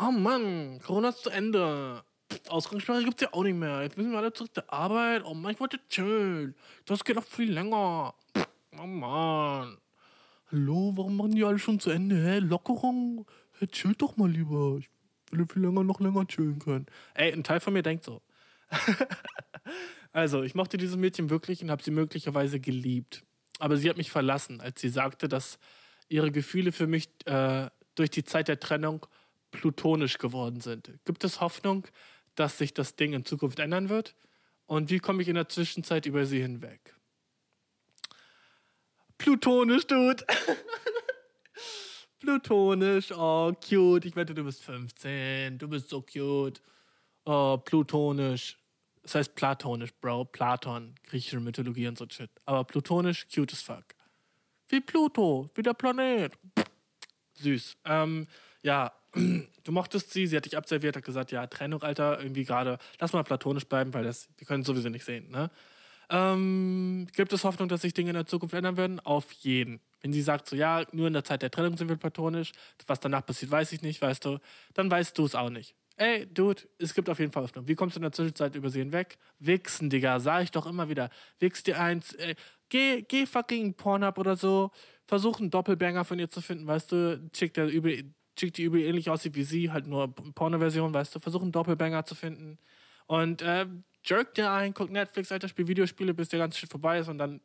Oh 0.01 0.13
Mann, 0.13 0.79
Corona 0.85 1.09
ist 1.09 1.25
zu 1.25 1.31
Ende. 1.31 2.05
Ausgangssperre 2.49 3.03
gibt 3.03 3.17
es 3.17 3.23
ja 3.23 3.33
auch 3.33 3.43
nicht 3.43 3.57
mehr. 3.57 3.83
Jetzt 3.83 3.97
müssen 3.97 4.13
wir 4.13 4.19
alle 4.19 4.33
zurück 4.33 4.55
zur 4.55 4.73
Arbeit. 4.73 5.25
Oh 5.25 5.35
Mann, 5.35 5.53
ich 5.53 5.61
wollte 5.61 5.81
chillen. 5.89 6.55
Das 6.85 7.03
geht 7.03 7.17
noch 7.17 7.25
viel 7.25 7.53
länger. 7.53 8.15
Oh 8.81 8.87
Mann. 8.87 9.77
Hallo, 10.53 10.93
warum 10.95 11.17
machen 11.17 11.33
die 11.33 11.43
alle 11.43 11.59
schon 11.59 11.81
zu 11.81 11.91
Ende? 11.91 12.15
Hä? 12.15 12.39
Lockerung? 12.39 13.27
Hä, 13.59 13.67
chill 13.67 13.95
doch 13.99 14.17
mal 14.17 14.31
lieber. 14.31 14.79
Ich 14.79 14.89
will 15.33 15.47
viel 15.53 15.63
länger 15.63 15.83
noch 15.83 15.99
länger 15.99 16.29
chillen 16.29 16.61
können. 16.61 16.87
Ey, 17.15 17.33
ein 17.33 17.43
Teil 17.43 17.59
von 17.59 17.73
mir 17.73 17.83
denkt 17.83 18.05
so. 18.05 18.23
also, 20.13 20.45
ich 20.45 20.55
mochte 20.55 20.77
dieses 20.77 20.97
Mädchen 20.97 21.29
wirklich 21.29 21.61
und 21.61 21.73
habe 21.73 21.83
sie 21.83 21.91
möglicherweise 21.91 22.61
geliebt. 22.61 23.25
Aber 23.59 23.77
sie 23.77 23.91
hat 23.91 23.97
mich 23.97 24.13
verlassen, 24.13 24.61
als 24.61 24.81
sie 24.81 24.91
sagte, 24.91 25.27
dass 25.27 25.59
ihre 26.09 26.31
Gefühle 26.31 26.71
für 26.71 26.87
mich 26.87 27.09
äh, 27.25 27.69
durch 27.97 28.11
die 28.11 28.23
Zeit 28.23 28.47
der 28.47 28.61
Trennung 28.61 29.05
plutonisch 29.51 30.19
geworden 30.19 30.61
sind. 30.61 30.91
Gibt 31.05 31.25
es 31.25 31.41
Hoffnung, 31.41 31.87
dass 32.35 32.59
sich 32.59 32.75
das 32.75 32.97
Ding 32.97 33.13
in 33.13 33.25
Zukunft 33.25 33.59
ändern 33.59 33.89
wird? 33.89 34.15
Und 34.67 34.91
wie 34.91 34.99
komme 34.99 35.23
ich 35.23 35.29
in 35.29 35.35
der 35.35 35.49
Zwischenzeit 35.49 36.07
über 36.07 36.27
sie 36.27 36.43
hinweg? 36.43 36.95
Plutonisch, 39.17 39.87
Dude. 39.87 40.25
Plutonisch, 42.21 43.13
oh, 43.13 43.53
cute. 43.53 44.05
Ich 44.05 44.17
wette, 44.17 44.35
du 44.35 44.45
bist 44.45 44.63
15. 44.63 45.59
Du 45.59 45.69
bist 45.69 45.89
so 45.89 46.03
cute. 46.03 46.61
Oh, 47.25 47.59
plutonisch. 47.59 48.59
Das 49.03 49.15
heißt 49.15 49.35
platonisch, 49.35 49.93
Bro. 50.01 50.27
Platon, 50.27 50.95
griechische 51.05 51.41
Mythologie 51.41 51.87
und 51.87 51.97
so 51.97 52.07
shit. 52.09 52.31
Aber 52.45 52.65
plutonisch, 52.65 53.27
cute 53.33 53.53
as 53.53 53.63
fuck. 53.63 53.85
Wie 54.69 54.81
Pluto, 54.81 55.51
wie 55.55 55.63
der 55.63 55.75
Planet. 55.75 56.33
Süß. 57.35 57.77
Ähm, 57.85 58.27
ja, 58.63 58.93
du 59.15 59.73
mochtest 59.73 60.13
sie, 60.13 60.27
sie 60.27 60.37
hat 60.37 60.45
dich 60.45 60.57
observiert, 60.57 60.97
hat 60.97 61.05
gesagt, 61.05 61.33
ja, 61.33 61.47
Trennung, 61.47 61.83
Alter, 61.83 62.21
irgendwie 62.21 62.45
gerade, 62.45 62.79
lass 62.99 63.13
mal 63.13 63.25
platonisch 63.25 63.67
bleiben, 63.67 63.95
weil 63.95 64.05
das, 64.05 64.29
wir 64.37 64.47
können 64.47 64.65
sowieso 64.65 64.89
nicht 64.89 65.05
sehen, 65.05 65.31
ne? 65.31 65.51
Ähm, 66.11 67.07
gibt 67.15 67.33
es 67.35 67.45
Hoffnung, 67.45 67.69
dass 67.69 67.83
sich 67.83 67.93
Dinge 67.93 68.11
in 68.11 68.15
der 68.15 68.25
Zukunft 68.25 68.55
ändern 68.55 68.79
werden? 68.79 68.99
Auf 69.01 69.31
jeden. 69.33 69.81
Wenn 70.01 70.13
sie 70.13 70.23
sagt, 70.23 70.49
so, 70.49 70.57
ja, 70.57 70.87
nur 70.93 71.07
in 71.07 71.13
der 71.13 71.25
Zeit 71.25 71.43
der 71.43 71.51
Trennung 71.51 71.77
sind 71.77 71.89
wir 71.89 71.97
platonisch, 71.97 72.53
was 72.87 73.01
danach 73.01 73.27
passiert, 73.27 73.51
weiß 73.51 73.73
ich 73.73 73.83
nicht, 73.83 74.01
weißt 74.01 74.25
du, 74.25 74.39
dann 74.73 74.91
weißt 74.91 75.19
du 75.19 75.27
es 75.27 75.35
auch 75.35 75.51
nicht. 75.51 75.75
Ey, 75.97 76.27
Dude, 76.33 76.63
es 76.79 76.95
gibt 76.95 77.11
auf 77.11 77.19
jeden 77.19 77.33
Fall 77.33 77.43
Hoffnung. 77.43 77.67
Wie 77.67 77.75
kommst 77.75 77.97
du 77.97 77.99
in 77.99 78.03
der 78.03 78.13
Zwischenzeit 78.13 78.55
über 78.55 78.71
sie 78.71 78.79
hinweg? 78.79 79.19
Wichsen, 79.41 79.91
Digga, 79.91 80.21
sag 80.21 80.45
ich 80.45 80.51
doch 80.53 80.65
immer 80.65 80.89
wieder. 80.89 81.11
Wichs 81.41 81.65
dir 81.65 81.81
eins, 81.81 82.13
ey, 82.15 82.37
geh, 82.69 83.03
geh 83.03 83.27
fucking 83.27 83.75
Pornhub 83.75 84.17
oder 84.17 84.37
so, 84.37 84.71
versuch 85.07 85.41
einen 85.41 85.51
Doppelbanger 85.51 86.05
von 86.05 86.19
ihr 86.19 86.31
zu 86.31 86.41
finden, 86.41 86.67
weißt 86.69 86.93
du, 86.93 87.31
chick, 87.33 87.53
der 87.55 87.67
übel, 87.67 88.15
chick, 88.39 88.55
die 88.55 88.64
übel 88.64 88.80
ähnlich 88.80 89.11
aussieht 89.11 89.34
wie 89.34 89.45
sie, 89.45 89.70
halt 89.70 89.86
nur 89.86 90.14
Porno-Version, 90.14 90.95
weißt 90.95 91.14
du, 91.14 91.20
versuch 91.20 91.43
einen 91.43 91.53
Doppelbanger 91.53 92.05
zu 92.05 92.14
finden 92.14 92.59
und 93.07 93.43
äh, 93.43 93.66
jerk 94.05 94.34
dir 94.34 94.51
ein, 94.51 94.72
guck 94.72 94.91
Netflix, 94.91 95.30
Alter, 95.32 95.49
spiel 95.49 95.68
Videospiele, 95.68 96.14
bis 96.14 96.30
der 96.30 96.39
ganze 96.39 96.59
Shit 96.59 96.70
vorbei 96.70 96.99
ist 97.01 97.09
und 97.09 97.18
dann 97.18 97.41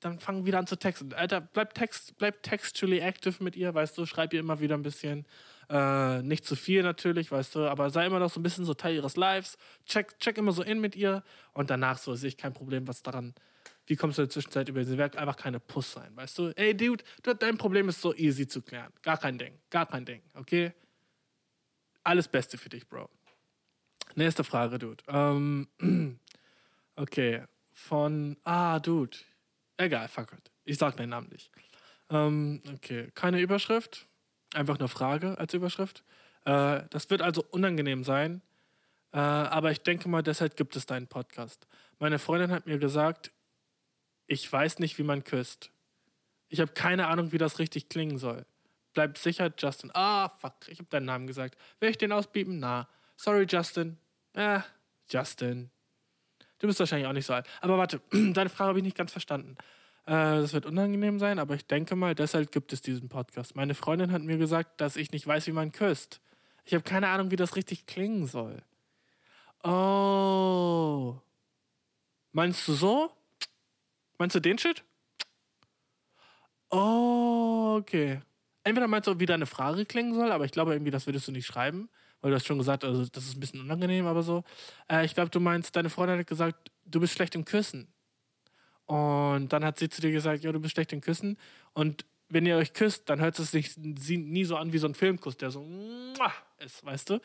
dann 0.00 0.18
fang 0.18 0.44
wieder 0.44 0.58
an 0.58 0.66
zu 0.66 0.76
texten. 0.76 1.12
Alter, 1.14 1.40
bleib, 1.40 1.74
text, 1.74 2.16
bleib 2.18 2.42
textually 2.42 2.98
active 2.98 3.42
mit 3.42 3.56
ihr, 3.56 3.74
weißt 3.74 3.96
du, 3.96 4.06
schreib 4.06 4.32
ihr 4.34 4.40
immer 4.40 4.60
wieder 4.60 4.74
ein 4.76 4.82
bisschen. 4.82 5.26
Äh, 5.68 6.22
nicht 6.22 6.44
zu 6.44 6.54
viel 6.54 6.82
natürlich, 6.82 7.32
weißt 7.32 7.54
du, 7.56 7.66
aber 7.66 7.90
sei 7.90 8.06
immer 8.06 8.20
noch 8.20 8.30
so 8.30 8.38
ein 8.38 8.42
bisschen 8.42 8.64
so 8.64 8.74
Teil 8.74 8.94
ihres 8.94 9.16
Lives. 9.16 9.58
Check, 9.86 10.18
check 10.20 10.38
immer 10.38 10.52
so 10.52 10.62
in 10.62 10.80
mit 10.80 10.94
ihr 10.96 11.24
und 11.54 11.70
danach 11.70 11.98
so 11.98 12.14
sehe 12.14 12.28
ich 12.28 12.36
kein 12.36 12.52
Problem, 12.52 12.86
was 12.86 13.02
daran. 13.02 13.34
Wie 13.86 13.96
kommst 13.96 14.18
du 14.18 14.22
in 14.22 14.28
der 14.28 14.32
Zwischenzeit 14.32 14.68
über 14.68 14.84
sie 14.84 14.98
weg? 14.98 15.16
Einfach 15.16 15.36
keine 15.36 15.60
Puss 15.60 15.92
sein, 15.92 16.14
weißt 16.16 16.38
du? 16.38 16.48
Ey, 16.56 16.76
Dude, 16.76 17.04
dein 17.38 17.56
Problem 17.56 17.88
ist 17.88 18.00
so 18.00 18.14
easy 18.14 18.46
zu 18.46 18.62
klären. 18.62 18.92
Gar 19.02 19.16
kein 19.16 19.38
Ding, 19.38 19.58
gar 19.70 19.86
kein 19.86 20.04
Ding, 20.04 20.22
okay? 20.34 20.72
Alles 22.02 22.28
Beste 22.28 22.58
für 22.58 22.68
dich, 22.68 22.88
Bro. 22.88 23.08
Nächste 24.14 24.44
Frage, 24.44 24.78
Dude. 24.78 25.02
Ähm, 25.08 25.68
okay, 26.96 27.42
von. 27.72 28.36
Ah, 28.44 28.78
Dude. 28.80 29.16
Egal, 29.76 30.08
fuck 30.08 30.32
it. 30.32 30.50
Ich 30.64 30.78
sag 30.78 30.96
deinen 30.96 31.10
Namen 31.10 31.28
nicht. 31.28 31.50
Ähm, 32.10 32.62
okay, 32.74 33.10
keine 33.14 33.40
Überschrift. 33.40 34.06
Einfach 34.54 34.78
eine 34.78 34.88
Frage 34.88 35.38
als 35.38 35.54
Überschrift. 35.54 36.02
Äh, 36.44 36.82
das 36.90 37.10
wird 37.10 37.22
also 37.22 37.44
unangenehm 37.50 38.04
sein. 38.04 38.40
Äh, 39.12 39.18
aber 39.18 39.70
ich 39.70 39.82
denke 39.82 40.08
mal, 40.08 40.22
deshalb 40.22 40.56
gibt 40.56 40.76
es 40.76 40.86
deinen 40.86 41.08
Podcast. 41.08 41.66
Meine 41.98 42.18
Freundin 42.18 42.50
hat 42.50 42.66
mir 42.66 42.78
gesagt, 42.78 43.32
ich 44.26 44.50
weiß 44.50 44.78
nicht, 44.78 44.98
wie 44.98 45.02
man 45.02 45.24
küsst. 45.24 45.70
Ich 46.48 46.60
habe 46.60 46.72
keine 46.72 47.08
Ahnung, 47.08 47.32
wie 47.32 47.38
das 47.38 47.58
richtig 47.58 47.88
klingen 47.88 48.18
soll. 48.18 48.46
Bleib 48.92 49.18
sicher, 49.18 49.52
Justin. 49.58 49.90
Ah, 49.94 50.30
fuck, 50.40 50.54
ich 50.68 50.78
habe 50.78 50.88
deinen 50.88 51.06
Namen 51.06 51.26
gesagt. 51.26 51.56
Will 51.80 51.90
ich 51.90 51.98
den 51.98 52.12
ausbieben? 52.12 52.58
Na. 52.58 52.88
Sorry, 53.16 53.46
Justin. 53.48 53.98
Äh, 54.32 54.60
Justin. 55.08 55.70
Du 56.58 56.66
bist 56.66 56.80
wahrscheinlich 56.80 57.06
auch 57.06 57.12
nicht 57.12 57.26
so 57.26 57.34
alt. 57.34 57.46
Aber 57.60 57.76
warte, 57.78 58.00
deine 58.10 58.48
Frage 58.48 58.68
habe 58.68 58.78
ich 58.78 58.84
nicht 58.84 58.96
ganz 58.96 59.12
verstanden. 59.12 59.56
Äh, 60.06 60.40
das 60.40 60.52
wird 60.52 60.66
unangenehm 60.66 61.18
sein, 61.18 61.38
aber 61.38 61.54
ich 61.54 61.66
denke 61.66 61.96
mal, 61.96 62.14
deshalb 62.14 62.52
gibt 62.52 62.72
es 62.72 62.80
diesen 62.80 63.08
Podcast. 63.08 63.56
Meine 63.56 63.74
Freundin 63.74 64.12
hat 64.12 64.22
mir 64.22 64.38
gesagt, 64.38 64.80
dass 64.80 64.96
ich 64.96 65.12
nicht 65.12 65.26
weiß, 65.26 65.46
wie 65.46 65.52
man 65.52 65.72
küsst. 65.72 66.20
Ich 66.64 66.74
habe 66.74 66.84
keine 66.84 67.08
Ahnung, 67.08 67.30
wie 67.30 67.36
das 67.36 67.56
richtig 67.56 67.86
klingen 67.86 68.26
soll. 68.26 68.62
Oh. 69.62 71.20
Meinst 72.32 72.66
du 72.68 72.72
so? 72.72 73.12
Meinst 74.18 74.34
du 74.34 74.40
den 74.40 74.58
Shit? 74.58 74.84
Oh, 76.70 77.76
okay. 77.80 78.20
Entweder 78.64 78.88
meinst 78.88 79.06
du, 79.06 79.20
wie 79.20 79.26
deine 79.26 79.46
Frage 79.46 79.84
klingen 79.86 80.14
soll, 80.14 80.32
aber 80.32 80.44
ich 80.44 80.52
glaube 80.52 80.72
irgendwie, 80.72 80.90
das 80.90 81.06
würdest 81.06 81.28
du 81.28 81.32
nicht 81.32 81.46
schreiben 81.46 81.88
weil 82.20 82.30
du 82.30 82.36
hast 82.36 82.46
schon 82.46 82.58
gesagt, 82.58 82.84
also 82.84 83.04
das 83.06 83.24
ist 83.24 83.36
ein 83.36 83.40
bisschen 83.40 83.60
unangenehm, 83.60 84.06
aber 84.06 84.22
so. 84.22 84.42
Äh, 84.90 85.04
ich 85.04 85.14
glaube, 85.14 85.30
du 85.30 85.40
meinst, 85.40 85.76
deine 85.76 85.90
Freundin 85.90 86.18
hat 86.18 86.26
gesagt, 86.26 86.72
du 86.84 87.00
bist 87.00 87.14
schlecht 87.14 87.34
im 87.34 87.44
Küssen. 87.44 87.86
Und 88.86 89.52
dann 89.52 89.64
hat 89.64 89.78
sie 89.78 89.88
zu 89.88 90.00
dir 90.00 90.12
gesagt, 90.12 90.42
ja, 90.42 90.52
du 90.52 90.60
bist 90.60 90.74
schlecht 90.74 90.92
im 90.92 91.00
Küssen. 91.00 91.38
Und 91.72 92.04
wenn 92.28 92.46
ihr 92.46 92.56
euch 92.56 92.72
küsst, 92.72 93.08
dann 93.08 93.20
hört 93.20 93.38
es 93.38 93.50
sich 93.50 93.76
nie 93.76 94.44
so 94.44 94.56
an 94.56 94.72
wie 94.72 94.78
so 94.78 94.88
ein 94.88 94.94
Filmkuss, 94.94 95.36
der 95.36 95.50
so 95.52 95.64
ist, 96.58 96.84
weißt 96.84 97.10
du? 97.10 97.20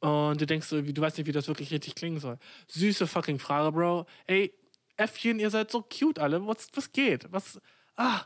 Und 0.00 0.40
du 0.40 0.46
denkst 0.46 0.68
so, 0.68 0.80
du 0.80 1.00
weißt 1.00 1.18
nicht, 1.18 1.26
wie 1.26 1.32
das 1.32 1.48
wirklich 1.48 1.72
richtig 1.72 1.96
klingen 1.96 2.20
soll. 2.20 2.38
Süße 2.68 3.08
fucking 3.08 3.40
Frage, 3.40 3.72
Bro. 3.72 4.06
Ey, 4.26 4.54
Äffchen, 4.98 5.40
ihr 5.40 5.50
seid 5.50 5.70
so 5.70 5.82
cute 5.82 6.18
alle. 6.20 6.46
Was, 6.46 6.68
was 6.74 6.92
geht? 6.92 7.30
Was? 7.32 7.60
Ah, 7.96 8.22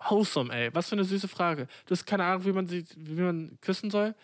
wholesome, 0.00 0.52
ey. 0.54 0.74
Was 0.74 0.88
für 0.88 0.94
eine 0.96 1.04
süße 1.04 1.28
Frage. 1.28 1.66
Du 1.86 1.92
hast 1.92 2.06
keine 2.06 2.24
Ahnung, 2.24 2.44
wie 2.44 2.52
man, 2.52 2.66
sie, 2.66 2.84
wie 2.96 3.20
man 3.22 3.58
küssen 3.60 3.90
soll 3.90 4.14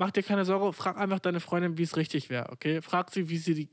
mach 0.00 0.10
dir 0.10 0.22
keine 0.22 0.46
Sorge, 0.46 0.72
frag 0.72 0.96
einfach 0.96 1.20
deine 1.20 1.40
Freundin, 1.40 1.76
wie 1.76 1.82
es 1.82 1.96
richtig 1.96 2.30
wäre, 2.30 2.48
okay? 2.50 2.80
Frag 2.80 3.10
sie, 3.12 3.28
wie 3.28 3.36
sie 3.36 3.54
die, 3.54 3.68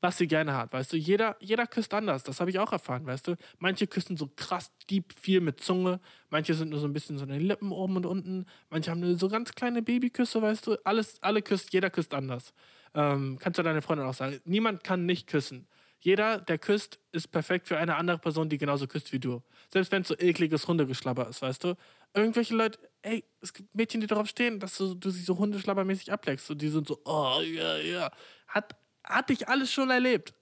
was 0.00 0.16
sie 0.16 0.28
gerne 0.28 0.54
hat, 0.54 0.72
weißt 0.72 0.92
du? 0.92 0.96
Jeder, 0.96 1.36
jeder 1.40 1.66
küsst 1.66 1.92
anders, 1.92 2.22
das 2.22 2.40
habe 2.40 2.50
ich 2.50 2.60
auch 2.60 2.72
erfahren, 2.72 3.04
weißt 3.04 3.26
du? 3.26 3.36
Manche 3.58 3.88
küssen 3.88 4.16
so 4.16 4.30
krass 4.36 4.70
deep 4.88 5.12
viel 5.20 5.40
mit 5.40 5.60
Zunge, 5.60 6.00
manche 6.30 6.54
sind 6.54 6.70
nur 6.70 6.78
so 6.78 6.86
ein 6.86 6.92
bisschen 6.92 7.18
so 7.18 7.24
in 7.24 7.32
den 7.32 7.42
Lippen 7.42 7.72
oben 7.72 7.96
und 7.96 8.06
unten, 8.06 8.46
manche 8.70 8.92
haben 8.92 9.00
nur 9.00 9.16
so 9.16 9.28
ganz 9.28 9.52
kleine 9.54 9.82
Babyküsse, 9.82 10.40
weißt 10.40 10.68
du? 10.68 10.76
Alles, 10.84 11.20
alle 11.20 11.42
küsst, 11.42 11.72
jeder 11.72 11.90
küsst 11.90 12.14
anders. 12.14 12.54
Ähm, 12.94 13.38
kannst 13.40 13.58
du 13.58 13.64
deine 13.64 13.82
Freundin 13.82 14.06
auch 14.06 14.14
sagen. 14.14 14.40
Niemand 14.44 14.84
kann 14.84 15.04
nicht 15.04 15.26
küssen. 15.26 15.66
Jeder, 15.98 16.38
der 16.40 16.58
küsst, 16.58 16.98
ist 17.12 17.28
perfekt 17.28 17.68
für 17.68 17.78
eine 17.78 17.96
andere 17.96 18.18
Person, 18.18 18.48
die 18.48 18.58
genauso 18.58 18.86
küsst 18.86 19.12
wie 19.12 19.18
du. 19.18 19.42
Selbst 19.68 19.90
wenn 19.92 20.02
es 20.02 20.08
so 20.08 20.18
ekliges 20.18 20.68
Hundegeschlabber 20.68 21.28
ist, 21.28 21.42
weißt 21.42 21.64
du? 21.64 21.74
Irgendwelche 22.14 22.54
Leute, 22.54 22.78
ey, 23.02 23.24
es 23.40 23.52
gibt 23.52 23.74
Mädchen, 23.74 24.00
die 24.00 24.06
darauf 24.06 24.28
stehen, 24.28 24.60
dass 24.60 24.76
du, 24.76 24.94
du 24.94 25.10
sie 25.10 25.22
so 25.22 25.36
hundeschlabbermäßig 25.38 26.12
ableckst. 26.12 26.50
Und 26.50 26.62
die 26.62 26.68
sind 26.68 26.86
so, 26.86 27.00
oh, 27.04 27.40
ja, 27.40 27.78
ja. 27.78 28.10
Hat, 28.46 28.76
hatte 29.04 29.32
ich 29.32 29.48
alles 29.48 29.72
schon 29.72 29.90
erlebt. 29.90 30.34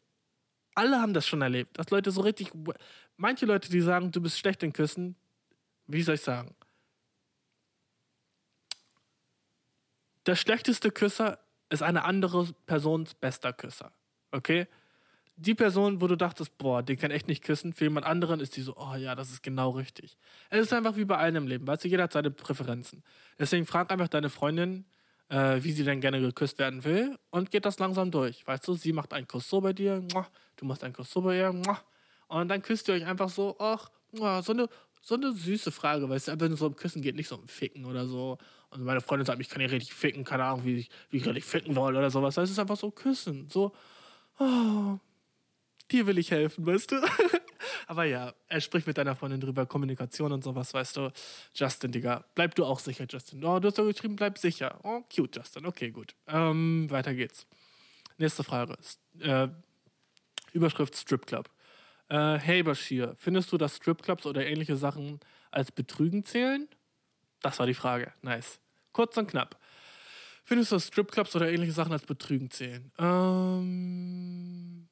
Alle 0.74 1.00
haben 1.00 1.14
das 1.14 1.26
schon 1.26 1.40
erlebt. 1.40 1.78
Dass 1.78 1.90
Leute 1.90 2.10
so 2.10 2.20
richtig. 2.20 2.50
Manche 3.16 3.46
Leute, 3.46 3.70
die 3.70 3.80
sagen, 3.80 4.10
du 4.10 4.20
bist 4.20 4.38
schlecht 4.38 4.62
in 4.62 4.72
Küssen, 4.72 5.16
wie 5.86 6.02
soll 6.02 6.16
ich 6.16 6.22
sagen? 6.22 6.54
Der 10.26 10.36
schlechteste 10.36 10.90
Küsser 10.90 11.38
ist 11.68 11.82
eine 11.82 12.04
andere 12.04 12.52
Persons 12.66 13.14
bester 13.14 13.52
Küsser. 13.52 13.92
Okay? 14.30 14.66
Die 15.36 15.54
Person, 15.54 16.00
wo 16.00 16.06
du 16.06 16.16
dachtest, 16.16 16.56
boah, 16.58 16.82
den 16.82 16.96
kann 16.96 17.10
echt 17.10 17.28
nicht 17.28 17.42
küssen, 17.42 17.72
für 17.72 17.84
jemand 17.84 18.06
anderen 18.06 18.40
ist 18.40 18.56
die 18.56 18.62
so, 18.62 18.76
oh 18.76 18.94
ja, 18.94 19.14
das 19.14 19.30
ist 19.30 19.42
genau 19.42 19.70
richtig. 19.70 20.16
Es 20.50 20.60
ist 20.60 20.72
einfach 20.72 20.96
wie 20.96 21.04
bei 21.04 21.16
allen 21.16 21.36
im 21.36 21.46
Leben, 21.48 21.66
weißt 21.66 21.84
du, 21.84 21.88
jeder 21.88 22.04
hat 22.04 22.12
seine 22.12 22.30
Präferenzen. 22.30 23.02
Deswegen 23.38 23.66
frag 23.66 23.90
einfach 23.90 24.08
deine 24.08 24.30
Freundin, 24.30 24.84
äh, 25.28 25.62
wie 25.62 25.72
sie 25.72 25.84
denn 25.84 26.00
gerne 26.00 26.20
geküsst 26.20 26.58
werden 26.58 26.84
will 26.84 27.18
und 27.30 27.50
geht 27.50 27.64
das 27.64 27.78
langsam 27.78 28.10
durch. 28.10 28.46
Weißt 28.46 28.66
du, 28.68 28.74
sie 28.74 28.92
macht 28.92 29.12
einen 29.12 29.26
Kuss 29.26 29.48
so 29.48 29.60
bei 29.60 29.72
dir, 29.72 30.02
du 30.56 30.64
machst 30.66 30.84
einen 30.84 30.94
Kuss 30.94 31.10
so 31.10 31.22
bei 31.22 31.38
ihr, 31.38 31.62
und 32.28 32.48
dann 32.48 32.62
küsst 32.62 32.88
ihr 32.88 32.94
euch 32.94 33.06
einfach 33.06 33.28
so, 33.28 33.56
ach, 33.58 33.90
so 34.12 34.52
eine, 34.52 34.68
so 35.02 35.16
eine 35.16 35.32
süße 35.32 35.72
Frage, 35.72 36.08
weißt 36.08 36.28
du, 36.28 36.40
wenn 36.40 36.52
es 36.52 36.60
so 36.60 36.66
um 36.66 36.76
Küssen 36.76 37.02
geht, 37.02 37.16
nicht 37.16 37.28
so 37.28 37.36
um 37.36 37.46
Ficken 37.48 37.84
oder 37.84 38.06
so. 38.06 38.38
Und 38.70 38.84
meine 38.84 39.00
Freundin 39.00 39.26
sagt, 39.26 39.40
ich 39.40 39.48
kann 39.48 39.60
ja 39.60 39.68
richtig 39.68 39.94
ficken, 39.94 40.24
keine 40.24 40.44
Ahnung, 40.44 40.64
wie 40.64 40.76
ich, 40.76 40.90
wie 41.10 41.18
ich 41.18 41.26
richtig 41.26 41.44
ficken 41.44 41.74
soll 41.74 41.96
oder 41.96 42.10
sowas. 42.10 42.34
Das 42.34 42.50
ist 42.50 42.58
einfach 42.58 42.76
so 42.76 42.90
Küssen, 42.90 43.48
so, 43.48 43.72
oh, 44.38 44.98
dir 45.90 46.06
will 46.06 46.18
ich 46.18 46.30
helfen, 46.30 46.66
weißt 46.66 46.92
du? 46.92 46.96
Aber 47.86 48.04
ja, 48.04 48.34
er 48.48 48.60
spricht 48.60 48.86
mit 48.86 48.98
deiner 48.98 49.14
Freundin 49.14 49.40
drüber, 49.40 49.66
Kommunikation 49.66 50.32
und 50.32 50.42
sowas, 50.42 50.72
weißt 50.74 50.96
du. 50.96 51.12
Justin, 51.54 51.92
Digga, 51.92 52.24
bleib 52.34 52.54
du 52.54 52.64
auch 52.64 52.78
sicher, 52.78 53.06
Justin. 53.08 53.44
Oh, 53.44 53.58
du 53.58 53.68
hast 53.68 53.78
doch 53.78 53.86
geschrieben, 53.86 54.16
bleib 54.16 54.38
sicher. 54.38 54.78
Oh, 54.82 55.02
cute, 55.14 55.36
Justin. 55.36 55.66
Okay, 55.66 55.90
gut. 55.90 56.14
Ähm, 56.26 56.90
weiter 56.90 57.14
geht's. 57.14 57.46
Nächste 58.16 58.44
Frage. 58.44 58.76
Äh, 59.20 59.48
Überschrift 60.52 60.96
Strip 60.96 61.26
Club. 61.26 61.50
Äh, 62.08 62.38
hey 62.38 62.62
Bashir, 62.62 63.16
findest 63.18 63.50
du, 63.52 63.58
dass 63.58 63.76
Stripclubs 63.76 64.26
oder 64.26 64.46
ähnliche 64.46 64.76
Sachen 64.76 65.20
als 65.50 65.72
Betrügen 65.72 66.24
zählen? 66.24 66.68
Das 67.40 67.58
war 67.58 67.66
die 67.66 67.74
Frage. 67.74 68.12
Nice. 68.22 68.60
Kurz 68.92 69.16
und 69.16 69.28
knapp. 69.28 69.58
Findest 70.44 70.70
du, 70.70 70.76
dass 70.76 70.86
Stripclubs 70.86 71.34
oder 71.34 71.50
ähnliche 71.50 71.72
Sachen 71.72 71.92
als 71.92 72.04
Betrügen 72.04 72.50
zählen? 72.50 72.92
Ähm 72.98 74.88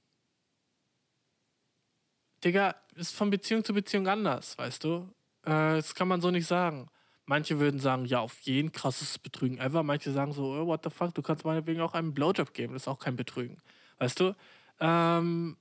Digga, 2.44 2.74
ist 2.96 3.14
von 3.14 3.30
Beziehung 3.30 3.64
zu 3.64 3.72
Beziehung 3.72 4.06
anders, 4.08 4.58
weißt 4.58 4.84
du? 4.84 5.08
Äh, 5.44 5.76
das 5.76 5.94
kann 5.94 6.08
man 6.08 6.20
so 6.20 6.30
nicht 6.30 6.46
sagen. 6.46 6.88
Manche 7.24 7.60
würden 7.60 7.78
sagen, 7.78 8.04
ja, 8.04 8.20
auf 8.20 8.40
jeden 8.40 8.72
krasses 8.72 9.18
Betrügen 9.18 9.58
ever. 9.58 9.82
Manche 9.82 10.10
sagen 10.12 10.32
so, 10.32 10.52
oh, 10.52 10.66
what 10.66 10.82
the 10.82 10.90
fuck, 10.90 11.14
du 11.14 11.22
kannst 11.22 11.44
meinetwegen 11.44 11.80
auch 11.80 11.94
einen 11.94 12.14
Blowjob 12.14 12.52
geben. 12.52 12.72
Das 12.74 12.82
ist 12.82 12.88
auch 12.88 12.98
kein 12.98 13.16
Betrügen. 13.16 13.58
Weißt 13.98 14.18
du? 14.18 14.34
Ähm, 14.80 15.56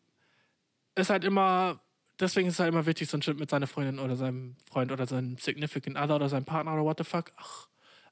ist 0.95 1.11
halt 1.11 1.23
immer, 1.23 1.79
deswegen 2.19 2.47
ist 2.47 2.55
es 2.55 2.59
halt 2.59 2.73
immer 2.73 2.85
wichtig, 2.85 3.09
so 3.09 3.17
ein 3.17 3.21
Shit 3.21 3.39
mit 3.39 3.49
seiner 3.49 3.67
Freundin 3.67 3.99
oder 3.99 4.15
seinem 4.15 4.55
Freund 4.69 4.91
oder 4.91 5.05
seinem 5.05 5.37
Significant 5.37 5.97
Other 5.97 6.15
oder 6.15 6.29
seinem 6.29 6.45
Partner 6.45 6.73
oder 6.73 6.83
what 6.83 6.97
the 6.97 7.03
fuck 7.03 7.31
ach, 7.37 7.67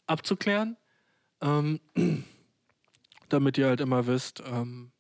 abzuklären. 0.06 0.78
Ähm, 1.42 1.80
damit 3.30 3.58
ihr 3.58 3.68
halt 3.68 3.82
immer 3.82 4.06
wisst, 4.06 4.44
ähm, 4.46 4.92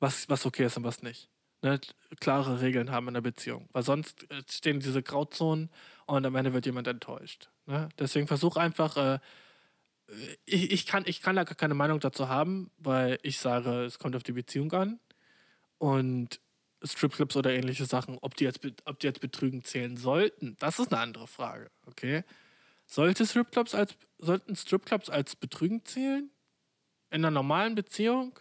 was, 0.00 0.28
was 0.28 0.44
okay 0.44 0.66
ist 0.66 0.76
und 0.76 0.84
was 0.84 1.02
nicht. 1.02 1.28
Ne? 1.62 1.80
Klare 2.20 2.60
Regeln 2.60 2.90
haben 2.90 3.08
in 3.08 3.14
der 3.14 3.20
Beziehung. 3.20 3.68
Weil 3.72 3.82
sonst 3.82 4.30
äh, 4.30 4.42
stehen 4.48 4.80
diese 4.80 5.02
Grauzonen 5.02 5.70
und 6.06 6.24
am 6.24 6.34
Ende 6.34 6.52
wird 6.52 6.66
jemand 6.66 6.88
enttäuscht. 6.88 7.50
Ne? 7.66 7.88
Deswegen 7.98 8.26
versuch 8.26 8.56
einfach, 8.56 8.96
äh, 8.96 9.18
ich, 10.44 10.72
ich, 10.72 10.86
kann, 10.86 11.04
ich 11.06 11.22
kann 11.22 11.36
da 11.36 11.44
gar 11.44 11.54
keine 11.54 11.74
Meinung 11.74 12.00
dazu 12.00 12.28
haben, 12.28 12.70
weil 12.78 13.18
ich 13.22 13.38
sage, 13.38 13.84
es 13.84 13.98
kommt 13.98 14.16
auf 14.16 14.22
die 14.22 14.32
Beziehung 14.32 14.72
an. 14.72 15.00
Und 15.78 16.40
Stripclubs 16.82 17.36
oder 17.36 17.52
ähnliche 17.52 17.84
Sachen, 17.84 18.18
ob 18.20 18.36
die, 18.36 18.44
jetzt, 18.44 18.60
ob 18.84 18.98
die 19.00 19.06
jetzt 19.06 19.20
Betrügen 19.20 19.64
zählen 19.64 19.96
sollten, 19.96 20.56
das 20.58 20.78
ist 20.78 20.92
eine 20.92 21.02
andere 21.02 21.26
Frage, 21.26 21.70
okay? 21.86 22.24
Sollte 22.86 23.26
Stripclubs 23.26 23.74
als, 23.74 23.94
sollten 24.18 24.56
Stripclubs 24.56 25.10
als 25.10 25.36
Betrügen 25.36 25.84
zählen? 25.84 26.30
In 27.10 27.24
einer 27.24 27.30
normalen 27.30 27.74
Beziehung? 27.74 28.38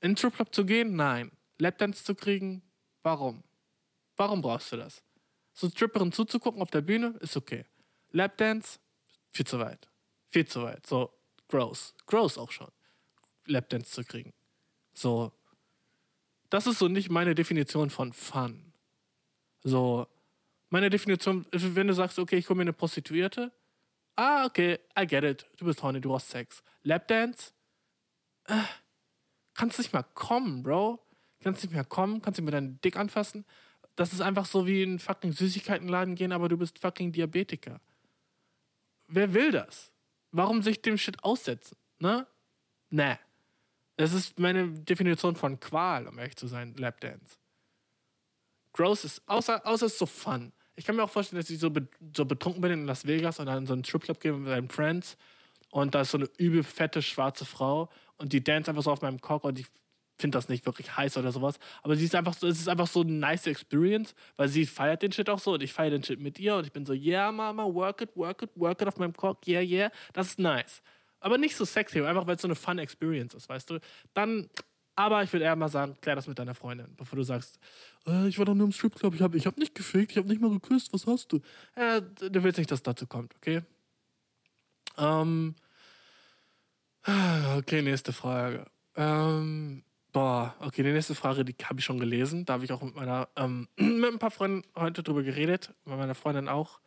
In 0.00 0.16
Stripclub 0.16 0.54
zu 0.54 0.64
gehen? 0.64 0.96
Nein. 0.96 1.32
Lapdance 1.58 2.04
zu 2.04 2.14
kriegen? 2.14 2.62
Warum? 3.02 3.42
Warum 4.16 4.42
brauchst 4.42 4.72
du 4.72 4.76
das? 4.76 5.02
So 5.52 5.68
Stripperin 5.68 6.12
zuzugucken 6.12 6.62
auf 6.62 6.70
der 6.70 6.82
Bühne 6.82 7.16
ist 7.20 7.36
okay. 7.36 7.64
Lapdance? 8.10 8.78
Viel 9.30 9.46
zu 9.46 9.58
weit. 9.58 9.88
Viel 10.30 10.46
zu 10.46 10.62
weit. 10.62 10.86
So, 10.86 11.12
gross. 11.48 11.94
Gross 12.06 12.38
auch 12.38 12.52
schon. 12.52 12.70
Lapdance 13.46 13.90
zu 13.90 14.04
kriegen. 14.04 14.32
So, 14.92 15.32
das 16.50 16.66
ist 16.66 16.78
so 16.78 16.88
nicht 16.88 17.10
meine 17.10 17.34
Definition 17.34 17.90
von 17.90 18.12
Fun. 18.12 18.72
So, 19.62 20.06
meine 20.70 20.90
Definition, 20.90 21.46
wenn 21.50 21.86
du 21.86 21.94
sagst, 21.94 22.18
okay, 22.18 22.36
ich 22.36 22.46
komme 22.46 22.58
mir 22.58 22.62
eine 22.62 22.72
Prostituierte, 22.72 23.52
ah, 24.16 24.44
okay, 24.44 24.78
I 24.98 25.06
get 25.06 25.24
it, 25.24 25.46
du 25.56 25.64
bist 25.64 25.82
horny, 25.82 26.00
du 26.00 26.14
hast 26.14 26.28
Sex. 26.30 26.62
Lapdance, 26.82 27.52
äh, 28.44 28.62
kannst 29.58 29.78
nicht 29.78 29.92
mal 29.92 30.04
kommen, 30.14 30.62
Bro. 30.62 31.04
Kannst 31.40 31.62
nicht 31.62 31.72
mehr 31.72 31.84
kommen, 31.84 32.22
kannst 32.22 32.38
nicht 32.40 32.44
mehr 32.44 32.58
deinen 32.58 32.80
Dick 32.80 32.96
anfassen. 32.96 33.44
Das 33.96 34.12
ist 34.12 34.20
einfach 34.20 34.46
so 34.46 34.66
wie 34.66 34.82
in 34.82 34.98
fucking 34.98 35.32
Süßigkeitenladen 35.32 36.14
gehen, 36.14 36.32
aber 36.32 36.48
du 36.48 36.56
bist 36.56 36.78
fucking 36.78 37.12
Diabetiker. 37.12 37.80
Wer 39.08 39.34
will 39.34 39.50
das? 39.50 39.92
Warum 40.30 40.62
sich 40.62 40.80
dem 40.80 40.96
Shit 40.96 41.22
aussetzen? 41.24 41.76
Ne? 41.98 42.26
Nee. 42.90 43.16
Das 43.96 44.12
ist 44.12 44.38
meine 44.38 44.68
Definition 44.68 45.34
von 45.34 45.58
Qual, 45.58 46.06
um 46.06 46.18
ehrlich 46.18 46.36
zu 46.36 46.46
sein, 46.46 46.74
Lapdance. 46.76 47.36
Gross 48.72 49.04
ist, 49.04 49.28
außer, 49.28 49.66
außer 49.66 49.86
es 49.86 49.92
ist 49.92 49.98
so 49.98 50.06
fun. 50.06 50.52
Ich 50.76 50.84
kann 50.84 50.94
mir 50.94 51.02
auch 51.02 51.10
vorstellen, 51.10 51.40
dass 51.40 51.50
ich 51.50 51.58
so, 51.58 51.70
be, 51.70 51.88
so 52.16 52.24
betrunken 52.24 52.60
bin 52.60 52.70
in 52.70 52.86
Las 52.86 53.06
Vegas 53.06 53.40
und 53.40 53.46
dann 53.46 53.58
in 53.58 53.66
so 53.66 53.72
einen 53.72 53.84
Stripclub 53.84 54.20
gehe 54.20 54.32
mit 54.32 54.48
meinen 54.48 54.68
Friends 54.68 55.16
und 55.70 55.94
da 55.94 56.02
ist 56.02 56.12
so 56.12 56.18
eine 56.18 56.28
übel 56.38 56.62
fette 56.62 57.02
schwarze 57.02 57.44
Frau 57.44 57.90
und 58.18 58.32
die 58.32 58.42
dance 58.42 58.70
einfach 58.70 58.82
so 58.82 58.90
auf 58.90 59.02
meinem 59.02 59.20
Cock 59.20 59.44
und 59.44 59.58
ich 59.58 59.66
finde 60.18 60.36
das 60.36 60.48
nicht 60.48 60.66
wirklich 60.66 60.96
heiß 60.96 61.16
oder 61.16 61.32
sowas. 61.32 61.58
Aber 61.82 61.96
sie 61.96 62.04
ist 62.04 62.14
einfach 62.14 62.34
so, 62.34 62.46
es 62.46 62.58
ist 62.58 62.68
einfach 62.68 62.88
so 62.88 63.00
eine 63.02 63.12
nice 63.12 63.46
Experience, 63.46 64.14
weil 64.36 64.48
sie 64.48 64.66
feiert 64.66 65.02
den 65.02 65.12
Shit 65.12 65.30
auch 65.30 65.38
so 65.38 65.54
und 65.54 65.62
ich 65.62 65.72
feiere 65.72 65.90
den 65.90 66.02
Shit 66.02 66.20
mit 66.20 66.38
ihr 66.38 66.56
und 66.56 66.66
ich 66.66 66.72
bin 66.72 66.84
so, 66.84 66.92
yeah, 66.92 67.30
Mama, 67.30 67.64
work 67.64 68.02
it, 68.02 68.10
work 68.16 68.42
it, 68.42 68.50
work 68.56 68.82
it 68.82 68.88
auf 68.88 68.96
meinem 68.96 69.14
Cock, 69.14 69.46
yeah, 69.46 69.62
yeah. 69.62 69.90
Das 70.12 70.28
ist 70.28 70.38
nice. 70.38 70.82
Aber 71.20 71.38
nicht 71.38 71.56
so 71.56 71.64
sexy, 71.64 72.00
einfach 72.00 72.26
weil 72.26 72.36
es 72.36 72.42
so 72.42 72.48
eine 72.48 72.54
fun 72.54 72.78
Experience 72.78 73.34
ist, 73.34 73.48
weißt 73.48 73.70
du? 73.70 73.78
Dann, 74.14 74.48
aber 74.96 75.22
ich 75.22 75.32
würde 75.32 75.44
eher 75.44 75.56
mal 75.56 75.68
sagen, 75.68 75.96
klär 76.00 76.16
das 76.16 76.26
mit 76.26 76.38
deiner 76.38 76.54
Freundin, 76.54 76.94
bevor 76.96 77.16
du 77.16 77.22
sagst, 77.22 77.58
äh, 78.06 78.28
ich 78.28 78.38
war 78.38 78.44
doch 78.44 78.54
nur 78.54 78.66
im 78.66 78.72
Stripclub, 78.72 79.14
ich 79.14 79.22
habe 79.22 79.36
ich 79.36 79.46
hab 79.46 79.56
nicht 79.56 79.74
gefickt, 79.74 80.12
ich 80.12 80.18
habe 80.18 80.28
nicht 80.28 80.40
mal 80.40 80.50
geküsst, 80.50 80.92
was 80.92 81.06
hast 81.06 81.32
du? 81.32 81.40
Äh, 81.76 82.02
du 82.02 82.42
willst 82.42 82.58
nicht, 82.58 82.70
dass 82.70 82.80
es 82.80 82.84
dazu 82.84 83.06
kommt, 83.06 83.34
okay? 83.36 83.62
Ähm, 84.96 85.54
okay, 87.56 87.82
nächste 87.82 88.12
Frage. 88.12 88.66
Ähm, 88.96 89.82
boah, 90.12 90.54
okay, 90.60 90.82
die 90.82 90.92
nächste 90.92 91.14
Frage, 91.14 91.44
die 91.44 91.54
habe 91.64 91.80
ich 91.80 91.84
schon 91.84 92.00
gelesen. 92.00 92.44
Da 92.44 92.54
habe 92.54 92.64
ich 92.64 92.72
auch 92.72 92.82
mit 92.82 92.94
meiner, 92.94 93.28
ähm, 93.36 93.68
mit 93.76 94.12
ein 94.12 94.18
paar 94.18 94.30
Freunden 94.30 94.62
heute 94.76 95.02
drüber 95.02 95.22
geredet, 95.22 95.74
mit 95.84 95.96
meiner 95.96 96.14
Freundin 96.14 96.48
auch. 96.48 96.80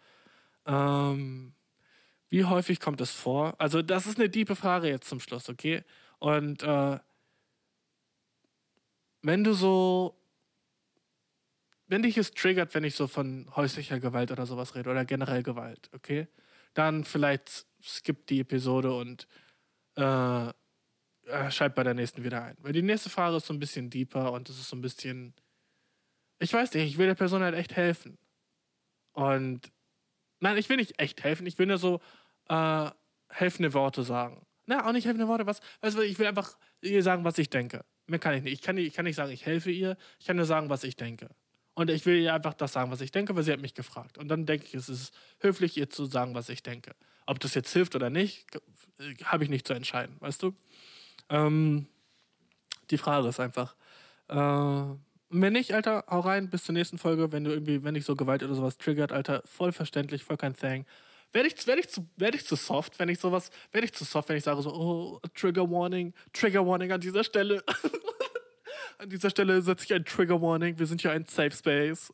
Ähm, 0.66 1.54
wie 2.30 2.46
häufig 2.46 2.80
kommt 2.80 3.02
es 3.02 3.12
vor? 3.12 3.56
Also, 3.58 3.82
das 3.82 4.06
ist 4.06 4.20
eine 4.20 4.30
tiefe 4.30 4.56
Frage 4.56 4.88
jetzt 4.90 5.10
zum 5.10 5.20
Schluss, 5.20 5.50
okay? 5.50 5.84
Und 6.20 6.64
äh, 6.64 7.00
wenn 9.22 9.44
du 9.44 9.54
so. 9.54 10.18
Wenn 11.88 12.04
dich 12.04 12.18
es 12.18 12.32
triggert, 12.32 12.74
wenn 12.74 12.86
ich 12.86 12.96
so 12.96 13.08
von 13.08 13.52
häuslicher 13.54 14.00
Gewalt 14.00 14.32
oder 14.32 14.46
sowas 14.46 14.76
rede 14.76 14.90
oder 14.90 15.04
generell 15.04 15.44
Gewalt, 15.44 15.90
okay? 15.94 16.28
Dann 16.74 17.04
vielleicht 17.04 17.66
skip 17.84 18.28
die 18.28 18.40
Episode 18.40 18.94
und 18.94 19.28
äh, 19.96 20.54
schalt 21.52 21.76
bei 21.76 21.84
der 21.84 21.94
nächsten 21.94 22.24
wieder 22.24 22.44
ein. 22.44 22.58
Weil 22.60 22.74
die 22.74 22.82
nächste 22.82 23.10
Frage 23.10 23.38
ist 23.38 23.46
so 23.46 23.54
ein 23.54 23.60
bisschen 23.60 23.90
deeper 23.90 24.32
und 24.32 24.50
es 24.50 24.60
ist 24.60 24.70
so 24.70 24.76
ein 24.76 24.82
bisschen. 24.82 25.34
Ich 26.40 26.54
weiß 26.54 26.74
nicht, 26.74 26.86
ich 26.86 26.98
will 26.98 27.08
der 27.08 27.16
Person 27.16 27.44
halt 27.44 27.56
echt 27.56 27.76
helfen. 27.76 28.18
Und. 29.14 29.72
Nein, 30.40 30.58
ich 30.58 30.70
will 30.70 30.78
nicht 30.78 31.00
echt 31.00 31.24
helfen. 31.24 31.46
Ich 31.46 31.60
will 31.60 31.68
nur 31.68 31.78
so 31.78 32.02
äh, 32.50 32.90
helfende 33.30 33.74
Worte 33.74 34.04
sagen. 34.04 34.46
Na, 34.66 34.88
auch 34.88 34.92
nicht 34.92 35.06
helfende 35.06 35.28
Worte, 35.28 35.46
was, 35.46 35.60
weißt 35.82 35.98
du, 35.98 36.02
ich 36.02 36.18
will 36.20 36.28
einfach 36.28 36.58
ihr 36.82 37.04
sagen, 37.04 37.24
was 37.24 37.38
ich 37.38 37.50
denke. 37.50 37.84
Mehr 38.08 38.20
kann 38.20 38.36
ich 38.36 38.44
nicht. 38.44 38.54
Ich 38.54 38.62
kann, 38.62 38.76
nicht. 38.76 38.88
ich 38.88 38.94
kann 38.94 39.06
nicht 39.06 39.16
sagen, 39.16 39.32
ich 39.32 39.46
helfe 39.46 39.72
ihr, 39.72 39.98
ich 40.20 40.26
kann 40.26 40.36
nur 40.36 40.46
sagen, 40.46 40.70
was 40.70 40.84
ich 40.84 40.96
denke. 40.96 41.30
Und 41.74 41.90
ich 41.90 42.06
will 42.06 42.20
ihr 42.20 42.34
einfach 42.34 42.54
das 42.54 42.74
sagen, 42.74 42.92
was 42.92 43.02
ich 43.02 43.12
denke, 43.12 43.36
weil 43.36 43.44
sie 43.44 43.52
hat 43.52 43.62
mich 43.62 43.74
gefragt. 43.74 44.18
Und 44.18 44.28
dann 44.28 44.46
denke 44.46 44.66
ich, 44.66 44.74
es 44.74 44.90
ist 44.90 45.14
höflich, 45.40 45.78
ihr 45.78 45.90
zu 45.90 46.06
sagen, 46.06 46.36
was 46.36 46.50
ich 46.50 46.64
denke. 46.64 46.96
Ob 47.26 47.40
das 47.40 47.54
jetzt 47.54 47.72
hilft 47.72 47.96
oder 47.96 48.10
nicht, 48.10 48.46
habe 49.24 49.44
ich 49.44 49.50
nicht 49.50 49.68
zu 49.68 49.74
entscheiden, 49.74 50.18
weißt 50.20 50.44
du? 50.44 50.54
Ähm, 51.30 51.88
die 52.90 52.98
Frage 52.98 53.28
ist 53.28 53.40
einfach. 53.40 53.76
Äh, 54.28 54.36
wenn 55.34 55.54
nicht, 55.54 55.74
Alter, 55.74 56.04
hau 56.10 56.20
rein, 56.20 56.50
bis 56.50 56.66
zur 56.66 56.74
nächsten 56.74 56.98
Folge. 56.98 57.32
Wenn 57.32 57.46
du 57.46 57.52
irgendwie, 57.52 57.84
wenn 57.84 57.94
dich 57.94 58.04
so 58.04 58.16
Gewalt 58.16 58.44
oder 58.44 58.54
sowas 58.54 58.78
triggert, 58.78 59.14
Alter, 59.14 59.42
voll 59.46 59.72
verständlich, 59.72 60.26
voll 60.26 60.38
kein 60.38 60.56
Thing. 60.56 60.86
Werde 61.32 61.48
ich, 61.48 61.66
werd 61.66 61.80
ich, 61.80 61.90
zu, 61.90 62.06
werd 62.18 62.36
ich 62.36 62.46
zu 62.46 62.58
soft, 62.58 63.00
wenn 63.00 63.08
ich 63.08 63.20
sowas, 63.20 63.50
werde 63.72 63.86
ich 63.86 63.94
zu 63.94 64.04
soft, 64.04 64.28
wenn 64.28 64.36
ich 64.36 64.44
sage 64.44 64.62
so, 64.62 64.74
oh, 64.74 65.20
Trigger 65.34 65.70
Warning, 65.72 66.14
Trigger 66.34 66.68
Warning 66.68 66.92
an 66.92 67.00
dieser 67.00 67.24
Stelle. 67.24 67.64
an 68.98 69.10
dieser 69.10 69.30
Stelle 69.30 69.62
setze 69.62 69.86
ich 69.86 69.94
ein 69.94 70.06
Trigger 70.06 70.42
Warning. 70.42 70.78
Wir 70.78 70.88
sind 70.88 71.02
hier 71.02 71.12
ein 71.12 71.26
Safe 71.26 71.52
Space. 71.52 72.14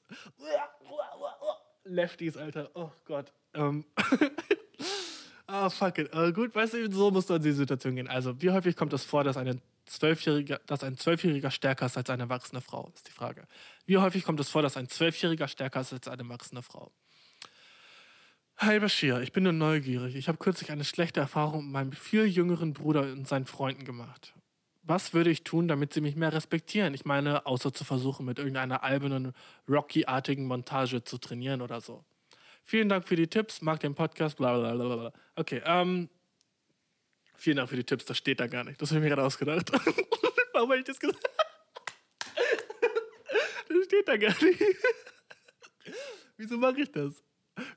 Lefties, 1.83 2.37
Alter. 2.37 2.69
Oh 2.73 2.91
Gott. 3.05 3.31
Ähm. 3.53 3.85
ah, 5.47 5.69
fuck 5.69 5.97
it. 5.97 6.13
Uh, 6.13 6.31
gut, 6.31 6.53
weißt 6.53 6.73
du, 6.73 6.91
so 6.91 7.11
musst 7.11 7.29
du 7.29 7.35
an 7.35 7.41
die 7.41 7.51
Situation 7.51 7.95
gehen. 7.95 8.07
Also, 8.07 8.41
wie 8.41 8.51
häufig 8.51 8.75
kommt 8.75 8.93
es 8.93 9.03
vor, 9.03 9.23
dass, 9.23 9.37
eine 9.37 9.59
Zwölfjähriger, 9.85 10.59
dass 10.65 10.83
ein 10.83 10.97
Zwölfjähriger 10.97 11.51
stärker 11.51 11.85
ist 11.85 11.97
als 11.97 12.09
eine 12.09 12.23
erwachsene 12.23 12.61
Frau? 12.61 12.91
Ist 12.93 13.07
die 13.07 13.11
Frage. 13.11 13.47
Wie 13.85 13.97
häufig 13.97 14.23
kommt 14.23 14.39
es 14.39 14.49
vor, 14.49 14.61
dass 14.61 14.77
ein 14.77 14.89
Zwölfjähriger 14.89 15.47
stärker 15.47 15.81
ist 15.81 15.93
als 15.93 16.07
eine 16.07 16.23
erwachsene 16.23 16.61
Frau? 16.61 16.91
Hi 18.59 18.79
Bashir, 18.79 19.21
ich 19.21 19.33
bin 19.33 19.43
nur 19.43 19.53
neugierig. 19.53 20.15
Ich 20.15 20.27
habe 20.27 20.39
kürzlich 20.39 20.71
eine 20.71 20.83
schlechte 20.83 21.19
Erfahrung 21.19 21.65
mit 21.65 21.73
meinem 21.73 21.91
viel 21.91 22.25
jüngeren 22.25 22.73
Bruder 22.73 23.03
und 23.03 23.27
seinen 23.27 23.45
Freunden 23.45 23.85
gemacht. 23.85 24.33
Was 24.89 25.13
würde 25.13 25.29
ich 25.29 25.43
tun, 25.43 25.67
damit 25.67 25.91
sie 25.91 25.99
mich 25.99 26.15
mehr 26.15 26.31
respektieren? 26.31 26.93
Ich 26.93 27.03
meine, 27.03 27.45
außer 27.45 27.73
zu 27.73 27.83
versuchen, 27.83 28.25
mit 28.25 28.39
irgendeiner 28.39 28.83
albernen, 28.83 29.33
Rocky-artigen 29.67 30.45
Montage 30.45 31.03
zu 31.03 31.17
trainieren 31.17 31.61
oder 31.61 31.81
so. 31.81 32.05
Vielen 32.63 32.87
Dank 32.87 33.05
für 33.05 33.17
die 33.17 33.27
Tipps, 33.27 33.61
mag 33.61 33.81
den 33.81 33.95
Podcast, 33.95 34.37
bla 34.37 34.57
bla 34.57 34.73
bla 34.75 34.95
bla. 34.95 35.13
Okay, 35.35 35.61
ähm, 35.65 36.09
vielen 37.35 37.57
Dank 37.57 37.67
für 37.67 37.75
die 37.75 37.83
Tipps, 37.83 38.05
das 38.05 38.17
steht 38.17 38.39
da 38.39 38.47
gar 38.47 38.63
nicht. 38.63 38.81
Das 38.81 38.91
habe 38.91 38.99
ich 38.99 39.03
mir 39.03 39.09
gerade 39.09 39.25
ausgedacht. 39.25 39.69
Warum 40.53 40.69
habe 40.69 40.79
ich 40.79 40.85
das 40.85 41.01
gesagt? 41.01 41.19
das 43.67 43.85
steht 43.85 44.07
da 44.07 44.15
gar 44.15 44.41
nicht. 44.41 44.61
Wieso 46.37 46.57
mache 46.57 46.79
ich 46.79 46.91
das? 46.93 47.21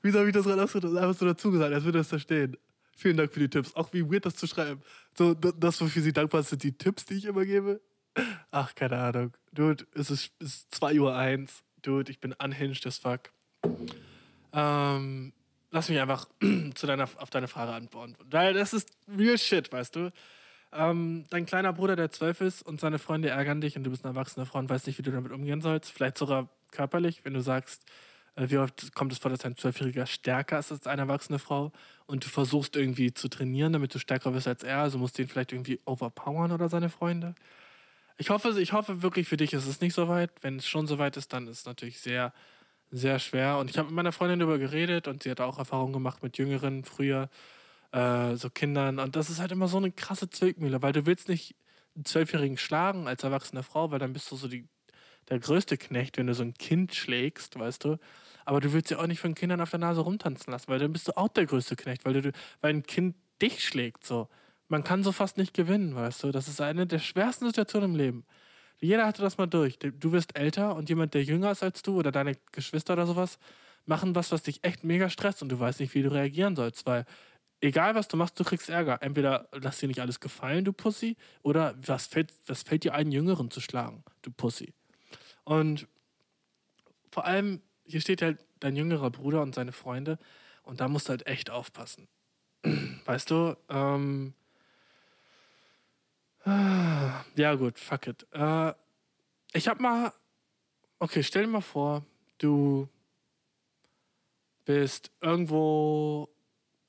Wieso 0.01 0.19
habe 0.19 0.29
ich 0.29 0.33
das 0.33 0.45
gerade 0.45 0.63
ausgedrückt? 0.63 0.95
Einfach 0.95 1.19
so 1.19 1.25
dazu 1.25 1.51
gesagt, 1.51 1.73
als 1.73 1.83
würde 1.83 1.97
das 1.97 2.07
da 2.07 2.19
stehen. 2.19 2.55
Vielen 3.01 3.17
Dank 3.17 3.33
für 3.33 3.39
die 3.39 3.49
Tipps. 3.49 3.75
Auch 3.75 3.91
wie 3.93 4.03
weird 4.03 4.27
das 4.27 4.35
zu 4.35 4.45
schreiben. 4.45 4.79
So, 5.17 5.33
das, 5.33 5.81
wofür 5.81 6.03
sie 6.03 6.13
dankbar 6.13 6.43
sind, 6.43 6.61
die 6.61 6.77
Tipps, 6.77 7.03
die 7.03 7.15
ich 7.15 7.25
immer 7.25 7.45
gebe. 7.45 7.81
Ach, 8.51 8.75
keine 8.75 8.99
Ahnung. 8.99 9.33
Dude, 9.51 9.87
es 9.95 10.11
ist, 10.11 10.31
ist 10.37 10.67
2 10.75 10.99
Uhr 10.99 11.15
1. 11.15 11.63
Dude, 11.81 12.11
ich 12.11 12.19
bin 12.19 12.33
unhinged 12.33 12.85
as 12.85 12.99
fuck. 12.99 13.31
Ähm, 14.53 15.33
lass 15.71 15.89
mich 15.89 15.99
einfach 15.99 16.27
zu 16.75 16.85
deiner, 16.85 17.09
auf 17.15 17.31
deine 17.31 17.47
Frage 17.47 17.71
antworten. 17.71 18.15
Weil 18.29 18.53
das 18.53 18.71
ist 18.71 18.91
real 19.17 19.39
shit, 19.39 19.71
weißt 19.71 19.95
du? 19.95 20.11
Ähm, 20.71 21.25
dein 21.31 21.47
kleiner 21.47 21.73
Bruder, 21.73 21.95
der 21.95 22.11
zwölf 22.11 22.39
ist 22.39 22.61
und 22.61 22.79
seine 22.79 22.99
Freunde 22.99 23.29
ärgern 23.29 23.61
dich 23.61 23.75
und 23.77 23.83
du 23.83 23.89
bist 23.89 24.05
eine 24.05 24.13
erwachsene 24.13 24.45
Frau 24.45 24.59
und 24.59 24.69
weißt 24.69 24.85
nicht, 24.85 24.99
wie 24.99 25.03
du 25.03 25.11
damit 25.11 25.31
umgehen 25.31 25.61
sollst. 25.61 25.91
Vielleicht 25.91 26.19
sogar 26.19 26.49
körperlich, 26.69 27.25
wenn 27.25 27.33
du 27.33 27.41
sagst, 27.41 27.83
wie 28.35 28.57
oft 28.57 28.93
kommt 28.95 29.11
es 29.11 29.19
vor, 29.19 29.29
dass 29.29 29.45
ein 29.45 29.57
Zwölfjähriger 29.57 30.05
stärker 30.05 30.59
ist 30.59 30.71
als 30.71 30.87
eine 30.87 31.03
erwachsene 31.03 31.39
Frau 31.39 31.71
und 32.05 32.25
du 32.25 32.29
versuchst 32.29 32.75
irgendwie 32.75 33.13
zu 33.13 33.27
trainieren, 33.27 33.73
damit 33.73 33.93
du 33.93 33.99
stärker 33.99 34.31
bist 34.31 34.47
als 34.47 34.63
er, 34.63 34.79
also 34.79 34.97
musst 34.97 35.17
du 35.17 35.23
ihn 35.23 35.27
vielleicht 35.27 35.51
irgendwie 35.51 35.79
overpowern 35.85 36.51
oder 36.51 36.69
seine 36.69 36.89
Freunde. 36.89 37.35
Ich 38.17 38.29
hoffe, 38.29 38.59
ich 38.59 38.73
hoffe 38.73 39.01
wirklich 39.01 39.27
für 39.27 39.37
dich 39.37 39.53
ist 39.53 39.65
es 39.65 39.81
nicht 39.81 39.93
so 39.93 40.07
weit. 40.07 40.31
Wenn 40.41 40.57
es 40.57 40.67
schon 40.67 40.87
so 40.87 40.99
weit 40.99 41.17
ist, 41.17 41.33
dann 41.33 41.47
ist 41.47 41.59
es 41.59 41.65
natürlich 41.65 41.99
sehr, 41.99 42.33
sehr 42.91 43.19
schwer. 43.19 43.57
Und 43.57 43.69
ich 43.69 43.77
habe 43.77 43.87
mit 43.87 43.95
meiner 43.95 44.11
Freundin 44.11 44.39
darüber 44.39 44.59
geredet 44.59 45.07
und 45.07 45.23
sie 45.23 45.31
hat 45.31 45.41
auch 45.41 45.57
Erfahrungen 45.57 45.93
gemacht 45.93 46.21
mit 46.21 46.37
Jüngeren 46.37 46.83
früher, 46.83 47.29
äh, 47.91 48.35
so 48.35 48.49
Kindern. 48.49 48.99
Und 48.99 49.15
das 49.15 49.29
ist 49.29 49.39
halt 49.39 49.51
immer 49.51 49.67
so 49.67 49.77
eine 49.77 49.91
krasse 49.91 50.29
Zwickmühle, 50.29 50.81
weil 50.81 50.93
du 50.93 51.05
willst 51.05 51.29
nicht 51.29 51.55
einen 51.95 52.05
Zwölfjährigen 52.05 52.57
schlagen 52.57 53.07
als 53.07 53.23
erwachsene 53.23 53.63
Frau, 53.63 53.91
weil 53.91 53.99
dann 53.99 54.13
bist 54.13 54.29
du 54.31 54.35
so 54.35 54.47
die, 54.47 54.67
der 55.29 55.39
größte 55.39 55.77
Knecht, 55.77 56.17
wenn 56.17 56.27
du 56.27 56.33
so 56.33 56.43
ein 56.43 56.53
Kind 56.53 56.93
schlägst, 56.95 57.57
weißt 57.57 57.83
du. 57.83 57.97
Aber 58.45 58.59
du 58.59 58.73
willst 58.73 58.89
ja 58.91 58.99
auch 58.99 59.07
nicht 59.07 59.19
von 59.19 59.35
Kindern 59.35 59.61
auf 59.61 59.69
der 59.69 59.79
Nase 59.79 60.01
rumtanzen 60.01 60.51
lassen, 60.51 60.67
weil 60.67 60.79
dann 60.79 60.91
bist 60.93 61.07
du 61.07 61.17
auch 61.17 61.29
der 61.29 61.45
größte 61.45 61.75
Knecht, 61.75 62.05
weil, 62.05 62.13
du, 62.13 62.31
weil 62.61 62.73
ein 62.73 62.83
Kind 62.83 63.15
dich 63.41 63.63
schlägt. 63.63 64.05
So. 64.05 64.27
Man 64.67 64.83
kann 64.83 65.03
so 65.03 65.11
fast 65.11 65.37
nicht 65.37 65.53
gewinnen, 65.53 65.95
weißt 65.95 66.23
du. 66.23 66.31
Das 66.31 66.47
ist 66.47 66.61
eine 66.61 66.87
der 66.87 66.99
schwersten 66.99 67.45
Situationen 67.45 67.91
im 67.91 67.95
Leben. 67.95 68.25
Jeder 68.79 69.05
hatte 69.05 69.21
das 69.21 69.37
mal 69.37 69.47
durch. 69.47 69.77
Du 69.77 70.11
wirst 70.11 70.35
älter 70.37 70.75
und 70.75 70.89
jemand, 70.89 71.13
der 71.13 71.23
jünger 71.23 71.51
ist 71.51 71.61
als 71.61 71.83
du 71.83 71.99
oder 71.99 72.11
deine 72.11 72.35
Geschwister 72.51 72.93
oder 72.93 73.05
sowas, 73.05 73.37
machen 73.85 74.15
was, 74.15 74.31
was 74.31 74.43
dich 74.43 74.63
echt 74.63 74.83
mega 74.83 75.09
stresst 75.09 75.41
und 75.41 75.49
du 75.49 75.59
weißt 75.59 75.79
nicht, 75.79 75.93
wie 75.93 76.03
du 76.03 76.11
reagieren 76.11 76.55
sollst, 76.55 76.85
weil 76.85 77.05
egal 77.61 77.95
was 77.95 78.07
du 78.07 78.17
machst, 78.17 78.39
du 78.39 78.43
kriegst 78.43 78.69
Ärger. 78.69 79.01
Entweder 79.01 79.47
lass 79.53 79.79
dir 79.79 79.87
nicht 79.87 80.01
alles 80.01 80.19
gefallen, 80.19 80.65
du 80.65 80.73
Pussy, 80.73 81.15
oder 81.43 81.75
was 81.85 82.07
fällt, 82.07 82.33
was 82.47 82.63
fällt 82.63 82.83
dir 82.83 82.95
einen 82.95 83.11
Jüngeren 83.11 83.51
zu 83.51 83.61
schlagen, 83.61 84.03
du 84.23 84.31
Pussy. 84.31 84.73
Und 85.51 85.85
vor 87.11 87.25
allem, 87.25 87.61
hier 87.83 87.99
steht 87.99 88.21
halt 88.21 88.39
dein 88.61 88.77
jüngerer 88.77 89.09
Bruder 89.09 89.41
und 89.41 89.53
seine 89.53 89.73
Freunde 89.73 90.17
und 90.63 90.79
da 90.79 90.87
musst 90.87 91.07
du 91.07 91.09
halt 91.09 91.27
echt 91.27 91.49
aufpassen. 91.49 92.07
Weißt 93.05 93.29
du, 93.29 93.57
ähm, 93.67 94.33
ja, 96.45 97.55
gut, 97.55 97.79
fuck 97.79 98.07
it. 98.07 98.25
Äh, 98.31 98.73
ich 99.51 99.67
hab 99.67 99.81
mal. 99.81 100.13
Okay, 100.99 101.21
stell 101.21 101.43
dir 101.43 101.49
mal 101.49 101.59
vor, 101.59 102.05
du 102.37 102.87
bist 104.63 105.11
irgendwo 105.19 106.29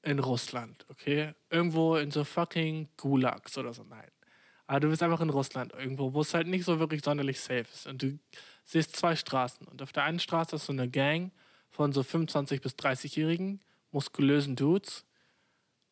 in 0.02 0.20
Russland, 0.20 0.86
okay? 0.88 1.34
Irgendwo 1.50 1.96
in 1.96 2.12
so 2.12 2.22
fucking 2.22 2.90
Gulags 2.96 3.58
oder 3.58 3.74
so. 3.74 3.82
Nein. 3.82 4.08
Aber 4.72 4.80
du 4.80 4.88
bist 4.88 5.02
einfach 5.02 5.20
in 5.20 5.30
Russland 5.30 5.72
irgendwo, 5.72 6.14
wo 6.14 6.20
es 6.20 6.32
halt 6.32 6.46
nicht 6.46 6.64
so 6.64 6.78
wirklich 6.78 7.02
sonderlich 7.02 7.40
safe 7.40 7.66
ist. 7.72 7.86
Und 7.86 8.02
du 8.02 8.18
siehst 8.64 8.96
zwei 8.96 9.16
Straßen. 9.16 9.66
Und 9.66 9.82
auf 9.82 9.92
der 9.92 10.04
einen 10.04 10.20
Straße 10.20 10.56
ist 10.56 10.66
so 10.66 10.72
eine 10.72 10.88
Gang 10.88 11.32
von 11.70 11.92
so 11.92 12.02
25- 12.02 12.60
bis 12.60 12.74
30-jährigen 12.74 13.60
muskulösen 13.90 14.56
Dudes. 14.56 15.04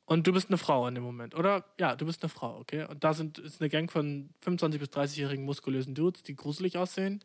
Und 0.04 0.26
du 0.26 0.32
bist 0.32 0.48
eine 0.48 0.58
Frau 0.58 0.86
in 0.88 0.94
dem 0.94 1.04
Moment. 1.04 1.34
Oder 1.34 1.64
ja, 1.78 1.94
du 1.94 2.06
bist 2.06 2.22
eine 2.22 2.28
Frau, 2.28 2.58
okay? 2.58 2.84
Und 2.84 3.04
da 3.04 3.14
sind, 3.14 3.38
ist 3.38 3.60
eine 3.60 3.70
Gang 3.70 3.90
von 3.90 4.30
25- 4.44 4.78
bis 4.78 4.88
30-jährigen 4.88 5.44
muskulösen 5.44 5.94
Dudes, 5.94 6.22
die 6.22 6.34
gruselig 6.34 6.76
aussehen. 6.76 7.22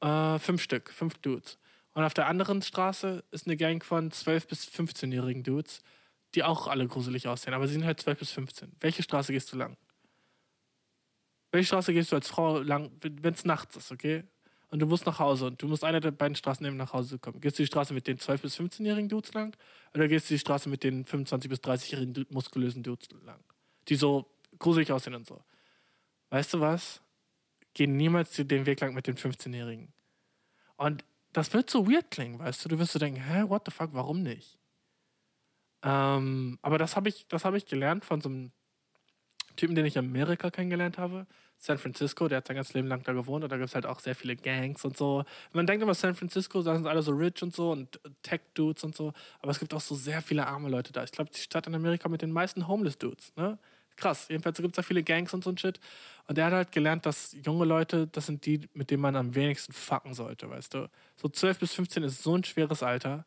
Äh, 0.00 0.38
fünf 0.38 0.62
Stück, 0.62 0.90
fünf 0.90 1.18
Dudes. 1.18 1.58
Und 1.94 2.04
auf 2.04 2.14
der 2.14 2.26
anderen 2.26 2.62
Straße 2.62 3.24
ist 3.30 3.46
eine 3.46 3.56
Gang 3.56 3.84
von 3.84 4.10
12- 4.10 4.48
bis 4.48 4.66
15-jährigen 4.66 5.42
Dudes, 5.42 5.82
die 6.34 6.42
auch 6.42 6.66
alle 6.66 6.86
gruselig 6.86 7.28
aussehen, 7.28 7.54
aber 7.54 7.66
sie 7.66 7.74
sind 7.74 7.84
halt 7.84 8.00
12 8.00 8.18
bis 8.18 8.30
15. 8.30 8.72
Welche 8.80 9.02
Straße 9.02 9.32
gehst 9.32 9.52
du 9.52 9.56
lang? 9.56 9.76
Welche 11.50 11.66
Straße 11.66 11.92
gehst 11.92 12.12
du 12.12 12.16
als 12.16 12.28
Frau 12.28 12.60
lang, 12.60 12.90
wenn 13.02 13.34
es 13.34 13.44
nachts 13.44 13.76
ist, 13.76 13.92
okay? 13.92 14.24
Und 14.72 14.78
du 14.78 14.86
musst 14.86 15.04
nach 15.04 15.18
Hause 15.18 15.48
und 15.48 15.60
du 15.60 15.68
musst 15.68 15.84
eine 15.84 16.00
der 16.00 16.12
beiden 16.12 16.34
Straßen 16.34 16.64
nehmen, 16.64 16.78
nach 16.78 16.94
Hause 16.94 17.18
kommen. 17.18 17.42
Gehst 17.42 17.58
du 17.58 17.62
die 17.62 17.66
Straße 17.66 17.92
mit 17.92 18.06
den 18.06 18.16
12- 18.16 18.40
bis 18.40 18.58
15-jährigen 18.58 19.10
Dudes 19.10 19.34
lang 19.34 19.54
oder 19.92 20.08
gehst 20.08 20.30
du 20.30 20.34
die 20.34 20.38
Straße 20.38 20.70
mit 20.70 20.82
den 20.82 21.04
25- 21.04 21.50
bis 21.50 21.58
30-jährigen 21.58 22.24
muskulösen 22.30 22.82
Dudes 22.82 23.10
lang? 23.22 23.38
Die 23.88 23.96
so 23.96 24.24
gruselig 24.58 24.90
aussehen 24.90 25.14
und 25.14 25.26
so. 25.26 25.44
Weißt 26.30 26.54
du 26.54 26.60
was? 26.60 27.02
Geh 27.74 27.86
niemals 27.86 28.32
den 28.32 28.64
Weg 28.64 28.80
lang 28.80 28.94
mit 28.94 29.06
den 29.06 29.16
15-Jährigen. 29.16 29.92
Und 30.78 31.04
das 31.34 31.52
wird 31.52 31.68
so 31.68 31.86
weird 31.86 32.10
klingen, 32.10 32.38
weißt 32.38 32.64
du? 32.64 32.70
Du 32.70 32.78
wirst 32.78 32.92
so 32.92 32.98
denken, 32.98 33.20
hä, 33.20 33.44
what 33.48 33.64
the 33.66 33.70
fuck, 33.70 33.90
warum 33.92 34.22
nicht? 34.22 34.58
Ähm, 35.82 36.58
aber 36.62 36.78
das 36.78 36.96
habe 36.96 37.10
ich, 37.10 37.26
hab 37.30 37.54
ich 37.54 37.66
gelernt 37.66 38.06
von 38.06 38.22
so 38.22 38.30
einem 38.30 38.52
Typen, 39.56 39.74
den 39.74 39.84
ich 39.84 39.96
in 39.96 40.06
Amerika 40.06 40.50
kennengelernt 40.50 40.96
habe. 40.96 41.26
San 41.64 41.78
Francisco, 41.78 42.26
der 42.26 42.38
hat 42.38 42.48
sein 42.48 42.56
ganzes 42.56 42.74
Leben 42.74 42.88
lang 42.88 43.04
da 43.04 43.12
gewohnt 43.12 43.44
und 43.44 43.52
da 43.52 43.56
gibt 43.56 43.68
es 43.68 43.76
halt 43.76 43.86
auch 43.86 44.00
sehr 44.00 44.16
viele 44.16 44.34
Gangs 44.34 44.84
und 44.84 44.96
so. 44.96 45.24
Man 45.52 45.64
denkt 45.64 45.80
immer, 45.80 45.94
San 45.94 46.16
Francisco, 46.16 46.60
da 46.60 46.74
sind 46.74 46.88
alle 46.88 47.02
so 47.02 47.12
rich 47.12 47.40
und 47.40 47.54
so 47.54 47.70
und 47.70 48.00
Tech-Dudes 48.24 48.82
und 48.82 48.96
so, 48.96 49.12
aber 49.40 49.52
es 49.52 49.60
gibt 49.60 49.72
auch 49.72 49.80
so 49.80 49.94
sehr 49.94 50.22
viele 50.22 50.44
arme 50.44 50.68
Leute 50.68 50.92
da. 50.92 51.04
Ich 51.04 51.12
glaube, 51.12 51.30
die 51.30 51.38
Stadt 51.38 51.68
in 51.68 51.74
Amerika 51.76 52.08
mit 52.08 52.20
den 52.20 52.32
meisten 52.32 52.66
Homeless-Dudes, 52.66 53.36
ne? 53.36 53.58
Krass, 53.94 54.26
jedenfalls 54.28 54.56
gibt 54.56 54.72
es 54.72 54.76
da 54.76 54.82
viele 54.82 55.04
Gangs 55.04 55.32
und 55.34 55.44
so 55.44 55.50
ein 55.50 55.58
Shit. 55.58 55.78
Und 56.26 56.36
der 56.36 56.46
hat 56.46 56.52
halt 56.52 56.72
gelernt, 56.72 57.06
dass 57.06 57.36
junge 57.44 57.64
Leute, 57.64 58.08
das 58.08 58.26
sind 58.26 58.44
die, 58.44 58.68
mit 58.74 58.90
denen 58.90 59.02
man 59.02 59.14
am 59.14 59.36
wenigsten 59.36 59.72
fucken 59.72 60.14
sollte, 60.14 60.50
weißt 60.50 60.74
du. 60.74 60.90
So 61.16 61.28
12 61.28 61.60
bis 61.60 61.74
15 61.74 62.02
ist 62.02 62.22
so 62.24 62.36
ein 62.36 62.42
schweres 62.42 62.82
Alter. 62.82 63.24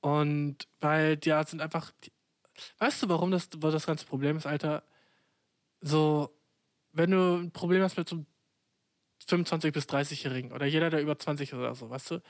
Und 0.00 0.66
weil 0.80 1.18
die 1.18 1.34
sind 1.46 1.60
einfach. 1.60 1.92
Weißt 2.78 3.02
du, 3.02 3.08
warum 3.10 3.32
das, 3.32 3.50
das 3.50 3.84
ganze 3.84 4.06
Problem 4.06 4.36
ist, 4.38 4.46
Alter? 4.46 4.84
So, 5.80 6.30
wenn 6.94 7.10
du 7.10 7.36
ein 7.36 7.50
Problem 7.50 7.82
hast 7.82 7.96
mit 7.96 8.08
so 8.08 8.24
25- 9.28 9.72
bis 9.72 9.84
30-Jährigen 9.84 10.52
oder 10.52 10.66
jeder, 10.66 10.90
der 10.90 11.02
über 11.02 11.18
20 11.18 11.48
ist 11.48 11.54
oder 11.54 11.74
so, 11.74 11.90
weißt 11.90 12.12
du, 12.12 12.22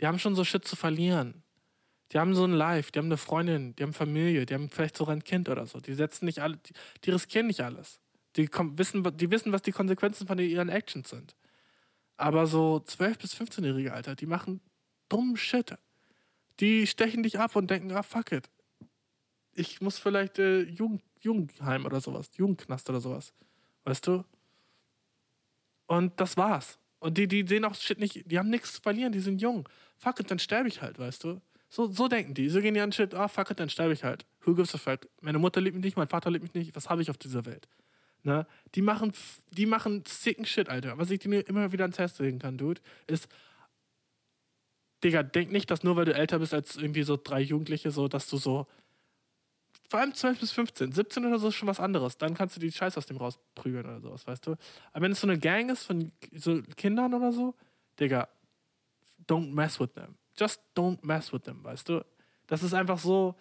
die 0.00 0.06
haben 0.06 0.18
schon 0.18 0.34
so 0.34 0.44
Shit 0.44 0.66
zu 0.66 0.76
verlieren. 0.76 1.42
Die 2.12 2.18
haben 2.18 2.34
so 2.34 2.44
ein 2.44 2.52
Life, 2.52 2.90
die 2.90 2.98
haben 2.98 3.06
eine 3.06 3.16
Freundin, 3.16 3.76
die 3.76 3.82
haben 3.84 3.92
Familie, 3.92 4.44
die 4.44 4.54
haben 4.54 4.68
vielleicht 4.68 4.96
sogar 4.96 5.14
ein 5.14 5.22
Kind 5.22 5.48
oder 5.48 5.66
so. 5.66 5.80
Die 5.80 5.94
setzen 5.94 6.24
nicht 6.24 6.40
alle, 6.40 6.56
die, 6.56 6.72
die 7.04 7.10
riskieren 7.10 7.46
nicht 7.46 7.60
alles. 7.60 8.00
Die, 8.36 8.48
wissen, 8.48 9.16
die 9.16 9.30
wissen, 9.30 9.52
was 9.52 9.62
die 9.62 9.72
Konsequenzen 9.72 10.26
von 10.26 10.38
ihren 10.38 10.68
Actions 10.68 11.08
sind. 11.08 11.36
Aber 12.16 12.46
so 12.46 12.82
12- 12.84 13.18
bis 13.18 13.34
15-Jährige, 13.34 13.92
Alter, 13.92 14.14
die 14.14 14.26
machen 14.26 14.60
dummen 15.08 15.36
Shit. 15.36 15.76
Die 16.58 16.86
stechen 16.86 17.22
dich 17.22 17.38
ab 17.38 17.56
und 17.56 17.70
denken, 17.70 17.92
ah, 17.92 18.02
fuck 18.02 18.32
it. 18.32 18.50
Ich 19.54 19.80
muss 19.80 19.98
vielleicht 19.98 20.38
äh, 20.38 20.62
Jugend, 20.62 21.02
Jugendheim 21.20 21.86
oder 21.86 22.00
sowas, 22.00 22.30
Jugendknast 22.36 22.88
oder 22.90 23.00
sowas. 23.00 23.32
Weißt 23.84 24.06
du? 24.06 24.24
Und 25.86 26.18
das 26.20 26.36
war's. 26.36 26.78
Und 27.00 27.16
die, 27.16 27.26
die 27.26 27.46
sehen 27.46 27.64
auch 27.64 27.74
Shit 27.74 27.98
nicht, 27.98 28.30
die 28.30 28.38
haben 28.38 28.50
nichts 28.50 28.74
zu 28.74 28.80
verlieren, 28.80 29.12
die 29.12 29.20
sind 29.20 29.40
jung. 29.40 29.68
Fuck 29.96 30.20
it, 30.20 30.30
dann 30.30 30.38
sterbe 30.38 30.68
ich 30.68 30.82
halt, 30.82 30.98
weißt 30.98 31.24
du? 31.24 31.40
So, 31.68 31.90
so 31.90 32.08
denken 32.08 32.34
die. 32.34 32.48
So 32.48 32.60
gehen 32.60 32.74
die 32.74 32.80
an 32.80 32.92
Shit, 32.92 33.14
ah, 33.14 33.28
fuck 33.28 33.50
it, 33.50 33.60
dann 33.60 33.70
sterbe 33.70 33.92
ich 33.92 34.04
halt. 34.04 34.26
Who 34.44 34.54
gives 34.54 34.74
a 34.74 34.78
fuck? 34.78 35.08
Meine 35.20 35.38
Mutter 35.38 35.60
liebt 35.60 35.76
mich 35.76 35.84
nicht, 35.84 35.96
mein 35.96 36.08
Vater 36.08 36.30
liebt 36.30 36.42
mich 36.42 36.54
nicht, 36.54 36.76
was 36.76 36.90
habe 36.90 37.02
ich 37.02 37.10
auf 37.10 37.18
dieser 37.18 37.46
Welt? 37.46 37.68
Ne? 38.22 38.46
Die 38.74 38.82
machen, 38.82 39.12
die 39.50 39.66
machen 39.66 40.04
sicken 40.06 40.44
Shit, 40.44 40.68
Alter. 40.68 40.98
Was 40.98 41.10
ich 41.10 41.20
dir 41.20 41.48
immer 41.48 41.72
wieder 41.72 41.84
ans 41.84 41.98
Herz 41.98 42.18
legen 42.18 42.38
kann, 42.38 42.58
Dude, 42.58 42.80
ist, 43.06 43.28
Digga, 45.02 45.22
denk 45.22 45.50
nicht, 45.50 45.70
dass 45.70 45.82
nur 45.82 45.96
weil 45.96 46.04
du 46.04 46.14
älter 46.14 46.38
bist 46.38 46.52
als 46.52 46.76
irgendwie 46.76 47.02
so 47.02 47.18
drei 47.22 47.40
Jugendliche, 47.40 47.90
so, 47.90 48.08
dass 48.08 48.28
du 48.28 48.36
so. 48.36 48.66
Vor 49.90 49.98
allem 49.98 50.14
12 50.14 50.38
bis 50.38 50.52
15, 50.52 50.92
17 50.92 51.26
oder 51.26 51.40
so 51.40 51.48
ist 51.48 51.56
schon 51.56 51.66
was 51.66 51.80
anderes. 51.80 52.16
Dann 52.16 52.34
kannst 52.34 52.54
du 52.54 52.60
die 52.60 52.70
Scheiße 52.70 52.96
aus 52.96 53.06
dem 53.06 53.16
rausprügeln 53.16 53.84
oder 53.84 54.00
sowas, 54.00 54.24
weißt 54.24 54.46
du? 54.46 54.52
Aber 54.92 55.02
wenn 55.02 55.10
es 55.10 55.20
so 55.20 55.26
eine 55.26 55.36
Gang 55.36 55.68
ist 55.68 55.82
von 55.82 56.12
so 56.32 56.62
Kindern 56.76 57.12
oder 57.12 57.32
so, 57.32 57.56
Digga, 57.98 58.28
don't 59.26 59.52
mess 59.52 59.80
with 59.80 59.92
them. 59.94 60.14
Just 60.38 60.60
don't 60.76 60.98
mess 61.02 61.32
with 61.32 61.42
them, 61.42 61.64
weißt 61.64 61.88
du? 61.88 62.04
Das 62.46 62.62
ist 62.62 62.72
einfach 62.72 63.00
so, 63.00 63.34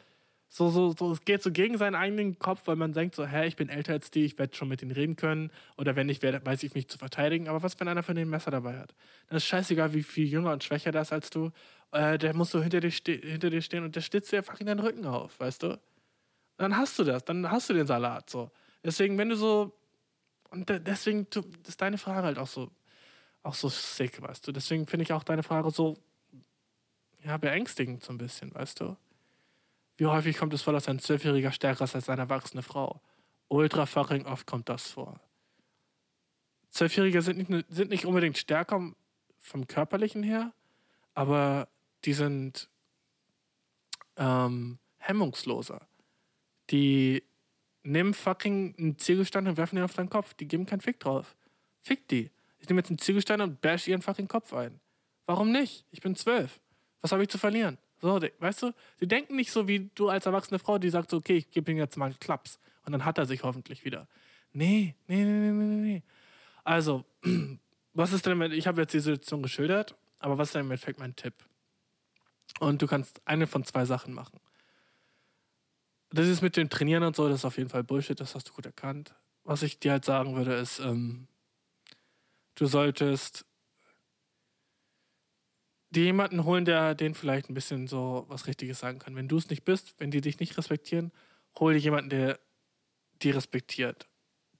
so, 0.47 0.71
so, 0.71 0.91
so, 0.97 1.11
es 1.11 1.23
geht 1.23 1.43
so 1.43 1.51
gegen 1.51 1.77
seinen 1.77 1.93
eigenen 1.93 2.39
Kopf, 2.39 2.63
weil 2.65 2.77
man 2.77 2.93
denkt 2.93 3.13
so, 3.13 3.27
hä, 3.27 3.45
ich 3.45 3.55
bin 3.55 3.69
älter 3.69 3.93
als 3.93 4.09
die, 4.09 4.25
ich 4.25 4.39
werde 4.39 4.55
schon 4.55 4.69
mit 4.69 4.81
denen 4.81 4.89
reden 4.89 5.15
können. 5.17 5.51
Oder 5.77 5.95
wenn 5.95 6.07
nicht, 6.07 6.23
weiß 6.23 6.63
ich 6.63 6.73
mich 6.73 6.87
zu 6.87 6.97
verteidigen. 6.97 7.47
Aber 7.47 7.61
was, 7.61 7.79
wenn 7.79 7.87
einer 7.87 8.01
von 8.01 8.15
denen 8.15 8.29
ein 8.29 8.31
Messer 8.31 8.49
dabei 8.49 8.79
hat? 8.79 8.95
Dann 9.27 9.37
ist 9.37 9.45
scheißegal, 9.45 9.93
wie 9.93 10.01
viel 10.01 10.25
jünger 10.25 10.51
und 10.51 10.63
schwächer 10.63 10.91
das 10.91 11.09
ist 11.09 11.13
als 11.13 11.29
du. 11.29 11.51
Äh, 11.91 12.17
der 12.17 12.35
muss 12.35 12.49
so 12.49 12.59
hinter 12.59 12.79
dir, 12.79 12.89
hinter 12.89 13.51
dir 13.51 13.61
stehen 13.61 13.83
und 13.83 13.95
der 13.95 14.01
schlitzt 14.01 14.31
dir 14.31 14.37
einfach 14.37 14.59
in 14.59 14.65
deinen 14.65 14.79
Rücken 14.79 15.05
auf, 15.05 15.39
weißt 15.39 15.61
du? 15.61 15.79
Dann 16.59 16.75
hast 16.75 16.99
du 16.99 17.05
das, 17.05 17.23
dann 17.23 17.49
hast 17.49 17.69
du 17.69 17.73
den 17.73 17.87
Salat 17.87 18.29
so. 18.29 18.51
Deswegen, 18.83 19.17
wenn 19.17 19.29
du 19.29 19.37
so. 19.37 19.73
Und 20.49 20.67
deswegen 20.69 21.25
ist 21.65 21.81
deine 21.81 21.97
Frage 21.97 22.23
halt 22.23 22.37
auch 22.37 22.47
so, 22.47 22.69
auch 23.43 23.53
so 23.53 23.69
sick, 23.69 24.21
weißt 24.21 24.45
du. 24.45 24.51
Deswegen 24.51 24.85
finde 24.85 25.03
ich 25.03 25.13
auch 25.13 25.23
deine 25.23 25.41
Frage 25.41 25.71
so, 25.71 25.95
ja, 27.23 27.37
beängstigend 27.37 28.03
so 28.03 28.11
ein 28.11 28.17
bisschen, 28.17 28.53
weißt 28.53 28.81
du. 28.81 28.97
Wie 29.95 30.05
häufig 30.07 30.37
kommt 30.37 30.53
es 30.53 30.61
vor, 30.61 30.73
dass 30.73 30.89
ein 30.89 30.99
Zwölfjähriger 30.99 31.53
stärker 31.53 31.85
ist 31.85 31.95
als 31.95 32.09
eine 32.09 32.23
erwachsene 32.23 32.61
Frau? 32.61 33.01
Ultra 33.47 33.85
fucking 33.85 34.25
oft 34.25 34.45
kommt 34.45 34.67
das 34.67 34.91
vor. 34.91 35.21
Zwölfjährige 36.71 37.21
sind 37.21 37.49
nicht, 37.49 37.65
sind 37.69 37.89
nicht 37.89 38.05
unbedingt 38.05 38.37
stärker 38.37 38.91
vom 39.37 39.65
körperlichen 39.65 40.23
her, 40.23 40.51
aber 41.13 41.69
die 42.03 42.13
sind 42.13 42.69
ähm, 44.17 44.77
hemmungsloser. 44.97 45.88
Die 46.69 47.23
nehmen 47.83 48.13
fucking 48.13 48.75
einen 48.77 48.97
Ziegelstein 48.97 49.47
und 49.47 49.57
werfen 49.57 49.77
ihn 49.77 49.83
auf 49.83 49.93
deinen 49.93 50.09
Kopf. 50.09 50.33
Die 50.33 50.47
geben 50.47 50.65
keinen 50.65 50.81
Fick 50.81 50.99
drauf. 50.99 51.35
Fick 51.81 52.07
die. 52.07 52.31
Ich 52.59 52.67
nehme 52.67 52.81
jetzt 52.81 52.89
einen 52.89 52.99
Ziegelstein 52.99 53.41
und 53.41 53.61
bash 53.61 53.87
ihren 53.87 54.01
fucking 54.01 54.27
Kopf 54.27 54.53
ein. 54.53 54.79
Warum 55.25 55.51
nicht? 55.51 55.85
Ich 55.91 56.01
bin 56.01 56.15
zwölf. 56.15 56.59
Was 57.01 57.11
habe 57.11 57.23
ich 57.23 57.29
zu 57.29 57.37
verlieren? 57.37 57.77
So, 58.01 58.19
weißt 58.39 58.63
du, 58.63 58.73
sie 58.99 59.07
denken 59.07 59.35
nicht 59.35 59.51
so 59.51 59.67
wie 59.67 59.89
du 59.95 60.09
als 60.09 60.25
erwachsene 60.25 60.59
Frau, 60.59 60.77
die 60.77 60.89
sagt 60.89 61.09
so, 61.09 61.17
okay, 61.17 61.37
ich 61.37 61.51
gebe 61.51 61.71
ihm 61.71 61.77
jetzt 61.77 61.97
mal 61.97 62.05
einen 62.05 62.19
Klaps 62.19 62.59
und 62.85 62.93
dann 62.93 63.05
hat 63.05 63.17
er 63.17 63.25
sich 63.25 63.43
hoffentlich 63.43 63.83
wieder. 63.83 64.07
Nee, 64.53 64.95
nee, 65.07 65.23
nee, 65.23 65.51
nee, 65.51 65.51
nee, 65.51 65.81
nee. 65.81 66.03
Also, 66.63 67.05
was 67.93 68.13
ist 68.13 68.25
denn 68.25 68.37
mit, 68.37 68.53
ich 68.53 68.67
habe 68.67 68.81
jetzt 68.81 68.93
die 68.93 68.99
Situation 68.99 69.43
geschildert, 69.43 69.95
aber 70.19 70.37
was 70.37 70.49
ist 70.49 70.55
denn 70.55 70.61
im 70.61 70.71
Endeffekt 70.71 70.99
mein 70.99 71.15
Tipp? 71.15 71.33
Und 72.59 72.81
du 72.81 72.87
kannst 72.87 73.21
eine 73.25 73.47
von 73.47 73.63
zwei 73.63 73.85
Sachen 73.85 74.13
machen. 74.13 74.39
Das 76.11 76.27
ist 76.27 76.41
mit 76.41 76.57
dem 76.57 76.69
Trainieren 76.69 77.03
und 77.03 77.15
so, 77.15 77.27
das 77.27 77.39
ist 77.39 77.45
auf 77.45 77.57
jeden 77.57 77.69
Fall 77.69 77.83
Bullshit, 77.83 78.19
das 78.19 78.33
hast 78.33 78.49
du 78.49 78.53
gut 78.53 78.65
erkannt. 78.65 79.13
Was 79.43 79.61
ich 79.61 79.79
dir 79.79 79.91
halt 79.91 80.05
sagen 80.05 80.35
würde, 80.35 80.55
ist, 80.55 80.79
ähm, 80.79 81.27
du 82.55 82.65
solltest 82.65 83.45
dir 85.91 86.03
jemanden 86.03 86.43
holen, 86.45 86.65
der 86.65 86.95
den 86.95 87.15
vielleicht 87.15 87.49
ein 87.49 87.53
bisschen 87.53 87.87
so 87.87 88.25
was 88.27 88.47
Richtiges 88.47 88.79
sagen 88.79 88.99
kann. 88.99 89.15
Wenn 89.15 89.27
du 89.27 89.37
es 89.37 89.49
nicht 89.49 89.65
bist, 89.65 89.95
wenn 89.99 90.11
die 90.11 90.21
dich 90.21 90.39
nicht 90.39 90.57
respektieren, 90.57 91.11
hol 91.59 91.73
dir 91.73 91.79
jemanden, 91.79 92.09
der 92.09 92.39
die 93.21 93.31
respektiert. 93.31 94.07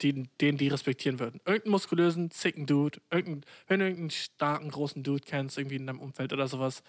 Den, 0.01 0.29
den 0.39 0.57
die 0.57 0.69
respektieren 0.69 1.19
würden. 1.19 1.41
Irgendeinen 1.45 1.71
muskulösen, 1.71 2.31
zicken 2.31 2.65
Dude, 2.65 3.01
irgendein, 3.11 3.43
wenn 3.67 3.79
du 3.81 3.85
irgendeinen 3.85 4.11
starken, 4.11 4.69
großen 4.71 5.03
Dude 5.03 5.23
kennst, 5.25 5.57
irgendwie 5.57 5.75
in 5.75 5.87
deinem 5.87 5.99
Umfeld 5.99 6.31
oder 6.31 6.47
sowas, 6.47 6.83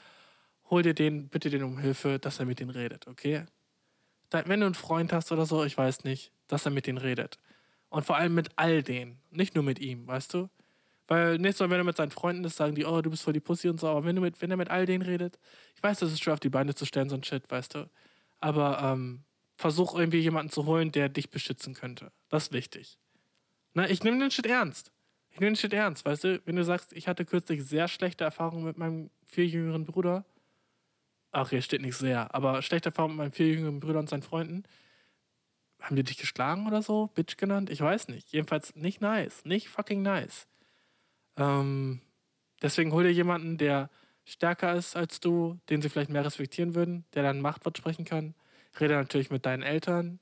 hol 0.71 0.83
dir 0.83 0.95
den, 0.95 1.29
bitte 1.29 1.51
den 1.51 1.65
um 1.65 1.79
Hilfe, 1.79 2.21
dass 2.21 2.39
er 2.39 2.47
mit 2.47 2.61
denen 2.61 2.71
redet, 2.71 3.09
okay? 3.09 3.47
Wenn 4.31 4.61
du 4.61 4.67
einen 4.67 4.75
Freund 4.75 5.13
hast 5.13 5.33
oder 5.33 5.47
so, 5.47 5.65
ich 5.65 5.77
weiß 5.77 6.05
nicht, 6.05 6.33
dass 6.47 6.65
er 6.65 6.71
mit 6.71 6.87
denen 6.87 6.99
redet. 6.99 7.39
Und 7.89 8.07
vor 8.07 8.17
allem 8.17 8.35
mit 8.35 8.51
all 8.57 8.83
denen, 8.83 9.21
nicht 9.31 9.55
nur 9.55 9.65
mit 9.65 9.81
ihm, 9.81 10.07
weißt 10.07 10.35
du? 10.35 10.49
Weil 11.09 11.39
nächstes 11.39 11.67
Mal, 11.67 11.71
wenn 11.71 11.81
er 11.81 11.85
mit 11.85 11.97
seinen 11.97 12.13
Freunden 12.13 12.45
ist, 12.45 12.57
sagen 12.57 12.77
die, 12.77 12.85
oh, 12.85 13.03
du 13.03 13.11
bist 13.11 13.25
voll 13.25 13.33
die 13.33 13.41
Pussy 13.41 13.69
und 13.69 13.81
so. 13.81 13.89
Aber 13.89 14.05
wenn, 14.05 14.15
du 14.15 14.23
mit, 14.23 14.41
wenn 14.41 14.51
er 14.53 14.57
mit 14.57 14.71
all 14.71 14.87
denen 14.87 15.03
redet, 15.03 15.41
ich 15.75 15.83
weiß, 15.83 15.99
das 15.99 16.13
ist 16.13 16.23
schwer 16.23 16.35
auf 16.35 16.41
die 16.41 16.51
Beine 16.51 16.77
zu 16.77 16.87
stellen, 16.87 17.09
so 17.09 17.17
ein 17.17 17.25
Shit, 17.25 17.51
weißt 17.51 17.75
du. 17.75 17.91
Aber 18.39 18.81
ähm, 18.81 19.25
versuch 19.57 19.99
irgendwie 19.99 20.21
jemanden 20.21 20.53
zu 20.53 20.67
holen, 20.67 20.93
der 20.93 21.09
dich 21.09 21.31
beschützen 21.31 21.75
könnte. 21.75 22.13
Das 22.29 22.45
ist 22.45 22.53
wichtig. 22.53 22.97
Na, 23.75 23.91
ich 23.91 24.05
nehme 24.05 24.21
den 24.21 24.31
Shit 24.31 24.47
ernst. 24.47 24.93
Ich 25.33 25.41
nehme 25.41 25.51
den 25.51 25.57
Shit 25.57 25.73
ernst, 25.73 26.05
weißt 26.05 26.25
du. 26.25 26.43
Wenn 26.45 26.55
du 26.55 26.63
sagst, 26.63 26.93
ich 26.93 27.09
hatte 27.09 27.25
kürzlich 27.25 27.65
sehr 27.65 27.89
schlechte 27.89 28.23
Erfahrungen 28.23 28.65
mit 28.65 28.79
meinem 28.79 29.11
vier 29.25 29.47
jüngeren 29.47 29.85
Bruder. 29.85 30.25
Ach, 31.33 31.51
hier 31.51 31.63
steht 31.63 31.83
nicht 31.83 31.97
sehr, 31.97 32.35
aber 32.35 32.61
schlechte 32.63 32.89
Erfahrungen 32.89 33.17
mit 33.17 33.25
meinem 33.25 33.33
vier 33.33 33.49
jüngeren 33.49 33.81
Bruder 33.81 34.01
und 34.01 34.09
seinen 34.09 34.23
Freunden. 34.23 34.65
Haben 35.81 35.97
die 35.97 36.03
dich 36.05 36.19
geschlagen 36.19 36.67
oder 36.67 36.83
so? 36.83 37.09
Bitch 37.15 37.37
genannt? 37.37 37.71
Ich 37.71 37.81
weiß 37.81 38.09
nicht. 38.09 38.33
Jedenfalls 38.33 38.75
nicht 38.77 39.01
nice. 39.01 39.45
Nicht 39.45 39.69
fucking 39.69 40.03
nice. 40.03 40.49
Ähm, 41.37 42.01
deswegen 42.63 42.93
hol 42.93 43.05
dir 43.05 43.13
jemanden, 43.13 43.59
der 43.59 43.91
stärker 44.25 44.75
ist 44.75 44.97
als 44.97 45.21
du, 45.21 45.59
den 45.71 45.81
sie 45.83 45.89
vielleicht 45.89 46.11
mehr 46.11 46.25
respektieren 46.25 46.75
würden, 46.75 47.05
der 47.15 47.23
dann 47.23 47.41
Machtwort 47.41 47.79
sprechen 47.79 48.05
kann. 48.05 48.35
Rede 48.79 48.95
natürlich 48.95 49.31
mit 49.31 49.47
deinen 49.47 49.63
Eltern 49.63 50.21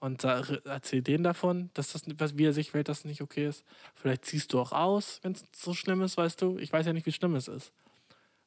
und 0.00 0.24
erzähl 0.24 1.02
denen 1.02 1.24
davon, 1.24 1.70
dass 1.74 1.92
das, 1.92 2.02
was 2.18 2.38
wie 2.38 2.46
er 2.46 2.52
sich 2.52 2.74
wählt, 2.74 2.88
dass 2.88 2.98
das 2.98 3.04
nicht 3.04 3.22
okay 3.22 3.46
ist. 3.48 3.64
Vielleicht 3.94 4.24
ziehst 4.24 4.52
du 4.52 4.60
auch 4.60 4.72
aus, 4.72 5.20
wenn 5.22 5.32
es 5.32 5.44
so 5.54 5.74
schlimm 5.74 6.02
ist, 6.02 6.16
weißt 6.16 6.40
du. 6.42 6.58
Ich 6.58 6.72
weiß 6.72 6.86
ja 6.86 6.92
nicht, 6.92 7.06
wie 7.06 7.12
schlimm 7.12 7.34
es 7.34 7.48
ist. 7.48 7.72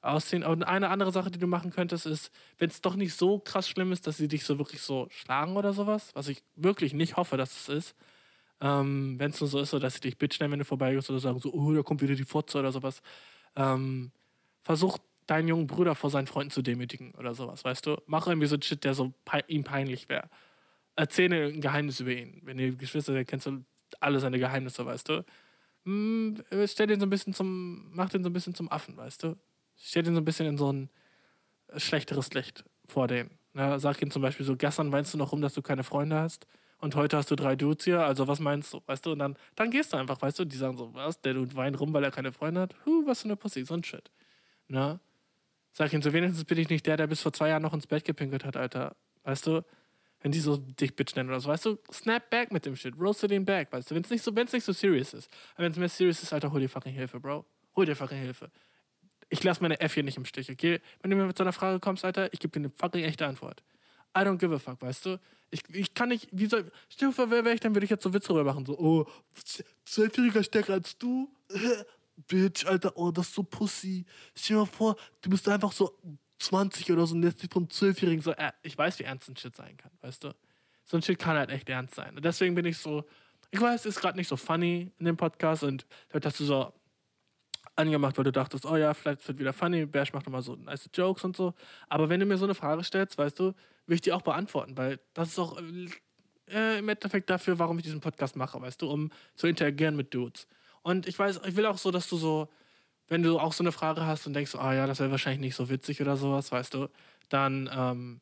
Ausziehen. 0.02 0.44
Und 0.44 0.64
eine 0.64 0.90
andere 0.90 1.12
Sache, 1.12 1.32
die 1.32 1.40
du 1.40 1.48
machen 1.48 1.72
könntest, 1.72 2.06
ist, 2.06 2.32
wenn 2.58 2.70
es 2.70 2.82
doch 2.82 2.96
nicht 2.96 3.14
so 3.16 3.40
krass 3.40 3.70
schlimm 3.70 3.92
ist, 3.92 4.08
dass 4.08 4.18
sie 4.18 4.28
dich 4.28 4.44
so 4.46 4.58
wirklich 4.58 4.82
so 4.82 5.08
schlagen 5.12 5.58
oder 5.58 5.74
sowas, 5.74 6.12
was 6.16 6.28
ich 6.28 6.44
wirklich 6.56 6.94
nicht 6.94 7.18
hoffe, 7.18 7.38
dass 7.38 7.56
es 7.56 7.70
ist, 7.70 7.96
ähm, 8.62 9.16
Wenn 9.20 9.32
es 9.32 9.42
nur 9.42 9.50
so 9.50 9.60
ist, 9.60 9.72
so, 9.72 9.80
dass 9.80 9.96
sie 9.96 10.02
dich 10.02 10.18
bitch 10.18 10.40
nennen, 10.40 10.54
wenn 10.54 10.60
du 10.60 10.66
vorbeigehst 10.66 11.10
oder 11.10 11.20
sagen 11.20 11.40
so, 11.40 11.52
oh, 11.54 11.74
da 11.74 11.82
kommt 11.84 12.02
wieder 12.02 12.16
die 12.16 12.24
Fotze 12.24 12.60
oder 12.60 12.72
sowas. 12.72 13.02
Ähm, 13.56 14.12
versuch 14.64 15.00
deinen 15.28 15.48
jungen 15.48 15.68
Bruder 15.68 15.96
vor 15.96 16.10
seinen 16.12 16.28
Freunden 16.28 16.52
zu 16.52 16.62
demütigen 16.62 17.14
oder 17.16 17.34
sowas, 17.34 17.64
weißt 17.66 17.86
du? 17.88 17.98
Mach 18.06 18.28
irgendwie 18.28 18.48
so 18.48 18.56
ein 18.56 18.62
Shit, 18.62 18.84
der 18.84 18.94
so 18.94 19.14
pe 19.26 19.44
ihm 19.48 19.64
peinlich 19.64 20.10
wäre. 20.10 20.30
Erzähle 20.96 21.48
ein 21.48 21.62
Geheimnis 21.62 22.00
über 22.02 22.12
ihn. 22.12 22.42
Wenn 22.44 22.60
ihr 22.60 22.76
Geschwister 22.76 23.14
seid, 23.14 23.28
kennst 23.28 23.48
du 23.48 23.66
alle 24.00 24.20
seine 24.20 24.40
Geheimnisse, 24.40 24.86
weißt 24.86 25.10
du? 25.10 25.26
Hm, 25.86 26.44
stell 26.68 26.88
den 26.88 27.00
so 27.00 27.08
ein 27.08 27.10
bisschen 27.10 27.34
zum, 27.34 27.92
mach 27.94 28.10
den 28.10 28.24
so 28.24 28.30
ein 28.30 28.34
bisschen 28.34 28.56
zum 28.56 28.72
Affen, 28.72 28.98
weißt 28.98 29.24
du? 29.24 29.38
Stell 29.84 30.04
den 30.04 30.16
so 30.16 30.22
ein 30.22 30.26
bisschen 30.26 30.46
in 30.46 30.58
so 30.58 30.72
ein 30.72 30.90
schlechteres 31.78 32.34
Licht 32.34 32.64
vor 32.88 33.08
denen. 33.08 33.32
Ja, 33.54 33.80
sag 33.80 34.02
ihm 34.02 34.12
zum 34.12 34.22
Beispiel 34.22 34.46
so, 34.46 34.56
gestern 34.56 34.92
weinst 34.92 35.14
du 35.14 35.18
noch 35.18 35.32
rum, 35.32 35.42
dass 35.42 35.54
du 35.54 35.62
keine 35.62 35.84
Freunde 35.84 36.18
hast 36.18 36.48
und 36.82 36.96
heute 36.96 37.18
hast 37.18 37.30
du 37.30 37.36
drei 37.36 37.56
Dudes 37.56 37.86
hier, 37.86 38.02
also 38.02 38.28
was 38.28 38.40
meinst 38.40 38.74
du, 38.74 38.82
weißt 38.86 39.06
du? 39.06 39.12
Und 39.12 39.20
dann, 39.20 39.38
dann 39.56 39.70
gehst 39.70 39.94
du 39.94 39.98
einfach, 39.98 40.22
weißt 40.22 40.40
du? 40.40 40.46
Die 40.46 40.56
sagen 40.56 40.78
so, 40.78 40.94
was, 40.94 41.20
der 41.22 41.34
Dude 41.34 41.56
weint 41.56 41.80
rum, 41.80 41.94
weil 41.94 42.04
er 42.04 42.12
keine 42.12 42.32
Freunde 42.32 42.62
hat? 42.62 42.76
Huh, 42.86 43.04
was 43.06 43.22
für 43.22 43.26
eine 43.26 43.36
Pussy, 43.36 43.64
so 43.66 43.74
ein 43.74 43.84
Shit. 43.84 44.10
Na? 44.68 45.00
Sag 45.74 45.94
ihm 45.94 46.02
so, 46.02 46.12
wenigstens 46.12 46.44
bin 46.46 46.58
ich 46.58 46.70
nicht 46.70 46.86
der, 46.86 46.98
der 46.98 47.08
bis 47.08 47.22
vor 47.22 47.34
zwei 47.34 47.50
Jahren 47.50 47.62
noch 47.62 47.74
ins 47.74 47.88
Bett 47.88 48.04
gepinkelt 48.04 48.46
hat, 48.46 48.58
Alter. 48.58 48.96
Weißt 49.24 49.48
du? 49.48 49.64
Wenn 50.22 50.32
die 50.32 50.40
so 50.40 50.58
dich 50.58 50.96
Bitch 50.96 51.16
nennen 51.16 51.30
oder 51.30 51.40
so, 51.40 51.50
weißt 51.50 51.66
du? 51.66 51.78
Snap 51.92 52.30
back 52.30 52.52
mit 52.52 52.66
dem 52.66 52.76
Shit, 52.76 52.96
roast 53.00 53.30
den 53.30 53.46
back, 53.46 53.72
weißt 53.72 53.92
du? 53.92 53.96
Wenn 53.96 54.04
es 54.04 54.10
nicht, 54.10 54.24
so, 54.24 54.32
nicht 54.32 54.64
so 54.64 54.72
serious 54.74 55.14
ist. 55.14 55.30
Aber 55.56 55.66
wenn 55.66 55.72
es 55.72 55.78
mehr 55.78 55.90
serious 55.90 56.22
ist, 56.22 56.34
Alter, 56.34 56.52
hol 56.52 56.60
dir 56.60 56.70
fucking 56.70 56.94
Hilfe, 56.94 57.20
Bro. 57.20 57.46
Hol 57.76 57.86
dir 57.86 57.96
fucking 57.96 58.18
Hilfe. 58.18 58.50
Ich 59.34 59.46
lass 59.46 59.62
meine 59.62 59.80
F 59.80 59.94
hier 59.94 60.04
nicht 60.04 60.18
im 60.18 60.26
Stich, 60.26 60.52
okay? 60.52 60.82
Wenn 61.02 61.10
du 61.10 61.16
mir 61.16 61.26
mit 61.26 61.38
so 61.38 61.46
einer 61.46 61.54
Frage 61.54 61.80
kommst, 61.80 62.04
Alter, 62.04 62.32
ich 62.34 62.40
gebe 62.40 62.52
dir 62.52 62.66
eine 62.66 62.70
fucking 62.70 63.06
echte 63.06 63.26
Antwort. 63.26 63.64
I 64.16 64.20
don't 64.20 64.38
give 64.38 64.54
a 64.54 64.60
fuck, 64.60 64.82
weißt 64.82 65.06
du? 65.06 65.20
Ich, 65.52 65.64
ich 65.70 65.94
kann 65.94 66.10
nicht, 66.10 66.28
wie 66.34 66.48
soll, 66.48 66.70
stell 66.90 67.14
dir 67.14 67.32
wer 67.32 67.46
wäre 67.46 67.54
ich, 67.54 67.62
dann 67.62 67.74
würde 67.74 67.86
ich 67.86 67.90
jetzt 67.90 68.04
so 68.04 68.14
Witze 68.14 68.28
darüber 68.28 68.54
machen, 68.54 68.66
so, 68.66 68.78
oh, 68.78 69.08
zwölfjähriger 69.86 70.44
stärker 70.44 70.74
als 70.74 70.98
du? 70.98 71.34
Bitch, 72.28 72.66
Alter, 72.66 72.92
oh, 72.98 73.10
das 73.12 73.30
ist 73.30 73.36
so 73.36 73.44
Pussy. 73.44 74.06
Stell 74.36 74.58
dir 74.58 74.60
mal 74.60 74.66
vor, 74.66 74.98
du 75.22 75.30
bist 75.30 75.48
einfach 75.48 75.72
so 75.72 75.98
20 76.40 76.92
oder 76.92 77.08
so 77.08 77.16
und 77.16 77.22
lässt 77.22 77.42
dich 77.42 77.50
vom 77.50 77.70
Zwölfjährigen 77.70 78.22
so, 78.22 78.32
äh, 78.32 78.52
ich 78.64 78.78
weiß, 78.78 79.00
wie 79.00 79.04
ernst 79.04 79.30
ein 79.30 79.38
Shit 79.38 79.56
sein 79.56 79.78
kann, 79.78 79.92
weißt 80.02 80.26
du? 80.26 80.36
So 80.84 80.98
ein 80.98 81.04
Shit 81.04 81.18
kann 81.18 81.38
halt 81.38 81.52
echt 81.52 81.70
ernst 81.70 81.96
sein. 81.96 82.18
Und 82.18 82.26
deswegen 82.26 82.54
bin 82.54 82.66
ich 82.66 82.78
so, 82.78 83.06
ich 83.50 83.62
weiß, 83.62 83.86
es 83.86 83.96
ist 83.96 84.02
gerade 84.02 84.18
nicht 84.18 84.28
so 84.28 84.36
funny 84.36 84.92
in 85.00 85.06
dem 85.06 85.16
Podcast 85.16 85.64
und 85.64 85.86
damit 86.10 86.26
hast 86.26 86.40
du 86.42 86.44
so 86.44 86.74
angemacht, 87.76 88.18
weil 88.18 88.26
du 88.26 88.32
dachtest, 88.32 88.66
oh 88.66 88.76
ja, 88.76 88.94
vielleicht 88.94 89.28
wird 89.28 89.40
wieder 89.40 89.54
funny, 89.54 89.86
Bash 89.86 90.14
macht 90.14 90.26
nochmal 90.26 90.42
so 90.42 90.56
nice 90.56 90.90
Jokes 90.94 91.24
und 91.24 91.36
so. 91.36 91.54
Aber 91.90 92.10
wenn 92.10 92.20
du 92.20 92.26
mir 92.26 92.38
so 92.38 92.46
eine 92.46 92.56
Frage 92.56 92.84
stellst, 92.84 93.18
weißt 93.18 93.40
du, 93.40 93.54
will 93.88 93.96
ich 93.96 94.02
die 94.02 94.12
auch 94.12 94.22
beantworten, 94.22 94.78
weil 94.78 95.00
das 95.14 95.30
ist 95.30 95.40
auch 95.40 95.58
äh, 96.48 96.80
im 96.80 96.90
Endeffekt 96.90 97.30
dafür, 97.30 97.60
warum 97.60 97.78
ich 97.78 97.84
diesen 97.84 98.02
Podcast 98.02 98.36
mache, 98.36 98.62
weißt 98.62 98.82
du, 98.82 98.90
um 98.90 99.10
zu 99.36 99.48
interagieren 99.48 99.96
mit 99.96 100.14
Dudes. 100.14 100.48
Und 100.82 101.08
ich 101.08 101.18
weiß, 101.18 101.42
ich 101.46 101.56
will 101.56 101.66
auch 101.66 101.78
so, 101.78 101.92
dass 101.92 102.10
du 102.10 102.18
so, 102.18 102.50
wenn 103.08 103.24
du 103.24 103.40
auch 103.40 103.54
so 103.54 103.64
eine 103.64 103.72
Frage 103.72 104.06
hast 104.06 104.28
und 104.28 104.34
denkst, 104.34 104.56
ah 104.56 104.74
ja, 104.74 104.88
das 104.88 105.00
wäre 105.00 105.12
wahrscheinlich 105.12 105.42
nicht 105.42 105.56
so 105.56 105.70
witzig 105.70 106.02
oder 106.02 106.18
sowas, 106.18 106.52
weißt 106.52 106.74
du, 106.74 106.88
dann 107.30 107.70
ähm, 107.74 108.22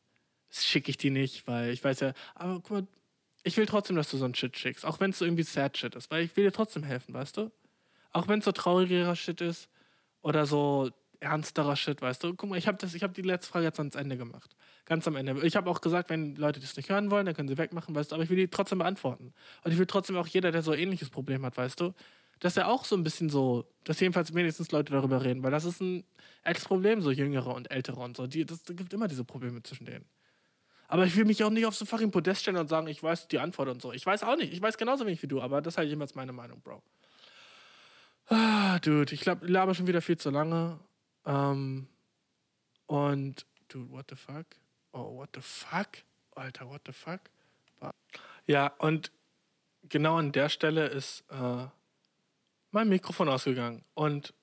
schicke 0.50 0.90
ich 0.90 0.96
die 0.96 1.10
nicht, 1.10 1.46
weil 1.46 1.70
ich 1.70 1.82
weiß 1.82 2.00
ja, 2.00 2.12
aber 2.34 2.54
guck 2.54 2.70
mal, 2.70 2.86
ich 3.42 3.56
will 3.56 3.66
trotzdem, 3.66 3.96
dass 3.96 4.10
du 4.10 4.18
so 4.18 4.24
einen 4.24 4.34
Shit 4.34 4.56
schickst, 4.56 4.84
auch 4.84 5.00
wenn 5.00 5.10
es 5.10 5.18
so 5.18 5.24
irgendwie 5.24 5.42
sad 5.42 5.76
Shit 5.78 5.94
ist, 5.94 6.10
weil 6.10 6.24
ich 6.24 6.36
will 6.36 6.44
dir 6.44 6.52
trotzdem 6.52 6.82
helfen, 6.82 7.14
weißt 7.14 7.36
du? 7.38 7.50
Auch 8.12 8.28
wenn 8.28 8.40
es 8.40 8.44
so 8.44 8.52
traurigerer 8.52 9.16
Shit 9.16 9.40
ist 9.40 9.68
oder 10.22 10.46
so 10.46 10.90
ernsterer 11.20 11.76
Shit, 11.76 12.00
weißt 12.02 12.24
du? 12.24 12.34
Guck 12.34 12.50
mal, 12.50 12.56
ich 12.56 12.66
habe 12.66 12.84
hab 12.86 13.14
die 13.14 13.22
letzte 13.22 13.50
Frage 13.50 13.66
jetzt 13.66 13.78
ans 13.78 13.94
Ende 13.94 14.16
gemacht. 14.16 14.56
Ganz 14.86 15.06
am 15.06 15.16
Ende. 15.16 15.46
Ich 15.46 15.54
habe 15.54 15.70
auch 15.70 15.80
gesagt, 15.80 16.10
wenn 16.10 16.34
Leute 16.34 16.60
das 16.60 16.76
nicht 16.76 16.88
hören 16.88 17.10
wollen, 17.10 17.26
dann 17.26 17.34
können 17.34 17.48
sie 17.48 17.58
wegmachen, 17.58 17.94
weißt 17.94 18.10
du? 18.10 18.14
Aber 18.14 18.24
ich 18.24 18.30
will 18.30 18.36
die 18.36 18.48
trotzdem 18.48 18.78
beantworten. 18.78 19.32
Und 19.62 19.72
ich 19.72 19.78
will 19.78 19.86
trotzdem 19.86 20.16
auch 20.16 20.26
jeder, 20.26 20.50
der 20.50 20.62
so 20.62 20.72
ein 20.72 20.78
ähnliches 20.78 21.10
Problem 21.10 21.44
hat, 21.44 21.56
weißt 21.56 21.80
du? 21.80 21.92
Dass 22.40 22.56
er 22.56 22.68
auch 22.68 22.86
so 22.86 22.96
ein 22.96 23.04
bisschen 23.04 23.28
so, 23.28 23.66
dass 23.84 24.00
jedenfalls 24.00 24.34
wenigstens 24.34 24.72
Leute 24.72 24.92
darüber 24.92 25.22
reden, 25.22 25.42
weil 25.42 25.50
das 25.50 25.66
ist 25.66 25.80
ein 25.80 26.04
Ex-Problem, 26.42 27.02
so 27.02 27.10
Jüngere 27.10 27.54
und 27.54 27.70
Ältere 27.70 28.00
und 28.00 28.16
so. 28.16 28.26
Die, 28.26 28.46
das, 28.46 28.62
das 28.62 28.74
gibt 28.74 28.92
immer 28.94 29.08
diese 29.08 29.24
Probleme 29.24 29.62
zwischen 29.62 29.84
denen. 29.84 30.06
Aber 30.88 31.04
ich 31.04 31.14
will 31.16 31.26
mich 31.26 31.44
auch 31.44 31.50
nicht 31.50 31.66
auf 31.66 31.76
so 31.76 31.84
fucking 31.84 32.10
Podest 32.10 32.42
stellen 32.42 32.56
und 32.56 32.68
sagen, 32.68 32.88
ich 32.88 33.02
weiß 33.02 33.28
die 33.28 33.38
Antwort 33.38 33.68
und 33.68 33.82
so. 33.82 33.92
Ich 33.92 34.04
weiß 34.04 34.24
auch 34.24 34.36
nicht. 34.36 34.52
Ich 34.52 34.60
weiß 34.62 34.78
genauso 34.78 35.06
wenig 35.06 35.22
wie 35.22 35.28
du, 35.28 35.40
aber 35.40 35.60
das 35.60 35.74
ist 35.74 35.78
halt 35.78 35.88
jemals 35.88 36.14
meine 36.14 36.32
Meinung, 36.32 36.60
Bro. 36.62 36.82
Ah, 38.30 38.78
dude, 38.78 39.12
ich 39.12 39.22
glaube, 39.22 39.44
ich 39.44 39.50
laber 39.50 39.74
schon 39.74 39.88
wieder 39.88 40.00
viel 40.00 40.16
zu 40.16 40.30
lange. 40.30 40.78
Ähm, 41.26 41.88
und, 42.86 43.44
dude, 43.68 43.90
what 43.90 44.06
the 44.08 44.14
fuck? 44.14 44.46
Oh, 44.92 45.16
what 45.16 45.30
the 45.34 45.40
fuck? 45.40 45.88
Alter, 46.36 46.68
what 46.68 46.82
the 46.86 46.92
fuck? 46.92 47.20
Ja, 48.46 48.68
und 48.78 49.12
genau 49.88 50.16
an 50.16 50.32
der 50.32 50.48
Stelle 50.48 50.86
ist 50.86 51.24
äh, 51.30 51.66
mein 52.70 52.88
Mikrofon 52.88 53.28
ausgegangen 53.28 53.82
und 53.94 54.34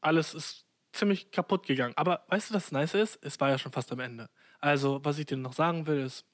alles 0.00 0.34
ist 0.34 0.66
ziemlich 0.92 1.30
kaputt 1.30 1.66
gegangen. 1.66 1.94
Aber 1.96 2.24
weißt 2.28 2.50
du, 2.50 2.54
was 2.54 2.72
Nice 2.72 2.94
ist? 2.94 3.18
Es 3.22 3.38
war 3.40 3.50
ja 3.50 3.58
schon 3.58 3.72
fast 3.72 3.92
am 3.92 4.00
Ende. 4.00 4.28
Also, 4.60 5.04
was 5.04 5.18
ich 5.18 5.26
dir 5.26 5.36
noch 5.36 5.52
sagen 5.52 5.86
will, 5.86 6.00
ist, 6.00 6.24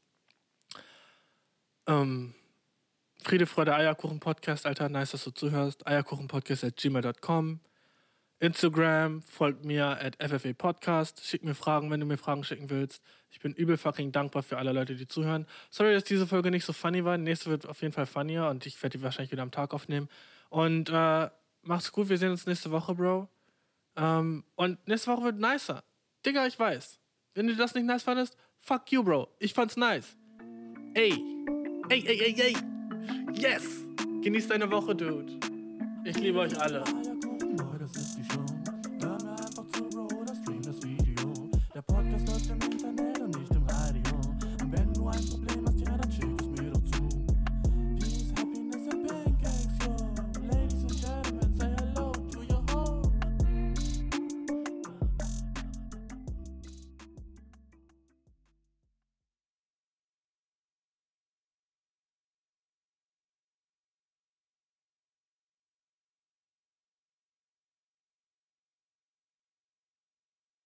ähm, 1.87 2.35
Friede, 3.25 3.47
Freude, 3.47 3.75
Eierkuchen 3.75 4.21
Podcast, 4.21 4.67
Alter, 4.67 4.89
nice, 4.89 5.13
dass 5.13 5.25
du 5.25 5.31
zuhörst. 5.31 5.87
Eierkuchenpodcast 5.87 6.65
at 6.65 6.77
gmail.com. 6.77 7.61
Instagram, 8.41 9.23
folgt 9.23 9.65
mir 9.65 9.87
at 9.87 10.17
FFA 10.17 10.53
Podcast. 10.53 11.25
Schick 11.25 11.45
mir 11.45 11.55
Fragen, 11.55 11.91
wenn 11.91 12.01
du 12.01 12.07
mir 12.07 12.17
Fragen 12.17 12.43
schicken 12.43 12.71
willst. 12.71 13.03
Ich 13.31 13.39
bin 13.39 13.53
übel 13.53 13.77
fucking 13.77 14.11
dankbar 14.11 14.43
für 14.43 14.59
alle 14.59 14.73
Leute, 14.73 14.97
die 14.97 15.07
zuhören. 15.07 15.47
Sorry, 15.71 15.95
dass 15.95 16.03
diese 16.03 16.27
Folge 16.27 16.51
nicht 16.51 16.65
so 16.65 16.73
funny 16.73 17.05
war. 17.05 17.17
Die 17.17 17.23
nächste 17.23 17.51
wird 17.51 17.67
auf 17.67 17.81
jeden 17.83 17.95
Fall 17.95 18.07
funnier 18.07 18.49
und 18.49 18.67
ich 18.67 18.83
werde 18.83 18.99
die 18.99 19.05
wahrscheinlich 19.05 19.31
wieder 19.31 19.43
am 19.43 19.53
Tag 19.53 19.73
aufnehmen. 19.73 20.09
Und 20.51 20.91
äh, 20.91 21.31
mach's 21.63 21.93
gut, 21.93 22.09
wir 22.09 22.19
sehen 22.19 22.31
uns 22.31 22.47
nächste 22.47 22.73
Woche, 22.73 22.95
Bro. 22.95 23.29
Ähm, 23.97 24.43
und 24.57 24.89
nächste 24.89 25.13
Woche 25.13 25.23
wird 25.23 25.39
nicer. 25.39 25.85
Digga, 26.27 26.47
ich 26.47 26.59
weiß. 26.59 26.99
Wenn 27.35 27.47
du 27.47 27.55
das 27.55 27.75
nicht 27.75 27.87
nice 27.87 28.03
fandest, 28.03 28.37
fuck 28.59 28.91
you, 28.91 29.05
Bro. 29.05 29.29
Ich 29.39 29.55
fand's 29.55 29.77
nice. 29.77 30.17
Ey. 30.95 31.13
Ey, 31.89 32.05
ey, 32.07 32.21
ey, 32.21 32.41
ey. 32.41 32.72
Yes. 33.35 33.63
Genieß 34.23 34.49
deine 34.49 34.71
Woche, 34.71 34.95
Dude. 34.95 35.33
Ich 36.05 36.19
liebe 36.19 36.41
euch 36.41 36.61
alle. 36.61 36.85